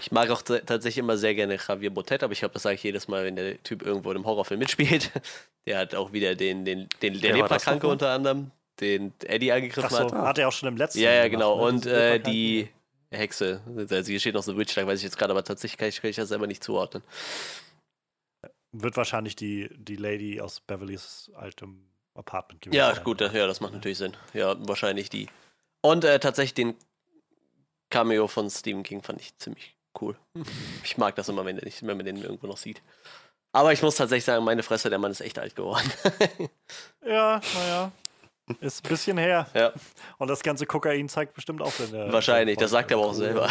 [0.01, 2.85] Ich mag auch tatsächlich immer sehr gerne Javier Botet, aber ich glaube, das sage ich
[2.85, 5.10] jedes Mal, wenn der Typ irgendwo in einem Horrorfilm mitspielt.
[5.66, 9.86] Der hat auch wieder den, den, den der das Leprakranke unter anderem, den Eddie angegriffen
[9.86, 10.12] Achso, hat.
[10.12, 11.56] hat er auch schon im letzten Ja, ja, gemacht, genau.
[11.56, 11.62] ne?
[11.62, 12.68] Und äh, die
[13.11, 15.89] Hexe, also hier steht noch The Witch, da weiß ich jetzt gerade, aber tatsächlich kann
[15.89, 17.03] ich, kann ich das selber nicht zuordnen.
[18.73, 23.73] Wird wahrscheinlich die, die Lady aus Beverlys altem Apartment gewesen Ja, gut, ja, das macht
[23.73, 24.16] natürlich Sinn.
[24.35, 25.28] Ja, wahrscheinlich die.
[25.83, 26.74] Und äh, tatsächlich den
[27.91, 30.16] Cameo von Stephen King fand ich ziemlich cool.
[30.83, 32.83] Ich mag das immer, wenn, nicht, wenn man den irgendwo noch sieht.
[33.53, 35.91] Aber ich muss tatsächlich sagen, meine Fresse, der Mann ist echt alt geworden.
[37.07, 37.93] Ja, naja.
[38.60, 39.48] Ist ein bisschen her.
[39.55, 39.73] ja,
[40.18, 42.12] Und das ganze Kokain zeigt bestimmt auch in der.
[42.12, 43.48] wahrscheinlich, das sagt er aber auch selber.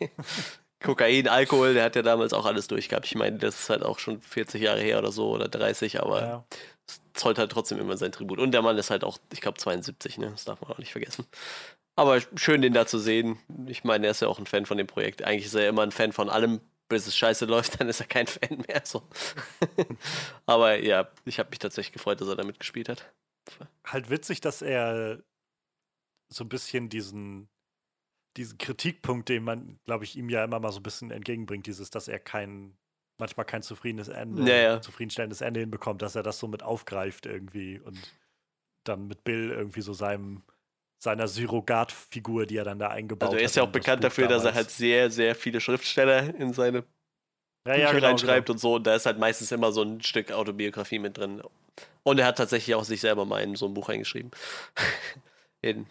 [0.82, 3.06] Kokain, Alkohol, der hat ja damals auch alles durchgehabt.
[3.06, 6.20] Ich meine, das ist halt auch schon 40 Jahre her oder so oder 30, aber
[6.20, 6.44] Ja.
[6.86, 8.38] es zollt halt trotzdem immer sein Tribut.
[8.38, 10.30] Und der Mann ist halt auch, ich glaube, 72, ne?
[10.30, 11.26] Das darf man auch nicht vergessen.
[11.96, 13.38] Aber schön, den da zu sehen.
[13.66, 15.24] Ich meine, er ist ja auch ein Fan von dem Projekt.
[15.24, 18.00] Eigentlich ist er ja immer ein Fan von allem, bis es scheiße läuft, dann ist
[18.00, 18.82] er kein Fan mehr.
[18.84, 19.02] So.
[20.46, 23.06] Aber ja, ich habe mich tatsächlich gefreut, dass er da mitgespielt hat.
[23.84, 25.22] Halt witzig, dass er
[26.28, 27.48] so ein bisschen diesen,
[28.36, 31.90] diesen Kritikpunkt, den man, glaube ich, ihm ja immer mal so ein bisschen entgegenbringt, dieses,
[31.90, 32.76] dass er kein,
[33.18, 34.80] manchmal kein zufriedenes Ende, Ja, ja.
[34.80, 38.16] zufriedenstellendes Ende hinbekommt, dass er das so mit aufgreift irgendwie und
[38.84, 40.42] dann mit Bill irgendwie so seinem
[40.98, 43.34] seiner Surrogatfigur, die er dann da eingebaut hat.
[43.34, 44.56] Also er ist ja auch bekannt Buch dafür, dass er damals.
[44.56, 46.84] halt sehr, sehr viele Schriftsteller in seine
[47.66, 48.54] ja, ja, genau, reinschreibt genau.
[48.54, 48.74] und so.
[48.76, 51.42] Und da ist halt meistens immer so ein Stück Autobiografie mit drin.
[52.02, 54.30] Und er hat tatsächlich auch sich selber mal in so ein Buch eingeschrieben.
[55.60, 55.86] in,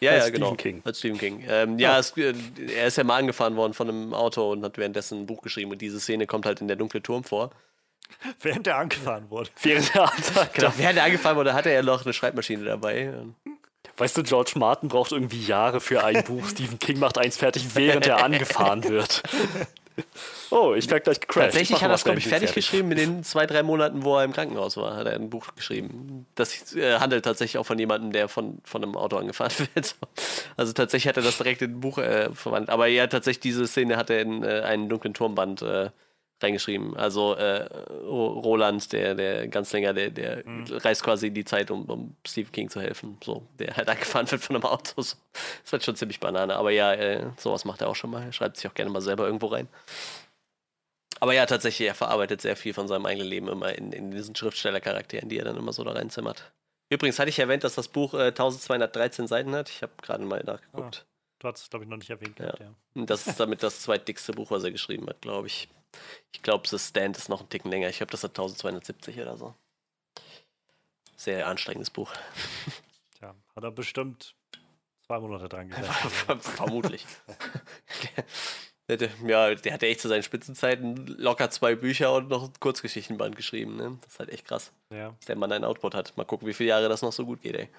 [0.00, 0.46] ja, Als ja, genau.
[0.48, 0.82] Stephen King.
[0.84, 1.44] Als Stephen King.
[1.48, 2.34] Ähm, ja, es, äh,
[2.76, 5.70] er ist ja mal angefahren worden von einem Auto und hat währenddessen ein Buch geschrieben.
[5.70, 7.50] Und diese Szene kommt halt in der dunkle Turm vor.
[8.40, 9.50] Während er angefahren wurde.
[9.62, 10.54] Während der Anfahrt.
[10.54, 13.14] Genau, während er angefahren wurde, hatte er noch eine Schreibmaschine dabei.
[13.96, 16.46] Weißt du, George Martin braucht irgendwie Jahre für ein Buch.
[16.48, 19.22] Stephen King macht eins fertig, während er angefahren wird.
[20.50, 21.52] Oh, ich werde gleich gecrashed.
[21.52, 24.24] Tatsächlich hat er es, glaube ich, fertig geschrieben in den zwei, drei Monaten, wo er
[24.24, 26.26] im Krankenhaus war, hat er ein Buch geschrieben.
[26.34, 29.96] Das äh, handelt tatsächlich auch von jemandem, der von, von einem Auto angefahren wird.
[30.56, 32.70] Also tatsächlich hat er das direkt in ein Buch äh, verwandt.
[32.70, 35.90] Aber ja, tatsächlich diese Szene hat er in äh, einen dunklen Turmband äh,
[36.44, 36.96] reingeschrieben.
[36.96, 37.62] Also äh,
[38.04, 40.44] Ro- Roland, der, der ganz länger, der, der
[40.84, 43.18] reist quasi in die Zeit, um, um Stephen King zu helfen.
[43.24, 45.02] So, der halt angefahren wird von einem Auto.
[45.02, 45.16] So.
[45.64, 46.54] ist halt schon ziemlich Banane.
[46.56, 48.22] Aber ja, äh, sowas macht er auch schon mal.
[48.22, 49.66] Er schreibt sich auch gerne mal selber irgendwo rein.
[51.20, 54.34] Aber ja, tatsächlich, er verarbeitet sehr viel von seinem eigenen Leben immer in, in diesen
[54.36, 56.52] Schriftstellercharakteren, die er dann immer so da reinzimmert.
[56.90, 59.70] Übrigens hatte ich erwähnt, dass das Buch äh, 1213 Seiten hat.
[59.70, 61.06] Ich habe gerade mal nachgeguckt.
[61.38, 62.36] Du hast es, glaube ich, noch nicht erwähnt.
[62.36, 62.74] gehabt, ja.
[62.94, 65.68] Das ist damit das zweitdickste Buch, was er geschrieben hat, glaube ich.
[66.32, 67.88] Ich glaube, The Stand ist noch ein Ticken länger.
[67.88, 69.54] Ich glaube, das hat 1270 oder so.
[71.16, 72.12] Sehr anstrengendes Buch.
[73.18, 74.34] Tja, hat er bestimmt
[75.06, 75.92] zwei Monate dran gesessen.
[76.10, 77.06] Ver- Vermutlich.
[78.86, 83.34] Ja, der hat ja echt zu seinen Spitzenzeiten locker zwei Bücher und noch ein Kurzgeschichtenband
[83.34, 83.76] geschrieben.
[83.76, 83.96] Ne?
[84.02, 84.72] Das ist halt echt krass.
[84.90, 85.08] ja.
[85.12, 86.14] dass der Mann einen Output hat.
[86.18, 87.70] Mal gucken, wie viele Jahre das noch so gut geht, ey.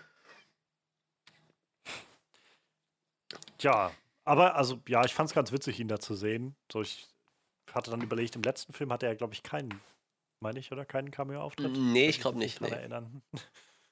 [3.61, 3.91] Ja,
[4.23, 6.55] aber also, ja, ich fand es ganz witzig, ihn da zu sehen.
[6.71, 7.07] So, ich
[7.76, 9.81] hatte dann überlegt, im letzten Film hatte er, glaube ich, keinen,
[10.39, 11.72] meine ich, oder keinen Cameo-Auftritt?
[11.73, 12.61] Nee, ich glaube nicht.
[12.61, 12.69] Nee.
[12.69, 13.22] erinnern.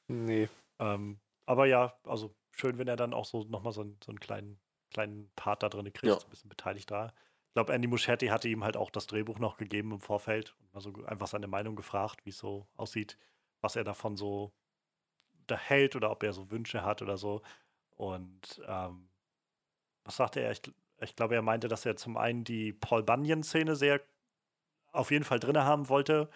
[0.10, 0.50] Nee.
[0.80, 4.20] Ähm, aber ja, also schön, wenn er dann auch so nochmal so, einen- so einen
[4.20, 4.60] kleinen,
[4.92, 6.20] kleinen Part da drin kriegt, Ja.
[6.20, 7.14] so ein bisschen beteiligt da.
[7.48, 10.74] Ich glaube, Andy Muschietti hatte ihm halt auch das Drehbuch noch gegeben im Vorfeld und
[10.74, 13.18] mal so einfach seine Meinung gefragt, wie es so aussieht,
[13.62, 14.52] was er davon so
[15.48, 17.42] da hält oder ob er so Wünsche hat oder so.
[17.96, 19.08] Und ähm,
[20.04, 20.52] was sagte er?
[20.52, 20.62] Ich,
[21.04, 24.02] ich glaube, er meinte, dass er zum einen die Paul Bunyan-Szene sehr
[24.92, 26.30] auf jeden Fall drin haben wollte,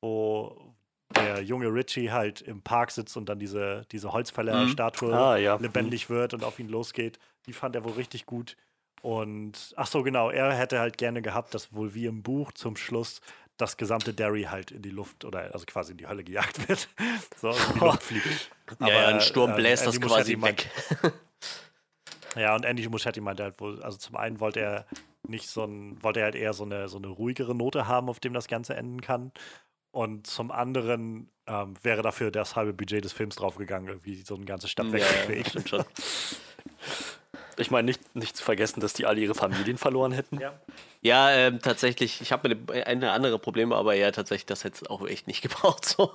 [0.00, 0.74] wo
[1.16, 5.56] der junge Richie halt im Park sitzt und dann diese, diese Holzfäller-Statue Ah, ja.
[5.56, 7.18] lebendig wird und auf ihn losgeht.
[7.46, 8.56] Die fand er wohl richtig gut.
[9.02, 12.76] Und ach so, genau, er hätte halt gerne gehabt, dass wohl wie im Buch zum
[12.76, 13.20] Schluss
[13.56, 16.88] das gesamte Derry halt in die Luft oder also quasi in die Hölle gejagt wird.
[17.40, 18.50] so in die Luft fliegt.
[18.80, 20.66] Ja, ja, ein Sturm äh, bläst das Andy quasi Muschietti
[21.02, 21.12] weg.
[22.38, 24.86] Ja, und Andy Muschietti meinte halt wohl, also zum einen wollte er
[25.26, 28.20] nicht so ein, wollte er halt eher so eine, so eine ruhigere Note haben, auf
[28.20, 29.32] dem das Ganze enden kann.
[29.90, 34.44] Und zum anderen ähm, wäre dafür das halbe Budget des Films draufgegangen, irgendwie so eine
[34.44, 35.84] ganze Stadt Ja, ja, stimmt schon.
[37.58, 40.40] Ich meine, nicht, nicht zu vergessen, dass die alle ihre Familien verloren hätten.
[40.40, 40.58] Ja.
[41.00, 42.56] Ja, ähm, tatsächlich, ich habe
[42.86, 45.84] eine andere Probleme, aber ja, tatsächlich, das hätte es auch echt nicht gebraucht.
[45.84, 46.14] So.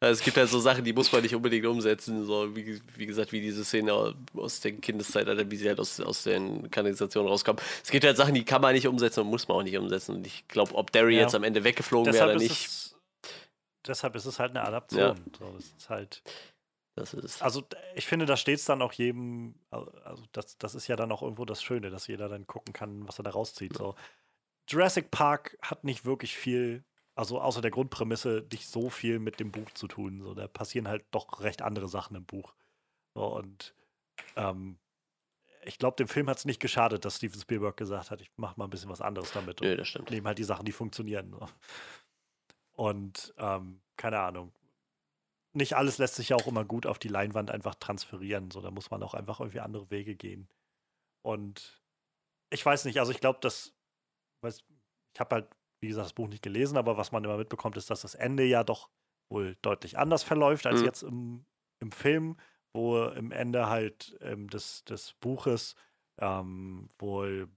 [0.00, 2.24] Also, es gibt ja so Sachen, die muss man nicht unbedingt umsetzen.
[2.24, 6.00] So, wie, wie gesagt, wie diese Szene aus der Kindeszeit, Alter, wie sie halt aus,
[6.00, 7.62] aus den Kanalisationen rauskommen.
[7.82, 10.16] Es gibt halt Sachen, die kann man nicht umsetzen und muss man auch nicht umsetzen.
[10.16, 11.22] Und ich glaube, ob Derry Ja.
[11.22, 12.96] jetzt am Ende weggeflogen wäre oder nicht, es
[13.86, 15.20] deshalb ist es halt eine Adaption.
[15.38, 16.22] So, das ist halt.
[16.94, 17.42] Das ist.
[17.42, 21.10] Also ich finde, da steht es dann auch jedem, also das, das ist ja dann
[21.10, 23.76] auch irgendwo das Schöne, dass jeder dann gucken kann, was er da rauszieht.
[23.76, 23.94] So.
[24.68, 29.50] Jurassic Park hat nicht wirklich viel, also außer der Grundprämisse, nicht so viel mit dem
[29.50, 30.20] Buch zu tun.
[30.22, 32.54] So, da passieren halt doch recht andere Sachen im Buch.
[33.14, 33.74] So, und
[34.36, 34.78] ähm,
[35.64, 38.58] ich glaube, dem Film hat es nicht geschadet, dass Steven Spielberg gesagt hat, ich mache
[38.58, 39.60] mal ein bisschen was anderes damit.
[39.60, 40.10] Nö, das stimmt.
[40.10, 41.30] Nehme halt die Sachen, die funktionieren.
[41.30, 41.48] So.
[42.74, 44.52] Und ähm, keine Ahnung.
[45.54, 48.50] Nicht alles lässt sich ja auch immer gut auf die Leinwand einfach transferieren.
[48.50, 50.48] So, da muss man auch einfach irgendwie andere Wege gehen.
[51.22, 51.82] Und
[52.50, 53.74] ich weiß nicht, also ich glaube, dass,
[54.42, 54.64] weiß,
[55.14, 55.50] ich habe halt,
[55.80, 58.44] wie gesagt, das Buch nicht gelesen, aber was man immer mitbekommt, ist, dass das Ende
[58.44, 58.90] ja doch
[59.30, 60.86] wohl deutlich anders verläuft als Mhm.
[60.86, 61.46] jetzt im,
[61.80, 62.36] im Film,
[62.74, 65.74] wo im Ende halt ähm, des, des Buches
[66.18, 67.48] ähm, wohl,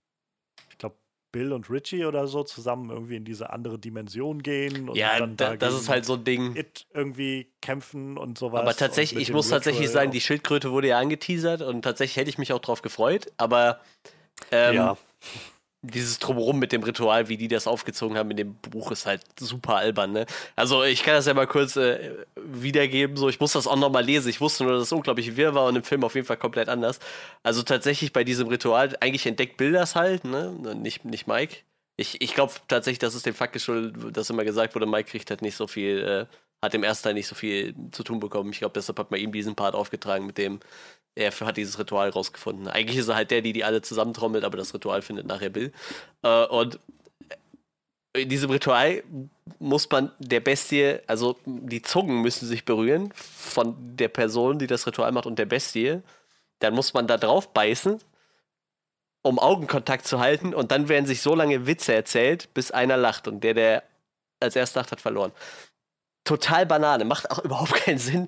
[1.35, 5.35] Bill und Richie oder so zusammen irgendwie in diese andere Dimension gehen und ja, dann
[5.35, 6.55] da, das ist halt so ein Ding.
[6.55, 8.61] It irgendwie kämpfen und sowas.
[8.61, 12.29] Aber tatsächlich, ich muss tatsächlich Ritual sagen, die Schildkröte wurde ja angeteasert und tatsächlich hätte
[12.29, 13.81] ich mich auch drauf gefreut, aber
[14.49, 14.97] ähm, ja,
[15.87, 19.21] dieses Drumherum mit dem Ritual, wie die das aufgezogen haben in dem Buch, ist halt
[19.39, 20.25] super albern, ne?
[20.55, 24.03] Also ich kann das ja mal kurz äh, wiedergeben, so ich muss das auch nochmal
[24.03, 24.29] lesen.
[24.29, 26.69] Ich wusste nur, dass es unglaublich wirr war und im Film auf jeden Fall komplett
[26.69, 26.99] anders.
[27.43, 30.51] Also tatsächlich bei diesem Ritual, eigentlich entdeckt Bill das halt, ne?
[30.75, 31.57] Nicht, nicht Mike.
[31.97, 35.29] Ich, ich glaube tatsächlich, dass es dem Fakt geschuldet, dass immer gesagt wurde, Mike kriegt
[35.29, 36.35] halt nicht so viel, äh,
[36.65, 38.51] hat im ersten Teil nicht so viel zu tun bekommen.
[38.51, 40.59] Ich glaube, deshalb hat man ihm diesen Part aufgetragen, mit dem
[41.15, 42.67] er hat dieses Ritual rausgefunden.
[42.67, 45.71] Eigentlich ist er halt der, die die alle zusammentrommelt, aber das Ritual findet nachher Bill.
[46.23, 46.79] Äh, und
[48.13, 49.03] in diesem Ritual
[49.59, 54.87] muss man der Bestie, also die Zungen müssen sich berühren von der Person, die das
[54.87, 56.01] Ritual macht und der Bestie.
[56.59, 57.99] Dann muss man da drauf beißen,
[59.21, 63.27] um Augenkontakt zu halten und dann werden sich so lange Witze erzählt, bis einer lacht
[63.27, 63.83] und der, der
[64.39, 65.31] als erst lacht, hat verloren.
[66.25, 68.27] Total Banane, macht auch überhaupt keinen Sinn.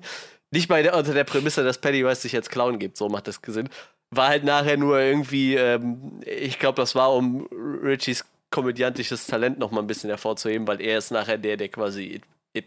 [0.50, 3.68] Nicht der, unter der Prämisse, dass Pennywise sich als Clown gibt, so macht das Sinn.
[4.10, 9.70] War halt nachher nur irgendwie, ähm, ich glaube, das war, um Richies komödiantisches Talent noch
[9.70, 12.22] mal ein bisschen hervorzuheben, weil er ist nachher der, der quasi it,
[12.54, 12.64] it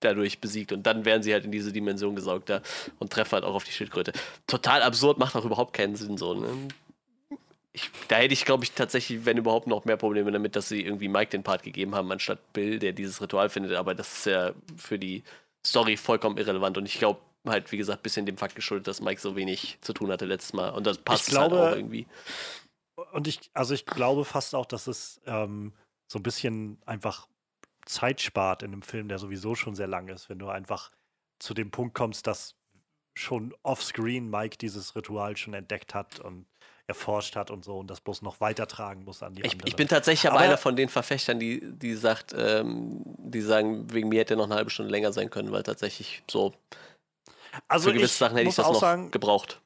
[0.00, 2.62] dadurch besiegt und dann werden sie halt in diese Dimension gesaugt da
[2.98, 4.12] und treffen halt auch auf die Schildkröte.
[4.46, 6.32] Total absurd, macht auch überhaupt keinen Sinn so.
[6.32, 6.48] Ne?
[7.78, 10.82] Ich, da hätte ich, glaube ich, tatsächlich, wenn überhaupt, noch mehr Probleme damit, dass sie
[10.82, 13.74] irgendwie Mike den Part gegeben haben, anstatt Bill, der dieses Ritual findet.
[13.74, 15.22] Aber das ist ja für die
[15.64, 16.76] Story vollkommen irrelevant.
[16.76, 19.78] Und ich glaube halt, wie gesagt, ein bisschen dem Fakt geschuldet, dass Mike so wenig
[19.80, 20.70] zu tun hatte letztes Mal.
[20.70, 22.06] Und das passt glaube- halt auch irgendwie.
[23.12, 25.72] Und ich, also ich glaube fast auch, dass es ähm,
[26.10, 27.28] so ein bisschen einfach
[27.86, 30.90] Zeit spart in einem Film, der sowieso schon sehr lang ist, wenn du einfach
[31.38, 32.56] zu dem Punkt kommst, dass
[33.16, 36.46] schon offscreen Mike dieses Ritual schon entdeckt hat und
[36.88, 39.68] erforscht hat und so und das bloß noch weitertragen muss an die Ich, anderen.
[39.68, 43.92] ich bin tatsächlich aber, Aber- einer von den Verfechtern, die, die sagt, ähm, die sagen,
[43.92, 46.54] wegen mir hätte er noch eine halbe Stunde länger sein können, weil tatsächlich so
[47.68, 49.60] also für gewisse Sachen hätte ich das auch noch sagen, gebraucht.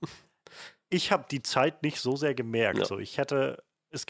[0.91, 2.79] ich habe die Zeit nicht so sehr gemerkt.
[2.79, 2.85] Ja.
[2.87, 4.05] So, ich hätte, es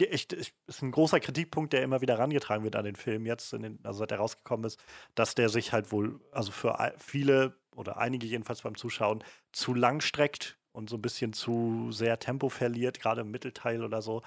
[0.66, 3.98] ist ein großer Kritikpunkt, der immer wieder rangetragen wird an den Film jetzt, den, also
[3.98, 4.80] seit er rausgekommen ist,
[5.14, 9.22] dass der sich halt wohl, also für viele oder einige jedenfalls beim Zuschauen,
[9.52, 14.02] zu lang streckt und so ein bisschen zu sehr Tempo verliert, gerade im Mittelteil oder
[14.02, 14.22] so.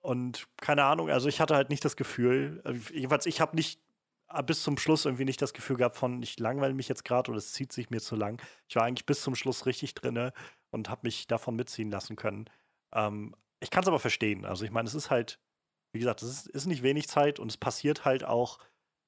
[0.00, 3.80] Und, keine Ahnung, also ich hatte halt nicht das Gefühl, äh, jedenfalls ich habe nicht
[4.28, 7.30] äh, bis zum Schluss irgendwie nicht das Gefühl gehabt von, ich langweile mich jetzt gerade
[7.30, 8.42] oder es zieht sich mir zu lang.
[8.68, 10.32] Ich war eigentlich bis zum Schluss richtig drinne
[10.70, 12.50] und habe mich davon mitziehen lassen können.
[12.92, 14.44] Ähm, ich kann es aber verstehen.
[14.44, 15.40] Also ich meine, es ist halt,
[15.92, 18.58] wie gesagt, es ist, ist nicht wenig Zeit und es passiert halt auch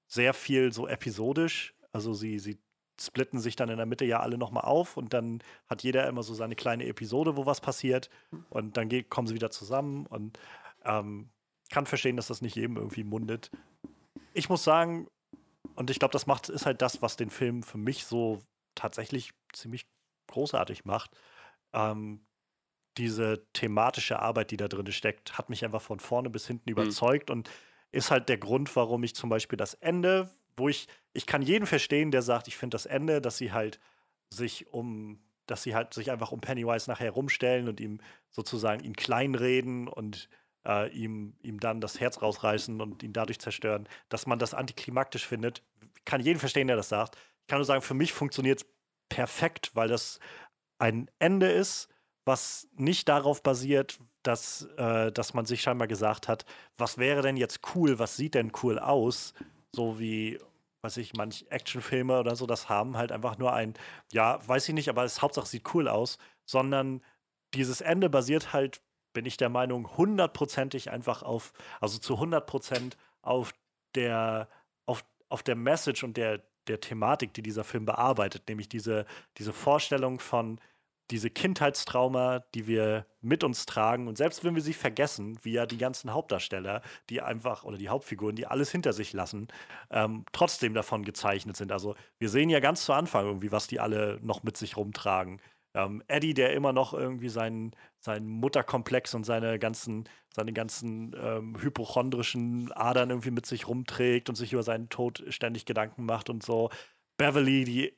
[0.06, 1.74] sehr viel so episodisch.
[1.92, 2.58] Also sie, sie
[3.00, 6.22] splitten sich dann in der Mitte ja alle nochmal auf und dann hat jeder immer
[6.22, 8.10] so seine kleine Episode, wo was passiert
[8.50, 10.38] und dann geht, kommen sie wieder zusammen und
[10.84, 11.30] ähm,
[11.70, 13.50] kann verstehen, dass das nicht jedem irgendwie mundet.
[14.32, 15.08] Ich muss sagen,
[15.74, 18.42] und ich glaube, das macht, ist halt das, was den Film für mich so
[18.74, 19.86] tatsächlich ziemlich
[20.28, 21.10] großartig macht.
[21.72, 22.26] Ähm,
[22.96, 27.30] diese thematische Arbeit, die da drin steckt, hat mich einfach von vorne bis hinten überzeugt
[27.30, 27.50] und
[27.92, 31.66] ist halt der Grund, warum ich zum Beispiel das Ende, wo ich, ich kann jeden
[31.66, 33.80] verstehen, der sagt, ich finde das Ende, dass sie halt
[34.30, 38.00] sich um, dass sie halt sich einfach um Pennywise nachher rumstellen und ihm
[38.30, 40.28] sozusagen ihn kleinreden und
[40.66, 45.26] äh, ihm, ihm dann das Herz rausreißen und ihn dadurch zerstören, dass man das antiklimaktisch
[45.26, 45.62] findet.
[46.04, 47.16] Kann jeden verstehen, der das sagt.
[47.42, 48.66] Ich kann nur sagen, für mich funktioniert es
[49.08, 50.18] perfekt, weil das
[50.78, 51.88] ein Ende ist,
[52.24, 56.44] was nicht darauf basiert, dass, äh, dass man sich scheinbar gesagt hat,
[56.76, 59.32] was wäre denn jetzt cool, was sieht denn cool aus,
[59.76, 60.40] so wie,
[60.82, 63.74] weiß ich, manch Actionfilme oder so das haben, halt einfach nur ein,
[64.12, 67.02] ja, weiß ich nicht, aber es Hauptsache sieht cool aus, sondern
[67.54, 68.80] dieses Ende basiert halt,
[69.12, 73.54] bin ich der Meinung, hundertprozentig einfach auf, also zu hundertprozent auf
[73.94, 74.48] der,
[74.86, 79.06] auf, auf der Message und der, der Thematik, die dieser Film bearbeitet, nämlich diese,
[79.38, 80.60] diese Vorstellung von
[81.10, 85.66] diese Kindheitstrauma, die wir mit uns tragen und selbst wenn wir sie vergessen, wie ja
[85.66, 89.48] die ganzen Hauptdarsteller, die einfach oder die Hauptfiguren, die alles hinter sich lassen,
[89.90, 91.72] ähm, trotzdem davon gezeichnet sind.
[91.72, 95.40] Also wir sehen ja ganz zu Anfang irgendwie, was die alle noch mit sich rumtragen.
[95.74, 101.60] Ähm, Eddie, der immer noch irgendwie seinen, seinen Mutterkomplex und seine ganzen, seine ganzen ähm,
[101.60, 106.42] hypochondrischen Adern irgendwie mit sich rumträgt und sich über seinen Tod ständig Gedanken macht und
[106.42, 106.70] so.
[107.18, 107.96] Beverly, die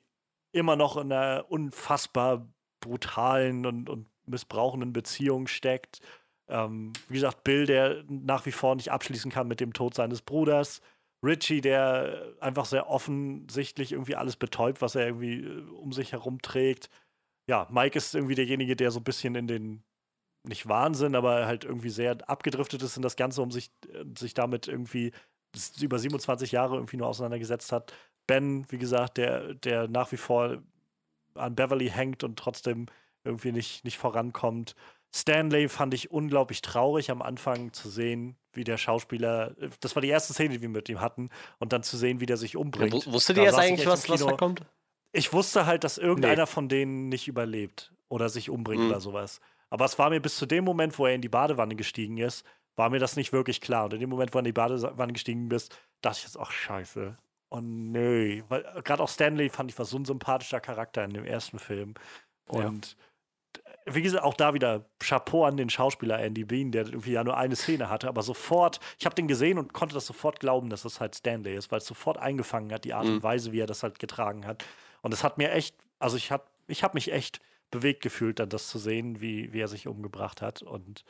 [0.53, 2.49] immer noch in einer unfassbar
[2.81, 6.01] brutalen und, und missbrauchenden Beziehung steckt.
[6.49, 10.23] Ähm, wie gesagt, Bill, der nach wie vor nicht abschließen kann mit dem Tod seines
[10.23, 10.81] Bruders.
[11.23, 16.41] Richie, der einfach sehr offensichtlich irgendwie alles betäubt, was er irgendwie äh, um sich herum
[16.41, 16.91] trägt.
[17.49, 19.83] Ja, Mike ist irgendwie derjenige, der so ein bisschen in den,
[20.47, 24.35] nicht Wahnsinn, aber halt irgendwie sehr abgedriftet ist in das Ganze, um sich, äh, sich
[24.35, 25.13] damit irgendwie
[25.81, 27.93] über 27 Jahre irgendwie nur auseinandergesetzt hat.
[28.27, 30.63] Ben, wie gesagt, der, der nach wie vor
[31.39, 32.87] an Beverly hängt und trotzdem
[33.25, 34.75] irgendwie nicht, nicht vorankommt.
[35.15, 40.09] Stanley fand ich unglaublich traurig am Anfang zu sehen, wie der Schauspieler, das war die
[40.09, 43.07] erste Szene, die wir mit ihm hatten, und dann zu sehen, wie der sich umbringt.
[43.07, 44.63] Ja, wusstet ihr jetzt eigentlich, was, was da kommt?
[45.13, 46.47] Ich wusste halt, dass irgendeiner nee.
[46.47, 48.91] von denen nicht überlebt oder sich umbringt mhm.
[48.91, 49.41] oder sowas.
[49.71, 52.45] Aber es war mir bis zu dem Moment, wo er in die Badewanne gestiegen ist,
[52.77, 53.85] war mir das nicht wirklich klar.
[53.85, 56.51] Und in dem Moment, wo er in die Badewanne gestiegen bist, dachte ich jetzt, ach
[56.51, 57.17] scheiße,
[57.51, 61.15] Oh nee, weil äh, gerade auch Stanley fand ich war so ein sympathischer Charakter in
[61.15, 61.95] dem ersten Film.
[62.47, 62.97] Und
[63.57, 63.95] ja.
[63.95, 67.37] wie gesagt, auch da wieder Chapeau an den Schauspieler Andy Bean, der irgendwie ja nur
[67.37, 70.83] eine Szene hatte, aber sofort, ich habe den gesehen und konnte das sofort glauben, dass
[70.83, 73.17] das halt Stanley ist, weil es sofort eingefangen hat, die Art mhm.
[73.17, 74.65] und Weise, wie er das halt getragen hat.
[75.01, 78.49] Und es hat mir echt, also ich habe ich hab mich echt bewegt gefühlt, dann
[78.49, 80.63] das zu sehen, wie, wie er sich umgebracht hat.
[80.63, 81.05] Und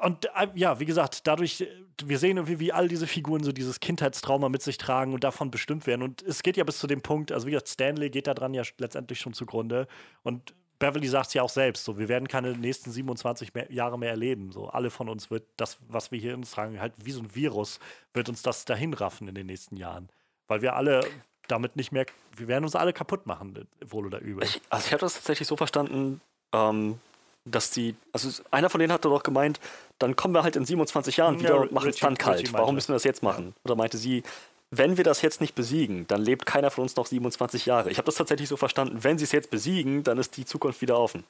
[0.00, 1.68] und äh, ja, wie gesagt, dadurch, äh,
[2.04, 5.50] wir sehen irgendwie, wie all diese Figuren so dieses Kindheitstrauma mit sich tragen und davon
[5.50, 6.02] bestimmt werden.
[6.02, 8.54] Und es geht ja bis zu dem Punkt, also wie gesagt, Stanley geht da dran
[8.54, 9.86] ja letztendlich schon zugrunde.
[10.22, 13.98] Und Beverly sagt es ja auch selbst, so, wir werden keine nächsten 27 mehr, Jahre
[13.98, 14.50] mehr erleben.
[14.50, 17.20] So, alle von uns wird das, was wir hier in uns tragen, halt wie so
[17.20, 17.78] ein Virus,
[18.12, 20.08] wird uns das dahin raffen in den nächsten Jahren.
[20.48, 21.00] Weil wir alle
[21.46, 22.06] damit nicht mehr,
[22.36, 24.42] wir werden uns alle kaputt machen, wohl oder übel.
[24.44, 26.20] Ich, also ich habe das tatsächlich so verstanden,
[26.52, 26.98] ähm,
[27.44, 29.60] dass die, also einer von denen hatte doch gemeint,
[29.98, 32.52] dann kommen wir halt in 27 Jahren wieder ja, und machen es dann kalt.
[32.52, 33.54] Warum müssen wir das jetzt machen?
[33.64, 34.22] Oder meinte sie,
[34.70, 37.90] wenn wir das jetzt nicht besiegen, dann lebt keiner von uns noch 27 Jahre.
[37.90, 40.80] Ich habe das tatsächlich so verstanden, wenn sie es jetzt besiegen, dann ist die Zukunft
[40.80, 41.24] wieder offen.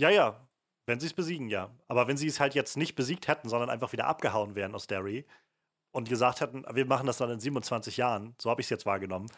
[0.00, 0.36] Ja, ja,
[0.86, 1.70] wenn sie es besiegen, ja.
[1.86, 4.86] Aber wenn sie es halt jetzt nicht besiegt hätten, sondern einfach wieder abgehauen wären aus
[4.86, 5.24] Derry
[5.92, 8.86] und gesagt hätten, wir machen das dann in 27 Jahren, so habe ich es jetzt
[8.86, 9.30] wahrgenommen.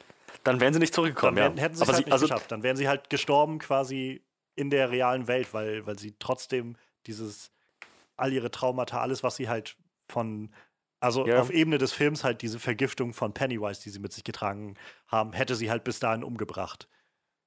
[0.44, 1.62] Dann wären sie nicht zurückgekommen, dann ja.
[1.62, 2.50] Hätten sie es halt sie, nicht also, geschafft.
[2.50, 4.22] Dann wären sie halt gestorben quasi
[4.54, 7.50] in der realen Welt, weil, weil sie trotzdem dieses,
[8.16, 9.76] all ihre Traumata, alles, was sie halt
[10.08, 10.50] von,
[11.00, 11.40] also ja.
[11.40, 15.32] auf Ebene des Films halt diese Vergiftung von Pennywise, die sie mit sich getragen haben,
[15.32, 16.88] hätte sie halt bis dahin umgebracht.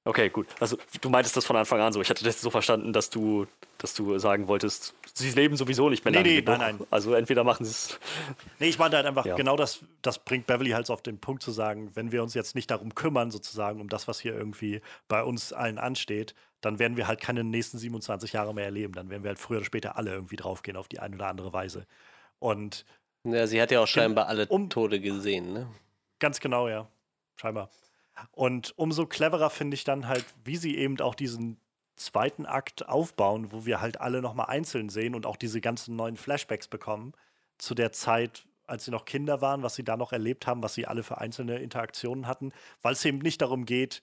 [0.06, 0.48] Okay, gut.
[0.60, 2.02] Also du meintest das von Anfang an so.
[2.02, 3.46] Ich hatte das so verstanden, dass du,
[3.78, 6.28] dass du sagen wolltest, sie leben sowieso nicht mehr nee, lange.
[6.28, 6.86] Nee, nein, nein.
[6.90, 7.98] Also entweder machen sie es.
[8.58, 9.34] Nee, ich meinte halt einfach, ja.
[9.34, 12.54] genau das, das bringt Beverly halt auf den Punkt zu sagen, wenn wir uns jetzt
[12.54, 16.96] nicht darum kümmern, sozusagen, um das, was hier irgendwie bei uns allen ansteht, dann werden
[16.96, 18.94] wir halt keine nächsten 27 Jahre mehr erleben.
[18.94, 21.52] Dann werden wir halt früher oder später alle irgendwie draufgehen auf die eine oder andere
[21.52, 21.86] Weise.
[22.38, 22.84] Und
[23.24, 25.66] ja, sie hat ja auch scheinbar alle um, Tode gesehen, ne?
[26.18, 26.86] Ganz genau, ja.
[27.36, 27.70] Scheinbar.
[28.32, 31.58] Und umso cleverer finde ich dann halt, wie sie eben auch diesen
[31.96, 36.16] zweiten Akt aufbauen, wo wir halt alle nochmal einzeln sehen und auch diese ganzen neuen
[36.16, 37.12] Flashbacks bekommen
[37.58, 40.74] zu der Zeit, als sie noch Kinder waren, was sie da noch erlebt haben, was
[40.74, 44.02] sie alle für einzelne Interaktionen hatten, weil es eben nicht darum geht,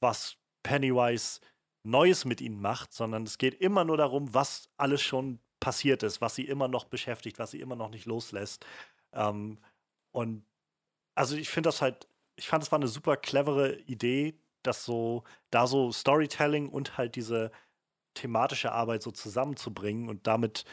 [0.00, 1.40] was Pennywise
[1.86, 6.20] Neues mit ihnen macht, sondern es geht immer nur darum, was alles schon passiert ist,
[6.20, 8.66] was sie immer noch beschäftigt, was sie immer noch nicht loslässt.
[9.12, 9.58] Ähm,
[10.12, 10.44] und
[11.14, 15.24] also ich finde das halt ich fand, es war eine super clevere Idee, dass so,
[15.50, 17.50] da so Storytelling und halt diese
[18.14, 20.64] thematische Arbeit so zusammenzubringen und damit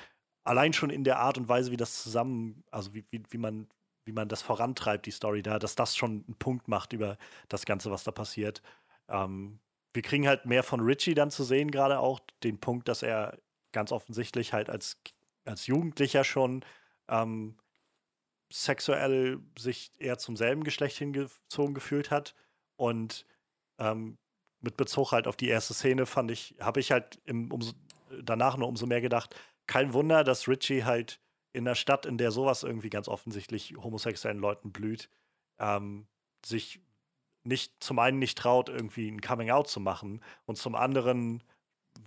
[0.43, 3.67] allein schon in der Art und Weise, wie das zusammen, also wie, wie, wie man,
[4.05, 7.17] wie man das vorantreibt, die Story da, dass das schon einen Punkt macht über
[7.47, 8.61] das Ganze, was da passiert.
[9.07, 9.59] Ähm,
[9.93, 13.37] wir kriegen halt mehr von Richie dann zu sehen, gerade auch den Punkt, dass er
[13.71, 15.01] ganz offensichtlich halt als,
[15.45, 16.65] als Jugendlicher schon
[17.07, 17.57] ähm,
[18.51, 22.35] sexuell sich eher zum selben Geschlecht hingezogen gefühlt hat.
[22.75, 23.25] Und
[23.79, 24.17] ähm,
[24.61, 27.73] mit Bezug halt auf die erste Szene fand ich, habe ich halt im, umso,
[28.21, 29.35] danach nur umso mehr gedacht,
[29.67, 31.19] kein Wunder, dass Richie halt
[31.51, 35.09] in der Stadt, in der sowas irgendwie ganz offensichtlich homosexuellen Leuten blüht,
[35.59, 36.07] ähm,
[36.45, 36.81] sich
[37.43, 41.43] nicht zum einen nicht traut, irgendwie ein Coming Out zu machen und zum anderen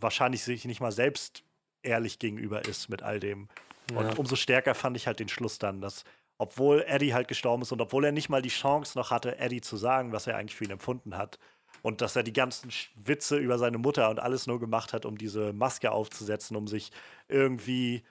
[0.01, 1.45] wahrscheinlich sich nicht mal selbst
[1.83, 3.49] ehrlich gegenüber ist mit all dem.
[3.95, 6.05] Und umso stärker fand ich halt den Schluss dann, dass
[6.39, 9.61] obwohl Eddie halt gestorben ist und obwohl er nicht mal die Chance noch hatte, Eddie
[9.61, 11.39] zu sagen, was er eigentlich für ihn empfunden hat.
[11.83, 15.17] Und dass er die ganzen Witze über seine Mutter und alles nur gemacht hat, um
[15.17, 16.91] diese Maske aufzusetzen, um sich
[17.29, 18.03] irgendwie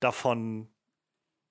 [0.00, 0.68] davon,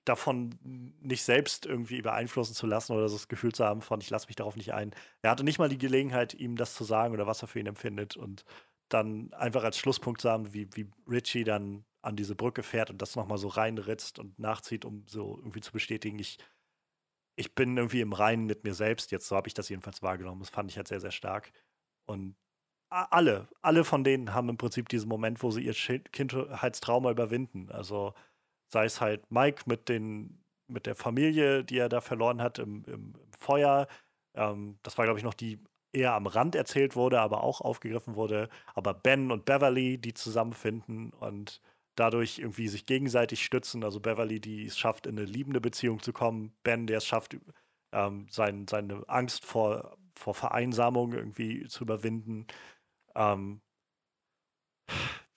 [0.05, 0.57] davon
[1.01, 4.35] nicht selbst irgendwie beeinflussen zu lassen oder das Gefühl zu haben von, ich lasse mich
[4.35, 4.91] darauf nicht ein.
[5.21, 7.67] Er hatte nicht mal die Gelegenheit, ihm das zu sagen oder was er für ihn
[7.67, 8.17] empfindet.
[8.17, 8.43] Und
[8.89, 13.01] dann einfach als Schlusspunkt zu haben, wie, wie Richie dann an diese Brücke fährt und
[13.01, 16.39] das nochmal so reinritzt und nachzieht, um so irgendwie zu bestätigen, ich,
[17.35, 19.27] ich bin irgendwie im Reinen mit mir selbst jetzt.
[19.27, 20.41] So habe ich das jedenfalls wahrgenommen.
[20.41, 21.51] Das fand ich halt sehr, sehr stark.
[22.05, 22.35] Und
[22.89, 27.71] alle, alle von denen haben im Prinzip diesen Moment, wo sie ihr Kindheitstrauma überwinden.
[27.71, 28.13] Also
[28.71, 32.83] sei es halt Mike mit den, mit der Familie, die er da verloren hat im,
[32.85, 33.87] im, im Feuer.
[34.35, 35.59] Ähm, das war, glaube ich, noch die
[35.93, 38.49] eher am Rand erzählt wurde, aber auch aufgegriffen wurde.
[38.73, 41.61] Aber Ben und Beverly, die zusammenfinden und
[41.95, 43.83] dadurch irgendwie sich gegenseitig stützen.
[43.83, 46.53] Also Beverly, die es schafft, in eine liebende Beziehung zu kommen.
[46.63, 47.37] Ben, der es schafft,
[47.91, 52.47] ähm, sein, seine Angst vor, vor Vereinsamung irgendwie zu überwinden.
[53.15, 53.61] Ähm,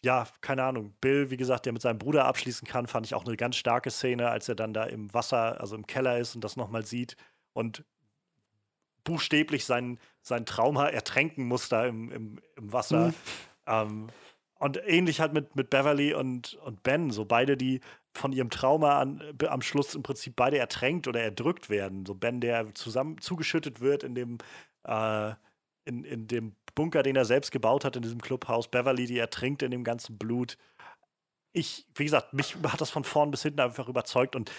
[0.04, 0.94] ja, keine Ahnung.
[1.00, 3.90] Bill, wie gesagt, der mit seinem Bruder abschließen kann, fand ich auch eine ganz starke
[3.90, 7.16] Szene, als er dann da im Wasser, also im Keller ist und das nochmal sieht
[7.54, 7.84] und
[9.02, 13.08] buchstäblich sein, sein Trauma ertränken muss da im, im, im Wasser.
[13.08, 13.14] Mhm.
[13.66, 14.06] Ähm,
[14.58, 17.80] und ähnlich halt mit, mit Beverly und, und Ben, so beide, die
[18.12, 22.06] von ihrem Trauma an, am Schluss im Prinzip beide ertränkt oder erdrückt werden.
[22.06, 24.38] So Ben, der zusammen zugeschüttet wird in dem,
[24.84, 25.32] äh,
[25.84, 28.68] in, in dem Bunker, den er selbst gebaut hat, in diesem Clubhaus.
[28.68, 30.56] Beverly, die ertrinkt in dem ganzen Blut.
[31.52, 34.50] Ich, wie gesagt, mich hat das von vorn bis hinten einfach überzeugt und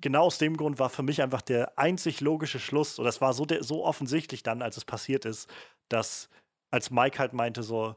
[0.00, 3.32] genau aus dem Grund war für mich einfach der einzig logische Schluss, oder es war
[3.32, 5.48] so, so offensichtlich dann, als es passiert ist,
[5.88, 6.28] dass
[6.70, 7.96] als Mike halt meinte so,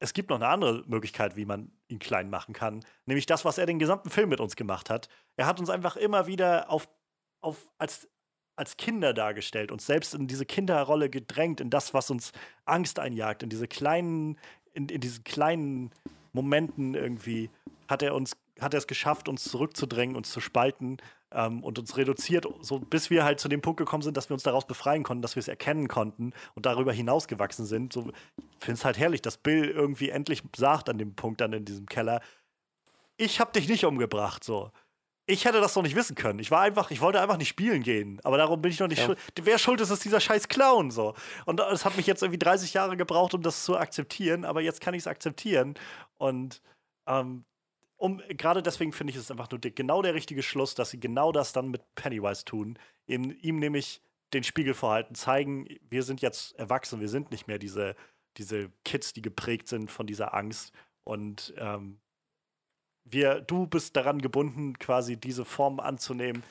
[0.00, 2.84] es gibt noch eine andere Möglichkeit, wie man ihn klein machen kann.
[3.06, 5.08] Nämlich das, was er den gesamten Film mit uns gemacht hat.
[5.36, 6.88] Er hat uns einfach immer wieder auf,
[7.40, 8.08] auf, als,
[8.56, 12.32] als Kinder dargestellt, uns selbst in diese Kinderrolle gedrängt, in das, was uns
[12.64, 14.38] Angst einjagt, in diese kleinen,
[14.74, 15.90] in, in diesen kleinen
[16.32, 17.50] Momenten irgendwie
[17.88, 20.98] hat er uns, hat er es geschafft, uns zurückzudrängen, uns zu spalten
[21.32, 24.34] ähm, und uns reduziert, so bis wir halt zu dem Punkt gekommen sind, dass wir
[24.34, 27.92] uns daraus befreien konnten, dass wir es erkennen konnten und darüber hinausgewachsen sind.
[27.92, 31.52] So, ich finde es halt herrlich, dass Bill irgendwie endlich sagt an dem Punkt dann
[31.52, 32.20] in diesem Keller,
[33.16, 34.70] ich habe dich nicht umgebracht, so.
[35.26, 36.40] Ich hätte das doch nicht wissen können.
[36.40, 38.20] Ich war einfach, ich wollte einfach nicht spielen gehen.
[38.24, 39.06] Aber darum bin ich noch nicht ja.
[39.06, 39.18] schuld.
[39.40, 41.14] Wer schuld ist, ist dieser scheiß Clown so.
[41.46, 44.44] Und es hat mich jetzt irgendwie 30 Jahre gebraucht, um das zu akzeptieren.
[44.44, 45.74] Aber jetzt kann ich es akzeptieren.
[46.18, 46.60] Und
[47.06, 47.44] ähm,
[48.02, 51.30] um, gerade deswegen finde ich es einfach nur genau der richtige Schluss, dass sie genau
[51.30, 52.76] das dann mit Pennywise tun.
[53.06, 57.58] Ihm, ihm nämlich den Spiegel vorhalten, zeigen, wir sind jetzt erwachsen, wir sind nicht mehr
[57.58, 57.94] diese,
[58.38, 60.72] diese Kids, die geprägt sind von dieser Angst.
[61.04, 62.00] Und ähm,
[63.04, 66.42] wir, du bist daran gebunden, quasi diese Form anzunehmen,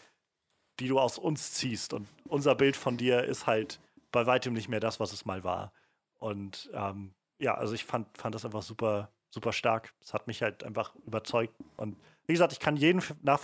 [0.79, 1.93] die du aus uns ziehst.
[1.93, 3.79] Und unser Bild von dir ist halt
[4.11, 5.71] bei weitem nicht mehr das, was es mal war.
[6.19, 9.93] Und ähm, ja, also ich fand, fand das einfach super, super stark.
[10.01, 11.55] Es hat mich halt einfach überzeugt.
[11.77, 11.97] Und
[12.27, 13.41] wie gesagt, ich kann jeden, nach,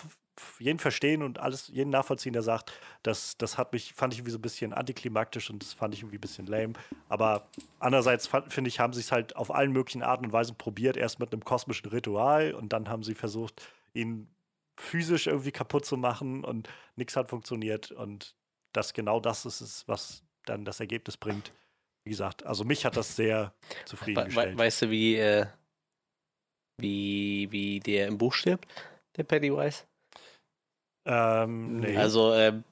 [0.59, 2.71] jeden verstehen und alles, jeden nachvollziehen, der sagt,
[3.03, 6.01] das, das hat mich, fand ich irgendwie so ein bisschen antiklimaktisch und das fand ich
[6.01, 6.73] irgendwie ein bisschen lame.
[7.09, 7.47] Aber
[7.79, 10.97] andererseits finde ich, haben sie es halt auf allen möglichen Arten und Weisen probiert.
[10.97, 13.61] Erst mit einem kosmischen Ritual und dann haben sie versucht,
[13.93, 14.27] ihn
[14.79, 17.91] physisch irgendwie kaputt zu machen und nichts hat funktioniert.
[17.91, 18.35] Und
[18.73, 21.51] das genau das ist es, was dann das Ergebnis bringt.
[22.03, 23.53] Wie gesagt, also mich hat das sehr
[23.85, 24.53] zufriedengestellt.
[24.53, 25.47] We weißt du, wie, äh,
[26.77, 28.65] wie, wie der im Buch stirbt,
[29.17, 29.83] der Pennywise?
[31.07, 31.95] Ähm, nee.
[31.95, 32.63] Also, ähm,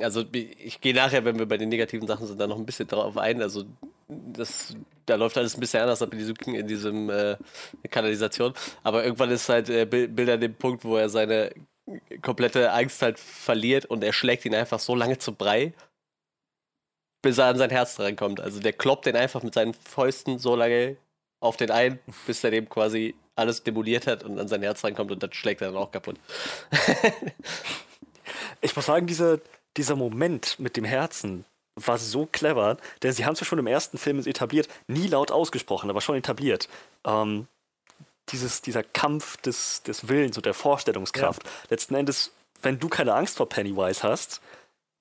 [0.00, 2.88] also ich gehe nachher, wenn wir bei den negativen Sachen sind, da noch ein bisschen
[2.88, 3.42] drauf ein.
[3.42, 3.64] Also
[4.08, 4.74] das,
[5.06, 7.36] da läuft alles ein bisschen anders ab in diesem, in diesem äh,
[7.90, 8.54] Kanalisation.
[8.82, 11.52] Aber irgendwann ist halt äh, Bild an dem Punkt, wo er seine
[12.22, 15.72] komplette Angst halt verliert und er schlägt ihn einfach so lange zu Brei,
[17.22, 18.40] bis er an sein Herz drankommt.
[18.40, 20.96] Also der kloppt den einfach mit seinen Fäusten so lange
[21.40, 25.12] auf den ein, bis er dem quasi alles demoliert hat und an sein Herz reinkommt
[25.12, 26.16] und dann schlägt er dann auch kaputt.
[28.60, 29.38] ich muss sagen, dieser,
[29.76, 31.44] dieser Moment mit dem Herzen
[31.76, 35.30] war so clever, denn sie haben es ja schon im ersten Film etabliert, nie laut
[35.30, 36.68] ausgesprochen, aber schon etabliert.
[37.04, 37.46] Ähm,
[38.30, 41.44] dieses, dieser Kampf des, des Willens und der Vorstellungskraft.
[41.44, 41.50] Ja.
[41.70, 42.32] Letzten Endes,
[42.62, 44.40] wenn du keine Angst vor Pennywise hast,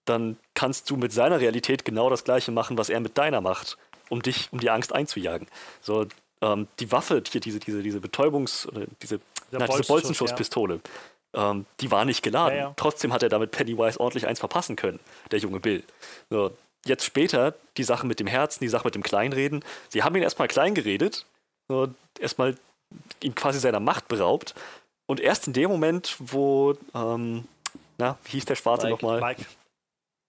[0.03, 3.77] dann kannst du mit seiner Realität genau das gleiche machen, was er mit deiner macht,
[4.09, 5.47] um dich, um die Angst einzujagen.
[5.81, 6.05] So,
[6.45, 9.19] ähm, die Waffe, hier diese, diese, diese Betäubungs- oder diese,
[9.51, 10.81] na, diese Bolzenschusspistole,
[11.35, 11.51] ja.
[11.51, 12.57] ähm, die war nicht geladen.
[12.57, 12.73] Ja, ja.
[12.77, 14.99] Trotzdem hat er damit Pennywise ordentlich eins verpassen können,
[15.31, 15.83] der junge Bill.
[16.29, 16.51] So,
[16.85, 19.63] jetzt später die Sache mit dem Herzen, die Sache mit dem Kleinreden.
[19.89, 21.25] Sie haben ihn erstmal klein geredet,
[21.67, 21.89] so,
[22.19, 22.55] erstmal
[23.21, 24.53] ihn quasi seiner Macht beraubt.
[25.07, 27.45] Und erst in dem Moment, wo ähm,
[27.97, 29.19] na, wie hieß der Schwarze nochmal?
[29.19, 29.45] Mike.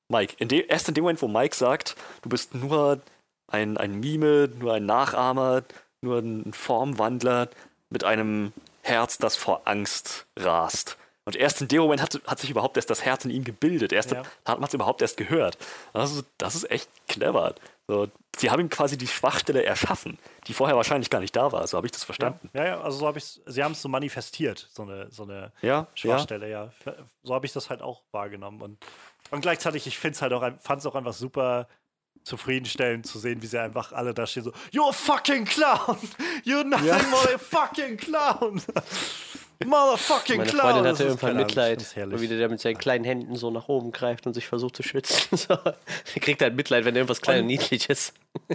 [0.08, 0.34] Mike.
[0.38, 3.00] In de, erst in dem Moment, wo Mike sagt, du bist nur
[3.48, 5.62] ein, ein Mime, nur ein Nachahmer,
[6.02, 7.48] nur ein Formwandler
[7.90, 8.52] mit einem
[8.82, 10.96] Herz, das vor Angst rast.
[11.24, 13.92] Und erst in dem Moment hat, hat sich überhaupt erst das Herz in ihm gebildet.
[13.92, 14.22] Erst Ja.
[14.44, 15.58] hat man es überhaupt erst gehört.
[15.92, 17.56] Ist, das ist echt clever.
[17.88, 18.06] So,
[18.36, 21.66] sie haben ihm quasi die Schwachstelle erschaffen, die vorher wahrscheinlich gar nicht da war.
[21.66, 22.50] So habe ich das Ja, verstanden.
[22.52, 25.52] ja, ja, also so habe ich Sie haben es so manifestiert, so eine, so eine
[25.62, 25.86] Ja, ja.
[25.94, 26.72] Schwachstelle, ja.
[27.24, 28.60] So habe ich das halt auch wahrgenommen.
[28.62, 28.78] Und,
[29.32, 31.66] und gleichzeitig, ich finde es halt auch, fand es auch einfach super
[32.26, 35.96] zufriedenstellend zu sehen, wie sie einfach alle da stehen so, You're a fucking clown!
[36.44, 36.98] You're nothing Ja.
[37.08, 38.60] more than a fucking clown!
[39.64, 40.60] Motherfucking Meine clown!
[40.72, 42.20] Freundin Das hatte ist, irgendwann Mitleid, herrlich.
[42.20, 45.36] wie der mit seinen kleinen Händen so nach oben greift und sich versucht zu schützen.
[45.36, 45.54] So.
[45.54, 48.12] Er kriegt halt Mitleid, wenn irgendwas klein und Und- niedlich ist.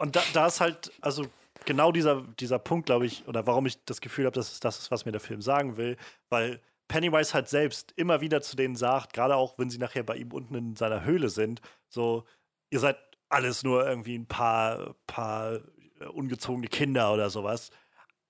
[0.00, 1.26] Und da, da ist halt, also
[1.64, 4.78] genau dieser, dieser Punkt, glaube ich, oder warum ich das Gefühl habe, dass es das
[4.78, 5.96] ist, was mir der Film sagen will,
[6.28, 10.14] weil Pennywise halt selbst immer wieder zu denen sagt, gerade auch wenn sie nachher bei
[10.16, 12.24] ihm unten in seiner Höhle sind, so,
[12.70, 12.96] ihr seid
[13.28, 15.60] alles nur irgendwie ein paar, paar
[16.00, 17.70] äh, ungezogene Kinder oder sowas.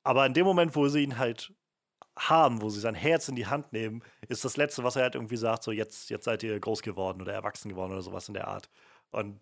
[0.02, 1.52] Aber in dem Moment, wo sie ihn halt
[2.18, 5.14] haben, wo sie sein Herz in die Hand nehmen, ist das Letzte, was er halt
[5.14, 8.34] irgendwie sagt, so jetzt, jetzt seid ihr groß geworden oder erwachsen geworden oder sowas in
[8.34, 8.68] der Art.
[9.10, 9.40] Und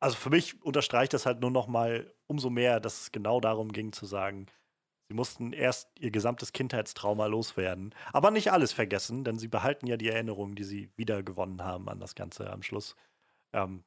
[0.00, 3.72] also für mich unterstreicht das halt nur noch mal umso mehr, dass es genau darum
[3.72, 4.46] ging zu sagen,
[5.08, 9.96] sie mussten erst ihr gesamtes Kindheitstrauma loswerden, aber nicht alles vergessen, denn sie behalten ja
[9.96, 12.96] die Erinnerungen, die sie wiedergewonnen haben an das Ganze am Schluss.
[13.52, 13.84] Ähm,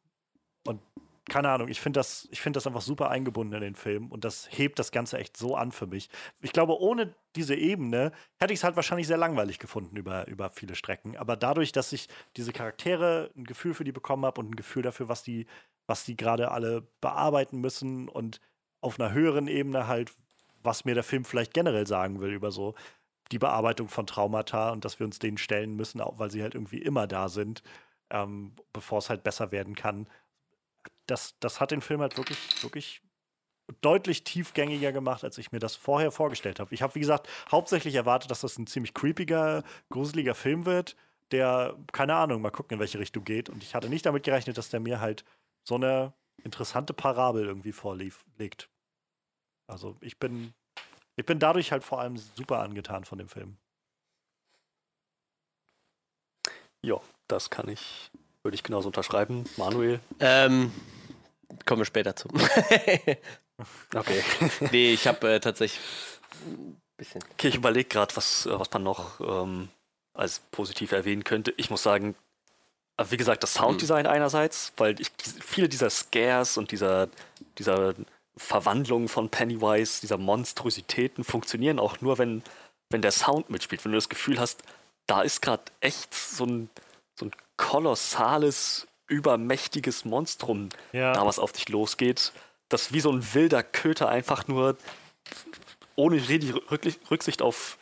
[0.67, 0.79] und
[1.27, 4.23] keine Ahnung, ich finde das, ich finde das einfach super eingebunden in den Film und
[4.23, 6.09] das hebt das Ganze echt so an für mich.
[6.41, 10.51] Ich glaube, ohne diese Ebene hätte ich es halt wahrscheinlich sehr langweilig gefunden über, über
[10.51, 11.17] viele Strecken.
[11.17, 14.83] Aber dadurch, dass ich diese Charaktere ein Gefühl für die bekommen habe und ein Gefühl
[14.83, 15.47] dafür, was die,
[15.87, 18.39] was die gerade alle bearbeiten müssen und
[18.81, 20.13] auf einer höheren Ebene halt,
[20.61, 22.75] was mir der Film vielleicht generell sagen will über so
[23.31, 26.53] die Bearbeitung von Traumata und dass wir uns denen stellen müssen, auch weil sie halt
[26.53, 27.63] irgendwie immer da sind,
[28.11, 30.07] ähm, bevor es halt besser werden kann.
[31.07, 33.01] Das, das hat den Film halt wirklich, wirklich
[33.81, 36.73] deutlich tiefgängiger gemacht, als ich mir das vorher vorgestellt habe.
[36.73, 40.95] Ich habe, wie gesagt, hauptsächlich erwartet, dass das ein ziemlich creepiger, gruseliger Film wird,
[41.31, 43.49] der, keine Ahnung, mal gucken, in welche Richtung geht.
[43.49, 45.25] Und ich hatte nicht damit gerechnet, dass der mir halt
[45.63, 46.13] so eine
[46.43, 48.69] interessante Parabel irgendwie vorlegt.
[49.67, 50.53] Also ich bin,
[51.15, 53.57] ich bin dadurch halt vor allem super angetan von dem Film.
[56.83, 58.11] Ja, das kann ich,
[58.45, 59.43] würde ich genauso unterschreiben.
[59.57, 59.99] Manuel.
[60.19, 60.71] Ähm,
[61.65, 62.29] kommen wir später zu.
[63.93, 64.21] Okay.
[64.71, 65.79] nee, ich habe äh, tatsächlich
[66.45, 67.23] ein bisschen.
[67.31, 69.69] Okay, ich überlege gerade, was, äh, was man noch ähm,
[70.13, 71.53] als positiv erwähnen könnte.
[71.55, 72.15] Ich muss sagen,
[72.97, 75.09] äh, wie gesagt, das Sounddesign einerseits, weil ich
[75.41, 77.07] viele dieser Scares und dieser,
[77.57, 77.95] dieser
[78.35, 82.43] Verwandlungen von Pennywise, dieser Monstrositäten funktionieren auch nur, wenn,
[82.89, 83.85] wenn der Sound mitspielt.
[83.85, 84.63] Wenn du das Gefühl hast,
[85.07, 86.69] da ist gerade echt so ein,
[87.17, 91.13] so ein kolossales, übermächtiges Monstrum, Ja.
[91.13, 92.31] da was auf dich losgeht,
[92.69, 94.77] das wie so ein wilder Köter einfach nur
[95.95, 97.77] ohne jede Rücksicht auf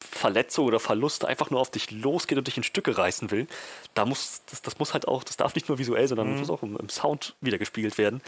[0.00, 3.46] Verletzung oder Verluste einfach nur auf dich losgeht und dich in Stücke reißen will,
[3.94, 6.38] da muss, das, das muss halt auch, das darf nicht nur visuell, sondern Mhm.
[6.38, 8.20] muss auch im, im Sound wiedergespiegelt werden.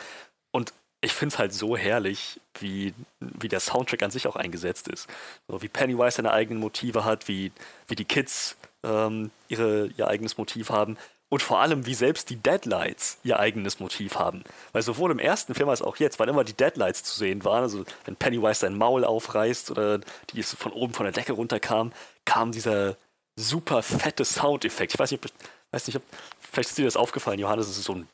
[0.50, 4.88] Und ich finde es halt so herrlich, wie, wie der Soundtrack an sich auch eingesetzt
[4.88, 5.06] ist.
[5.46, 7.52] So, wie Pennywise seine eigenen Motive hat, wie,
[7.86, 10.96] wie die Kids ähm, ihre, ihr eigenes Motiv haben
[11.28, 14.44] und vor allem, wie selbst die Deadlights ihr eigenes Motiv haben.
[14.72, 17.62] Weil sowohl im ersten Film als auch jetzt, wann immer die Deadlights zu sehen waren,
[17.62, 20.00] also wenn Pennywise sein Maul aufreißt oder
[20.32, 21.92] die von oben von der Decke runterkam,
[22.24, 22.96] kam dieser
[23.36, 24.94] super fette Soundeffekt.
[24.94, 25.30] Ich weiß nicht, ob,
[25.70, 26.02] weiß nicht, ob
[26.40, 28.08] vielleicht ist dir das aufgefallen, Johannes, es ist so ein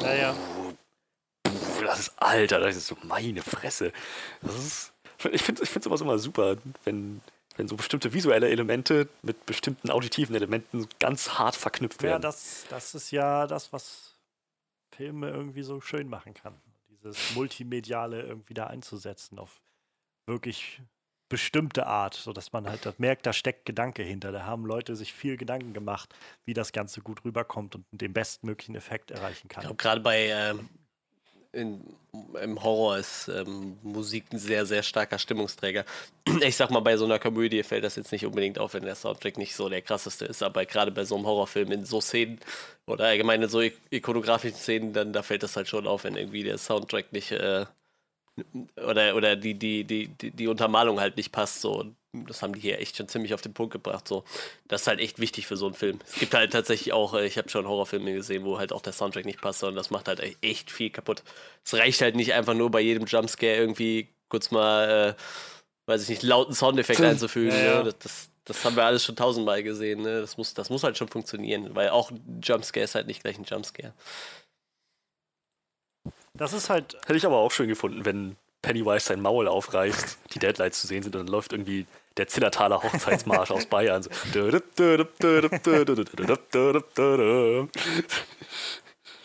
[0.00, 0.34] Naja.
[1.84, 3.92] das ist alter, das ist so meine Fresse.
[4.40, 4.92] Das ist,
[5.32, 7.20] ich finde es immer, immer super, wenn,
[7.56, 12.22] wenn so bestimmte visuelle Elemente mit bestimmten auditiven Elementen ganz hart verknüpft Ja, werden.
[12.22, 14.16] das, das ist ja das, was
[14.94, 16.54] Filme irgendwie so schön machen kann.
[16.88, 19.60] Dieses Multimediale irgendwie da einzusetzen auf
[20.26, 20.80] wirklich
[21.28, 24.32] bestimmte Art, sodass man halt merkt, da steckt Gedanke hinter.
[24.32, 26.14] Da haben Leute sich viel Gedanken gemacht,
[26.44, 29.62] wie das Ganze gut rüberkommt und den bestmöglichen Effekt erreichen Ich kann.
[29.62, 30.68] glaube, gerade bei ähm,
[31.52, 31.96] in,
[32.42, 35.84] im Horror ist ähm, Musik ein sehr, sehr starker Stimmungsträger.
[36.42, 38.94] Ich sag mal, bei so einer Komödie fällt das jetzt nicht unbedingt auf, wenn der
[38.94, 42.40] Soundtrack nicht so der krasseste ist, aber gerade bei so einem Horrorfilm in so Szenen
[42.86, 46.16] oder allgemein in so ik- ikonografischen Szenen, dann da fällt das halt schon auf, wenn
[46.16, 47.66] irgendwie der Soundtrack nicht äh,
[48.76, 51.60] oder, oder die, die, die, die, die Untermalung halt nicht passt.
[51.60, 51.94] So.
[52.14, 54.06] Das haben die hier echt schon ziemlich auf den Punkt gebracht.
[54.06, 54.24] So.
[54.68, 55.98] Das ist halt echt wichtig für so einen Film.
[56.06, 58.92] Es gibt halt tatsächlich auch, äh, ich habe schon Horrorfilme gesehen, wo halt auch der
[58.92, 61.22] Soundtrack nicht passt, sondern das macht halt e- echt viel kaputt.
[61.64, 65.22] Es reicht halt nicht einfach nur bei jedem Jumpscare irgendwie kurz mal, äh,
[65.86, 67.56] weiß ich nicht, lauten Soundeffekt Ja, einzufügen.
[67.56, 67.78] ja.
[67.82, 67.84] Ne?
[67.84, 70.02] Das, das, das haben wir alles schon tausendmal gesehen.
[70.02, 70.20] Ne?
[70.20, 73.38] Das, muss, das muss halt schon funktionieren, weil auch ein Jumpscare ist halt nicht gleich
[73.38, 73.94] ein Jumpscare.
[76.34, 76.94] Das ist halt.
[77.06, 81.02] Hätte ich aber auch schön gefunden, wenn Pennywise sein Maul aufreißt, die Deadlights zu sehen
[81.02, 81.86] sind und dann läuft irgendwie
[82.16, 84.02] der Zillertaler Hochzeitsmarsch aus Bayern.
[84.02, 84.10] So.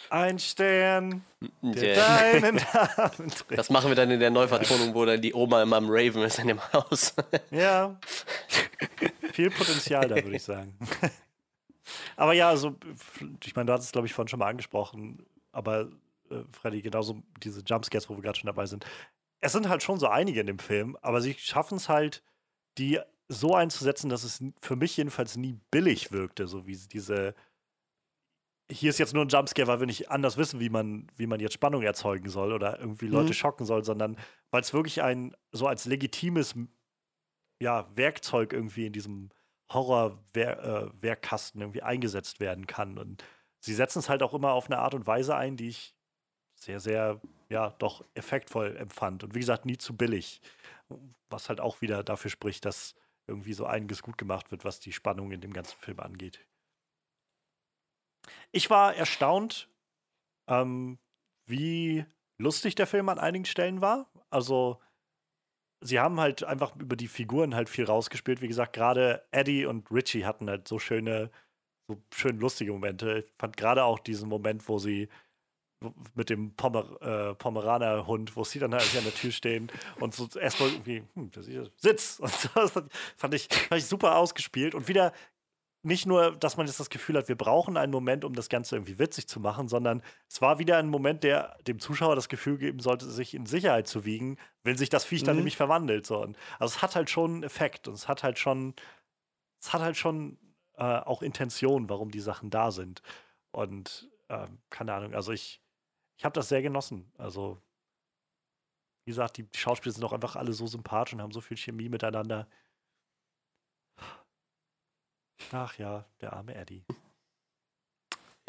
[0.09, 1.22] Ein Stern,
[1.61, 3.57] der Der, deinen Namen trägt.
[3.57, 6.39] das machen wir dann in der Neuvertonung, wo dann die Oma immer am Raven ist
[6.39, 7.14] in dem Haus.
[7.51, 7.99] Ja.
[9.34, 10.77] Viel Potenzial da, würde ich sagen.
[12.15, 12.76] Aber ja, also,
[13.43, 15.89] ich meine, du hattest es, glaube ich, vorhin schon mal angesprochen, aber
[16.30, 18.85] äh, Freddy, genauso diese Jumpscares, wo wir gerade schon dabei sind.
[19.39, 22.23] Es sind halt schon so einige in dem Film, aber sie schaffen es halt,
[22.77, 22.99] die
[23.29, 27.35] so einzusetzen, dass es für mich jedenfalls nie billig wirkte, so wie diese.
[28.69, 31.39] Hier ist jetzt nur ein Jumpscare, weil wir nicht anders wissen, wie man, wie man
[31.39, 33.33] jetzt Spannung erzeugen soll oder irgendwie Leute Mhm.
[33.33, 34.17] schocken soll, sondern
[34.51, 36.53] weil es wirklich ein so als legitimes
[37.61, 39.29] ja, Werkzeug irgendwie in diesem
[39.71, 42.97] Horror-Werkkasten irgendwie eingesetzt werden kann.
[42.97, 43.23] Und
[43.59, 45.95] sie setzen es halt auch immer auf eine Art und Weise ein, die ich
[46.55, 49.23] sehr, sehr, ja, doch effektvoll empfand.
[49.23, 50.41] Und wie gesagt, nie zu billig.
[51.30, 52.95] Was halt auch wieder dafür spricht, dass
[53.27, 56.45] irgendwie so einiges gut gemacht wird, was die Spannung in dem ganzen Film angeht.
[58.51, 59.69] Ich war erstaunt,
[60.47, 60.97] ähm,
[61.45, 62.05] wie
[62.38, 64.09] lustig der Film an einigen Stellen war.
[64.30, 64.81] Also,
[65.81, 68.41] sie haben halt einfach über die Figuren halt viel rausgespielt.
[68.41, 71.31] Wie gesagt, gerade Eddie und Richie hatten halt so schöne,
[71.89, 73.26] so schön lustige Momente.
[73.27, 75.09] Ich fand gerade auch diesen Moment, wo sie
[76.15, 80.27] mit dem Pomer, äh, Pomeraner-Hund, wo sie dann halt an der Tür stehen und so
[80.39, 82.19] erstmal irgendwie, hm, das ist, Sitz!
[82.21, 82.71] Und so, das
[83.15, 84.73] fand ich, fand ich super ausgespielt.
[84.73, 85.13] Und wieder
[85.83, 88.75] nicht nur, dass man jetzt das Gefühl hat, wir brauchen einen Moment, um das Ganze
[88.75, 92.57] irgendwie witzig zu machen, sondern es war wieder ein Moment, der dem Zuschauer das Gefühl
[92.57, 95.41] geben sollte, sich in Sicherheit zu wiegen, wenn sich das Viech dann Mhm.
[95.41, 96.05] nämlich verwandelt.
[96.05, 96.19] So.
[96.21, 98.73] Und, also es hat halt schon einen Effekt und es hat halt schon,
[99.61, 100.37] es hat halt schon
[100.75, 103.01] äh, auch Intention, warum die Sachen da sind.
[103.51, 105.61] Und ähm, keine Ahnung, also ich,
[106.18, 107.11] ich habe das sehr genossen.
[107.18, 107.61] Also,
[109.06, 111.89] wie gesagt, die Schauspieler sind auch einfach alle so sympathisch und haben so viel Chemie
[111.89, 112.48] miteinander.
[115.52, 116.84] Ach ja, der arme Eddie.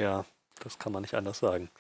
[0.00, 0.24] Ja,
[0.60, 1.70] das kann man nicht anders sagen.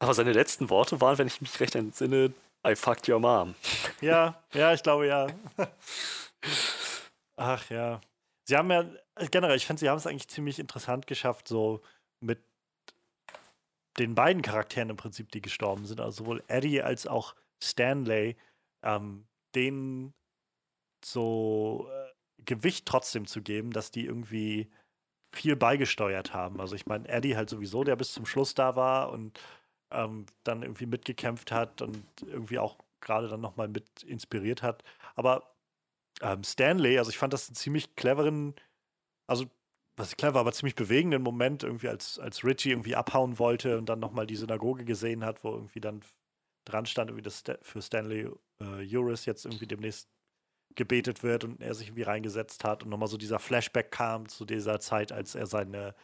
[0.00, 2.32] Aber seine letzten Worte waren, wenn ich mich recht entsinne,
[2.66, 3.54] I fucked your mom.
[4.00, 5.28] Ja, ja, ich glaube ja.
[7.36, 8.00] Ach ja.
[8.44, 8.84] Sie haben ja,
[9.30, 11.82] generell, ich finde, sie haben es eigentlich ziemlich interessant geschafft, so
[12.20, 12.42] mit
[13.98, 18.36] den beiden Charakteren im Prinzip, die gestorben sind, also sowohl Eddie als auch Stanley,
[18.82, 20.14] ähm, denen
[21.04, 24.70] so äh, Gewicht trotzdem zu geben, dass die irgendwie
[25.34, 26.60] viel beigesteuert haben.
[26.60, 29.38] Also ich meine, Eddie halt sowieso, der bis zum Schluss da war und
[29.90, 34.82] ähm, dann irgendwie mitgekämpft hat und irgendwie auch gerade dann nochmal mit inspiriert hat.
[35.14, 35.54] Aber
[36.20, 38.54] ähm, Stanley, also ich fand das einen ziemlich cleveren,
[39.26, 39.46] also
[39.98, 44.00] was clever, aber ziemlich bewegenden Moment, irgendwie als, als Richie irgendwie abhauen wollte und dann
[44.00, 46.02] nochmal die Synagoge gesehen hat, wo irgendwie dann
[46.66, 48.28] dran stand, irgendwie das für Stanley
[48.60, 50.10] äh, Uris jetzt irgendwie demnächst
[50.76, 54.44] gebetet wird und er sich irgendwie reingesetzt hat und nochmal so dieser Flashback kam zu
[54.44, 55.94] dieser Zeit, als er seine,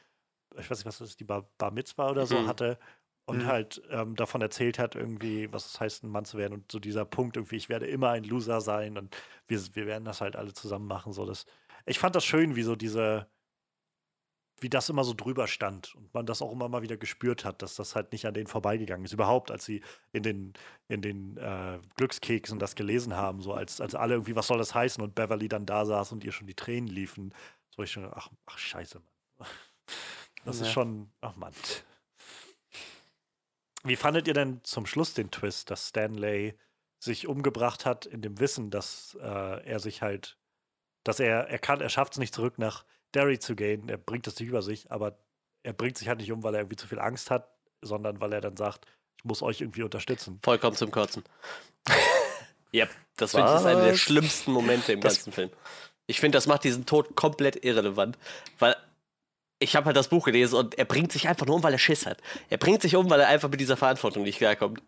[0.58, 2.46] ich weiß nicht, was das ist, die Bar, Bar Mitzvah oder so Mhm.
[2.46, 2.78] hatte
[3.26, 3.46] und Mhm.
[3.46, 6.78] halt ähm, davon erzählt hat, irgendwie, was es heißt, ein Mann zu werden und so
[6.78, 9.16] dieser Punkt irgendwie, ich werde immer ein Loser sein und
[9.48, 11.12] wir, wir werden das halt alle zusammen machen.
[11.12, 11.46] So das,
[11.86, 13.28] ich fand das schön, wie so diese,
[14.60, 17.60] wie das immer so drüber stand und man das auch immer mal wieder gespürt hat,
[17.62, 19.12] dass das halt nicht an denen vorbeigegangen ist.
[19.12, 19.82] Überhaupt, als sie
[20.12, 20.52] in den,
[20.88, 24.74] in den äh, Glückskeksen das gelesen haben, so als, als alle irgendwie, was soll das
[24.74, 25.02] heißen?
[25.02, 27.34] Und Beverly dann da saß und ihr schon die Tränen liefen.
[27.70, 29.00] So ich schon, ach, ach scheiße,
[29.38, 29.48] Mann.
[30.46, 30.72] Das ist Ja.
[30.74, 31.54] schon, ach Mann.
[33.82, 36.58] Wie fandet ihr denn zum Schluss den Twist, dass Stanley
[36.98, 40.38] sich umgebracht hat in dem Wissen, dass äh, er sich halt,
[41.02, 42.84] dass er, er kann, er schafft es nicht zurück nach
[43.14, 45.18] Derry zu gehen, er bringt es nicht über sich, aber
[45.62, 47.48] er bringt sich halt nicht um, weil er irgendwie zu viel Angst hat,
[47.82, 48.86] sondern weil er dann sagt,
[49.18, 50.38] ich muss euch irgendwie unterstützen.
[50.42, 51.22] Vollkommen zum Kotzen.
[52.72, 52.86] ja,
[53.16, 55.50] das finde ich ist einer der schlimmsten Momente im Das- ganzen Film.
[56.06, 58.18] Ich finde, das macht diesen Tod komplett irrelevant,
[58.58, 58.76] weil
[59.58, 61.78] ich habe halt das Buch gelesen und er bringt sich einfach nur um, weil er
[61.78, 62.20] Schiss hat.
[62.50, 64.82] Er bringt sich um, weil er einfach mit dieser Verantwortung nicht klarkommt.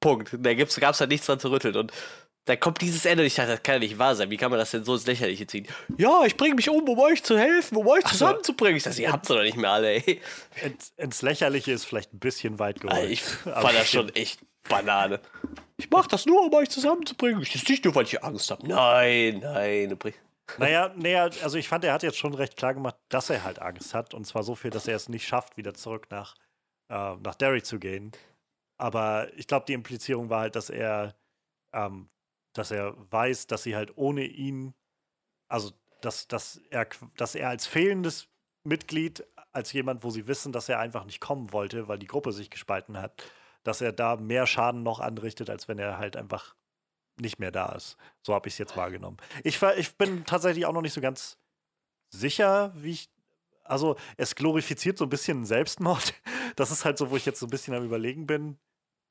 [0.00, 0.36] Punkt.
[0.38, 1.92] Da gab es halt nichts dran zu rütteln und
[2.48, 4.30] da kommt dieses Ende und ich dachte, das kann ja nicht wahr sein.
[4.30, 5.66] Wie kann man das denn so ins Lächerliche ziehen?
[5.98, 8.76] Ja, ich bringe mich um, um euch zu helfen, um euch zusammenzubringen.
[8.76, 10.20] Ich dachte, ihr habt's doch nicht mehr alle, ey.
[10.62, 13.10] Ins, ins Lächerliche ist vielleicht ein bisschen weit geholt.
[13.10, 15.20] Ich fand das schon echt Banane.
[15.76, 17.40] Ich mach das nur, um euch zusammenzubringen.
[17.40, 18.66] Das ist nicht nur, weil ich Angst habe.
[18.66, 19.98] Nein, nein.
[20.56, 23.60] Naja, naja, also ich fand, er hat jetzt schon recht klar gemacht, dass er halt
[23.60, 24.14] Angst hat.
[24.14, 26.34] Und zwar so viel, dass er es nicht schafft, wieder zurück nach,
[26.90, 28.12] äh, nach Derry zu gehen.
[28.78, 31.14] Aber ich glaube, die Implizierung war halt, dass er,
[31.74, 32.08] ähm,
[32.52, 34.74] dass er weiß, dass sie halt ohne ihn,
[35.48, 38.28] also dass, dass, er, dass er als fehlendes
[38.64, 42.32] Mitglied, als jemand, wo sie wissen, dass er einfach nicht kommen wollte, weil die Gruppe
[42.32, 43.24] sich gespalten hat,
[43.64, 46.54] dass er da mehr Schaden noch anrichtet, als wenn er halt einfach
[47.20, 47.96] nicht mehr da ist.
[48.22, 49.16] So habe ich es jetzt wahrgenommen.
[49.42, 51.38] Ich, ich bin tatsächlich auch noch nicht so ganz
[52.10, 53.10] sicher, wie ich.
[53.64, 56.14] Also, es glorifiziert so ein bisschen Selbstmord.
[56.56, 58.58] Das ist halt so, wo ich jetzt so ein bisschen am Überlegen bin,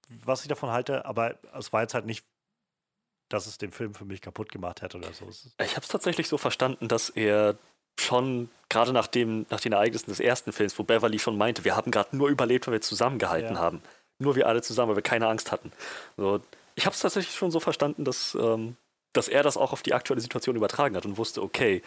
[0.10, 1.06] was ich davon halte.
[1.06, 2.26] Aber es war jetzt halt nicht,
[3.30, 5.28] dass es den Film für mich kaputt gemacht hätte oder so.
[5.62, 7.58] Ich habe es tatsächlich so verstanden, dass er
[8.00, 11.76] schon gerade nach, dem, nach den Ereignissen des ersten Films, wo Beverly schon meinte, wir
[11.76, 13.62] haben gerade nur überlebt, weil wir zusammengehalten ja.
[13.62, 13.82] haben.
[14.20, 15.72] Nur wir alle zusammen, weil wir keine Angst hatten.
[16.16, 16.42] So,
[16.76, 18.76] ich habe es tatsächlich schon so verstanden, dass, ähm,
[19.14, 21.82] dass er das auch auf die aktuelle Situation übertragen hat und wusste, okay,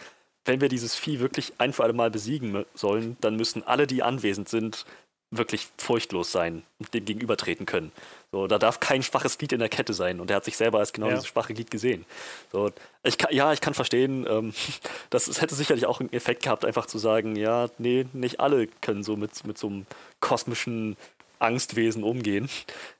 [0.45, 4.03] wenn wir dieses Vieh wirklich ein für alle Mal besiegen sollen, dann müssen alle, die
[4.03, 4.85] anwesend sind,
[5.31, 7.91] wirklich furchtlos sein und dem gegenübertreten können.
[8.31, 10.19] So, da darf kein schwaches Glied in der Kette sein.
[10.19, 11.13] Und er hat sich selber als genau ja.
[11.13, 12.05] dieses schwache Glied gesehen.
[12.51, 12.71] So,
[13.03, 14.53] ich kann, ja, ich kann verstehen, ähm,
[15.09, 18.67] das, es hätte sicherlich auch einen Effekt gehabt, einfach zu sagen, ja, nee, nicht alle
[18.67, 19.85] können so mit, mit so einem
[20.19, 20.97] kosmischen
[21.39, 22.49] Angstwesen umgehen.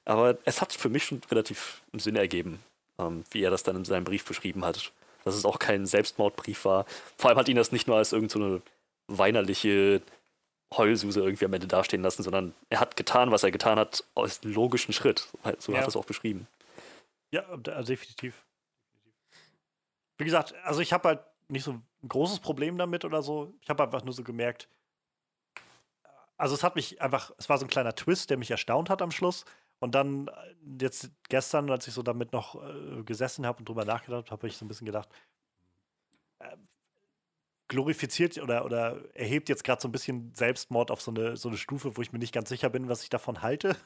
[0.05, 2.59] Aber es hat für mich schon relativ Sinn ergeben,
[2.97, 4.91] ähm, wie er das dann in seinem Brief beschrieben hat
[5.23, 6.85] dass es auch kein Selbstmordbrief war.
[7.15, 8.61] Vor allem hat ihn das nicht nur als irgendeine so
[9.07, 10.01] weinerliche
[10.75, 14.43] Heulsuse irgendwie am Ende dastehen lassen, sondern er hat getan, was er getan hat, aus
[14.43, 15.29] logischen Schritt.
[15.59, 15.77] So ja.
[15.77, 16.47] hat er es auch beschrieben.
[17.31, 18.45] Ja, definitiv.
[20.17, 23.53] Wie gesagt, also ich habe halt nicht so ein großes Problem damit oder so.
[23.61, 24.67] Ich habe einfach nur so gemerkt,
[26.37, 29.01] also es hat mich einfach, es war so ein kleiner Twist, der mich erstaunt hat
[29.01, 29.45] am Schluss.
[29.79, 30.31] Und dann äh,
[30.81, 34.47] jetzt gestern, als ich so damit noch äh, gesessen habe und drüber nachgedacht habe, habe
[34.47, 35.09] ich so ein bisschen gedacht,
[36.39, 36.55] äh,
[37.71, 41.57] glorifiziert oder, oder erhebt jetzt gerade so ein bisschen Selbstmord auf so eine, so eine
[41.57, 43.75] Stufe, wo ich mir nicht ganz sicher bin, was ich davon halte.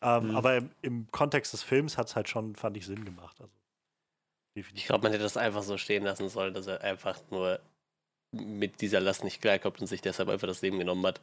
[0.00, 0.36] Ähm, mhm.
[0.36, 3.36] Aber im, im, Kontext des Films hat es halt schon, fand ich, Sinn gemacht.
[3.40, 3.52] Also,
[4.54, 7.58] ich glaube, man hätte das einfach so stehen lassen sollen, dass er einfach nur
[8.30, 11.20] mit dieser Last nicht klarkommt und sich deshalb einfach das Leben genommen hat.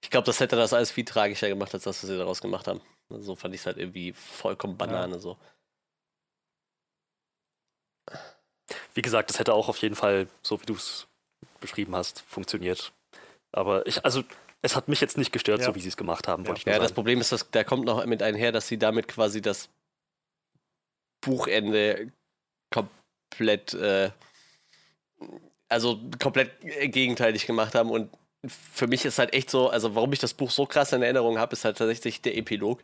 [0.00, 2.66] Ich glaube, das hätte das alles viel tragischer gemacht, als das, was sie daraus gemacht
[2.66, 2.80] haben.
[3.08, 5.20] So fand ich es halt irgendwie vollkommen Banane ja.
[5.20, 5.38] so.
[8.94, 11.06] Wie gesagt, das hätte auch auf jeden Fall, so wie du es
[11.60, 12.92] beschrieben hast, funktioniert.
[13.52, 14.22] Aber ich, also
[14.62, 15.66] es hat mich jetzt nicht gestört, ja.
[15.66, 16.48] so wie sie es gemacht haben, ja.
[16.48, 16.84] wollte ich nur Ja, sagen.
[16.84, 19.68] das Problem ist, dass da kommt noch mit einher, dass sie damit quasi das
[21.20, 22.12] Buchende
[22.70, 24.10] komplett, äh,
[25.68, 28.10] also komplett gegenteilig gemacht haben und
[28.46, 31.38] für mich ist halt echt so, also warum ich das Buch so krass in Erinnerung
[31.38, 32.82] habe, ist halt tatsächlich der Epilog.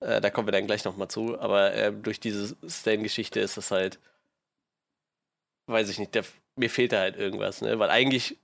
[0.00, 1.38] Äh, da kommen wir dann gleich nochmal zu.
[1.40, 3.98] Aber äh, durch diese Stan-Geschichte ist es halt,
[5.66, 6.24] weiß ich nicht, der,
[6.58, 7.78] mir fehlt da halt irgendwas, ne?
[7.78, 8.36] Weil eigentlich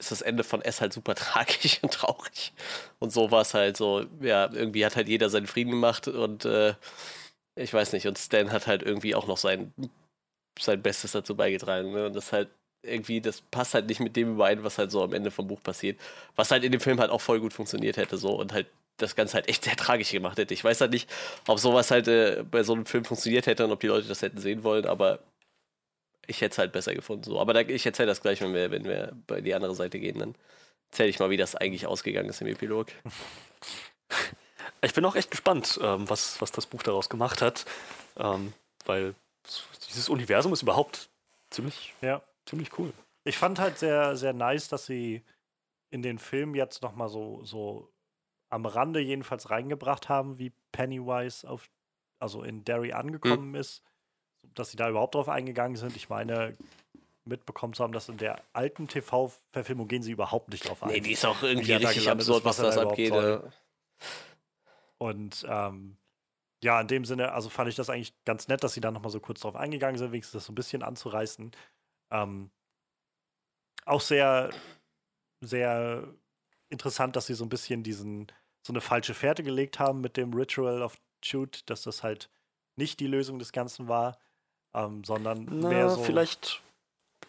[0.00, 2.52] ist das Ende von S halt super tragisch und traurig.
[2.98, 6.44] Und so war es halt so, ja, irgendwie hat halt jeder seinen Frieden gemacht und
[6.44, 6.74] äh,
[7.56, 9.74] ich weiß nicht, und Stan hat halt irgendwie auch noch sein,
[10.58, 11.92] sein Bestes dazu beigetragen.
[11.92, 12.06] Ne?
[12.06, 12.48] Und das halt
[12.82, 15.62] irgendwie, das passt halt nicht mit dem überein, was halt so am Ende vom Buch
[15.62, 16.00] passiert.
[16.36, 18.66] Was halt in dem Film halt auch voll gut funktioniert hätte, so und halt
[18.96, 20.54] das Ganze halt echt sehr tragisch gemacht hätte.
[20.54, 21.10] Ich weiß halt nicht,
[21.46, 24.22] ob sowas halt äh, bei so einem Film funktioniert hätte und ob die Leute das
[24.22, 25.20] hätten sehen wollen, aber
[26.30, 27.24] ich hätte es halt besser gefunden.
[27.24, 27.40] So.
[27.40, 30.18] Aber da, ich erzähle das gleich, wenn wir, wenn wir bei die andere Seite gehen,
[30.18, 30.34] dann
[30.90, 32.88] erzähle ich mal, wie das eigentlich ausgegangen ist im Epilog.
[34.82, 37.66] Ich bin auch echt gespannt, ähm, was, was das Buch daraus gemacht hat,
[38.16, 38.54] ähm,
[38.86, 39.14] weil
[39.90, 41.10] dieses Universum ist überhaupt
[41.50, 42.92] ziemlich ja ziemlich cool.
[43.24, 45.22] Ich fand halt sehr, sehr nice, dass sie
[45.90, 47.92] in den Film jetzt nochmal so, so
[48.48, 51.70] am Rande jedenfalls reingebracht haben, wie Pennywise auf,
[52.18, 53.56] also in Derry angekommen mhm.
[53.56, 53.82] ist,
[54.54, 55.96] dass sie da überhaupt drauf eingegangen sind.
[55.96, 56.56] Ich meine,
[57.24, 60.90] mitbekommen zu haben, dass in der alten TV-Verfilmung gehen sie überhaupt nicht drauf ein.
[60.90, 63.12] Nee, die ist auch irgendwie richtig absurd, ist, was, was das da abgeht.
[64.98, 65.96] Und ähm,
[66.62, 69.10] ja, in dem Sinne, also fand ich das eigentlich ganz nett, dass sie da nochmal
[69.10, 71.52] so kurz drauf eingegangen sind, wenigstens das so ein bisschen anzureißen.
[72.10, 72.50] Ähm,
[73.86, 74.50] auch sehr,
[75.40, 76.06] sehr
[76.68, 78.30] interessant, dass sie so ein bisschen diesen,
[78.62, 82.30] so eine falsche Fährte gelegt haben mit dem Ritual of Shoot, dass das halt
[82.76, 84.18] nicht die Lösung des Ganzen war,
[84.74, 86.02] ähm, sondern Na, mehr so.
[86.02, 86.62] Vielleicht.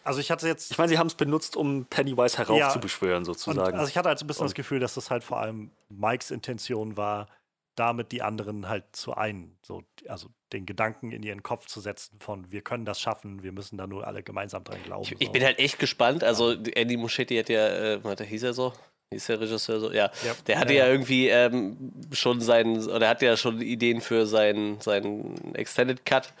[0.04, 0.70] Also ich hatte jetzt.
[0.70, 3.72] Ich meine, sie haben es benutzt, um Pennywise heraufzubeschwören, ja, sozusagen.
[3.72, 5.38] Und, also ich hatte halt so ein bisschen und, das Gefühl, dass das halt vor
[5.38, 7.28] allem Mikes Intention war,
[7.76, 12.18] damit die anderen halt zu ein, so, also den Gedanken in ihren Kopf zu setzen
[12.20, 15.04] von wir können das schaffen, wir müssen da nur alle gemeinsam dran glauben.
[15.04, 15.32] Ich, ich so.
[15.32, 16.22] bin halt echt gespannt.
[16.24, 18.72] Also Andy Muschietti hat ja, äh, warte, hieß er so?
[19.12, 19.92] Hieß der Regisseur so?
[19.92, 20.10] Ja.
[20.24, 20.34] ja.
[20.46, 24.80] Der hatte ja, ja irgendwie ähm, schon seinen, oder hat ja schon Ideen für seinen,
[24.80, 26.32] seinen Extended Cut.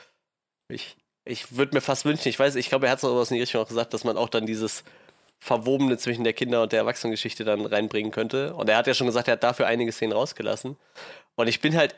[0.72, 3.36] Ich, ich würde mir fast wünschen, ich weiß, ich glaube, er hat so was in
[3.36, 4.84] die Richtung auch gesagt, dass man auch dann dieses
[5.38, 8.54] Verwobene zwischen der Kinder- und der Erwachsenengeschichte dann reinbringen könnte.
[8.54, 10.76] Und er hat ja schon gesagt, er hat dafür einige Szenen rausgelassen.
[11.34, 11.96] Und ich bin halt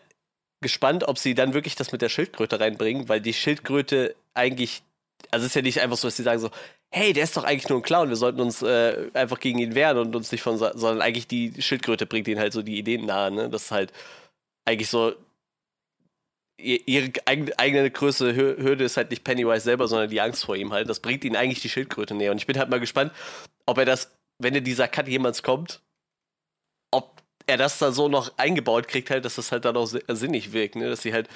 [0.60, 4.82] gespannt, ob sie dann wirklich das mit der Schildkröte reinbringen, weil die Schildkröte eigentlich
[5.30, 6.50] also es ist ja nicht einfach so, dass die sagen so,
[6.90, 9.74] hey, der ist doch eigentlich nur ein Clown, wir sollten uns äh, einfach gegen ihn
[9.74, 13.06] wehren und uns nicht von, sondern eigentlich die Schildkröte bringt ihnen halt so die Ideen
[13.06, 13.50] nahe, ne?
[13.50, 13.92] Das ist halt
[14.64, 15.12] eigentlich so,
[16.56, 20.88] ihre eigene größte Hürde ist halt nicht Pennywise selber, sondern die Angst vor ihm halt.
[20.88, 22.30] Das bringt ihn eigentlich die Schildkröte näher.
[22.30, 23.12] Und ich bin halt mal gespannt,
[23.66, 25.80] ob er das, wenn in dieser Cut jemals kommt,
[26.90, 30.52] ob er das da so noch eingebaut kriegt, halt, dass das halt dann auch sinnig
[30.52, 30.88] wirkt, ne?
[30.88, 31.28] Dass sie halt.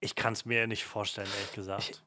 [0.00, 1.90] Ich kann es mir nicht vorstellen, ehrlich gesagt.
[1.90, 2.00] Ich,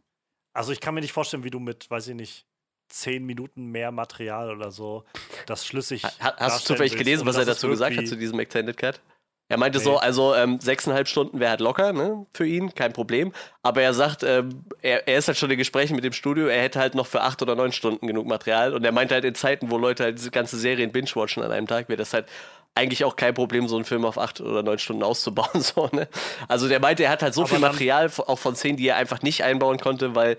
[0.53, 2.45] also ich kann mir nicht vorstellen, wie du mit, weiß ich nicht,
[2.87, 5.03] zehn Minuten mehr Material oder so
[5.45, 6.03] das schlüssig.
[6.03, 9.01] Ha, hast du zufällig gelesen, was er dazu gesagt hat zu diesem Extended Cut?
[9.49, 9.83] Er meinte nee.
[9.83, 13.33] so, also ähm, sechseinhalb Stunden wäre halt locker, ne, für ihn, kein Problem.
[13.63, 16.61] Aber er sagt, ähm, er, er ist halt schon in Gesprächen mit dem Studio, er
[16.61, 18.73] hätte halt noch für acht oder neun Stunden genug Material.
[18.75, 21.65] Und er meinte halt in Zeiten, wo Leute halt diese ganze Serien binge-watchen an einem
[21.65, 22.27] Tag, wäre das halt
[22.75, 25.49] eigentlich auch kein Problem, so einen Film auf acht oder neun Stunden auszubauen.
[25.61, 26.07] So, ne?
[26.47, 28.97] Also der meinte, er hat halt so Aber viel Material, auch von Szenen, die er
[28.97, 30.37] einfach nicht einbauen konnte, weil,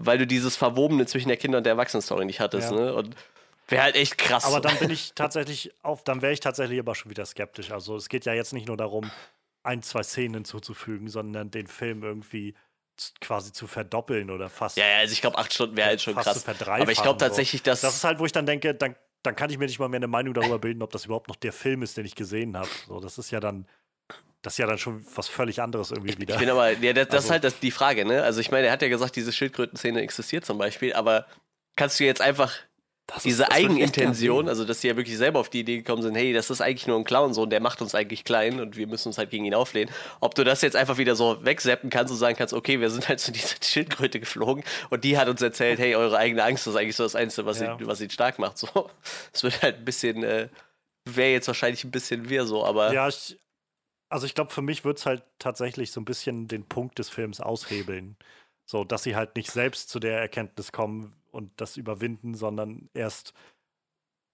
[0.00, 2.70] weil du dieses Verwobene zwischen der Kinder- und der Erwachsenen-Story nicht hattest.
[2.70, 2.76] Ja.
[2.76, 2.94] Ne?
[2.94, 3.16] Und
[3.68, 4.44] Wäre halt echt krass.
[4.44, 7.70] Aber dann bin ich tatsächlich auf, dann wäre ich tatsächlich aber schon wieder skeptisch.
[7.70, 9.10] Also es geht ja jetzt nicht nur darum,
[9.62, 12.54] ein, zwei Szenen hinzuzufügen, sondern den Film irgendwie
[13.20, 14.76] quasi zu verdoppeln oder fast.
[14.76, 16.44] Ja, ja also ich glaube, acht Stunden wäre halt schon krass.
[16.66, 17.82] Aber ich glaube tatsächlich, dass.
[17.82, 19.98] Das ist halt, wo ich dann denke, dann, dann kann ich mir nicht mal mehr
[19.98, 22.70] eine Meinung darüber bilden, ob das überhaupt noch der Film ist, den ich gesehen habe.
[22.86, 23.66] So, das ist ja dann.
[24.40, 26.34] Das ist ja dann schon was völlig anderes irgendwie wieder.
[26.34, 28.22] Ich bin aber, ja, das, das also, ist halt das, die Frage, ne?
[28.22, 31.26] Also ich meine, er hat ja gesagt, diese Schildkröten-Szene existiert zum Beispiel, aber
[31.74, 32.54] kannst du jetzt einfach
[33.08, 36.14] das diese ist, Eigenintention, also dass sie ja wirklich selber auf die Idee gekommen sind,
[36.14, 38.76] hey, das ist eigentlich nur ein Clown so und der macht uns eigentlich klein und
[38.76, 39.92] wir müssen uns halt gegen ihn auflehnen.
[40.20, 43.08] Ob du das jetzt einfach wieder so wegseppen kannst und sagen kannst, okay, wir sind
[43.08, 46.76] halt zu dieser Schildkröte geflogen und die hat uns erzählt, hey, eure eigene Angst ist
[46.76, 47.78] eigentlich so das Einzige, was, ja.
[47.78, 48.58] ihn, was ihn stark macht.
[48.58, 48.68] So,
[49.32, 50.48] es wird halt ein bisschen, äh,
[51.06, 52.92] wäre jetzt wahrscheinlich ein bisschen wir so, aber.
[52.92, 53.38] Ja, ich,
[54.10, 57.08] also ich glaube, für mich wird es halt tatsächlich so ein bisschen den Punkt des
[57.08, 58.16] Films aushebeln.
[58.66, 63.32] So, dass sie halt nicht selbst zu der Erkenntnis kommen, und das überwinden, sondern erst,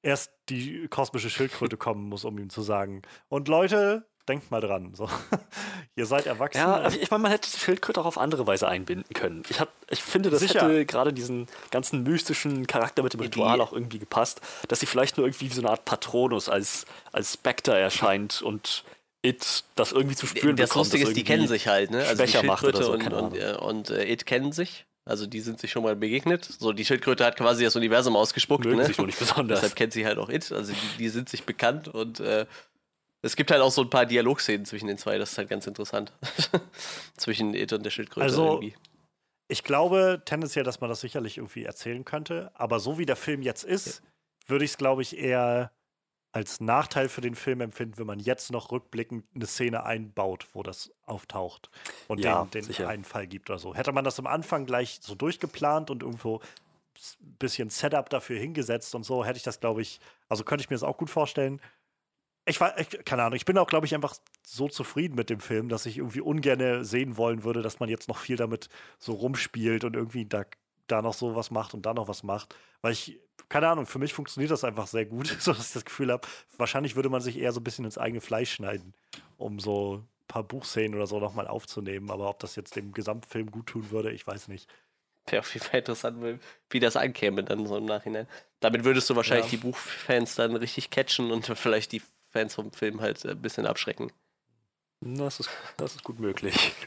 [0.02, 3.02] erst die kosmische Schildkröte kommen muss, um ihm zu sagen.
[3.28, 4.94] Und Leute, denkt mal dran.
[4.94, 5.08] So.
[5.96, 6.58] Ihr seid erwachsen.
[6.58, 9.42] Ja, also ich meine, man hätte die Schildkröte auch auf andere Weise einbinden können.
[9.50, 10.62] Ich, hab, ich finde, das Sicher.
[10.62, 15.18] hätte gerade diesen ganzen mystischen Charakter mit dem Ritual auch irgendwie gepasst, dass sie vielleicht
[15.18, 18.84] nur irgendwie wie so eine Art Patronus als, als Spectre erscheint und
[19.22, 20.86] It das irgendwie zu spüren das bekommt.
[20.86, 22.04] Das Lustige ist, die kennen sich halt, ne?
[22.04, 24.86] Also die Schildkröte so, und, und, äh, und, äh, It kennen sich.
[25.06, 26.44] Also die sind sich schon mal begegnet.
[26.44, 28.64] So, die Schildkröte hat quasi das Universum ausgespuckt.
[28.64, 28.86] Mögen ne?
[28.86, 29.60] sich nicht besonders.
[29.60, 30.50] Deshalb kennt sie halt auch It.
[30.50, 32.46] Also die, die sind sich bekannt und äh,
[33.20, 35.18] es gibt halt auch so ein paar Dialogszenen zwischen den zwei.
[35.18, 36.12] Das ist halt ganz interessant.
[37.16, 38.74] zwischen It und der Schildkröte also, irgendwie.
[39.48, 42.50] Ich glaube tendenziell, dass man das sicherlich irgendwie erzählen könnte.
[42.54, 44.48] Aber so wie der Film jetzt ist, ja.
[44.48, 45.70] würde ich es, glaube ich, eher
[46.34, 50.64] als Nachteil für den Film empfinden, wenn man jetzt noch rückblickend eine Szene einbaut, wo
[50.64, 51.70] das auftaucht
[52.08, 53.72] und ja, den, den einen Fall gibt oder so.
[53.72, 58.96] Hätte man das am Anfang gleich so durchgeplant und irgendwo ein bisschen Setup dafür hingesetzt
[58.96, 61.60] und so, hätte ich das, glaube ich, also könnte ich mir das auch gut vorstellen.
[62.46, 65.68] Ich war, keine Ahnung, ich bin auch, glaube ich, einfach so zufrieden mit dem Film,
[65.68, 69.84] dass ich irgendwie ungern sehen wollen würde, dass man jetzt noch viel damit so rumspielt
[69.84, 70.44] und irgendwie da
[70.86, 72.54] da noch so was macht und da noch was macht.
[72.82, 75.84] Weil ich, keine Ahnung, für mich funktioniert das einfach sehr gut, so dass ich das
[75.84, 78.94] Gefühl habe, wahrscheinlich würde man sich eher so ein bisschen ins eigene Fleisch schneiden,
[79.36, 82.10] um so ein paar Buchszenen oder so nochmal aufzunehmen.
[82.10, 84.68] Aber ob das jetzt dem Gesamtfilm gut tun würde, ich weiß nicht.
[85.26, 88.28] Wäre auf jeden Fall interessant, wie das ankäme dann so im Nachhinein.
[88.60, 89.50] Damit würdest du wahrscheinlich ja.
[89.52, 94.12] die Buchfans dann richtig catchen und vielleicht die Fans vom Film halt ein bisschen abschrecken.
[95.00, 96.72] Das ist, das ist gut möglich.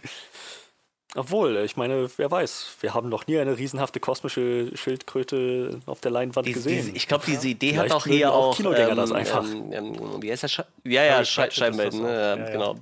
[1.16, 6.12] Obwohl, ich meine, wer weiß, wir haben noch nie eine riesenhafte kosmische Schildkröte auf der
[6.12, 6.86] Leinwand diese, gesehen.
[6.86, 9.44] Diese, ich glaube, diese Idee Vielleicht hat auch eher auch Kinogänger ähm, das einfach.
[9.44, 10.52] Ähm, ähm, wie heißt das?
[10.52, 12.12] Sche ja, ja, Scheibenwelten, ne?
[12.12, 12.76] Ja, ja, genau.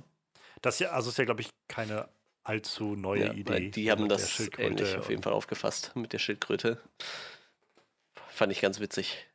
[0.60, 2.08] Das ja, also ist ja, glaube ich, keine
[2.42, 3.70] allzu neue ja, Idee.
[3.70, 6.80] Die haben das ähnlich auf jeden Fall aufgefasst mit der Schildkröte.
[8.28, 9.26] Fand ich ganz witzig.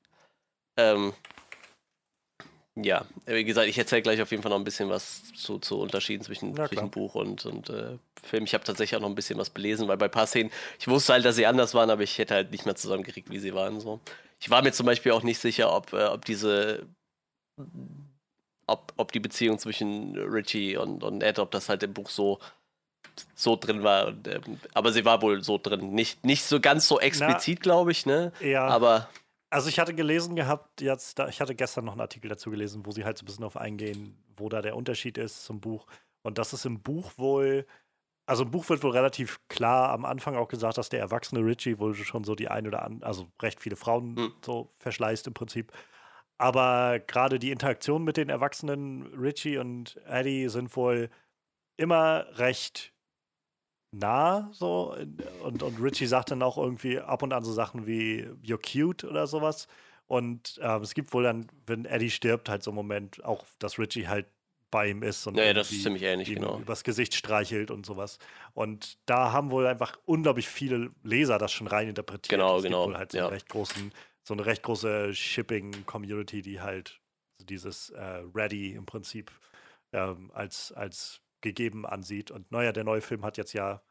[0.78, 1.14] Ähm,
[2.76, 5.80] ja, wie gesagt, ich erzähle gleich auf jeden Fall noch ein bisschen was zu, zu
[5.80, 8.46] Unterschieden zwischen, zwischen Buch und, und äh, Film.
[8.46, 10.88] Ich habe tatsächlich auch noch ein bisschen was belesen, weil bei ein paar Szenen, ich
[10.88, 13.54] wusste halt, dass sie anders waren, aber ich hätte halt nicht mehr zusammengekriegt, wie sie
[13.54, 13.82] waren.
[13.82, 14.00] So.
[14.40, 16.88] Ich war mir zum Beispiel auch nicht sicher, ob, äh, ob diese,
[18.68, 22.40] ob, ob die Beziehung zwischen Richie und, und Ed, ob das halt im Buch so,
[23.36, 24.08] so drin war.
[24.08, 24.40] Und, äh,
[24.74, 25.92] aber sie war wohl so drin.
[25.92, 28.32] Nicht, nicht so ganz so explizit, glaube ich, ne?
[28.40, 28.66] Ja.
[28.68, 29.10] Aber
[29.52, 32.92] also ich hatte gelesen gehabt, jetzt, ich hatte gestern noch einen Artikel dazu gelesen, wo
[32.92, 35.86] sie halt so ein bisschen auf eingehen, wo da der Unterschied ist zum Buch.
[36.24, 37.68] Und das ist im Buch wohl,
[38.26, 41.80] also im Buch wird wohl relativ klar am Anfang auch gesagt, dass der erwachsene Richie
[41.80, 44.34] wohl schon so die ein oder andere, also recht viele Frauen mhm.
[44.44, 45.74] so verschleißt im Prinzip.
[46.38, 51.10] Aber gerade die Interaktion mit den erwachsenen Richie und Eddie sind wohl
[51.76, 52.94] immer recht
[53.92, 54.96] nah so
[55.44, 59.04] und, und Richie sagt dann auch irgendwie ab und an so Sachen wie You're cute
[59.04, 59.68] oder sowas.
[60.08, 63.80] Und ähm, es gibt wohl dann, wenn Eddie stirbt, halt so einen Moment, auch, dass
[63.80, 64.28] Richie halt
[64.70, 66.60] bei ihm ist und Ja, das ist ziemlich ähnlich, ihm genau.
[66.60, 68.18] übers Gesicht streichelt und sowas.
[68.54, 72.30] Und da haben wohl einfach unglaublich viele Leser das schon rein interpretiert.
[72.40, 73.28] Genau, es genau, Gibt wohl halt so, ja.
[73.28, 73.94] recht großen,
[74.24, 77.00] so eine recht große Shipping-Community, die halt
[77.40, 79.32] dieses äh, Ready im Prinzip
[79.94, 82.32] ähm, als, als gegeben ansieht.
[82.32, 83.82] Und naja, der neue Film hat jetzt ja,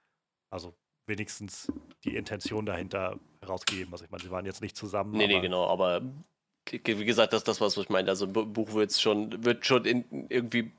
[0.51, 0.75] also
[1.07, 1.71] wenigstens
[2.05, 3.93] die Intention dahinter herausgegeben.
[3.93, 5.13] Also ich meine, sie waren jetzt nicht zusammen.
[5.17, 6.03] Nee, nee, genau, aber
[6.71, 8.09] wie gesagt, das ist das, was ich meine.
[8.09, 10.73] Also Buch wird's schon, wird schon in, irgendwie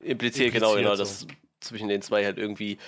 [0.00, 1.02] impliziert, genau, Impliziert genau, so.
[1.02, 1.26] dass
[1.60, 2.78] zwischen den zwei halt irgendwie.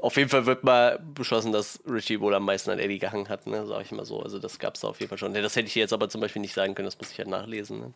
[0.00, 3.48] Auf jeden Fall wird mal beschlossen, dass Richie wohl am meisten an Eddie gehangen hat,
[3.48, 4.22] ne, sag ich mal so.
[4.22, 5.34] Also das gab's da auf jeden Fall schon.
[5.34, 7.80] Das hätte ich jetzt aber zum Beispiel nicht sagen können, das muss ich halt nachlesen.
[7.80, 7.94] Ne.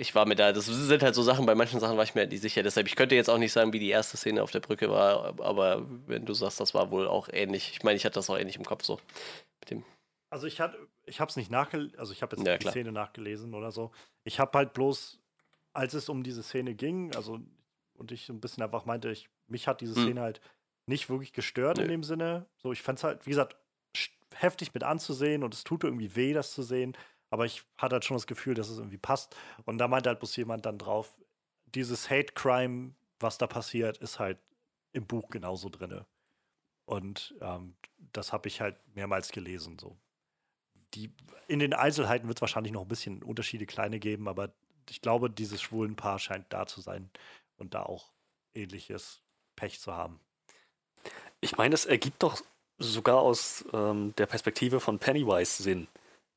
[0.00, 2.20] Ich war mir da, das sind halt so Sachen, bei manchen Sachen war ich mir
[2.20, 2.62] halt nicht sicher.
[2.62, 5.34] Deshalb, ich könnte jetzt auch nicht sagen, wie die erste Szene auf der Brücke war,
[5.40, 7.72] aber wenn du sagst, das war wohl auch ähnlich.
[7.72, 9.00] Ich meine, ich hatte das auch ähnlich im Kopf so.
[9.60, 9.84] Mit dem,
[10.30, 12.64] Also ich hatte, ich habe es nicht nachgelesen, also ich habe jetzt Ja, nicht die
[12.64, 12.72] klar.
[12.74, 13.90] Szene nachgelesen oder so.
[14.24, 15.18] Ich habe halt bloß,
[15.72, 17.40] als es um diese Szene ging, also
[17.94, 20.02] und ich so ein bisschen einfach meinte, ich, mich hat diese Hm.
[20.04, 20.40] Szene halt
[20.86, 21.90] nicht wirklich gestört in Nö.
[21.90, 22.46] dem Sinne.
[22.62, 23.56] So, ich fand es halt, wie gesagt,
[24.34, 26.96] heftig mit anzusehen und es tut irgendwie weh, das zu sehen.
[27.30, 29.36] Aber ich hatte halt schon das Gefühl, dass es irgendwie passt.
[29.64, 31.16] Und da meinte halt bloß jemand dann drauf,
[31.66, 34.38] dieses Hate Crime, was da passiert, ist halt
[34.92, 36.06] im Buch genauso drinne.
[36.86, 37.76] Und ähm,
[38.12, 39.78] das habe ich halt mehrmals gelesen.
[39.78, 39.98] So
[40.94, 41.10] die,
[41.46, 44.52] in den Einzelheiten wird es wahrscheinlich noch ein bisschen Unterschiede kleine geben, aber
[44.88, 47.10] ich glaube, dieses schwulen Paar scheint da zu sein
[47.56, 48.10] und da auch
[48.54, 49.20] ähnliches
[49.56, 50.20] Pech zu haben.
[51.40, 52.40] Ich meine, es ergibt doch
[52.78, 55.88] sogar aus ähm, der Perspektive von Pennywise Sinn.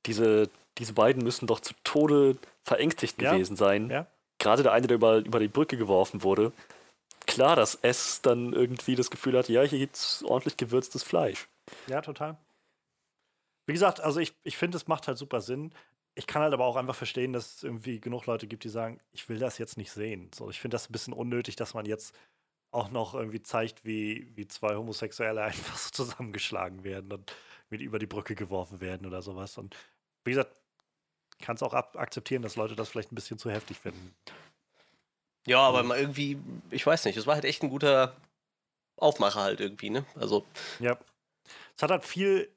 [0.05, 3.89] Diese, diese beiden müssen doch zu Tode verängstigt Ja, gewesen sein.
[3.89, 4.07] ja.
[4.39, 6.51] Gerade der eine, der über, über die Brücke geworfen wurde.
[7.27, 11.47] Klar, dass S dann irgendwie das Gefühl hat, ja, hier gibt's ordentlich gewürztes Fleisch.
[11.87, 12.37] Ja, total.
[13.67, 15.71] Wie gesagt, also ich, ich finde, es macht halt super Sinn.
[16.15, 18.99] Ich kann halt aber auch einfach verstehen, dass es irgendwie genug Leute gibt, die sagen,
[19.13, 20.31] ich will das jetzt nicht sehen.
[20.33, 22.15] So, ich finde das ein bisschen unnötig, dass man jetzt
[22.71, 27.31] auch noch irgendwie zeigt, wie, wie zwei Homosexuelle einfach so zusammengeschlagen werden und
[27.71, 29.57] mit über die Brücke geworfen werden oder sowas.
[29.57, 29.75] Und
[30.23, 30.55] wie gesagt,
[31.41, 34.13] kann es auch akzeptieren, dass Leute das vielleicht ein bisschen zu heftig finden.
[35.47, 36.37] Ja, aber mal irgendwie,
[36.69, 38.15] ich weiß nicht, es war halt echt ein guter
[38.97, 40.05] Aufmacher halt irgendwie, ne?
[40.15, 40.45] Also,
[40.79, 40.99] Ja.
[41.75, 42.53] Es hat halt viel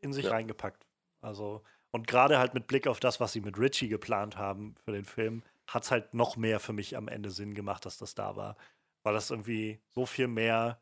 [0.00, 0.32] in sich Ja.
[0.32, 0.86] reingepackt.
[1.22, 4.92] Also, und gerade halt mit Blick auf das, was sie mit Richie geplant haben für
[4.92, 8.14] den Film, hat es halt noch mehr für mich am Ende Sinn gemacht, dass das
[8.14, 8.56] da war.
[9.02, 10.80] Weil das irgendwie so viel mehr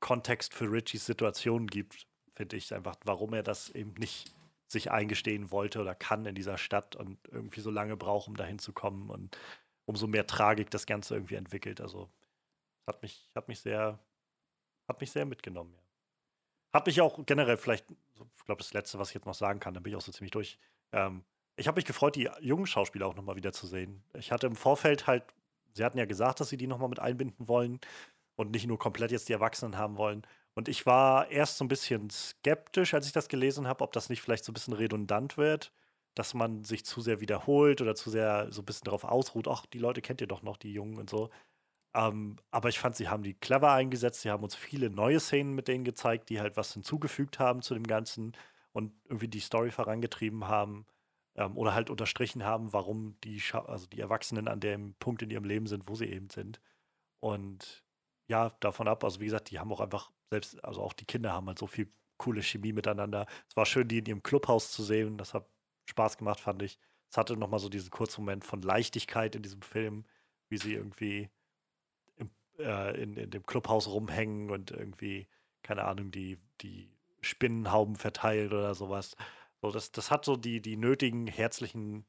[0.00, 4.32] Kontext für Richies Situation gibt, finde ich einfach, warum er das eben nicht
[4.66, 8.58] sich eingestehen wollte oder kann in dieser Stadt und irgendwie so lange braucht, um dahin
[8.58, 9.38] zu kommen und
[9.84, 11.80] umso mehr Tragik das Ganze irgendwie entwickelt.
[11.80, 12.08] Also
[12.86, 13.98] hat mich, hat mich sehr,
[14.88, 15.82] hat mich sehr mitgenommen, ja.
[16.72, 19.74] Hat mich auch generell vielleicht, ich glaube, das Letzte, was ich jetzt noch sagen kann,
[19.74, 20.58] dann bin ich auch so ziemlich durch.
[20.92, 21.22] Ähm,
[21.56, 24.02] ich habe mich gefreut, die jungen Schauspieler auch nochmal wieder zu sehen.
[24.14, 25.22] Ich hatte im Vorfeld halt,
[25.74, 27.78] sie hatten ja gesagt, dass sie die nochmal mit einbinden wollen
[28.36, 30.26] und nicht nur komplett jetzt die Erwachsenen haben wollen.
[30.54, 34.10] Und ich war erst so ein bisschen skeptisch, als ich das gelesen habe, ob das
[34.10, 35.72] nicht vielleicht so ein bisschen redundant wird,
[36.14, 39.64] dass man sich zu sehr wiederholt oder zu sehr so ein bisschen darauf ausruht, ach,
[39.66, 41.30] die Leute kennt ihr doch noch, die Jungen und so.
[41.94, 44.22] Ähm, aber ich fand, sie haben die clever eingesetzt.
[44.22, 47.74] Sie haben uns viele neue Szenen mit denen gezeigt, die halt was hinzugefügt haben zu
[47.74, 48.32] dem Ganzen
[48.72, 50.86] und irgendwie die Story vorangetrieben haben
[51.36, 55.44] ähm, oder halt unterstrichen haben, warum die, also die Erwachsenen an dem Punkt in ihrem
[55.44, 56.60] Leben sind, wo sie eben sind.
[57.20, 57.84] Und
[58.28, 61.32] ja, davon ab, also wie gesagt, die haben auch einfach selbst, also auch die Kinder
[61.32, 63.26] haben halt so viel coole Chemie miteinander.
[63.48, 65.18] Es war schön, die in ihrem Clubhaus zu sehen.
[65.18, 65.46] Das hat
[65.86, 66.78] Spaß gemacht, fand ich.
[67.10, 70.04] Es hatte nochmal so diesen kurzen Moment von Leichtigkeit in diesem Film,
[70.48, 71.28] wie sie irgendwie
[72.16, 75.28] im, äh, in, in dem Clubhaus rumhängen und irgendwie,
[75.62, 76.88] keine Ahnung, die, die
[77.20, 79.16] Spinnenhauben verteilt oder sowas.
[79.60, 82.04] So, das, das hat so die, die nötigen, herzlichen,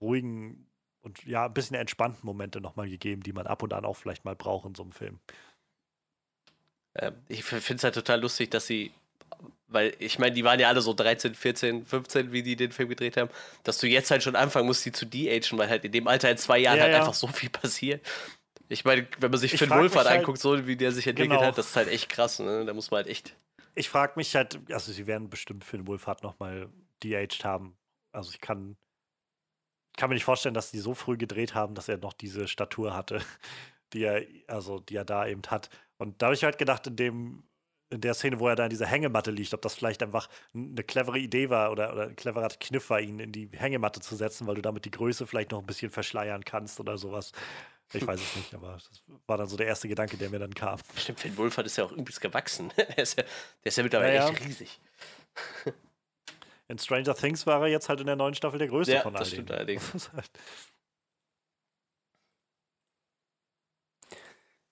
[0.00, 0.66] ruhigen
[1.02, 4.24] und ja, ein bisschen entspannten Momente nochmal gegeben, die man ab und an auch vielleicht
[4.24, 5.20] mal braucht in so einem Film.
[6.94, 8.92] Äh, ich finde es halt total lustig, dass sie,
[9.66, 12.88] weil ich meine, die waren ja alle so 13, 14, 15, wie die den Film
[12.88, 13.30] gedreht haben,
[13.64, 16.30] dass du jetzt halt schon anfangen musst, die zu de-agen, weil halt in dem Alter
[16.30, 17.00] in zwei Jahren Ja, halt ja.
[17.00, 18.04] einfach so viel passiert.
[18.70, 21.38] Ich meine, wenn man sich Ich Finn Wolfhard halt- anguckt, so wie der sich entwickelt
[21.38, 21.48] Genau.
[21.48, 22.64] hat, das ist halt echt krass, ne?
[22.66, 23.34] Da muss man halt echt.
[23.74, 26.68] Ich frage mich halt, also sie werden bestimmt den Wolfhard nochmal
[27.02, 27.76] de-aged haben.
[28.12, 28.76] Also ich kann,
[29.96, 32.94] kann mir nicht vorstellen, dass die so früh gedreht haben, dass er noch diese Statur
[32.94, 33.20] hatte,
[33.92, 35.70] die er, also die er da eben hat.
[35.98, 37.42] Und da habe ich halt gedacht, in dem,
[37.90, 40.82] in der Szene, wo er da in dieser Hängematte liegt, ob das vielleicht einfach eine
[40.84, 44.46] clevere Idee war oder, oder ein cleverer Kniff war, ihn in die Hängematte zu setzen,
[44.46, 47.32] weil du damit die Größe vielleicht noch ein bisschen verschleiern kannst oder sowas.
[47.94, 50.52] Ich weiß es nicht, aber das war dann so der erste Gedanke, der mir dann
[50.54, 50.78] kam.
[50.96, 52.70] Stimmt, Finn Wolfhard ist ja auch übelst gewachsen.
[52.76, 54.30] der, ist ja, der ist ja mittlerweile Ja, ja.
[54.30, 54.80] echt riesig.
[56.68, 59.14] In Stranger Things war er jetzt halt in der neuen Staffel der größte Ja, von
[59.14, 59.90] das all stimmt allerdings.
[59.92, 60.30] Das halt-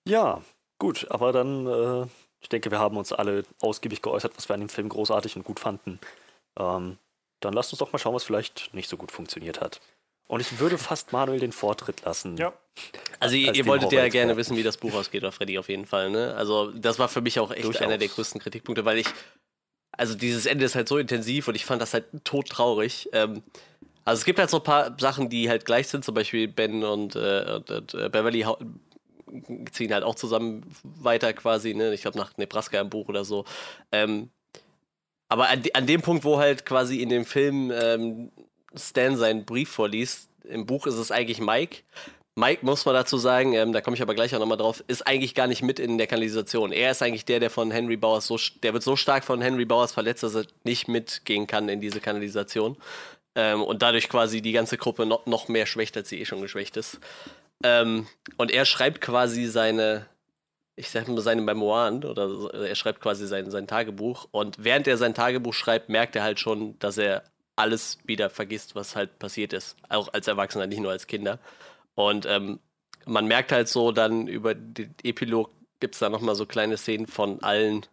[0.05, 0.43] Ja,
[0.79, 2.07] gut, aber dann, äh,
[2.39, 5.43] ich denke, wir haben uns alle ausgiebig geäußert, was wir an dem Film großartig und
[5.43, 5.99] gut fanden.
[6.59, 6.97] Ähm,
[7.39, 9.79] dann lasst uns doch mal schauen, was vielleicht nicht so gut funktioniert hat.
[10.27, 12.35] Und ich würde fast Manuel den Vortritt lassen.
[12.37, 12.51] ja,
[13.19, 15.69] Also ihr, Als ihr wolltet ja gerne wissen, wie das Buch ausgeht, oder Freddy auf
[15.69, 16.09] jeden Fall.
[16.09, 16.35] Ne?
[16.35, 17.81] Also das war für mich auch echt Durchaus.
[17.83, 19.07] einer der größten Kritikpunkte, weil ich,
[19.91, 23.09] also dieses Ende ist halt so intensiv und ich fand das halt todtraurig.
[23.13, 23.41] Ähm,
[24.03, 26.83] also es gibt halt so ein paar Sachen, die halt gleich sind, zum Beispiel Ben
[26.83, 28.59] und, äh, und, äh, Beverly hau-
[29.71, 31.93] ziehen halt auch zusammen weiter quasi, ne?
[31.93, 33.45] Ich glaube nach Nebraska im Buch oder so.
[33.91, 34.29] Ähm,
[35.29, 38.31] aber an, an dem Punkt, wo halt quasi in dem Film ähm,
[38.75, 41.83] Stan seinen Brief vorliest, im Buch ist es eigentlich Mike.
[42.35, 45.07] Mike, muss man dazu sagen, ähm, da komme ich aber gleich auch nochmal drauf, ist
[45.07, 46.71] eigentlich gar nicht mit in der Kanalisation.
[46.71, 49.65] Er ist eigentlich der, der von Henry Bowers so, der wird so stark von Henry
[49.65, 52.77] Bowers verletzt, dass er nicht mitgehen kann in diese Kanalisation.
[53.33, 56.41] Ähm, und dadurch quasi die ganze Gruppe noch, noch mehr schwächt, als sie eh schon
[56.41, 56.99] geschwächt ist.
[57.63, 58.07] Ähm,
[58.37, 60.05] und er schreibt quasi seine,
[60.75, 64.27] ich sag mal, seine Memoiren oder er schreibt quasi sein, sein Tagebuch.
[64.31, 67.23] Und während er sein Tagebuch schreibt, merkt er halt schon, dass er
[67.55, 69.75] alles wieder vergisst, was halt passiert ist.
[69.89, 71.39] Auch als Erwachsener, nicht nur als Kinder.
[71.95, 72.59] Und ähm,
[73.05, 77.07] man merkt halt so dann über den Epilog gibt es da nochmal so kleine Szenen
[77.07, 77.85] von allen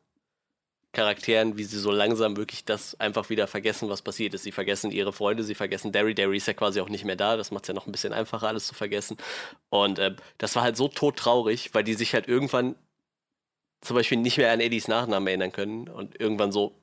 [0.94, 4.44] Charakteren, wie sie so langsam wirklich das einfach wieder vergessen, was passiert ist.
[4.44, 6.14] Sie vergessen ihre Freunde, sie vergessen Derry.
[6.14, 7.36] Derry ist ja quasi auch nicht mehr da.
[7.36, 9.18] Das macht es ja noch ein bisschen einfacher, alles zu vergessen.
[9.68, 12.76] Und ähm, das war halt so todtraurig, weil die sich halt irgendwann
[13.82, 16.80] zum Beispiel nicht mehr an Eddies Nachnamen erinnern können und irgendwann so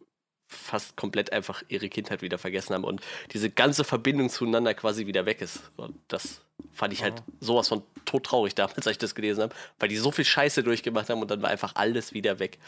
[0.51, 3.01] fast komplett einfach ihre Kindheit wieder vergessen haben und
[3.31, 5.61] diese ganze Verbindung zueinander quasi wieder weg ist.
[5.77, 6.41] Und das
[6.73, 10.11] fand ich halt sowas von todtraurig damals, als ich das gelesen habe, weil die so
[10.11, 12.59] viel Scheiße durchgemacht haben und dann war einfach alles wieder weg.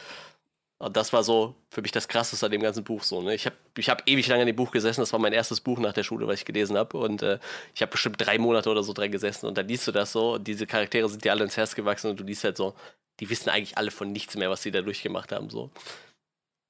[0.83, 3.21] Und das war so für mich das Krasseste an dem ganzen Buch so.
[3.21, 3.33] Ne?
[3.33, 4.99] Ich habe ich hab ewig lange an dem Buch gesessen.
[4.99, 6.97] Das war mein erstes Buch nach der Schule, was ich gelesen habe.
[6.97, 7.39] Und äh,
[7.73, 9.45] ich habe bestimmt drei Monate oder so dran gesessen.
[9.45, 10.33] Und dann liest du das so.
[10.33, 12.09] Und diese Charaktere sind dir alle ins Herz gewachsen.
[12.09, 12.75] Und du liest halt so,
[13.21, 15.49] die wissen eigentlich alle von nichts mehr, was sie da durchgemacht haben.
[15.49, 15.71] So.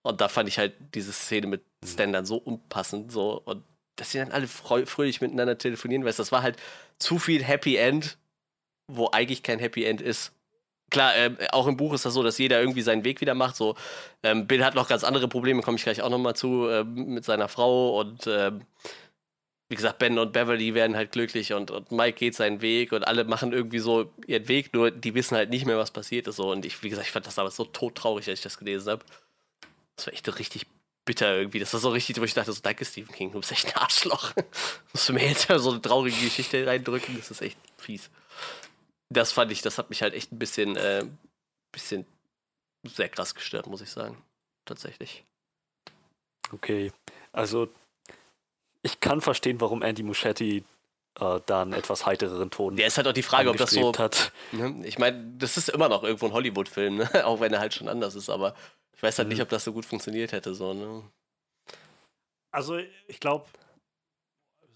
[0.03, 3.11] Und da fand ich halt diese Szene mit Stan dann so unpassend.
[3.11, 3.41] So.
[3.45, 3.63] Und
[3.95, 6.05] dass sie dann alle fröhlich miteinander telefonieren.
[6.05, 6.57] Weißt du, das war halt
[6.99, 8.19] zu viel Happy End,
[8.91, 10.33] wo eigentlich kein Happy End ist.
[10.93, 13.55] Klar, ähm, auch im Buch ist das so, dass jeder irgendwie seinen Weg wieder macht.
[13.55, 13.75] So,
[14.21, 17.25] ähm, Bill hat noch ganz andere Probleme, komme ich gleich auch nochmal zu, ähm, mit
[17.25, 18.61] seiner Frau und ähm,
[19.69, 23.07] wie gesagt, Ben und Beverly werden halt glücklich und, und Mike geht seinen Weg und
[23.07, 26.35] alle machen irgendwie so ihren Weg, nur die wissen halt nicht mehr, was passiert ist.
[26.35, 26.51] So.
[26.51, 29.05] Und ich, wie gesagt, ich fand das aber so todtraurig, als ich das gelesen habe.
[29.95, 30.67] Das war echt richtig
[31.05, 31.57] bitter irgendwie.
[31.57, 33.81] Das war so richtig, wo ich dachte, so, danke Stephen King, du bist echt ein
[33.81, 34.33] Arschloch.
[34.93, 38.11] Musst du mir jetzt so eine traurige Geschichte reindrücken, das ist echt fies.
[39.13, 41.05] Das fand ich, das hat mich halt echt ein bisschen, äh,
[41.71, 42.05] bisschen
[42.83, 44.21] sehr krass gestört, muss ich sagen.
[44.65, 45.23] Tatsächlich.
[46.51, 46.91] Okay,
[47.31, 47.67] also
[48.81, 50.63] ich kann verstehen, warum Andy Muschietti
[51.19, 53.93] äh, da einen etwas heitereren Ton Der ist halt auch die Frage, ob das so.
[53.97, 54.31] hat.
[54.51, 54.81] Ne?
[54.85, 57.09] Ich meine, das ist immer noch irgendwo ein Hollywood-Film, ne?
[57.25, 58.55] auch wenn er halt schon anders ist, aber
[58.95, 59.33] ich weiß halt Mhm.
[59.33, 60.53] nicht, ob das so gut funktioniert hätte.
[60.53, 61.03] So, ne?
[62.51, 62.77] Also
[63.07, 63.45] ich glaube,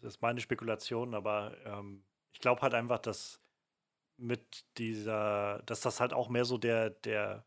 [0.01, 2.03] das ist meine Spekulation, aber ähm,
[2.34, 3.39] ich glaube halt einfach, dass
[4.18, 7.45] mit dieser, dass das halt auch mehr so der, der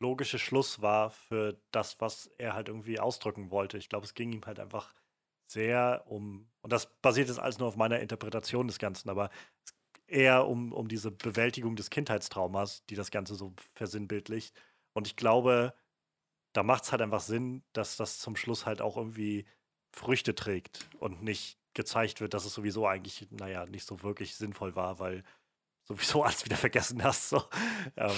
[0.00, 3.78] logische Schluss war für das, was er halt irgendwie ausdrücken wollte.
[3.78, 4.94] Ich glaube, es ging ihm halt einfach
[5.46, 9.30] sehr um, und das basiert jetzt alles nur auf meiner Interpretation des Ganzen, aber
[10.06, 14.54] eher um, um diese Bewältigung des Kindheitstraumas, die das Ganze so versinnbildlicht.
[14.92, 15.74] Und ich glaube,
[16.52, 19.46] da macht es halt einfach Sinn, dass das zum Schluss halt auch irgendwie
[19.92, 24.76] Früchte trägt und nicht gezeigt wird, dass es sowieso eigentlich, naja, nicht so wirklich sinnvoll
[24.76, 25.24] war, weil
[25.84, 27.28] sowieso alles wieder vergessen hast.
[27.30, 27.42] So.
[27.96, 28.10] Ähm,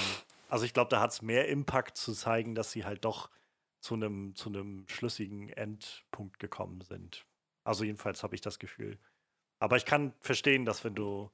[0.48, 3.30] also ich glaube, da hat es mehr Impact zu zeigen, dass sie halt doch
[3.80, 7.24] zu einem zu einem schlüssigen Endpunkt gekommen sind.
[7.64, 8.98] Also jedenfalls habe ich das Gefühl.
[9.58, 11.30] Aber ich kann verstehen, dass wenn du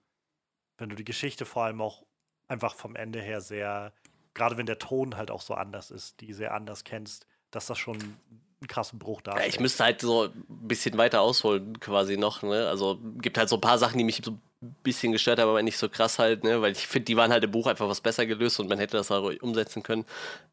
[0.78, 2.04] wenn du die Geschichte vor allem auch
[2.48, 3.92] einfach vom Ende her sehr,
[4.34, 7.78] gerade wenn der Ton halt auch so anders ist, die sehr anders kennst, dass das
[7.78, 9.54] schon einen krassen Bruch Ja, darstellt.
[9.54, 12.42] ich müsste halt so ein bisschen weiter ausholen, quasi noch.
[12.42, 12.68] Ne?
[12.68, 14.42] Also gibt halt so ein paar Sachen, die mich so ein
[14.82, 16.62] bisschen gestört haben, aber nicht so krass halt, ne?
[16.62, 18.96] weil ich finde, die waren halt im Buch einfach was besser gelöst und man hätte
[18.96, 20.04] das auch umsetzen können.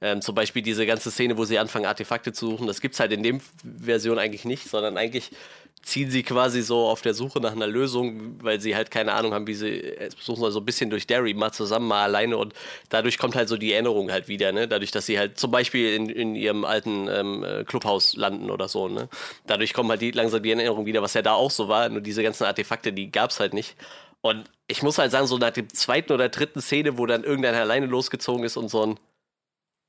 [0.01, 2.99] Ähm, zum Beispiel diese ganze Szene, wo sie anfangen, Artefakte zu suchen, das gibt es
[2.99, 5.31] halt in dem Version eigentlich nicht, sondern eigentlich
[5.81, 9.33] ziehen sie quasi so auf der Suche nach einer Lösung, weil sie halt keine Ahnung
[9.33, 12.37] haben, wie sie es suchen soll, so ein bisschen durch Derry mal zusammen, mal alleine
[12.37, 12.53] und
[12.89, 14.67] dadurch kommt halt so die Erinnerung halt wieder, ne?
[14.67, 18.67] Dadurch, dass sie halt zum Beispiel in, in ihrem alten ähm, äh, Clubhaus landen oder
[18.67, 19.09] so, ne?
[19.47, 22.01] Dadurch kommen halt die, langsam die Erinnerung wieder, was ja da auch so war, nur
[22.01, 23.75] diese ganzen Artefakte, die gab es halt nicht.
[24.21, 27.59] Und ich muss halt sagen, so nach dem zweiten oder dritten Szene, wo dann irgendeiner
[27.59, 28.99] alleine losgezogen ist und so ein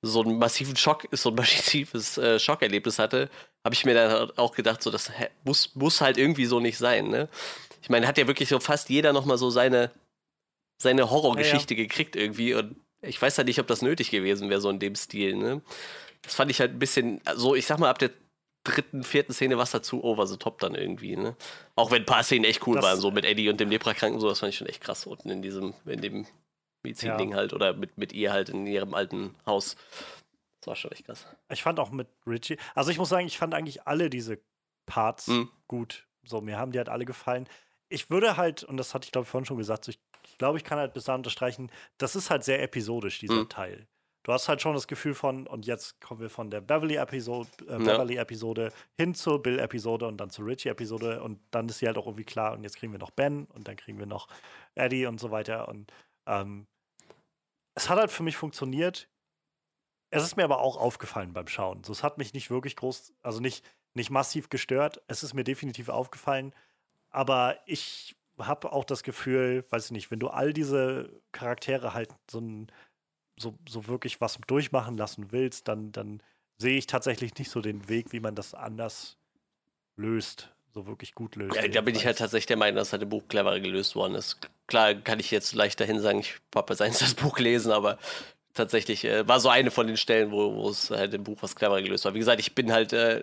[0.02, 3.28] so einen massiven Schock, so ein massives äh, Schockerlebnis hatte,
[3.64, 5.10] habe ich mir dann auch gedacht, so das
[5.44, 7.08] muss, muss halt irgendwie so nicht sein.
[7.08, 7.28] Ne?
[7.82, 9.90] Ich meine, hat ja wirklich so fast jeder nochmal so seine,
[10.80, 11.86] seine Horrorgeschichte ja, ja.
[11.86, 14.94] gekriegt irgendwie und ich weiß halt nicht, ob das nötig gewesen wäre, so in dem
[14.94, 15.34] Stil.
[15.36, 15.62] Ne?
[16.22, 18.10] Das fand ich halt ein bisschen, so ich sag mal, ab der
[18.64, 21.16] dritten, vierten Szene war es dazu over the top dann irgendwie.
[21.16, 21.34] Ne?
[21.76, 24.20] Auch wenn ein paar Szenen echt cool das, waren, so mit Eddie und dem Leprakranken,
[24.20, 26.26] so, das fand ich schon echt krass unten in diesem, in dem
[26.82, 27.36] Medizin-Ding ja.
[27.36, 29.76] halt oder mit, mit ihr halt in ihrem alten Haus.
[30.70, 31.26] War schon echt krass.
[31.48, 34.38] Ich fand auch mit Richie, also ich muss sagen, ich fand eigentlich alle diese
[34.86, 35.50] Parts mhm.
[35.66, 36.06] gut.
[36.22, 37.48] So, mir haben die halt alle gefallen.
[37.88, 40.38] Ich würde halt, und das hatte ich glaube ich vorhin schon gesagt, so ich, ich
[40.38, 43.48] glaube, ich kann halt bis dahin unterstreichen, das ist halt sehr episodisch, dieser mhm.
[43.48, 43.88] Teil.
[44.22, 47.78] Du hast halt schon das Gefühl von, und jetzt kommen wir von der Beverly-Episode äh,
[47.78, 52.06] Beverly -Episode hin zur Bill-Episode und dann zur Richie-Episode und dann ist sie halt auch
[52.06, 54.28] irgendwie klar, und jetzt kriegen wir noch Ben und dann kriegen wir noch
[54.76, 55.66] Eddie und so weiter.
[55.66, 55.92] Und
[56.26, 56.68] ähm,
[57.74, 59.08] es hat halt für mich funktioniert.
[60.10, 61.84] Es ist mir aber auch aufgefallen beim Schauen.
[61.84, 63.64] So, es hat mich nicht wirklich groß, also nicht,
[63.94, 65.00] nicht massiv gestört.
[65.06, 66.52] Es ist mir definitiv aufgefallen.
[67.10, 72.10] Aber ich habe auch das Gefühl, weiß ich nicht, wenn du all diese Charaktere halt
[72.30, 72.42] so,
[73.38, 76.22] so, so wirklich was durchmachen lassen willst, dann, dann
[76.56, 79.16] sehe ich tatsächlich nicht so den Weg, wie man das anders
[79.96, 81.56] löst so wirklich gut löst.
[81.56, 84.14] Ja, da bin ich halt tatsächlich der Meinung, dass halt im Buch cleverer gelöst worden
[84.14, 84.38] ist.
[84.66, 87.98] Klar kann ich jetzt leicht dahin sagen, ich habe jetzt eins das Buch gelesen, aber
[88.54, 91.82] tatsächlich äh, war so eine von den Stellen, wo, es halt im Buch was cleverer
[91.82, 92.14] gelöst war.
[92.14, 93.22] Wie gesagt, ich bin halt äh,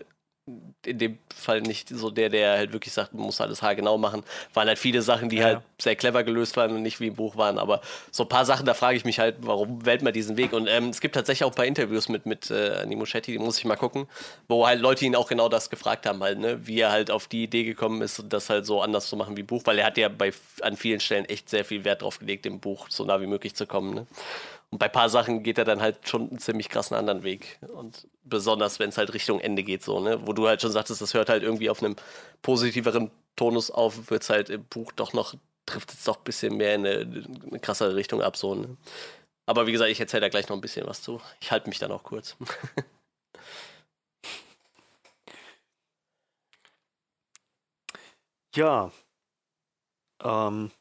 [0.85, 4.23] in dem Fall nicht so der, der halt wirklich sagt, man muss alles haargenau machen.
[4.53, 5.45] Waren halt viele Sachen, die ja.
[5.45, 7.59] halt sehr clever gelöst waren und nicht wie im Buch waren.
[7.59, 7.81] Aber
[8.11, 10.53] so ein paar Sachen, da frage ich mich halt, warum wählt man diesen Weg?
[10.53, 13.57] Und ähm, es gibt tatsächlich auch ein paar Interviews mit, mit äh, Shetty, die muss
[13.57, 14.07] ich mal gucken,
[14.47, 16.65] wo halt Leute ihn auch genau das gefragt haben, halt, ne?
[16.65, 19.41] wie er halt auf die Idee gekommen ist, das halt so anders zu machen wie
[19.41, 20.31] im Buch, weil er hat ja bei,
[20.61, 23.55] an vielen Stellen echt sehr viel Wert drauf gelegt, im Buch so nah wie möglich
[23.55, 23.93] zu kommen.
[23.93, 24.07] Ne?
[24.69, 27.59] Und bei ein paar Sachen geht er dann halt schon einen ziemlich krassen anderen Weg.
[27.73, 30.27] Und besonders, wenn es halt Richtung Ende geht, so, ne?
[30.27, 31.95] Wo du halt schon sagtest, das hört halt irgendwie auf einem
[32.41, 35.35] positiveren Tonus auf, wird es halt im Buch doch noch,
[35.65, 38.75] trifft es doch ein bisschen mehr in eine, eine krassere Richtung ab, so, ne?
[39.45, 41.21] Aber wie gesagt, ich erzähle da gleich noch ein bisschen was zu.
[41.39, 42.35] Ich halte mich dann auch kurz.
[48.55, 48.91] ja.
[50.23, 50.71] Ähm,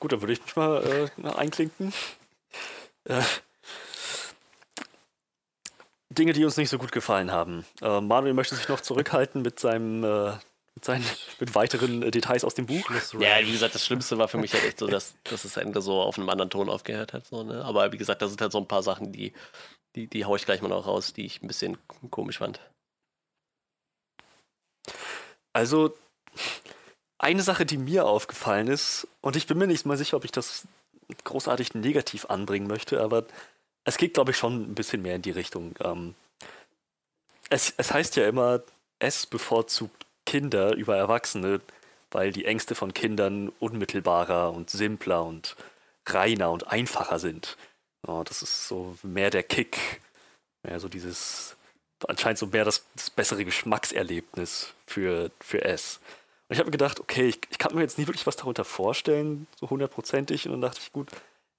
[0.00, 1.92] Gut, dann würde ich mich mal äh, einklinken.
[3.04, 3.22] Äh,
[6.10, 7.64] Dinge, die uns nicht so gut gefallen haben.
[7.80, 10.32] Äh, Manuel möchte sich noch zurückhalten mit seinem äh,
[10.76, 11.04] mit, seinen,
[11.40, 12.90] mit weiteren äh, Details aus dem Buch.
[13.18, 15.80] Ja, wie gesagt, das Schlimmste war für mich halt echt so, dass, dass das Ende
[15.80, 17.26] so auf einem anderen Ton aufgehört hat.
[17.26, 17.64] So, ne?
[17.64, 19.32] Aber wie gesagt, da sind halt so ein paar Sachen, die,
[19.94, 21.78] die, die hau ich gleich mal noch raus, die ich ein bisschen
[22.10, 22.60] komisch fand.
[25.54, 25.96] Also,
[27.18, 30.32] eine Sache, die mir aufgefallen ist, und ich bin mir nicht mal sicher, ob ich
[30.32, 30.66] das
[31.24, 33.24] großartig negativ anbringen möchte, aber
[33.84, 35.74] es geht, glaube ich, schon ein bisschen mehr in die Richtung.
[35.80, 36.14] Ähm,
[37.48, 38.62] es, es heißt ja immer,
[38.98, 41.60] es bevorzugt Kinder über Erwachsene,
[42.10, 45.56] weil die Ängste von Kindern unmittelbarer und simpler und
[46.06, 47.56] reiner und einfacher sind.
[48.06, 50.00] Oh, das ist so mehr der Kick,
[50.62, 51.56] mehr so dieses,
[52.06, 56.00] anscheinend so mehr das, das bessere Geschmackserlebnis für, für S.
[56.48, 58.64] Und ich habe mir gedacht, okay, ich, ich, kann mir jetzt nie wirklich was darunter
[58.64, 60.46] vorstellen, so hundertprozentig.
[60.46, 61.10] Und dann dachte ich, gut,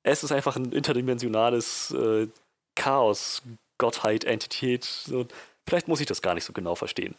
[0.03, 2.27] es ist einfach ein interdimensionales äh,
[2.75, 3.41] Chaos,
[3.77, 4.85] Gottheit, Entität.
[4.85, 5.27] So,
[5.65, 7.15] vielleicht muss ich das gar nicht so genau verstehen.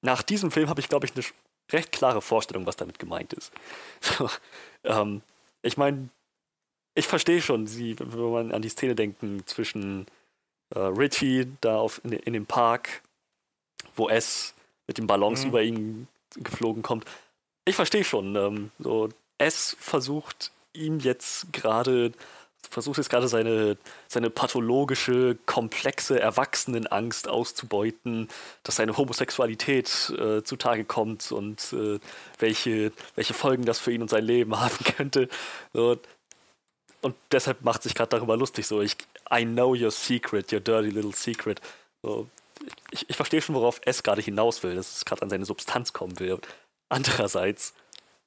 [0.00, 1.24] Nach diesem Film habe ich, glaube ich, eine
[1.72, 3.52] recht klare Vorstellung, was damit gemeint ist.
[4.00, 4.30] So,
[4.84, 5.22] ähm,
[5.62, 6.08] ich meine,
[6.94, 10.06] ich verstehe schon, sie, wenn man an die Szene denken zwischen
[10.74, 13.02] äh, Richie da auf, in, in, dem Park,
[13.96, 14.54] wo es
[14.86, 15.48] mit den Ballons mhm.
[15.48, 17.04] über ihn geflogen kommt.
[17.64, 18.36] Ich verstehe schon.
[18.36, 22.12] Ähm, so, es versucht ihm jetzt gerade,
[22.70, 23.76] versucht jetzt gerade seine,
[24.08, 28.28] seine pathologische, komplexe Erwachsenenangst auszubeuten,
[28.62, 31.98] dass seine Homosexualität äh, zutage kommt und äh,
[32.38, 35.28] welche, welche Folgen das für ihn und sein Leben haben könnte.
[35.72, 35.98] So,
[37.04, 38.66] und deshalb macht sich gerade darüber lustig.
[38.66, 38.96] So, ich,
[39.30, 41.60] I know your secret, your dirty little secret.
[42.02, 42.28] So,
[42.90, 45.92] ich, ich verstehe schon, worauf S gerade hinaus will, dass es gerade an seine Substanz
[45.92, 46.38] kommen will.
[46.88, 47.74] Andererseits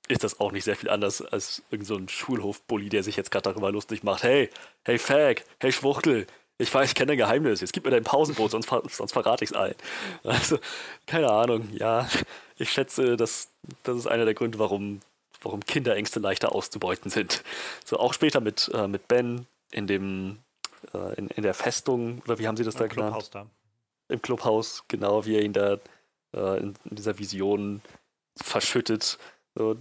[0.08, 3.44] ist das auch nicht sehr viel anders als irgendein so Schulhofbully, der sich jetzt gerade
[3.44, 4.24] darüber lustig macht.
[4.24, 4.50] Hey,
[4.86, 7.62] hey Fag, hey Schwuchtel, ich weiß, ich kenne dein Geheimnis.
[7.62, 9.76] Jetzt gib mir dein Pausenbrot, sonst, sonst verrate ich es allen.
[10.24, 10.58] Also,
[11.06, 11.70] keine Ahnung.
[11.74, 12.10] Ja,
[12.58, 13.50] ich schätze, dass
[13.84, 15.02] das ist einer der Gründe, warum,
[15.42, 17.44] warum Kinderängste leichter auszubeuten sind.
[17.86, 20.40] So, auch später mit, äh, mit Ben in dem,
[20.94, 23.30] äh, in, in der Festung, oder wie haben sie das da genannt?
[23.34, 23.46] Da
[24.10, 25.80] im Clubhaus, genau wie er ihn da
[26.34, 27.82] äh, in, in, dieser Vision
[28.36, 29.18] verschüttet.
[29.56, 29.78] So,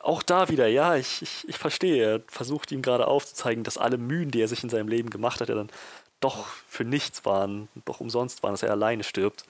[0.00, 2.04] auch da wieder, ja, ich, ich, ich verstehe.
[2.04, 5.40] Er versucht ihm gerade aufzuzeigen, dass alle Mühen, die er sich in seinem Leben gemacht
[5.40, 5.70] hat, ja dann
[6.20, 9.44] doch für nichts waren, doch umsonst waren, dass er alleine stirbt.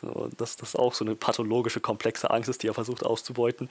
[0.00, 3.68] So, dass das auch so eine pathologische, komplexe Angst ist, die er versucht auszubeuten.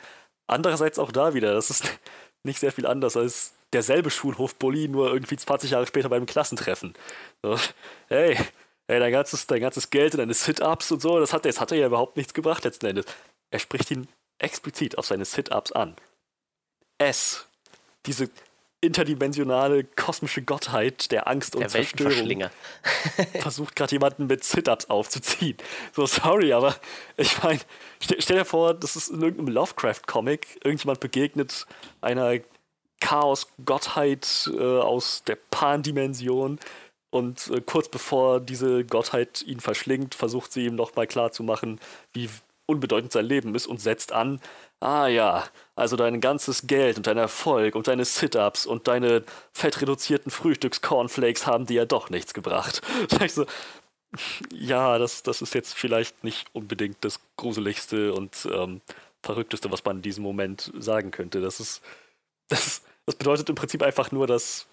[0.48, 2.00] Andererseits auch da wieder, das ist
[2.44, 6.94] nicht sehr viel anders als derselbe Schulhof-Bully, nur irgendwie 20 Jahre später beim Klassentreffen.
[7.44, 7.58] So,
[8.08, 8.38] hey,
[8.90, 11.72] hey, dein ganzes, dein ganzes Geld und deine Sit-Ups und so, das hat, das hat
[11.72, 13.06] er ja überhaupt nichts gebracht letzten Endes.
[13.51, 14.08] Er spricht ihn
[14.40, 15.95] explizit auf seine Sit-Ups an.
[16.98, 17.45] S,
[18.06, 18.30] diese
[18.82, 22.45] interdimensionale kosmische Gottheit der Angst und Der Zerstörung,
[23.42, 25.58] versucht gerade jemanden mit Sit-Ups aufzuziehen.
[25.93, 26.76] So, sorry, aber
[27.16, 27.59] ich meine,
[28.00, 31.68] stell, stell dir vor, das ist in irgendeinem Lovecraft-Comic, irgendjemand begegnet
[32.01, 32.40] einer
[33.01, 36.59] Chaos-Gottheit äh, aus der Pan-Dimension
[37.12, 41.80] und äh, kurz bevor diese Gottheit ihn verschlingt, versucht sie ihm nochmal klarzumachen,
[42.14, 42.30] wie
[42.66, 44.40] unbedeutend sein Leben ist und setzt an,
[44.80, 49.24] ah ja, also dein ganzes Geld und dein Erfolg und deine Sit-Ups und deine
[49.54, 52.82] fettreduzierten Frühstücks-Cornflakes haben dir ja doch nichts gebracht.
[53.24, 53.46] Ich so,
[54.52, 58.82] ja, das, das ist jetzt vielleicht nicht unbedingt das Gruseligste und ähm,
[59.22, 61.42] Verrückteste, was man in diesem Moment sagen könnte.
[61.42, 61.82] Das ist,
[62.48, 64.68] das, das bedeutet im Prinzip einfach nur, dass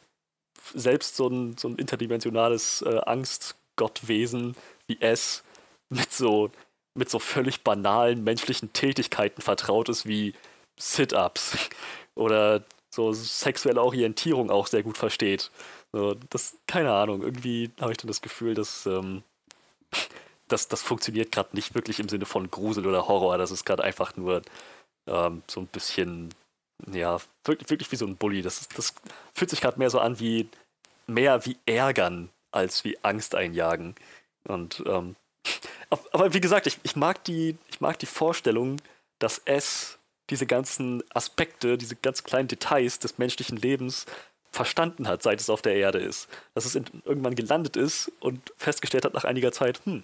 [0.75, 5.43] selbst so ein, so ein interdimensionales äh, Angstgottwesen wie es
[5.89, 6.51] mit so,
[6.95, 10.35] mit so völlig banalen menschlichen Tätigkeiten vertraut ist, wie
[10.79, 11.57] Sit-Ups
[12.15, 15.51] oder so sexuelle Orientierung auch sehr gut versteht.
[15.93, 19.23] So, das, keine Ahnung, irgendwie habe ich dann das Gefühl, dass ähm,
[20.49, 23.39] das, das funktioniert gerade nicht wirklich im Sinne von Grusel oder Horror.
[23.39, 24.43] Das ist gerade einfach nur
[25.07, 26.31] ähm, so ein bisschen,
[26.93, 28.43] ja, wirklich, wirklich wie so ein Bully.
[28.43, 28.95] Das, das
[29.35, 30.49] fühlt sich gerade mehr so an wie
[31.07, 33.95] mehr wie ärgern als wie Angst einjagen.
[34.45, 35.17] Und ähm,
[36.13, 38.81] aber wie gesagt, ich, ich, mag die, ich mag die Vorstellung,
[39.19, 39.99] dass es
[40.31, 44.07] diese ganzen Aspekte, diese ganz kleinen Details des menschlichen Lebens
[44.51, 46.29] verstanden hat, seit es auf der Erde ist.
[46.55, 50.03] Dass es in, irgendwann gelandet ist und festgestellt hat nach einiger Zeit, hm,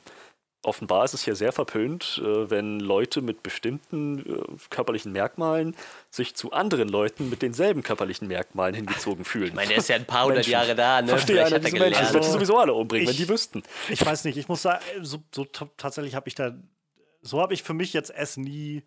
[0.65, 5.75] offenbar ist es hier sehr verpönt, äh, wenn Leute mit bestimmten äh, körperlichen Merkmalen
[6.11, 9.49] sich zu anderen Leuten mit denselben körperlichen Merkmalen hingezogen fühlen.
[9.49, 10.47] Ich meine, der ist ja ein paar hundert.
[10.47, 11.09] Jahre da, ne?
[11.09, 11.85] Verstehe einer hat er diese Menschen.
[11.91, 12.07] gelernt.
[12.07, 13.63] Das wird die sowieso alle umbringen, wenn Ich- die wüssten.
[13.89, 16.55] Ich weiß nicht, ich muss sagen, so, so tatsächlich habe ich da,
[17.23, 18.83] so habe ich für mich jetzt es nie,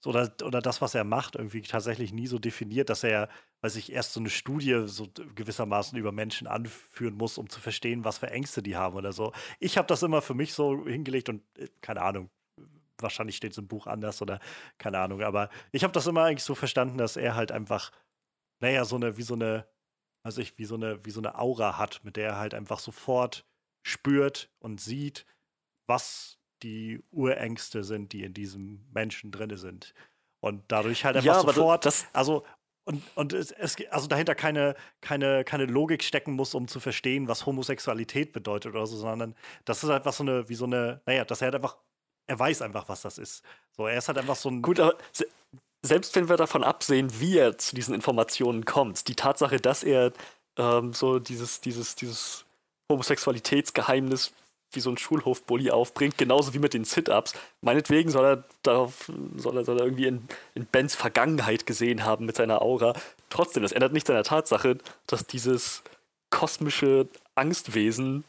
[0.00, 3.28] so oder, oder das, was er macht, irgendwie tatsächlich nie so definiert, dass er,
[3.62, 8.04] weiß ich, erst so eine Studie so gewissermaßen über Menschen anführen muss, um zu verstehen,
[8.04, 9.32] was für Ängste die haben oder so.
[9.60, 12.30] Ich habe das immer für mich so hingelegt und äh, keine Ahnung,
[12.98, 14.40] wahrscheinlich steht es im Buch anders oder
[14.78, 17.92] keine Ahnung, aber ich habe das immer eigentlich so verstanden, dass er halt einfach,
[18.60, 19.66] naja, so eine, wie so eine,
[20.22, 22.78] also ich, wie so eine, wie so eine Aura hat, mit der er halt einfach
[22.78, 23.44] sofort
[23.86, 25.26] spürt und sieht,
[25.86, 29.94] was die Urängste sind, die in diesem Menschen drin sind.
[30.40, 32.44] Und dadurch halt einfach Ja, sofort, das- also
[32.86, 37.26] und, und es, es also dahinter keine, keine, keine Logik stecken muss, um zu verstehen,
[37.26, 39.34] was Homosexualität bedeutet oder so, sondern
[39.64, 41.76] das ist einfach so eine, wie so eine, naja, dass er halt einfach,
[42.28, 43.42] er weiß einfach, was das ist.
[43.76, 44.62] So, er ist halt einfach so ein.
[44.62, 45.26] Gut, aber se
[45.82, 50.12] selbst wenn wir davon absehen, wie er zu diesen Informationen kommt, die Tatsache, dass er
[50.56, 52.44] ähm, so dieses, dieses, dieses
[52.90, 54.32] Homosexualitätsgeheimnis
[54.76, 57.34] wie so ein Schulhofbully aufbringt, genauso wie mit den Sit-Ups.
[57.60, 62.26] Meinetwegen soll er darauf, soll er, soll er irgendwie in, in Bens Vergangenheit gesehen haben
[62.26, 62.94] mit seiner Aura.
[63.30, 65.82] Trotzdem, das ändert nichts an der Tatsache, dass dieses
[66.30, 68.24] kosmische Angstwesen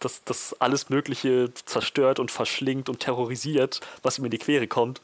[0.00, 5.00] das, das alles Mögliche zerstört und verschlingt und terrorisiert, was ihm in die Quere kommt,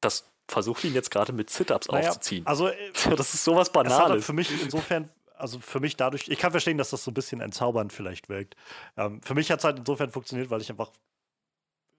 [0.00, 2.46] das versucht ihn jetzt gerade mit Sit-Ups naja, aufzuziehen.
[2.46, 2.76] Also, äh,
[3.16, 4.24] das ist sowas halt Banales.
[4.24, 7.40] für mich insofern, also für mich dadurch, ich kann verstehen, dass das so ein bisschen
[7.40, 8.56] entzaubernd vielleicht wirkt.
[8.96, 10.90] Ähm, für mich hat es halt insofern funktioniert, weil ich einfach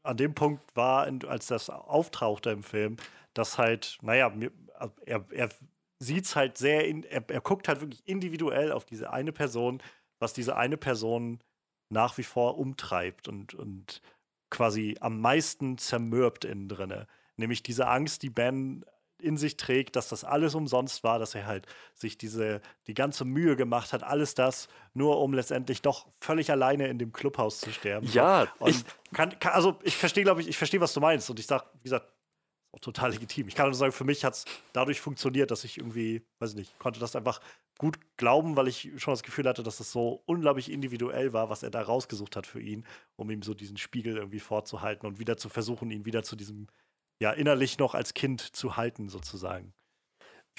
[0.03, 2.97] an dem Punkt war, als das auftauchte im Film,
[3.33, 4.51] dass halt, naja, mir,
[5.05, 5.49] er, er
[5.99, 9.81] sieht es halt sehr, in, er, er guckt halt wirklich individuell auf diese eine Person,
[10.19, 11.39] was diese eine Person
[11.89, 14.01] nach wie vor umtreibt und, und
[14.49, 17.07] quasi am meisten zermürbt innen drinne.
[17.38, 18.85] Nämlich diese Angst, die Ben
[19.22, 23.26] in sich trägt, dass das alles umsonst war, dass er halt sich diese, die ganze
[23.26, 27.72] Mühe gemacht hat, alles das, nur um letztendlich doch völlig alleine in dem Clubhaus zu
[27.72, 28.08] sterben.
[28.11, 31.30] Ja, und ich- kann, kann, also ich verstehe, glaube ich, ich verstehe, was du meinst.
[31.30, 32.11] Und ich sage, wie gesagt,
[32.74, 33.48] auch total legitim.
[33.48, 36.56] Ich kann nur sagen, für mich hat es dadurch funktioniert, dass ich irgendwie, weiß ich
[36.58, 37.40] nicht, konnte das einfach
[37.77, 41.64] gut glauben, weil ich schon das Gefühl hatte, dass es so unglaublich individuell war, was
[41.64, 42.85] er da rausgesucht hat für ihn,
[43.16, 46.68] um ihm so diesen Spiegel irgendwie vorzuhalten und wieder zu versuchen, ihn wieder zu diesem,
[47.19, 49.74] ja, innerlich noch als Kind zu halten, sozusagen.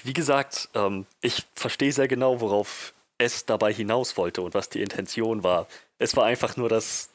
[0.03, 4.81] Wie gesagt, ähm, ich verstehe sehr genau, worauf es dabei hinaus wollte und was die
[4.81, 5.67] Intention war.
[5.97, 7.09] Es war einfach nur, dass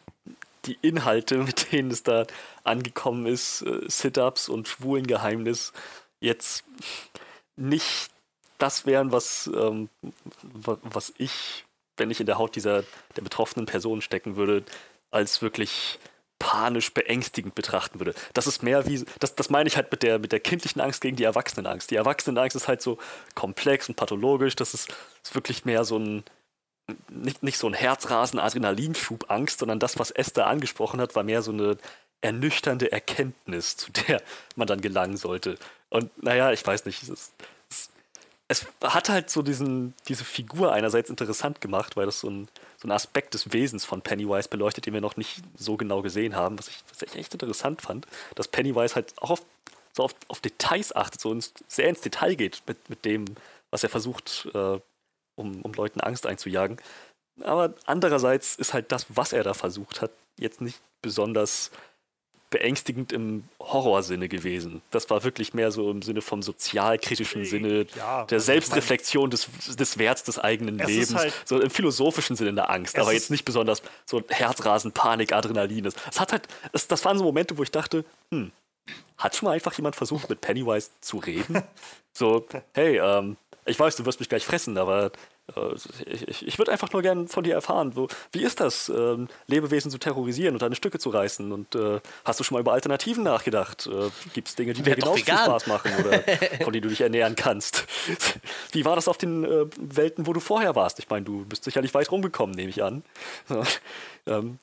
[0.64, 2.26] die Inhalte, mit denen es da
[2.64, 5.72] angekommen ist, äh, Sit-Ups und Schwulengeheimnis,
[6.20, 6.64] jetzt
[7.56, 8.10] nicht
[8.58, 9.88] das wären, was, ähm,
[10.42, 11.64] was ich,
[11.96, 12.84] wenn ich in der Haut dieser
[13.16, 14.64] der betroffenen Person stecken würde,
[15.10, 15.98] als wirklich
[16.42, 18.14] panisch beängstigend betrachten würde.
[18.34, 21.00] Das ist mehr wie, das, das meine ich halt mit der, mit der kindlichen Angst
[21.00, 21.88] gegen die Erwachsenenangst.
[21.92, 22.98] Die Erwachsenenangst ist halt so
[23.36, 26.24] komplex und pathologisch, das ist, ist wirklich mehr so ein,
[27.08, 31.42] nicht, nicht so ein Herzrasen, Adrenalinschub Angst, sondern das, was Esther angesprochen hat, war mehr
[31.42, 31.78] so eine
[32.22, 34.20] ernüchternde Erkenntnis, zu der
[34.56, 35.58] man dann gelangen sollte.
[35.90, 37.32] Und naja, ich weiß nicht, es, es,
[38.52, 42.86] es hat halt so diesen, diese Figur einerseits interessant gemacht, weil das so ein, so
[42.86, 46.58] ein Aspekt des Wesens von Pennywise beleuchtet, den wir noch nicht so genau gesehen haben,
[46.58, 49.46] was ich, was ich echt interessant fand, dass Pennywise halt auch auf,
[49.94, 53.24] so auf, auf Details achtet, so ins, sehr ins Detail geht mit, mit dem,
[53.70, 54.78] was er versucht, äh,
[55.34, 56.76] um, um Leuten Angst einzujagen.
[57.40, 61.70] Aber andererseits ist halt das, was er da versucht hat, jetzt nicht besonders
[62.52, 64.82] beängstigend im Horrorsinne gewesen.
[64.92, 69.48] Das war wirklich mehr so im Sinne vom sozialkritischen Sinne, Ja, der also Selbstreflexion des,
[69.76, 71.14] des Werts des eigenen Lebens.
[71.16, 75.86] halt- so im philosophischen Sinne der Angst, aber jetzt nicht besonders so Herzrasen, Panik, Adrenalin.
[75.86, 78.52] Es hat halt, es, das waren so Momente, wo ich dachte, hm,
[79.18, 81.62] hat schon mal einfach jemand versucht, mit Pennywise zu reden?
[82.12, 85.10] so, hey, ähm, ich weiß, du wirst mich gleich fressen, aber
[86.06, 89.28] ich, ich, ich würde einfach nur gern von dir erfahren, wo, wie ist das, ähm,
[89.48, 91.52] Lebewesen zu terrorisieren und deine Stücke zu reißen?
[91.52, 93.86] Und äh, hast du schon mal über Alternativen nachgedacht?
[93.86, 95.34] Äh, Gibt es Dinge, die dir Werd doch genauso viel.
[95.34, 96.22] Spaß machen oder
[96.64, 97.86] von denen du dich ernähren kannst?
[98.72, 100.98] wie war das auf den äh, Welten, wo du vorher warst?
[100.98, 103.02] Ich meine, du bist sicherlich weit rumgekommen, nehme ich an.
[103.48, 103.62] So,
[104.26, 104.58] ähm,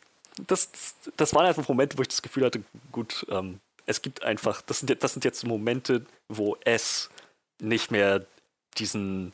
[0.48, 0.69] das,
[1.17, 4.80] das waren einfach Momente, wo ich das Gefühl hatte, gut, ähm, es gibt einfach, das
[4.80, 7.09] sind, das sind jetzt Momente, wo es
[7.59, 8.25] nicht mehr
[8.77, 9.33] diesen,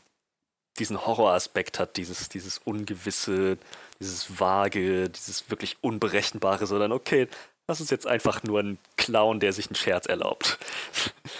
[0.79, 3.57] diesen Horroraspekt hat, dieses, dieses Ungewisse,
[3.99, 7.27] dieses Vage, dieses wirklich Unberechenbare, sondern okay,
[7.67, 10.57] das ist jetzt einfach nur ein Clown, der sich einen Scherz erlaubt.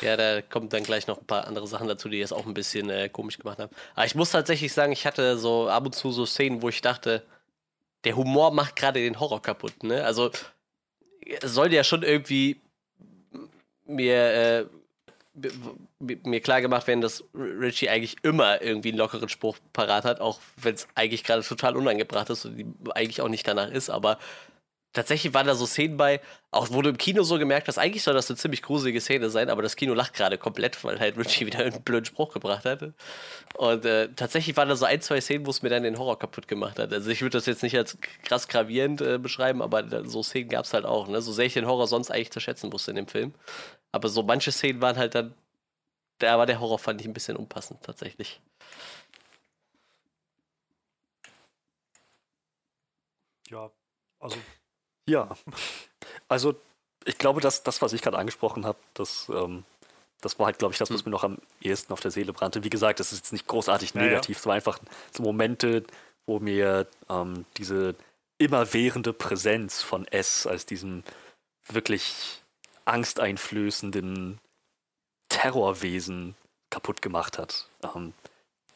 [0.02, 2.54] Ja, da kommt dann gleich noch ein paar andere Sachen dazu, die es auch ein
[2.54, 3.74] bisschen äh, komisch gemacht haben.
[3.96, 6.82] Aber ich muss tatsächlich sagen, ich hatte so ab und zu so Szenen, wo ich
[6.82, 7.24] dachte,
[8.04, 9.84] der Humor macht gerade den Horror kaputt.
[9.84, 10.04] Ne?
[10.04, 10.32] Also
[11.42, 12.60] es soll ja schon irgendwie
[13.86, 14.66] mir, äh,
[16.00, 20.40] mir klar gemacht werden, dass Richie eigentlich immer irgendwie einen lockeren Spruch parat hat, auch
[20.58, 24.18] wenn es eigentlich gerade total unangebracht ist und ihm eigentlich auch nicht danach ist, aber
[24.96, 28.14] tatsächlich waren da so Szenen bei, auch wurde im Kino so gemerkt, dass eigentlich soll
[28.14, 31.46] das eine ziemlich gruselige Szene sein, aber das Kino lacht gerade komplett, weil halt Richie
[31.46, 32.94] wieder einen blöden Spruch gebracht hatte.
[33.56, 36.18] Und äh, tatsächlich waren da so ein, zwei Szenen, wo es mir dann den Horror
[36.18, 36.94] kaputt gemacht hat.
[36.94, 40.66] Also ich würde das jetzt nicht als krass gravierend äh, beschreiben, aber so Szenen gab
[40.66, 41.08] es halt auch.
[41.08, 41.22] Ne?
[41.22, 43.34] So sehr ich den Horror sonst eigentlich zu schätzen wusste in dem Film.
[43.96, 45.34] Aber so manche Szenen waren halt dann,
[46.20, 48.42] da war der Horror, fand ich ein bisschen unpassend tatsächlich.
[53.50, 53.72] Ja,
[54.20, 54.38] also
[55.08, 55.38] Ja,
[56.28, 56.56] also
[57.06, 59.64] ich glaube, dass das, was ich gerade angesprochen habe, das, ähm,
[60.20, 62.66] das war halt, glaube ich, das, was mir noch am ehesten auf der Seele brannte.
[62.66, 64.08] Wie gesagt, das ist jetzt nicht großartig Ja, ja.
[64.10, 64.78] negativ, es war einfach
[65.14, 65.86] so Momente,
[66.26, 67.96] wo mir ähm, diese
[68.40, 71.04] immerwährende Präsenz von S als diesem
[71.70, 72.42] wirklich
[72.86, 74.40] angsteinflößenden
[75.30, 76.36] Terrorwesen
[76.70, 77.68] kaputt gemacht hat.
[77.84, 78.14] Ähm,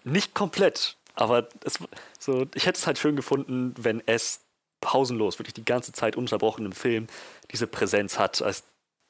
[0.03, 1.79] nicht komplett, aber es,
[2.19, 4.41] so, ich hätte es halt schön gefunden, wenn S
[4.81, 7.07] pausenlos, wirklich die ganze Zeit ununterbrochen im Film
[7.51, 8.63] diese Präsenz hat, als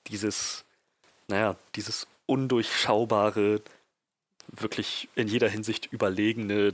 [0.07, 0.65] dieses,
[1.27, 3.61] naja, dieses undurchschaubare,
[4.47, 6.73] wirklich in jeder Hinsicht überlegene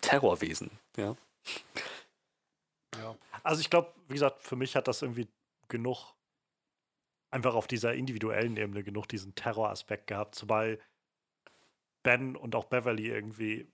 [0.00, 0.70] Terrorwesen.
[0.96, 1.16] Ja.
[3.42, 5.26] Also ich glaube, wie gesagt, für mich hat das irgendwie
[5.68, 6.14] genug,
[7.30, 10.78] einfach auf dieser individuellen Ebene genug diesen Terroraspekt gehabt, zumal
[12.02, 13.66] Ben und auch Beverly irgendwie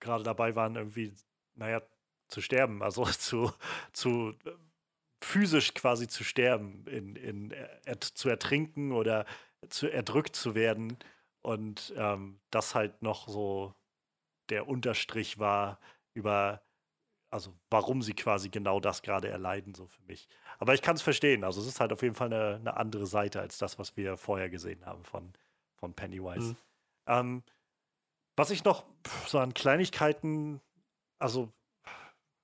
[0.00, 1.14] gerade dabei waren, irgendwie,
[1.54, 1.82] naja,
[2.28, 3.52] zu sterben, also zu,
[3.92, 4.50] zu äh,
[5.22, 9.26] physisch quasi zu sterben, in, in, er, zu ertrinken oder
[9.68, 10.96] zu erdrückt zu werden.
[11.42, 13.74] Und ähm, das halt noch so
[14.50, 15.78] der Unterstrich war
[16.14, 16.62] über
[17.30, 20.28] also warum sie quasi genau das gerade erleiden, so für mich.
[20.58, 21.44] Aber ich kann es verstehen.
[21.44, 24.16] Also es ist halt auf jeden Fall eine, eine andere Seite als das, was wir
[24.16, 25.32] vorher gesehen haben von,
[25.74, 26.52] von Pennywise.
[26.52, 26.56] Mhm.
[27.06, 27.42] Ähm,
[28.36, 28.86] was ich noch
[29.26, 30.60] so an Kleinigkeiten,
[31.18, 31.52] also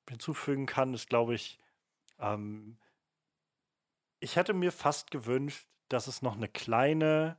[0.08, 1.58] hinzufügen kann, ist, glaube ich,
[2.18, 2.76] ähm,
[4.20, 7.38] ich hätte mir fast gewünscht, dass es noch eine kleine,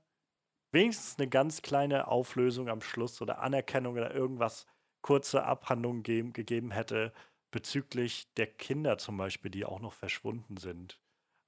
[0.71, 4.65] wenigstens eine ganz kleine Auflösung am Schluss oder Anerkennung oder irgendwas,
[5.01, 7.13] kurze Abhandlung geben, gegeben hätte
[7.55, 10.99] bezüglich der Kinder zum Beispiel, die auch noch verschwunden sind.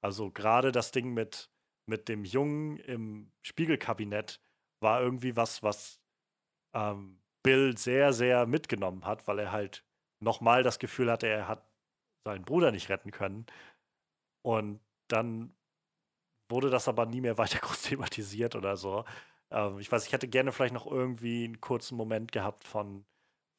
[0.01, 1.51] Also gerade das Ding mit,
[1.85, 4.39] mit dem Jungen im Spiegelkabinett
[4.79, 5.99] war irgendwie was, was
[6.73, 9.83] ähm, Bill sehr, sehr mitgenommen hat, weil er halt
[10.23, 11.69] nochmal das Gefühl hatte, er hat
[12.23, 13.45] seinen Bruder nicht retten können.
[14.45, 14.79] Und
[15.09, 15.57] dann
[16.49, 19.03] wurde das aber nie mehr weiter groß thematisiert oder so.
[19.51, 23.05] Ähm, ich weiß, ich hätte gerne vielleicht noch irgendwie einen kurzen Moment gehabt von,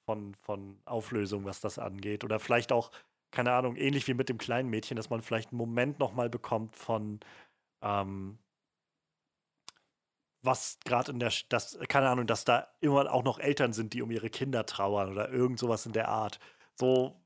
[0.08, 2.24] von, von Auflösung, was das angeht.
[2.24, 2.90] Oder vielleicht auch,
[3.30, 6.76] keine Ahnung, ähnlich wie mit dem kleinen Mädchen, dass man vielleicht einen Moment nochmal bekommt
[6.76, 7.20] von,
[7.82, 8.38] ähm,
[10.40, 14.00] was gerade in der, das, keine Ahnung, dass da immer auch noch Eltern sind, die
[14.00, 16.40] um ihre Kinder trauern oder irgend sowas in der Art.
[16.74, 17.20] So,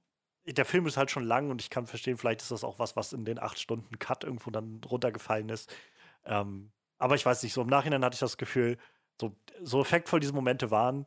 [0.44, 2.96] der Film ist halt schon lang und ich kann verstehen, vielleicht ist das auch was,
[2.96, 5.72] was in den acht Stunden Cut irgendwo dann runtergefallen ist.
[6.24, 8.76] Ähm, aber ich weiß nicht, so im Nachhinein hatte ich das Gefühl,
[9.20, 11.04] so, so effektvoll diese Momente waren,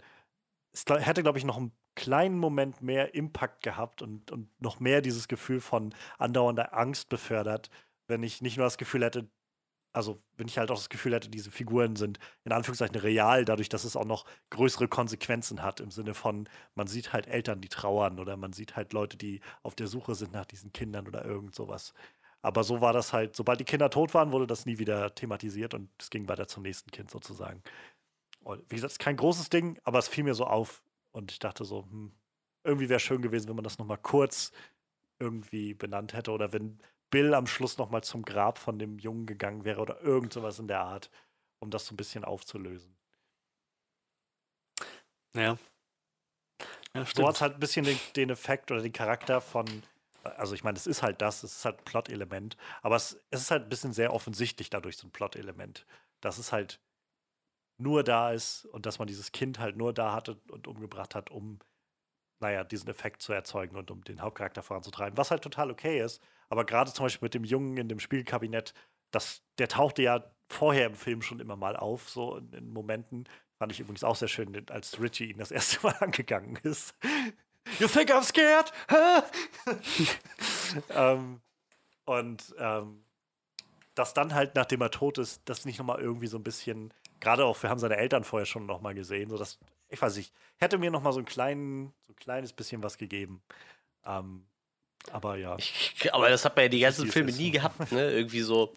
[0.76, 5.02] es hätte, glaube ich, noch einen kleinen Moment mehr Impact gehabt und, und noch mehr
[5.02, 7.70] dieses Gefühl von andauernder Angst befördert,
[8.08, 9.30] wenn ich nicht nur das Gefühl hätte,
[9.94, 13.70] also wenn ich halt auch das Gefühl hätte, diese Figuren sind in Anführungszeichen real, dadurch,
[13.70, 17.70] dass es auch noch größere Konsequenzen hat, im Sinne von, man sieht halt Eltern, die
[17.70, 21.24] trauern oder man sieht halt Leute, die auf der Suche sind nach diesen Kindern oder
[21.24, 21.94] irgend sowas.
[22.42, 25.74] Aber so war das halt, sobald die Kinder tot waren, wurde das nie wieder thematisiert
[25.74, 27.64] und es ging weiter zum nächsten Kind sozusagen.
[28.46, 31.32] Und wie gesagt, es ist kein großes Ding, aber es fiel mir so auf und
[31.32, 32.14] ich dachte so, hm,
[32.64, 34.52] irgendwie wäre schön gewesen, wenn man das nochmal kurz
[35.18, 39.66] irgendwie benannt hätte oder wenn Bill am Schluss nochmal zum Grab von dem Jungen gegangen
[39.66, 41.10] wäre oder irgend sowas in der Art,
[41.58, 42.96] um das so ein bisschen aufzulösen.
[45.34, 45.58] Ja.
[46.94, 49.66] ja so hat es halt ein bisschen den, den, Effekt oder den Charakter von,
[50.24, 53.42] also ich meine, es ist halt das, es ist halt ein Plot-Element, aber es, es
[53.42, 55.88] ist halt ein bisschen sehr offensichtlich dadurch so ein Plot-Element,
[56.22, 56.80] dass es halt
[57.78, 61.30] nur da ist und dass man dieses Kind halt nur da hatte und umgebracht hat,
[61.30, 61.60] um,
[62.40, 66.22] naja, diesen Effekt zu erzeugen und um den Hauptcharakter voranzutreiben, was halt total okay ist,
[66.50, 68.74] aber gerade zum Beispiel mit dem Jungen in dem Spielkabinett,
[69.12, 73.28] das, der tauchte ja vorher im Film schon immer mal auf, so in, in Momenten.
[73.58, 76.96] Fand ich übrigens auch sehr schön, als Richie ihn das erste Mal angegangen ist.
[77.80, 78.72] You think I'm scared?
[80.90, 81.42] ähm,
[82.06, 83.06] und ähm,
[83.96, 87.46] dass dann halt, nachdem er tot ist, das nicht nochmal irgendwie so ein bisschen, gerade
[87.46, 90.78] auch, wir haben seine Eltern vorher schon nochmal gesehen, so dass, ich weiß nicht, hätte
[90.78, 93.42] mir nochmal so ein kleinen, so ein kleines bisschen was gegeben.
[94.06, 94.46] Ähm,
[95.12, 95.56] aber ja.
[95.58, 98.12] Ich, aber das hat man ja die ganzen Filme nie gehabt, ne?
[98.12, 98.74] Irgendwie so.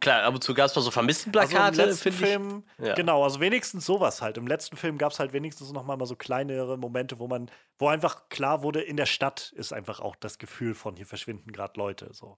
[0.00, 2.86] Klar, ab und zu gab es mal so Vermisstenplakate, also finde Film, ich.
[2.88, 2.94] Ja.
[2.94, 4.36] Genau, also wenigstens sowas halt.
[4.36, 7.50] Im letzten Film gab es halt wenigstens noch mal, mal so kleinere Momente, wo man,
[7.78, 11.52] wo einfach klar wurde, in der Stadt ist einfach auch das Gefühl von, hier verschwinden
[11.52, 12.12] gerade Leute.
[12.12, 12.36] So.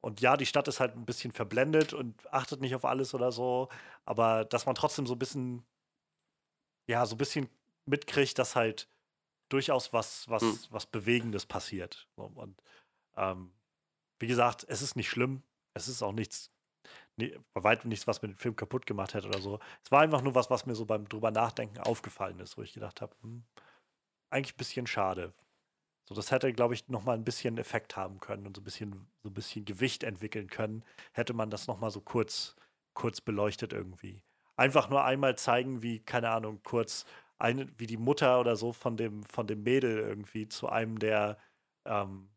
[0.00, 3.32] Und ja, die Stadt ist halt ein bisschen verblendet und achtet nicht auf alles oder
[3.32, 3.68] so,
[4.04, 5.64] aber dass man trotzdem so ein bisschen,
[6.86, 7.50] ja, so ein bisschen
[7.84, 8.88] mitkriegt, dass halt
[9.50, 10.58] durchaus was, was, hm.
[10.70, 12.08] was Bewegendes passiert.
[12.14, 12.62] Und
[13.16, 13.52] ähm,
[14.18, 15.42] wie gesagt, es ist nicht schlimm.
[15.74, 16.50] Es ist auch nichts,
[17.16, 19.58] nee, bei weitem nichts, was mir den Film kaputt gemacht hätte oder so.
[19.84, 22.72] Es war einfach nur was, was mir so beim drüber nachdenken aufgefallen ist, wo ich
[22.72, 23.44] gedacht habe, hm,
[24.30, 25.34] eigentlich ein bisschen schade.
[26.10, 28.64] So, das hätte, glaube ich, noch mal ein bisschen Effekt haben können und so ein
[28.64, 32.56] bisschen, so ein bisschen Gewicht entwickeln können, hätte man das noch mal so kurz,
[32.94, 34.20] kurz beleuchtet irgendwie.
[34.56, 37.06] Einfach nur einmal zeigen, wie, keine Ahnung, kurz
[37.38, 41.38] eine, wie die Mutter oder so von dem, von dem Mädel irgendwie zu einem der,
[41.84, 42.28] ähm,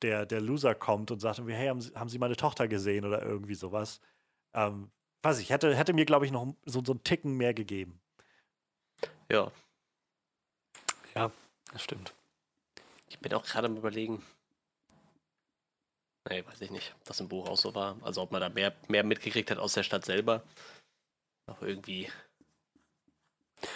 [0.00, 3.04] der, der Loser kommt und sagt irgendwie, hey, haben Sie, haben Sie meine Tochter gesehen
[3.04, 4.00] oder irgendwie sowas.
[4.54, 4.90] Ähm,
[5.22, 8.00] weiß ich, hätte, hätte mir, glaube ich, noch so, so einen Ticken mehr gegeben.
[9.28, 9.52] Ja.
[11.14, 11.30] Ja,
[11.70, 12.14] das stimmt.
[13.10, 14.24] Ich bin auch gerade am überlegen.
[16.28, 17.96] Nee, weiß ich nicht, ob das im Buch auch so war.
[18.02, 20.42] Also ob man da mehr, mehr mitgekriegt hat aus der Stadt selber.
[21.46, 22.08] Noch irgendwie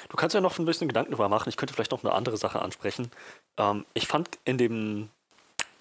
[0.08, 1.48] Du kannst ja noch ein bisschen Gedanken darüber machen.
[1.48, 3.10] Ich könnte vielleicht noch eine andere Sache ansprechen.
[3.56, 5.10] Ähm, ich fand in dem,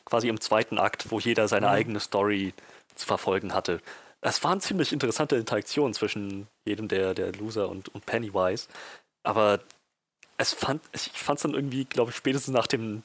[0.05, 1.73] quasi im zweiten Akt, wo jeder seine mhm.
[1.73, 2.53] eigene Story
[2.95, 3.81] zu verfolgen hatte,
[4.21, 8.67] es waren ziemlich interessante Interaktionen zwischen jedem der, der Loser und, und Pennywise.
[9.23, 9.59] Aber
[10.37, 13.03] es fand, ich fand es dann irgendwie, glaube ich, spätestens nach dem,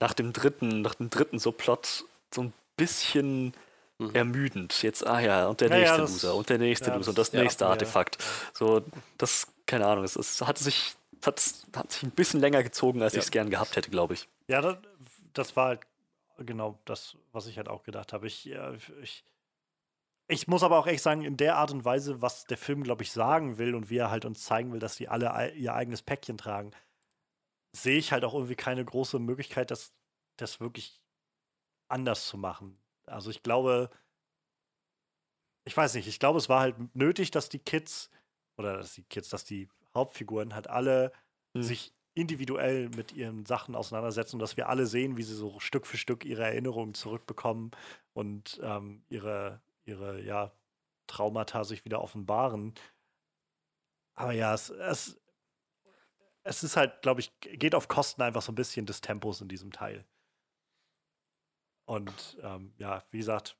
[0.00, 2.04] nach dem dritten, nach dem dritten so Plot
[2.34, 3.52] so ein bisschen
[3.98, 4.14] mhm.
[4.14, 4.82] ermüdend.
[4.82, 7.10] Jetzt, ah ja, und der ja, nächste ja, das, Loser und der nächste ja, Loser
[7.10, 8.18] und das nächste Artefakt.
[8.54, 8.82] So,
[9.18, 11.42] das keine Ahnung, es, es hat sich hat,
[11.76, 14.28] hat sich ein bisschen länger gezogen, als ich es gern gehabt hätte, glaube ich.
[14.48, 14.78] Ja, das,
[15.34, 15.80] das, war halt
[16.38, 18.26] genau das, was ich halt auch gedacht habe.
[18.26, 18.50] Ich,
[19.02, 19.24] ich,
[20.28, 23.02] ich muss aber auch echt sagen, in der Art und Weise, was der Film, glaube
[23.02, 26.02] ich, sagen will und wie er halt uns zeigen will, dass die alle ihr eigenes
[26.02, 26.72] Päckchen tragen,
[27.72, 29.92] sehe ich halt auch irgendwie keine große Möglichkeit, das,
[30.36, 31.00] das wirklich
[31.88, 32.78] anders zu machen.
[33.06, 33.90] Also ich glaube,
[35.64, 38.10] ich weiß nicht, ich glaube, es war halt nötig, dass die Kids
[38.56, 41.12] oder dass die Kids, dass die Hauptfiguren halt alle
[41.54, 41.62] mhm.
[41.62, 45.86] sich individuell mit ihren Sachen auseinandersetzen und dass wir alle sehen, wie sie so Stück
[45.86, 47.70] für Stück ihre Erinnerungen zurückbekommen
[48.12, 50.52] und ähm, ihre, ihre ja,
[51.06, 52.74] Traumata sich wieder offenbaren.
[54.14, 55.20] Aber ja, es, es,
[56.44, 59.48] es ist halt, glaube ich, geht auf Kosten einfach so ein bisschen des Tempos in
[59.48, 60.04] diesem Teil.
[61.86, 63.58] Und ähm, ja, wie gesagt,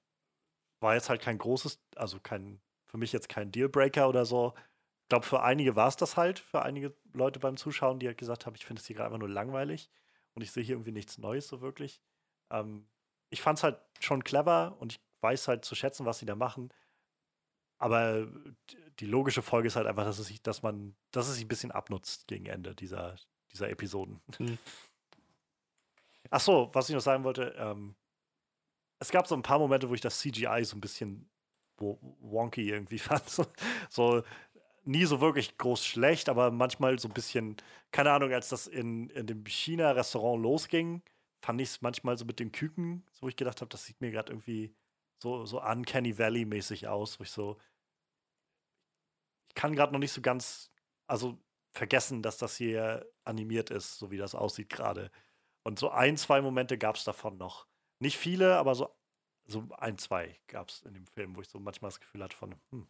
[0.81, 4.55] war jetzt halt kein großes, also kein, für mich jetzt kein Dealbreaker oder so.
[5.02, 8.18] Ich glaube, für einige war es das halt, für einige Leute beim Zuschauen, die halt
[8.18, 9.91] gesagt haben, ich finde es hier gerade einfach nur langweilig
[10.34, 12.00] und ich sehe hier irgendwie nichts Neues so wirklich.
[12.50, 12.89] Ähm,
[13.31, 16.36] ich fand es halt schon clever und ich weiß halt zu schätzen, was sie da
[16.36, 16.73] machen.
[17.81, 18.28] Aber
[19.00, 21.49] die logische Folge ist halt einfach, dass es sich, dass man, dass es sich ein
[21.49, 23.17] bisschen abnutzt gegen Ende dieser,
[23.50, 24.20] dieser Episoden.
[24.36, 24.59] Hm.
[26.31, 27.97] Ach so, was ich noch sagen wollte, ähm,
[29.00, 31.28] es gab so ein paar Momente, wo ich das CGI so ein bisschen
[31.78, 33.28] wo- wonky irgendwie fand.
[33.28, 33.47] So,
[33.89, 34.23] so
[34.84, 37.57] nie so wirklich groß schlecht, aber manchmal so ein bisschen,
[37.92, 41.02] keine Ahnung, als das in, in dem China-Restaurant losging,
[41.42, 44.00] fand ich es manchmal so mit den Küken, so wo ich gedacht habe, das sieht
[44.02, 44.75] mir gerade irgendwie
[45.23, 47.59] so, so Uncanny Valley-mäßig aus, wo ich so,
[49.55, 50.70] kann gerade noch nicht so ganz,
[51.07, 51.39] also
[51.73, 55.11] vergessen, dass das hier animiert ist, so wie das aussieht gerade.
[55.62, 57.67] Und so ein, zwei Momente gab es davon noch.
[58.01, 58.95] Nicht viele, aber so,
[59.47, 62.37] so ein, zwei gab es in dem Film, wo ich so manchmal das Gefühl hatte
[62.37, 62.89] von, hm,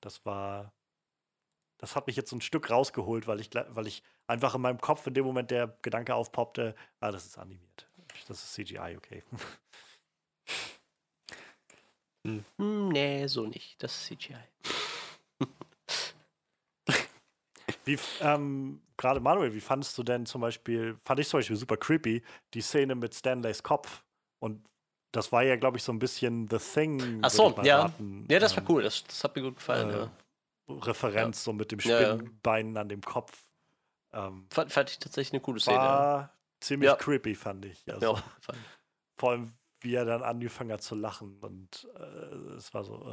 [0.00, 0.72] das war,
[1.78, 4.80] das hat mich jetzt so ein Stück rausgeholt, weil ich, weil ich einfach in meinem
[4.80, 7.88] Kopf in dem Moment der Gedanke aufpoppte, ah, das ist animiert.
[8.28, 9.22] Das ist CGI, okay.
[12.26, 13.82] Hm, nee, so nicht.
[13.82, 14.36] Das ist CGI.
[17.84, 21.76] Wie, ähm, gerade Manuel, wie fandest du denn zum Beispiel, fand ich zum Beispiel super
[21.76, 22.22] creepy,
[22.54, 24.04] die Szene mit Stanleys Kopf.
[24.40, 24.66] Und
[25.12, 27.20] das war ja, glaube ich, so ein bisschen The Thing.
[27.22, 27.82] Ach so, ja.
[27.82, 28.82] raten, Ja, das war ähm, cool.
[28.82, 29.90] Das, das hat mir gut gefallen.
[29.90, 30.10] äh, ja.
[30.68, 32.14] Referenz, so mit dem Ja, ja.
[32.14, 33.44] Spinnenbein an dem Kopf.
[34.12, 35.76] Ähm, Fand, fand ich tatsächlich eine coole Szene.
[35.76, 36.96] war ziemlich Ja.
[36.96, 37.84] creepy, fand ich.
[37.86, 37.94] ja.
[37.94, 38.18] Also.
[39.18, 41.38] Vor allem, wie er dann angefangen hat zu lachen.
[41.40, 43.06] Und äh, es war so,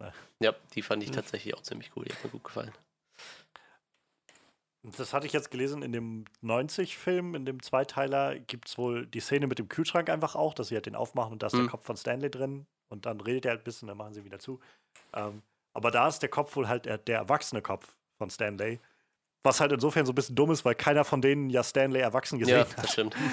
[0.00, 0.10] äh,
[0.42, 1.08] Ja, die fand Hm.
[1.10, 2.04] ich tatsächlich auch ziemlich cool.
[2.04, 2.72] Die hat mir gut gefallen.
[4.84, 9.20] Das hatte ich jetzt gelesen in dem 90-Film, in dem Zweiteiler gibt es wohl die
[9.20, 11.58] Szene mit dem Kühlschrank einfach auch, dass sie halt den aufmachen und da ist Mhm.
[11.62, 14.24] der Kopf von Stanley drin und dann redet er halt ein bisschen, dann machen sie
[14.24, 14.60] wieder zu.
[15.14, 15.42] Ähm,
[15.74, 17.86] aber da ist der Kopf wohl halt der, der erwachsene Kopf
[18.18, 18.78] von Stanley.
[19.44, 22.38] Was halt insofern so ein bisschen dumm ist, weil keiner von denen ja Stanley erwachsen
[22.38, 22.78] gesehen Ja, hat.
[22.78, 23.14] das stimmt.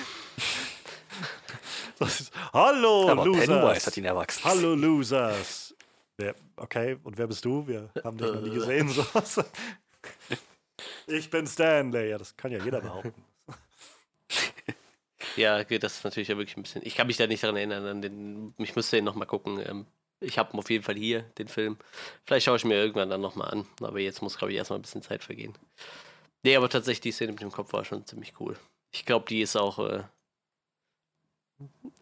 [1.98, 3.46] Das ist, Hallo, Aber Losers!
[3.48, 4.44] Pennywise hat ihn erwachsen.
[4.44, 5.74] Hallo, Losers!
[6.18, 7.66] Wer, okay, und wer bist du?
[7.68, 8.54] Wir haben dich noch nie Äh.
[8.54, 8.90] gesehen.
[9.24, 9.44] So.
[11.08, 12.10] Ich bin Stanley.
[12.10, 13.14] Ja, das kann ja jeder behaupten.
[15.36, 16.82] Ja, das ist natürlich ja wirklich ein bisschen.
[16.86, 17.86] Ich kann mich da nicht daran erinnern.
[17.86, 19.62] An den, ich müsste den nochmal gucken.
[19.66, 19.86] Ähm,
[20.22, 21.78] ich habe auf jeden Fall hier, den Film.
[22.26, 23.68] Vielleicht schaue ich mir irgendwann dann nochmal an.
[23.82, 25.54] Aber jetzt muss, glaube ich, erstmal ein bisschen Zeit vergehen.
[26.44, 28.58] Nee, aber tatsächlich, die Szene mit dem Kopf war schon ziemlich cool.
[28.92, 29.80] Ich glaube, die ist auch.
[29.80, 30.04] Äh,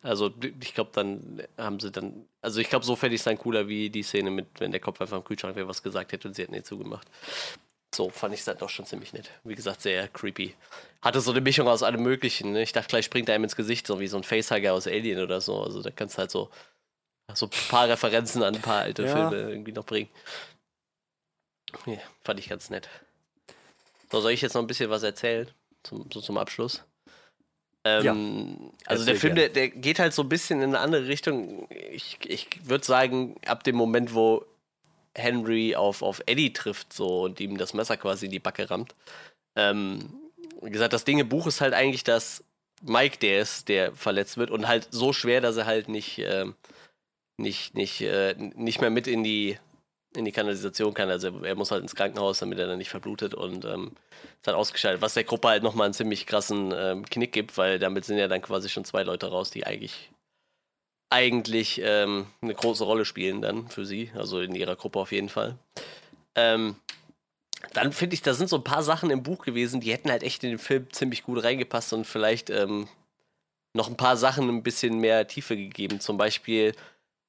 [0.02, 2.26] also, ich glaube, dann haben sie dann.
[2.42, 4.82] Also, ich glaube, so fände ich es dann cooler, wie die Szene mit, wenn der
[4.82, 7.08] Kopf einfach im Kühlschrank wäre, was gesagt hätte und sie hätten ihn zugemacht.
[7.94, 9.30] So fand ich es dann doch schon ziemlich nett.
[9.44, 10.56] Wie gesagt, sehr creepy.
[11.02, 12.54] Hatte so eine Mischung aus allem Möglichen.
[12.54, 12.64] Ne?
[12.64, 15.22] Ich dachte, gleich springt er einem ins Gesicht, so wie so ein Facehugger aus Alien
[15.22, 15.62] oder so.
[15.62, 16.50] Also da kannst du halt so,
[17.34, 19.30] so ein paar Referenzen an ein paar alte Ja.
[19.30, 20.10] Filme irgendwie noch bringen.
[21.86, 22.90] Ja, fand ich ganz nett.
[24.12, 25.50] So, soll ich jetzt noch ein bisschen was erzählen?
[25.84, 26.84] Zum, so zum Abschluss?
[27.86, 31.68] Ähm, also der Film, der, der geht halt so ein bisschen in eine andere Richtung.
[31.70, 34.46] Ich, ich würde sagen, ab dem Moment, wo
[35.16, 38.96] Henry auf, auf Eddie trifft so und ihm das Messer quasi in die Backe rammt.
[39.56, 40.00] Ähm,
[40.62, 42.44] wie gesagt, das Ding im Buch ist halt eigentlich, dass
[42.82, 46.56] Mike der ist, der verletzt wird und halt so schwer, dass er halt nicht, ähm,
[47.38, 49.58] nicht, nicht, äh, nicht mehr mit in die,
[50.16, 51.10] in die Kanalisation kann.
[51.10, 53.92] Also er, muss halt ins Krankenhaus, damit er dann nicht verblutet und ähm,
[54.40, 55.02] ist halt ausgeschaltet.
[55.02, 58.28] Was der Gruppe halt nochmal einen ziemlich krassen ähm, Knick gibt, weil damit sind ja
[58.28, 60.12] dann quasi schon zwei Leute raus, die eigentlich
[61.14, 65.30] eigentlich ähm, eine große Rolle spielen dann für sie, also in ihrer Gruppe auf jeden
[65.30, 65.58] Fall.
[66.36, 66.76] Ähm,
[67.74, 70.24] dann finde ich, da sind so ein paar Sachen im Buch gewesen, die hätten halt
[70.24, 72.88] echt in den Film ziemlich gut reingepasst und vielleicht ähm,
[73.74, 76.00] noch ein paar Sachen ein bisschen mehr Tiefe gegeben.
[76.00, 76.74] Zum Beispiel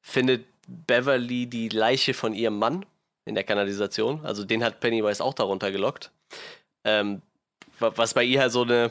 [0.02, 2.84] findet Beverly die Leiche von ihrem Mann
[3.26, 4.24] in der Kanalisation.
[4.24, 6.10] Also den hat Pennywise auch darunter gelockt.
[6.84, 7.22] Ähm,
[7.78, 8.90] wa- was bei ihr halt so eine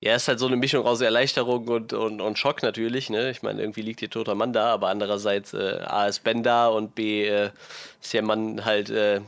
[0.00, 3.30] ja, ist halt so eine Mischung aus Erleichterung und, und, und Schock natürlich, ne?
[3.30, 6.68] Ich meine, irgendwie liegt hier toter Mann da, aber andererseits äh, A ist Ben da
[6.68, 7.50] und B äh,
[8.00, 9.20] ist der Mann halt äh,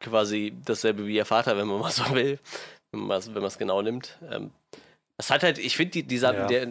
[0.00, 2.38] quasi dasselbe wie ihr Vater, wenn man mal so will,
[2.90, 4.18] wenn man es genau nimmt.
[4.30, 4.50] Ähm,
[5.16, 6.32] das hat halt, ich finde, die, Ja.
[6.32, 6.68] der,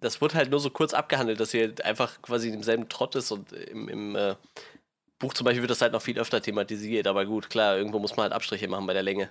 [0.00, 3.14] das wird halt nur so kurz abgehandelt, dass sie halt einfach quasi im selben Trott
[3.14, 4.34] ist und im, im äh,
[5.18, 8.16] Buch zum Beispiel wird das halt noch viel öfter thematisiert, aber gut, klar, irgendwo muss
[8.16, 9.30] man halt Abstriche machen bei der Länge.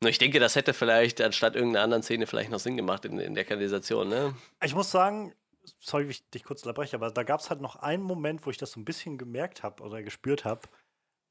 [0.00, 3.18] Nur ich denke, das hätte vielleicht anstatt irgendeiner anderen Szene vielleicht noch Sinn gemacht in,
[3.18, 4.34] in der Kanalisation, ne?
[4.64, 5.34] Ich muss sagen,
[5.80, 8.50] sorry, wie ich dich kurz unterbreche, aber da gab es halt noch einen Moment, wo
[8.50, 10.62] ich das so ein bisschen gemerkt habe oder gespürt habe.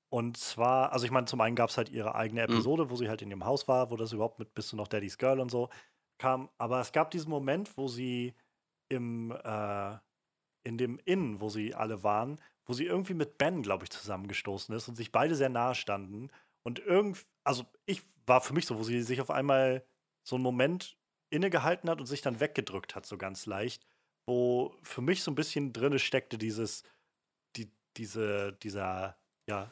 [0.10, 3.10] Und zwar, also ich meine, zum einen gab es halt ihre eigene Episode, wo sie
[3.10, 5.50] halt in dem Haus war, wo das überhaupt mit Bist du noch Daddy's Girl und
[5.50, 5.70] so
[6.20, 6.50] kam.
[6.58, 8.36] Aber es gab diesen Moment, wo sie
[8.88, 9.98] im, äh,
[10.64, 14.76] in dem Inn, wo sie alle waren, wo sie irgendwie mit Ben, glaube ich, zusammengestoßen
[14.76, 16.30] ist und sich beide sehr nahe standen.
[16.64, 19.86] Und irgendwie, also ich war für mich so, wo sie sich auf einmal
[20.24, 20.98] so einen Moment
[21.30, 23.86] innegehalten hat und sich dann weggedrückt hat, so ganz leicht,
[24.26, 26.84] wo für mich so ein bisschen drinne steckte dieses,
[27.56, 29.72] die, diese, dieser, ja,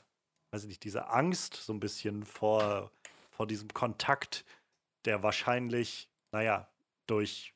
[0.51, 2.91] weiß ich nicht, diese Angst so ein bisschen vor,
[3.31, 4.45] vor diesem Kontakt,
[5.05, 6.69] der wahrscheinlich, naja,
[7.07, 7.53] durch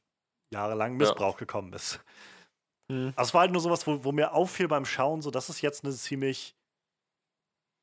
[0.52, 1.40] jahrelangen Missbrauch ja.
[1.40, 2.00] gekommen ist.
[2.88, 3.14] Mhm.
[3.16, 5.62] Also es war halt nur sowas, wo, wo mir auffiel beim Schauen, so das ist
[5.62, 6.56] jetzt eine ziemlich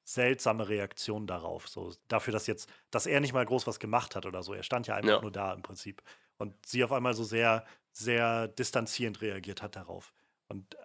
[0.05, 1.69] seltsame Reaktion darauf.
[1.69, 4.53] So dafür, dass jetzt, dass er nicht mal groß was gemacht hat oder so.
[4.53, 5.21] Er stand ja einfach ja.
[5.21, 6.03] nur da im Prinzip.
[6.37, 10.13] Und sie auf einmal so sehr, sehr distanzierend reagiert hat darauf.
[10.49, 10.79] Und äh,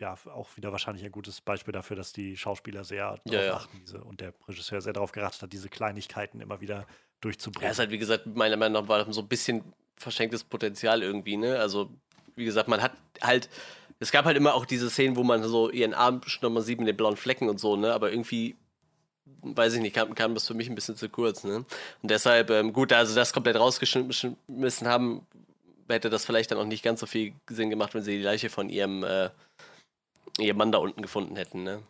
[0.00, 3.80] ja, auch wieder wahrscheinlich ein gutes Beispiel dafür, dass die Schauspieler sehr darauf ja, achten
[3.80, 6.86] diese, und der Regisseur sehr darauf gerachtet hat, diese Kleinigkeiten immer wieder
[7.20, 7.66] durchzubringen.
[7.66, 11.36] Ja, ist halt, wie gesagt, meiner Meinung nach war so ein bisschen verschenktes Potenzial irgendwie,
[11.36, 11.58] ne?
[11.58, 11.90] Also,
[12.36, 13.48] wie gesagt, man hat halt,
[14.00, 16.78] es gab halt immer auch diese Szenen, wo man so ihren Arm schon mal sieht
[16.78, 17.92] mit den blauen Flecken und so, ne?
[17.92, 18.56] Aber irgendwie,
[19.42, 21.56] weiß ich nicht, kam, kam das für mich ein bisschen zu kurz, ne?
[21.56, 25.26] Und deshalb, ähm, gut, also das komplett rausgeschmissen haben,
[25.88, 28.50] hätte das vielleicht dann auch nicht ganz so viel Sinn gemacht, wenn sie die Leiche
[28.50, 29.30] von ihrem, äh,
[30.38, 31.82] ihrem Mann da unten gefunden hätten, ne?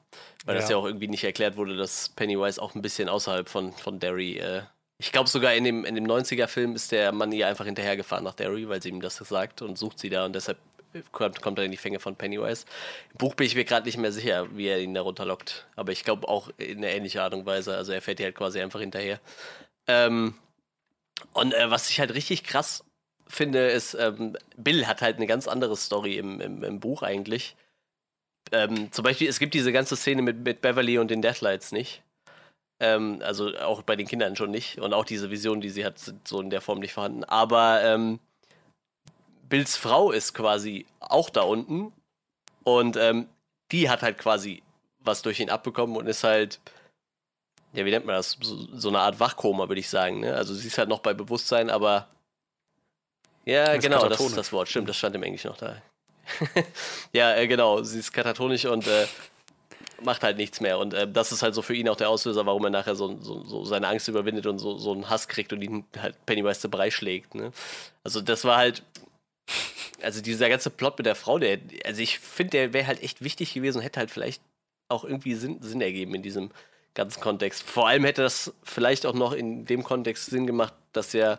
[0.45, 0.61] Weil ja.
[0.61, 3.99] das ja auch irgendwie nicht erklärt wurde, dass Pennywise auch ein bisschen außerhalb von, von
[3.99, 4.63] Derry äh,
[5.05, 8.33] ich glaube sogar in dem, in dem 90er-Film ist der Mann ihr einfach hinterhergefahren nach
[8.33, 10.57] Derry, weil sie ihm das sagt und sucht sie da und deshalb
[11.12, 12.65] kommt, kommt er in die Fänge von Pennywise.
[13.12, 15.66] Im Buch bin ich mir gerade nicht mehr sicher, wie er ihn da runterlockt.
[15.76, 17.76] Aber ich glaube auch in eine ähnliche Art und Weise.
[17.76, 19.20] Also er fährt ihr halt quasi einfach hinterher.
[19.86, 20.34] Ähm,
[21.34, 22.83] und äh, was ich halt richtig krass
[23.26, 27.57] finde, ist, ähm, Bill hat halt eine ganz andere Story im, im, im Buch eigentlich.
[28.52, 32.02] Ähm, zum Beispiel, es gibt diese ganze Szene mit, mit Beverly und den Deathlights nicht.
[32.81, 34.78] Ähm, also auch bei den Kindern schon nicht.
[34.78, 37.25] Und auch diese Visionen, die sie hat, sind so in der Form nicht vorhanden.
[37.25, 38.20] Aber ähm,
[39.49, 41.93] Bills Frau ist quasi auch da unten.
[42.65, 43.28] Und ähm,
[43.70, 44.62] die hat halt quasi
[45.01, 46.61] was durch ihn abbekommen und ist halt,
[47.75, 48.39] ja, wie nennt man das?
[48.41, 50.20] So, so eine Art Wachkoma, würde ich sagen.
[50.20, 50.35] Ne?
[50.35, 52.09] Also sie ist halt noch bei Bewusstsein, aber.
[53.44, 54.69] Ja, genau, das ist das Wort.
[54.69, 55.83] Stimmt, das stand im Englisch noch da.
[57.12, 59.07] ja, äh, genau, sie ist katatonisch und äh,
[60.03, 60.79] macht halt nichts mehr.
[60.79, 63.19] Und äh, das ist halt so für ihn auch der Auslöser, warum er nachher so,
[63.21, 66.61] so, so seine Angst überwindet und so, so einen Hass kriegt und ihn halt Pennywise
[66.61, 67.35] zu Brei schlägt.
[67.35, 67.53] Ne?
[68.03, 68.83] Also das war halt,
[70.03, 73.23] also dieser ganze Plot mit der Frau, der, also ich finde, der wäre halt echt
[73.23, 74.43] wichtig gewesen und hätte halt vielleicht
[74.89, 76.51] auch irgendwie Sinn, Sinn ergeben in diesem
[76.95, 77.63] ganzen Kontext.
[77.63, 81.39] Vor allem hätte das vielleicht auch noch in dem Kontext Sinn gemacht, dass er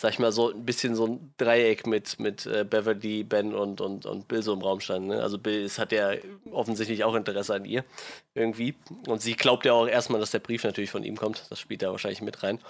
[0.00, 3.82] sag ich mal, so ein bisschen so ein Dreieck mit, mit äh, Beverly, Ben und,
[3.82, 5.08] und, und Bill so im Raum stand.
[5.08, 5.22] Ne?
[5.22, 6.12] Also Bill ist, hat ja
[6.50, 7.84] offensichtlich auch Interesse an ihr
[8.32, 8.74] irgendwie.
[9.06, 11.44] Und sie glaubt ja auch erstmal, dass der Brief natürlich von ihm kommt.
[11.50, 12.60] Das spielt da wahrscheinlich mit rein.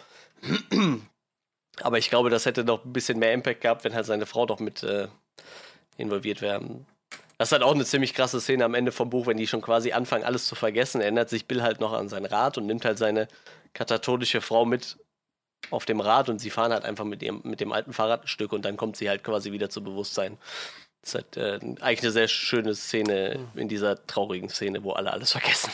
[1.83, 4.45] Aber ich glaube, das hätte noch ein bisschen mehr Impact gehabt, wenn halt seine Frau
[4.45, 5.07] doch mit äh,
[5.99, 6.85] involviert wäre.
[7.39, 9.63] Das ist halt auch eine ziemlich krasse Szene am Ende vom Buch, wenn die schon
[9.63, 11.01] quasi anfangen, alles zu vergessen.
[11.01, 13.29] Erinnert sich Bill halt noch an seinen Rat und nimmt halt seine
[13.73, 14.99] katatonische Frau mit
[15.71, 18.29] auf dem Rad und sie fahren halt einfach mit, ihrem, mit dem alten Fahrrad ein
[18.29, 20.39] Stück und dann kommt sie halt quasi wieder zu Bewusstsein.
[21.03, 25.13] Das ist halt äh, eigentlich eine sehr schöne Szene in dieser traurigen Szene, wo alle
[25.13, 25.71] alles vergessen.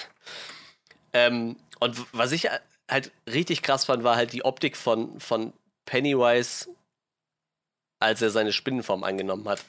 [1.12, 2.48] Ähm, und was ich
[2.90, 5.52] halt richtig krass fand, war halt die Optik von, von
[5.84, 6.68] Pennywise,
[7.98, 9.64] als er seine Spinnenform angenommen hat.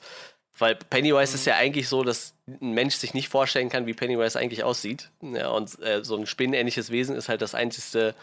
[0.58, 1.36] Weil Pennywise mhm.
[1.36, 5.12] ist ja eigentlich so, dass ein Mensch sich nicht vorstellen kann, wie Pennywise eigentlich aussieht.
[5.22, 8.16] Ja, und äh, so ein spinnenähnliches Wesen ist halt das einzige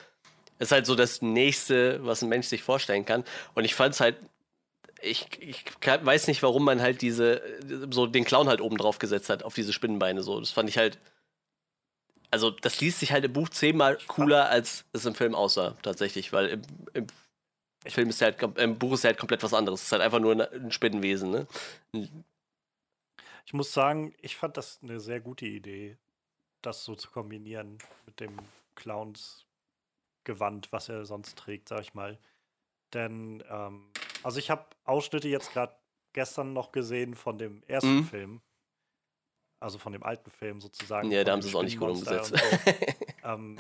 [0.59, 3.25] ist halt so das Nächste, was ein Mensch sich vorstellen kann.
[3.55, 4.17] Und ich fand es halt,
[5.03, 7.43] ich, ich weiß nicht, warum man halt diese,
[7.91, 10.23] so den Clown halt oben drauf gesetzt hat, auf diese Spinnenbeine.
[10.23, 10.99] So, das fand ich halt.
[12.31, 16.33] Also, das liest sich halt im Buch zehnmal cooler, als es im Film aussah, tatsächlich,
[16.33, 16.63] weil im,
[16.95, 17.07] im
[17.87, 19.81] Film ist halt, im Buch ist halt komplett was anderes.
[19.81, 21.47] Es ist halt einfach nur ein Spinnenwesen, ne?
[23.47, 25.97] Ich muss sagen, ich fand das eine sehr gute Idee,
[26.63, 28.37] das so zu kombinieren mit dem
[28.75, 29.45] Clowns
[30.25, 32.19] Gewand, was er sonst trägt, sag ich mal.
[32.93, 33.91] Denn, ähm,
[34.23, 35.75] also ich habe Ausschnitte jetzt gerade
[36.13, 38.05] gestern noch gesehen von dem ersten mhm.
[38.05, 38.41] Film.
[39.61, 41.11] Also von dem alten Film sozusagen.
[41.11, 42.35] Ja, da haben sie es auch nicht gut umgesetzt.
[42.37, 42.65] So.
[43.25, 43.59] ähm,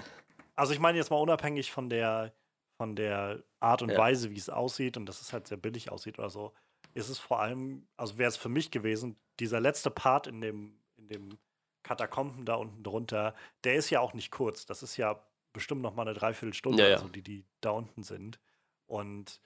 [0.55, 2.33] also ich meine jetzt mal unabhängig von der,
[2.77, 3.99] von der Art und ja.
[3.99, 6.53] Weise, wie es aussieht, und dass es halt sehr billig aussieht oder so,
[6.93, 10.79] ist es vor allem, also wäre es für mich gewesen, dieser letzte Part in dem,
[10.97, 11.39] in dem
[11.83, 13.35] Katakomben da unten drunter,
[13.65, 14.67] der ist ja auch nicht kurz.
[14.67, 15.21] Das ist ja
[15.55, 16.95] bestimmt noch mal eine Dreiviertelstunde, ja, ja.
[16.97, 18.39] Also, die, die da unten sind.
[18.87, 19.41] Und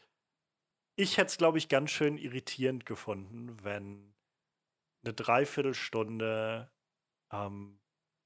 [0.96, 4.14] ich hätte es, glaube ich, ganz schön irritierend gefunden, wenn
[5.04, 6.72] eine Dreiviertelstunde
[7.32, 7.78] ähm,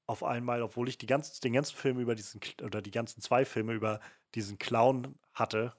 [0.07, 3.45] auf einmal, obwohl ich die ganzen, den ganzen Film über diesen, oder die ganzen zwei
[3.45, 3.99] Filme über
[4.33, 5.75] diesen Clown hatte,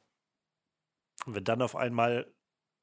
[1.26, 2.32] wenn dann auf einmal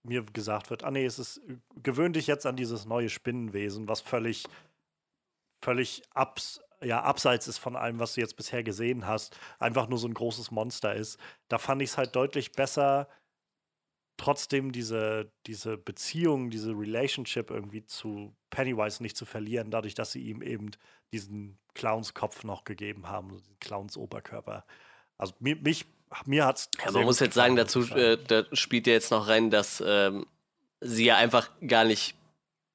[0.04, 1.42] mir gesagt wird, ah nee, es ist,
[1.76, 4.46] gewöhn dich jetzt an dieses neue Spinnenwesen, was völlig,
[5.64, 10.00] völlig abs, ja, abseits ist von allem, was du jetzt bisher gesehen hast, einfach nur
[10.00, 11.20] so ein großes Monster ist.
[11.48, 13.08] Da fand ich es halt deutlich besser,
[14.18, 20.22] trotzdem diese, diese Beziehung, diese Relationship irgendwie zu Pennywise nicht zu verlieren, dadurch, dass sie
[20.22, 20.72] ihm eben
[21.12, 24.66] diesen Clownskopf noch gegeben haben, diesen Clowns-Oberkörper.
[25.18, 25.86] Also mir, mich,
[26.26, 26.70] mir hat es.
[26.84, 30.26] Ja, man muss jetzt sagen, dazu äh, da spielt ja jetzt noch rein, dass ähm,
[30.82, 32.16] sie ja einfach gar nicht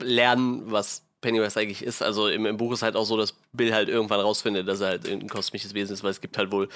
[0.01, 2.03] lernen, was Pennywise eigentlich ist.
[2.03, 4.89] Also im, im, Buch ist halt auch so, dass Bill halt irgendwann rausfindet, dass er
[4.89, 6.69] halt ein kosmisches Wesen ist, weil es gibt halt wohl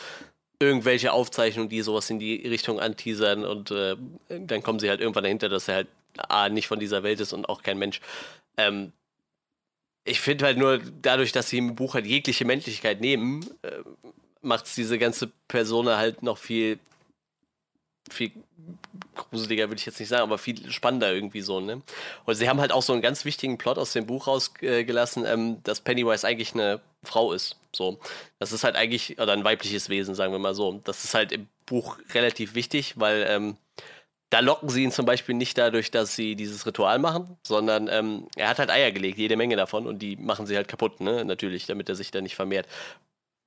[0.58, 3.96] irgendwelche Aufzeichnungen, die sowas in die Richtung anteasern und äh,
[4.28, 5.88] dann kommen sie halt irgendwann dahinter, dass er halt
[6.18, 8.00] A, nicht von dieser Welt ist und auch kein Mensch.
[8.56, 8.92] Ähm,
[10.04, 13.78] ich finde halt nur, dadurch, dass sie im Buch halt jegliche Menschlichkeit nehmen, äh,
[14.42, 16.78] macht es diese ganze Persona halt noch viel,
[18.12, 18.32] viel
[19.14, 21.82] gruseliger, würde ich jetzt nicht sagen, aber viel spannender irgendwie so, ne?
[22.24, 25.62] Und sie haben halt auch so einen ganz wichtigen Plot aus dem Buch rausgelassen, ähm,
[25.62, 27.56] dass Pennywise eigentlich eine Frau ist.
[27.74, 27.98] So.
[28.38, 30.80] Das ist halt eigentlich, oder ein weibliches Wesen, sagen wir mal so.
[30.84, 33.56] Das ist halt im Buch relativ wichtig, weil ähm,
[34.30, 38.28] da locken sie ihn zum Beispiel nicht dadurch, dass sie dieses Ritual machen, sondern ähm,
[38.36, 41.24] er hat halt Eier gelegt, jede Menge davon, und die machen sie halt kaputt, ne?
[41.24, 42.66] Natürlich, damit er sich da nicht vermehrt.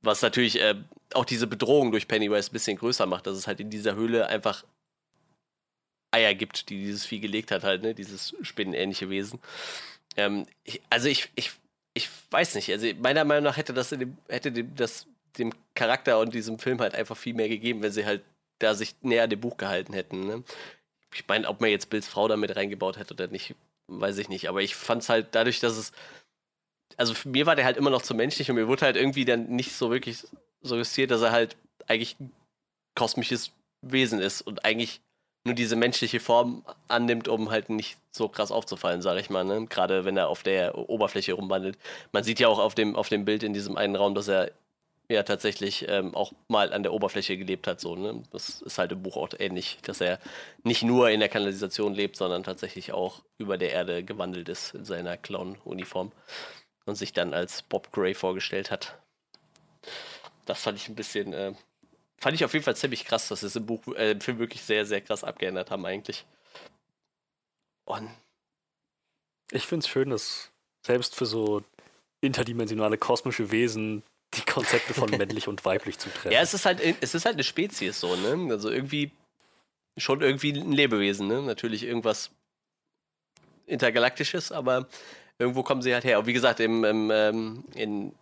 [0.03, 0.75] Was natürlich äh,
[1.13, 4.27] auch diese Bedrohung durch Pennywise ein bisschen größer macht, dass es halt in dieser Höhle
[4.27, 4.63] einfach
[6.11, 7.95] Eier gibt, die dieses Vieh gelegt hat, halt, ne?
[7.95, 9.39] Dieses spinnenähnliche Wesen.
[10.15, 11.53] Ähm, ich, also ich, ich
[11.93, 12.71] ich weiß nicht.
[12.71, 15.05] Also meiner Meinung nach hätte das dem, hätte dem, das
[15.37, 18.23] dem Charakter und diesem Film halt einfach viel mehr gegeben, wenn sie halt
[18.59, 20.25] da sich näher dem Buch gehalten hätten.
[20.25, 20.43] Ne?
[21.13, 23.55] Ich meine, ob man jetzt Bills Frau damit reingebaut hätte oder nicht,
[23.87, 24.49] weiß ich nicht.
[24.49, 25.91] Aber ich fand es halt dadurch, dass es.
[26.97, 29.25] Also für mir war der halt immer noch zu menschlich und mir wurde halt irgendwie
[29.25, 30.23] dann nicht so wirklich
[30.61, 31.57] suggestiert, dass er halt
[31.87, 32.31] eigentlich ein
[32.95, 35.01] kosmisches Wesen ist und eigentlich
[35.45, 39.43] nur diese menschliche Form annimmt, um halt nicht so krass aufzufallen, sage ich mal.
[39.43, 39.65] Ne?
[39.67, 41.77] Gerade wenn er auf der Oberfläche rumwandelt.
[42.13, 44.51] Man sieht ja auch auf dem, auf dem Bild in diesem einen Raum, dass er
[45.09, 47.81] ja tatsächlich ähm, auch mal an der Oberfläche gelebt hat.
[47.81, 48.23] So, ne?
[48.31, 50.19] Das ist halt im Buch auch ähnlich, dass er
[50.63, 54.85] nicht nur in der Kanalisation lebt, sondern tatsächlich auch über der Erde gewandelt ist in
[54.85, 56.13] seiner Clown-Uniform
[56.85, 58.97] und sich dann als Bob Gray vorgestellt hat.
[60.45, 61.53] Das fand ich ein bisschen äh,
[62.23, 64.39] fand ich auf jeden Fall ziemlich krass, dass sie es im Buch, äh, im Film
[64.39, 66.25] wirklich sehr, sehr krass abgeändert haben eigentlich.
[67.85, 68.09] Und
[69.51, 70.49] ich finde es schön, dass
[70.85, 71.63] selbst für so
[72.21, 74.03] interdimensionale kosmische Wesen
[74.33, 76.33] die Konzepte von männlich und weiblich zu trennen.
[76.33, 78.51] Ja, es ist halt, es ist halt eine Spezies so, ne?
[78.51, 79.11] Also irgendwie
[79.97, 81.41] schon irgendwie ein Lebewesen, ne?
[81.41, 82.31] Natürlich irgendwas
[83.65, 84.87] intergalaktisches, aber
[85.39, 86.19] irgendwo kommen sie halt her.
[86.19, 88.13] Und wie gesagt, im, im ähm, in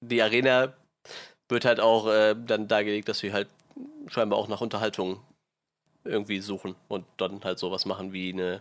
[0.00, 0.72] die Arena
[1.48, 3.48] wird halt auch äh, dann dargelegt, dass wir halt
[4.08, 5.20] scheinbar auch nach Unterhaltung
[6.04, 8.60] irgendwie suchen und dann halt sowas machen wie eine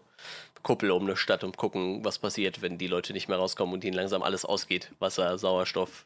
[0.61, 3.83] Kuppel um eine Stadt und gucken, was passiert, wenn die Leute nicht mehr rauskommen und
[3.83, 4.91] ihnen langsam alles ausgeht.
[4.99, 6.05] Wasser, Sauerstoff.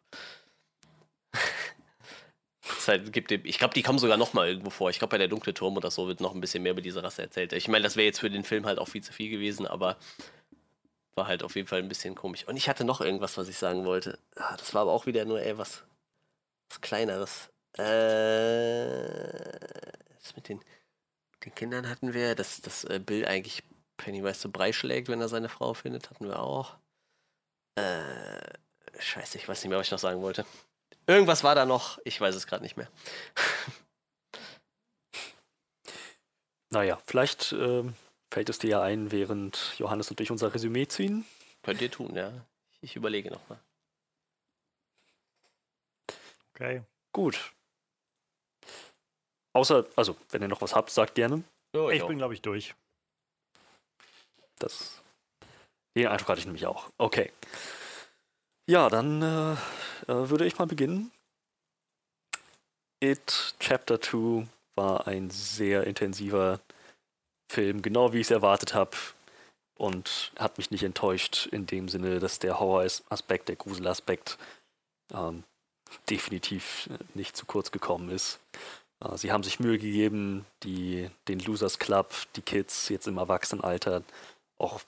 [2.88, 4.90] halt gibt, ich glaube, die kommen sogar noch mal irgendwo vor.
[4.90, 7.04] Ich glaube, bei der dunkle Turm oder so wird noch ein bisschen mehr über diese
[7.04, 7.52] Rasse erzählt.
[7.54, 9.98] Ich meine, das wäre jetzt für den Film halt auch viel zu viel gewesen, aber
[11.16, 12.48] war halt auf jeden Fall ein bisschen komisch.
[12.48, 14.20] Und ich hatte noch irgendwas, was ich sagen wollte.
[14.36, 15.84] Ah, das war aber auch wieder nur, ey, was,
[16.70, 17.50] was Kleineres.
[17.78, 19.50] Äh,
[20.20, 20.62] das mit den,
[21.44, 23.64] den Kindern hatten wir, dass, dass äh, Bill eigentlich
[23.98, 26.76] Pennywise zu Brei schlägt, wenn er seine Frau findet, hatten wir auch.
[27.76, 28.40] Äh,
[29.00, 30.46] scheiße, ich weiß nicht mehr, was ich noch sagen wollte.
[31.08, 32.90] Irgendwas war da noch, ich weiß es gerade nicht mehr.
[36.70, 37.96] naja, vielleicht ähm,
[38.36, 41.24] fällt es dir ja ein, während Johannes und ich unser Resümee ziehen.
[41.64, 42.34] Könnt ihr tun, ja.
[42.82, 43.62] Ich überlege nochmal.
[46.54, 46.84] Okay.
[47.14, 47.54] Gut.
[49.54, 51.46] Außer, also, wenn ihr noch was habt, sagt gerne.
[51.74, 52.76] Oh, ich, ich bin, glaube ich, durch.
[54.60, 55.02] Das.
[55.96, 56.92] Den Eindruck hatte ich nämlich auch.
[56.98, 57.32] Okay.
[58.70, 59.54] Ja, dann äh,
[60.12, 61.10] äh würde ich mal beginnen.
[63.00, 66.60] It Chapter 2 war ein sehr intensiver
[67.56, 68.98] Film, genau wie ich es erwartet habe.
[69.78, 74.38] Und hat mich nicht enttäuscht in dem Sinne, dass der Horror-Aspekt, der Gruselaspekt
[75.14, 75.44] ähm,
[76.10, 78.40] definitiv nicht zu kurz gekommen ist.
[79.04, 84.04] Äh, sie haben sich Mühe gegeben, die, den Losers Club, die Kids jetzt im Erwachsenenalter
[84.58, 84.82] auch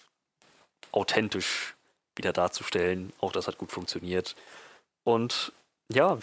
[0.92, 1.76] authentisch
[2.16, 3.14] wieder darzustellen.
[3.20, 4.36] Auch das hat gut funktioniert.
[5.04, 5.52] Und
[5.92, 6.18] ja,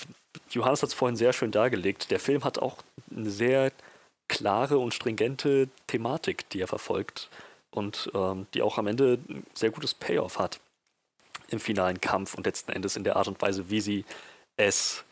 [0.51, 2.11] Johannes hat es vorhin sehr schön dargelegt.
[2.11, 2.79] Der Film hat auch
[3.15, 3.73] eine sehr
[4.35, 7.31] klare und stringente Thematik, die er verfolgt
[7.71, 10.61] und ähm, die auch am Ende ein sehr gutes Payoff hat
[11.49, 14.05] im finalen Kampf und letzten Endes in der Art und Weise, wie sie
[14.57, 15.05] es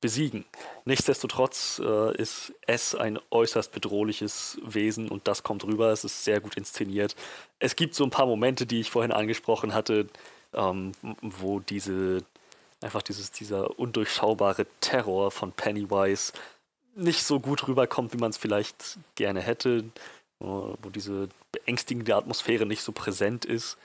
[0.00, 0.44] besiegen.
[0.84, 5.92] Nichtsdestotrotz äh, ist es ein äußerst bedrohliches Wesen und das kommt rüber.
[5.92, 7.14] Es ist sehr gut inszeniert.
[7.60, 10.08] Es gibt so ein paar Momente, die ich vorhin angesprochen hatte,
[10.54, 12.24] ähm, wo diese
[12.82, 16.32] einfach dieses, dieser undurchschaubare Terror von Pennywise
[16.96, 19.84] nicht so gut rüberkommt, wie man es vielleicht gerne hätte,
[20.38, 23.78] wo diese beängstigende Atmosphäre nicht so präsent ist.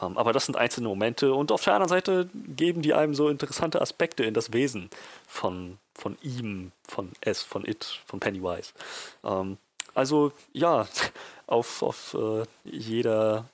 [0.00, 3.28] Ähm, aber das sind einzelne Momente und auf der anderen Seite geben die einem so
[3.28, 4.88] interessante Aspekte in das Wesen
[5.26, 8.72] von, von ihm, von S, von It, von Pennywise.
[9.24, 9.58] Ähm,
[9.94, 10.86] also ja,
[11.46, 13.48] auf, auf äh, jeder,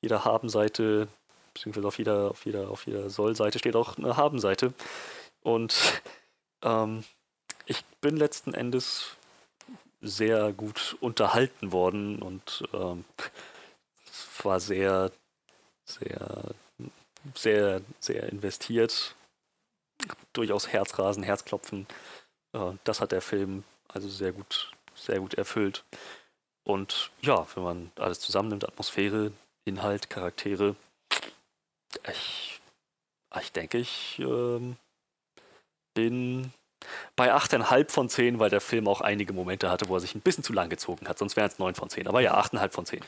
[0.00, 1.08] jeder Habenseite,
[1.52, 4.72] beziehungsweise auf jeder, auf jeder, auf jeder Soll-Seite steht auch eine Habenseite.
[5.42, 6.02] Und
[6.62, 7.04] ähm,
[7.66, 9.16] ich bin letzten Endes
[10.00, 13.04] sehr gut unterhalten worden und ähm,
[14.42, 15.10] war sehr,
[15.84, 16.54] sehr,
[17.34, 19.14] sehr, sehr investiert.
[20.32, 21.86] Durchaus Herzrasen, Herzklopfen.
[22.52, 25.84] Äh, das hat der Film also sehr gut, sehr gut erfüllt.
[26.64, 29.32] Und ja, wenn man alles zusammennimmt, Atmosphäre,
[29.64, 30.76] Inhalt, Charaktere,
[32.08, 32.60] ich,
[33.40, 34.76] ich denke, ich ähm,
[35.94, 36.52] bin
[37.16, 40.20] bei 8,5 von 10, weil der Film auch einige Momente hatte, wo er sich ein
[40.20, 41.18] bisschen zu lang gezogen hat.
[41.18, 42.06] Sonst wären es 9 von 10.
[42.06, 43.00] Aber ja, 8,5 von 10.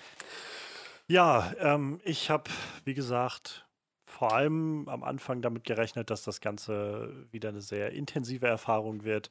[1.06, 2.50] Ja, ähm, ich habe,
[2.84, 3.66] wie gesagt,
[4.06, 9.28] vor allem am Anfang damit gerechnet, dass das Ganze wieder eine sehr intensive Erfahrung wird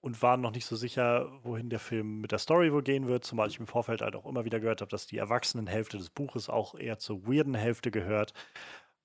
[0.00, 3.24] und war noch nicht so sicher, wohin der Film mit der Story wohl gehen wird,
[3.24, 6.48] zumal ich im Vorfeld halt auch immer wieder gehört habe, dass die Erwachsenenhälfte des Buches
[6.48, 8.32] auch eher zur weirden Hälfte gehört.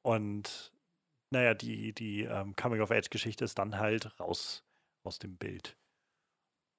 [0.03, 0.70] Und
[1.31, 4.63] naja, die, die ähm, Coming-of-Age-Geschichte ist dann halt raus
[5.03, 5.77] aus dem Bild.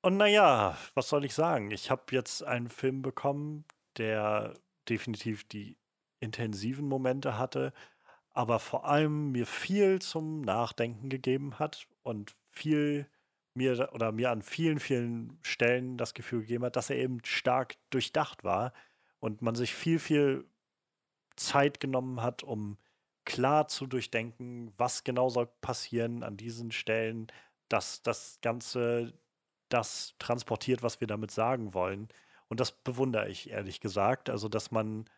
[0.03, 1.71] Und naja, was soll ich sagen?
[1.71, 3.65] Ich habe jetzt einen Film bekommen,
[3.97, 4.55] der
[4.89, 5.79] definitiv die
[6.21, 7.73] intensiven Momente hatte,
[8.31, 13.09] aber vor allem mir viel zum Nachdenken gegeben hat und viel
[13.55, 17.77] mir oder mir an vielen, vielen Stellen das Gefühl gegeben hat, dass er eben stark
[17.91, 18.73] durchdacht war
[19.21, 20.47] und man sich viel, viel
[21.37, 22.79] Zeit genommen hat, um
[23.25, 27.29] klar zu durchdenken, was genau soll passieren an diesen Stellen,
[27.69, 29.15] dass das Ganze
[29.69, 32.09] das transportiert, was wir damit sagen wollen.
[32.49, 34.29] Und das bewundere ich ehrlich gesagt.
[34.29, 35.09] Also, dass man,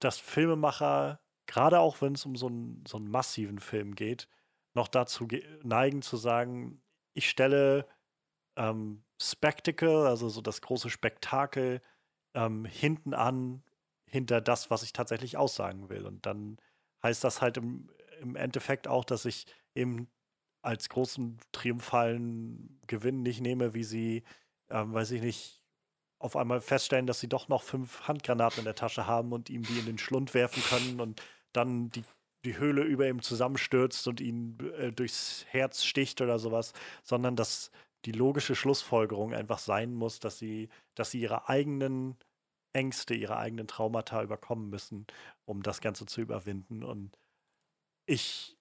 [0.00, 4.28] dass Filmemacher, gerade auch wenn es um so einen, so einen massiven Film geht,
[4.74, 5.28] noch dazu
[5.62, 6.82] neigen zu sagen,
[7.14, 7.86] ich stelle
[8.56, 11.82] ähm, Spectacle, also so das große Spektakel,
[12.34, 13.62] ähm, hinten an,
[14.06, 16.06] hinter das, was ich tatsächlich aussagen will.
[16.06, 16.58] Und dann
[17.02, 20.08] heißt das halt im, im Endeffekt auch, dass ich eben
[20.62, 24.24] als großen triumphalen Gewinn nicht nehme, wie sie,
[24.68, 25.64] ähm, weiß ich nicht,
[26.18, 29.62] auf einmal feststellen, dass sie doch noch fünf Handgranaten in der Tasche haben und ihm
[29.62, 31.22] die in den Schlund werfen können und
[31.52, 32.04] dann die,
[32.44, 37.70] die Höhle über ihm zusammenstürzt und ihn äh, durchs Herz sticht oder sowas, sondern dass
[38.04, 42.16] die logische Schlussfolgerung einfach sein muss, dass sie, dass sie ihre eigenen
[42.72, 45.06] Ängste, ihre eigenen Traumata überkommen müssen,
[45.44, 46.84] um das Ganze zu überwinden.
[46.84, 47.18] Und
[48.06, 48.56] ich,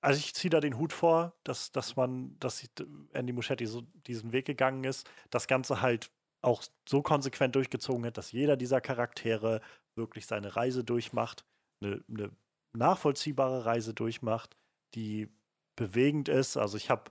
[0.00, 2.68] also ich ziehe da den Hut vor, dass, dass man, dass
[3.12, 6.10] Andy Muschetti so diesen Weg gegangen ist, das Ganze halt
[6.42, 9.60] auch so konsequent durchgezogen hat, dass jeder dieser Charaktere
[9.96, 11.44] wirklich seine Reise durchmacht,
[11.82, 12.30] eine, eine
[12.72, 14.56] nachvollziehbare Reise durchmacht,
[14.94, 15.28] die
[15.76, 16.56] bewegend ist.
[16.56, 17.10] Also ich habe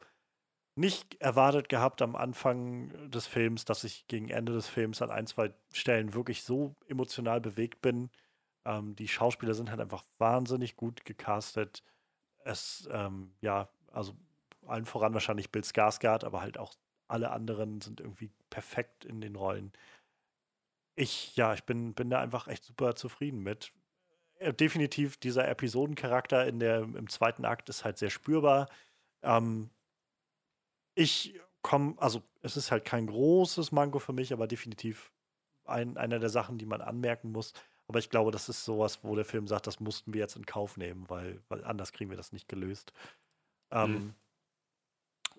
[0.77, 5.27] nicht erwartet gehabt am Anfang des Films, dass ich gegen Ende des Films an ein,
[5.27, 8.09] zwei Stellen wirklich so emotional bewegt bin.
[8.65, 11.83] Ähm, die Schauspieler sind halt einfach wahnsinnig gut gecastet.
[12.43, 14.15] Es, ähm, ja, also
[14.67, 16.73] allen voran wahrscheinlich Bill Skarsgård, aber halt auch
[17.07, 19.71] alle anderen sind irgendwie perfekt in den Rollen.
[20.95, 23.71] Ich, ja, ich bin, bin da einfach echt super zufrieden mit.
[24.39, 28.69] Äh, definitiv dieser Episodencharakter in der, im zweiten Akt ist halt sehr spürbar.
[29.23, 29.69] Ähm,
[30.97, 35.11] ich komme, also es ist halt kein großes Manko für mich, aber definitiv
[35.65, 37.53] ein, einer der Sachen, die man anmerken muss.
[37.87, 40.45] Aber ich glaube, das ist sowas, wo der Film sagt, das mussten wir jetzt in
[40.45, 42.93] Kauf nehmen, weil, weil anders kriegen wir das nicht gelöst.
[43.71, 44.13] Ähm, mhm.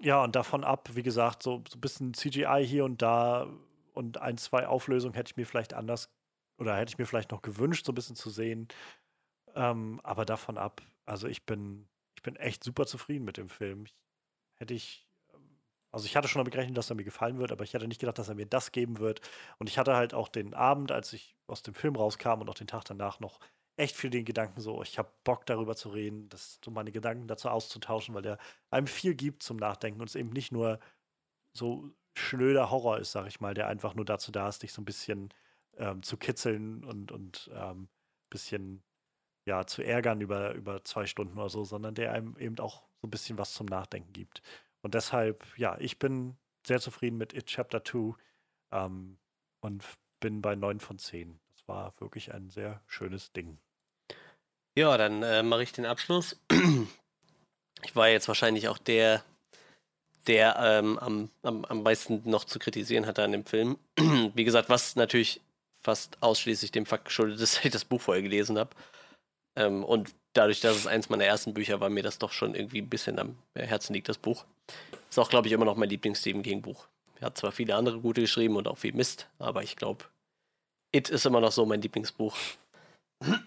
[0.00, 3.48] Ja, und davon ab, wie gesagt, so, so ein bisschen CGI hier und da
[3.94, 6.08] und ein, zwei Auflösungen hätte ich mir vielleicht anders
[6.58, 8.68] oder hätte ich mir vielleicht noch gewünscht, so ein bisschen zu sehen.
[9.54, 13.86] Ähm, aber davon ab, also ich bin, ich bin echt super zufrieden mit dem Film.
[13.86, 13.96] Ich,
[14.54, 15.07] hätte ich
[15.92, 18.00] also ich hatte schon damit gerechnet, dass er mir gefallen wird, aber ich hatte nicht
[18.00, 19.20] gedacht, dass er mir das geben wird.
[19.58, 22.54] Und ich hatte halt auch den Abend, als ich aus dem Film rauskam und auch
[22.54, 23.40] den Tag danach noch
[23.76, 27.28] echt viel den Gedanken so, ich habe Bock darüber zu reden, das, so meine Gedanken
[27.28, 28.38] dazu auszutauschen, weil der
[28.70, 30.80] einem viel gibt zum Nachdenken und es eben nicht nur
[31.56, 34.82] so schnöder Horror ist, sag ich mal, der einfach nur dazu da ist, dich so
[34.82, 35.32] ein bisschen
[35.76, 37.88] ähm, zu kitzeln und, und ähm,
[38.30, 38.82] bisschen
[39.46, 43.06] ja, zu ärgern über, über zwei Stunden oder so, sondern der einem eben auch so
[43.06, 44.42] ein bisschen was zum Nachdenken gibt.
[44.82, 48.14] Und deshalb, ja, ich bin sehr zufrieden mit It Chapter 2
[48.72, 49.18] ähm,
[49.60, 49.84] und
[50.20, 51.38] bin bei 9 von 10.
[51.54, 53.58] Das war wirklich ein sehr schönes Ding.
[54.76, 56.40] Ja, dann äh, mache ich den Abschluss.
[57.84, 59.22] Ich war jetzt wahrscheinlich auch der,
[60.26, 63.78] der ähm, am, am, am meisten noch zu kritisieren hatte an dem Film.
[64.34, 65.40] Wie gesagt, was natürlich
[65.80, 68.70] fast ausschließlich dem Fakt geschuldet ist, dass ich das Buch vorher gelesen habe.
[69.56, 72.80] Ähm, und dadurch, dass es eins meiner ersten Bücher war, mir das doch schon irgendwie
[72.80, 74.44] ein bisschen am Herzen liegt, das Buch.
[75.08, 76.86] Ist auch, glaube ich, immer noch mein Lieblings-Stephen King-Buch.
[77.20, 80.04] Er hat zwar viele andere gute geschrieben und auch viel Mist, aber ich glaube,
[80.92, 82.34] It ist immer noch so mein Lieblingsbuch.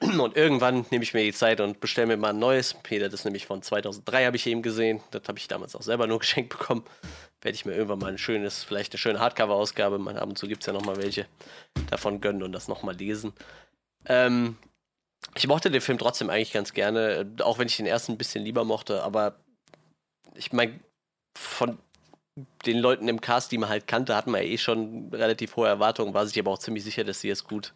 [0.02, 2.74] Und irgendwann nehme ich mir die Zeit und bestelle mir mal ein neues.
[2.84, 5.02] Peter, das ist nämlich von 2003, habe ich eben gesehen.
[5.12, 6.84] Das habe ich damals auch selber nur geschenkt bekommen.
[7.42, 10.62] Werde ich mir irgendwann mal ein schönes, vielleicht eine schöne Hardcover-Ausgabe, ab und zu gibt
[10.62, 11.26] es ja nochmal welche,
[11.90, 13.34] davon gönnen und das nochmal lesen.
[14.06, 14.58] Ähm,
[15.36, 18.44] ich mochte den Film trotzdem eigentlich ganz gerne, auch wenn ich den ersten ein bisschen
[18.44, 19.36] lieber mochte, aber
[20.36, 20.80] ich meine,
[21.38, 21.78] von
[22.66, 25.68] den Leuten im Cast, die man halt kannte, hatten wir ja eh schon relativ hohe
[25.68, 27.74] Erwartungen, war sich aber auch ziemlich sicher, dass sie es gut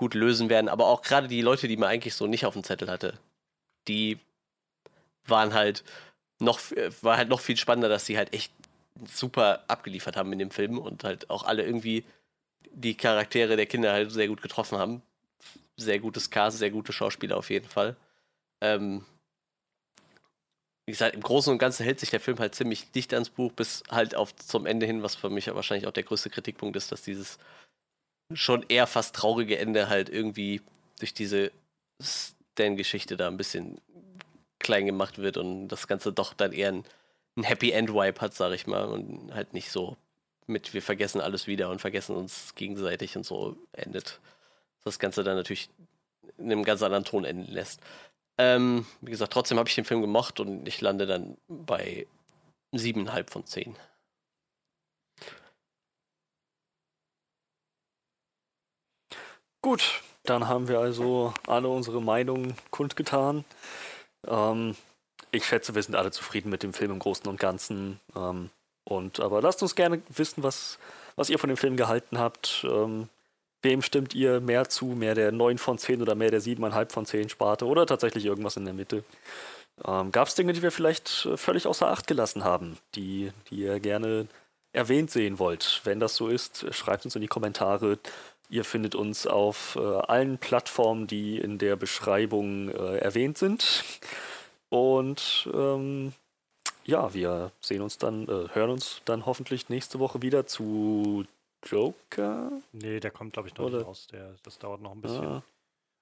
[0.00, 0.70] gut lösen werden.
[0.70, 3.18] Aber auch gerade die Leute, die man eigentlich so nicht auf dem Zettel hatte,
[3.86, 4.18] die
[5.26, 5.84] waren halt
[6.38, 6.58] noch,
[7.02, 8.50] war halt noch viel spannender, dass sie halt echt
[9.06, 12.04] super abgeliefert haben in dem Film und halt auch alle irgendwie
[12.72, 15.02] die Charaktere der Kinder halt sehr gut getroffen haben.
[15.80, 17.96] Sehr gutes Cast, sehr gute Schauspieler auf jeden Fall.
[18.60, 19.04] Ähm,
[20.86, 23.52] wie gesagt, im Großen und Ganzen hält sich der Film halt ziemlich dicht ans Buch,
[23.52, 26.92] bis halt auf zum Ende hin, was für mich wahrscheinlich auch der größte Kritikpunkt ist,
[26.92, 27.38] dass dieses
[28.34, 30.60] schon eher fast traurige Ende halt irgendwie
[30.98, 31.50] durch diese
[32.02, 33.80] Stan-Geschichte da ein bisschen
[34.58, 36.84] klein gemacht wird und das Ganze doch dann eher ein,
[37.36, 39.96] ein Happy End-Wipe hat, sag ich mal, und halt nicht so
[40.46, 44.20] mit wir vergessen alles wieder und vergessen uns gegenseitig und so endet.
[44.84, 45.70] Das Ganze dann natürlich
[46.38, 47.80] in einem ganz anderen Ton enden lässt.
[48.38, 52.06] Ähm, wie gesagt, trotzdem habe ich den Film gemocht und ich lande dann bei
[52.72, 53.76] siebeneinhalb von zehn.
[59.62, 63.44] Gut, dann haben wir also alle unsere Meinungen kundgetan.
[64.26, 64.74] Ähm,
[65.32, 68.00] ich schätze, wir sind alle zufrieden mit dem Film im Großen und Ganzen.
[68.16, 68.50] Ähm,
[68.84, 70.78] und aber lasst uns gerne wissen, was,
[71.16, 72.64] was ihr von dem Film gehalten habt.
[72.68, 73.08] Ähm,
[73.62, 74.86] wem stimmt ihr mehr zu?
[74.86, 77.66] Mehr der 9 von 10 oder mehr der 7,5 von 10 Sparte?
[77.66, 79.04] Oder tatsächlich irgendwas in der Mitte?
[79.84, 83.56] Ähm, Gab es Dinge, die wir vielleicht äh, völlig außer Acht gelassen haben, die, die
[83.56, 84.26] ihr gerne
[84.72, 85.80] erwähnt sehen wollt?
[85.84, 87.98] Wenn das so ist, schreibt uns in die Kommentare.
[88.48, 93.84] Ihr findet uns auf äh, allen Plattformen, die in der Beschreibung äh, erwähnt sind.
[94.68, 96.12] Und ähm,
[96.84, 101.24] ja, wir sehen uns dann, äh, hören uns dann hoffentlich nächste Woche wieder zu
[101.66, 102.50] Joker.
[102.72, 103.78] Nee, der kommt, glaube ich, noch Oder?
[103.78, 104.06] nicht raus.
[104.12, 105.24] Der, das dauert noch ein bisschen.
[105.26, 105.42] Ah,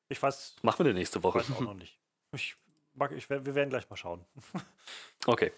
[0.09, 1.39] Ich weiß, machen wir denn nächste Woche?
[1.41, 1.99] weiß auch noch nicht.
[2.33, 2.57] Ich
[2.95, 4.25] mag, ich, wir werden gleich mal schauen.
[5.27, 5.51] Okay.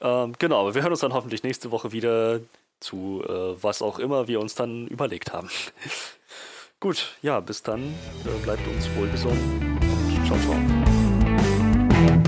[0.00, 2.40] Ähm, genau, aber wir hören uns dann hoffentlich nächste Woche wieder
[2.78, 5.50] zu äh, was auch immer wir uns dann überlegt haben.
[6.80, 7.82] Gut, ja, bis dann.
[8.24, 12.27] Äh, bleibt uns wohlgesonnen und ciao, ciao.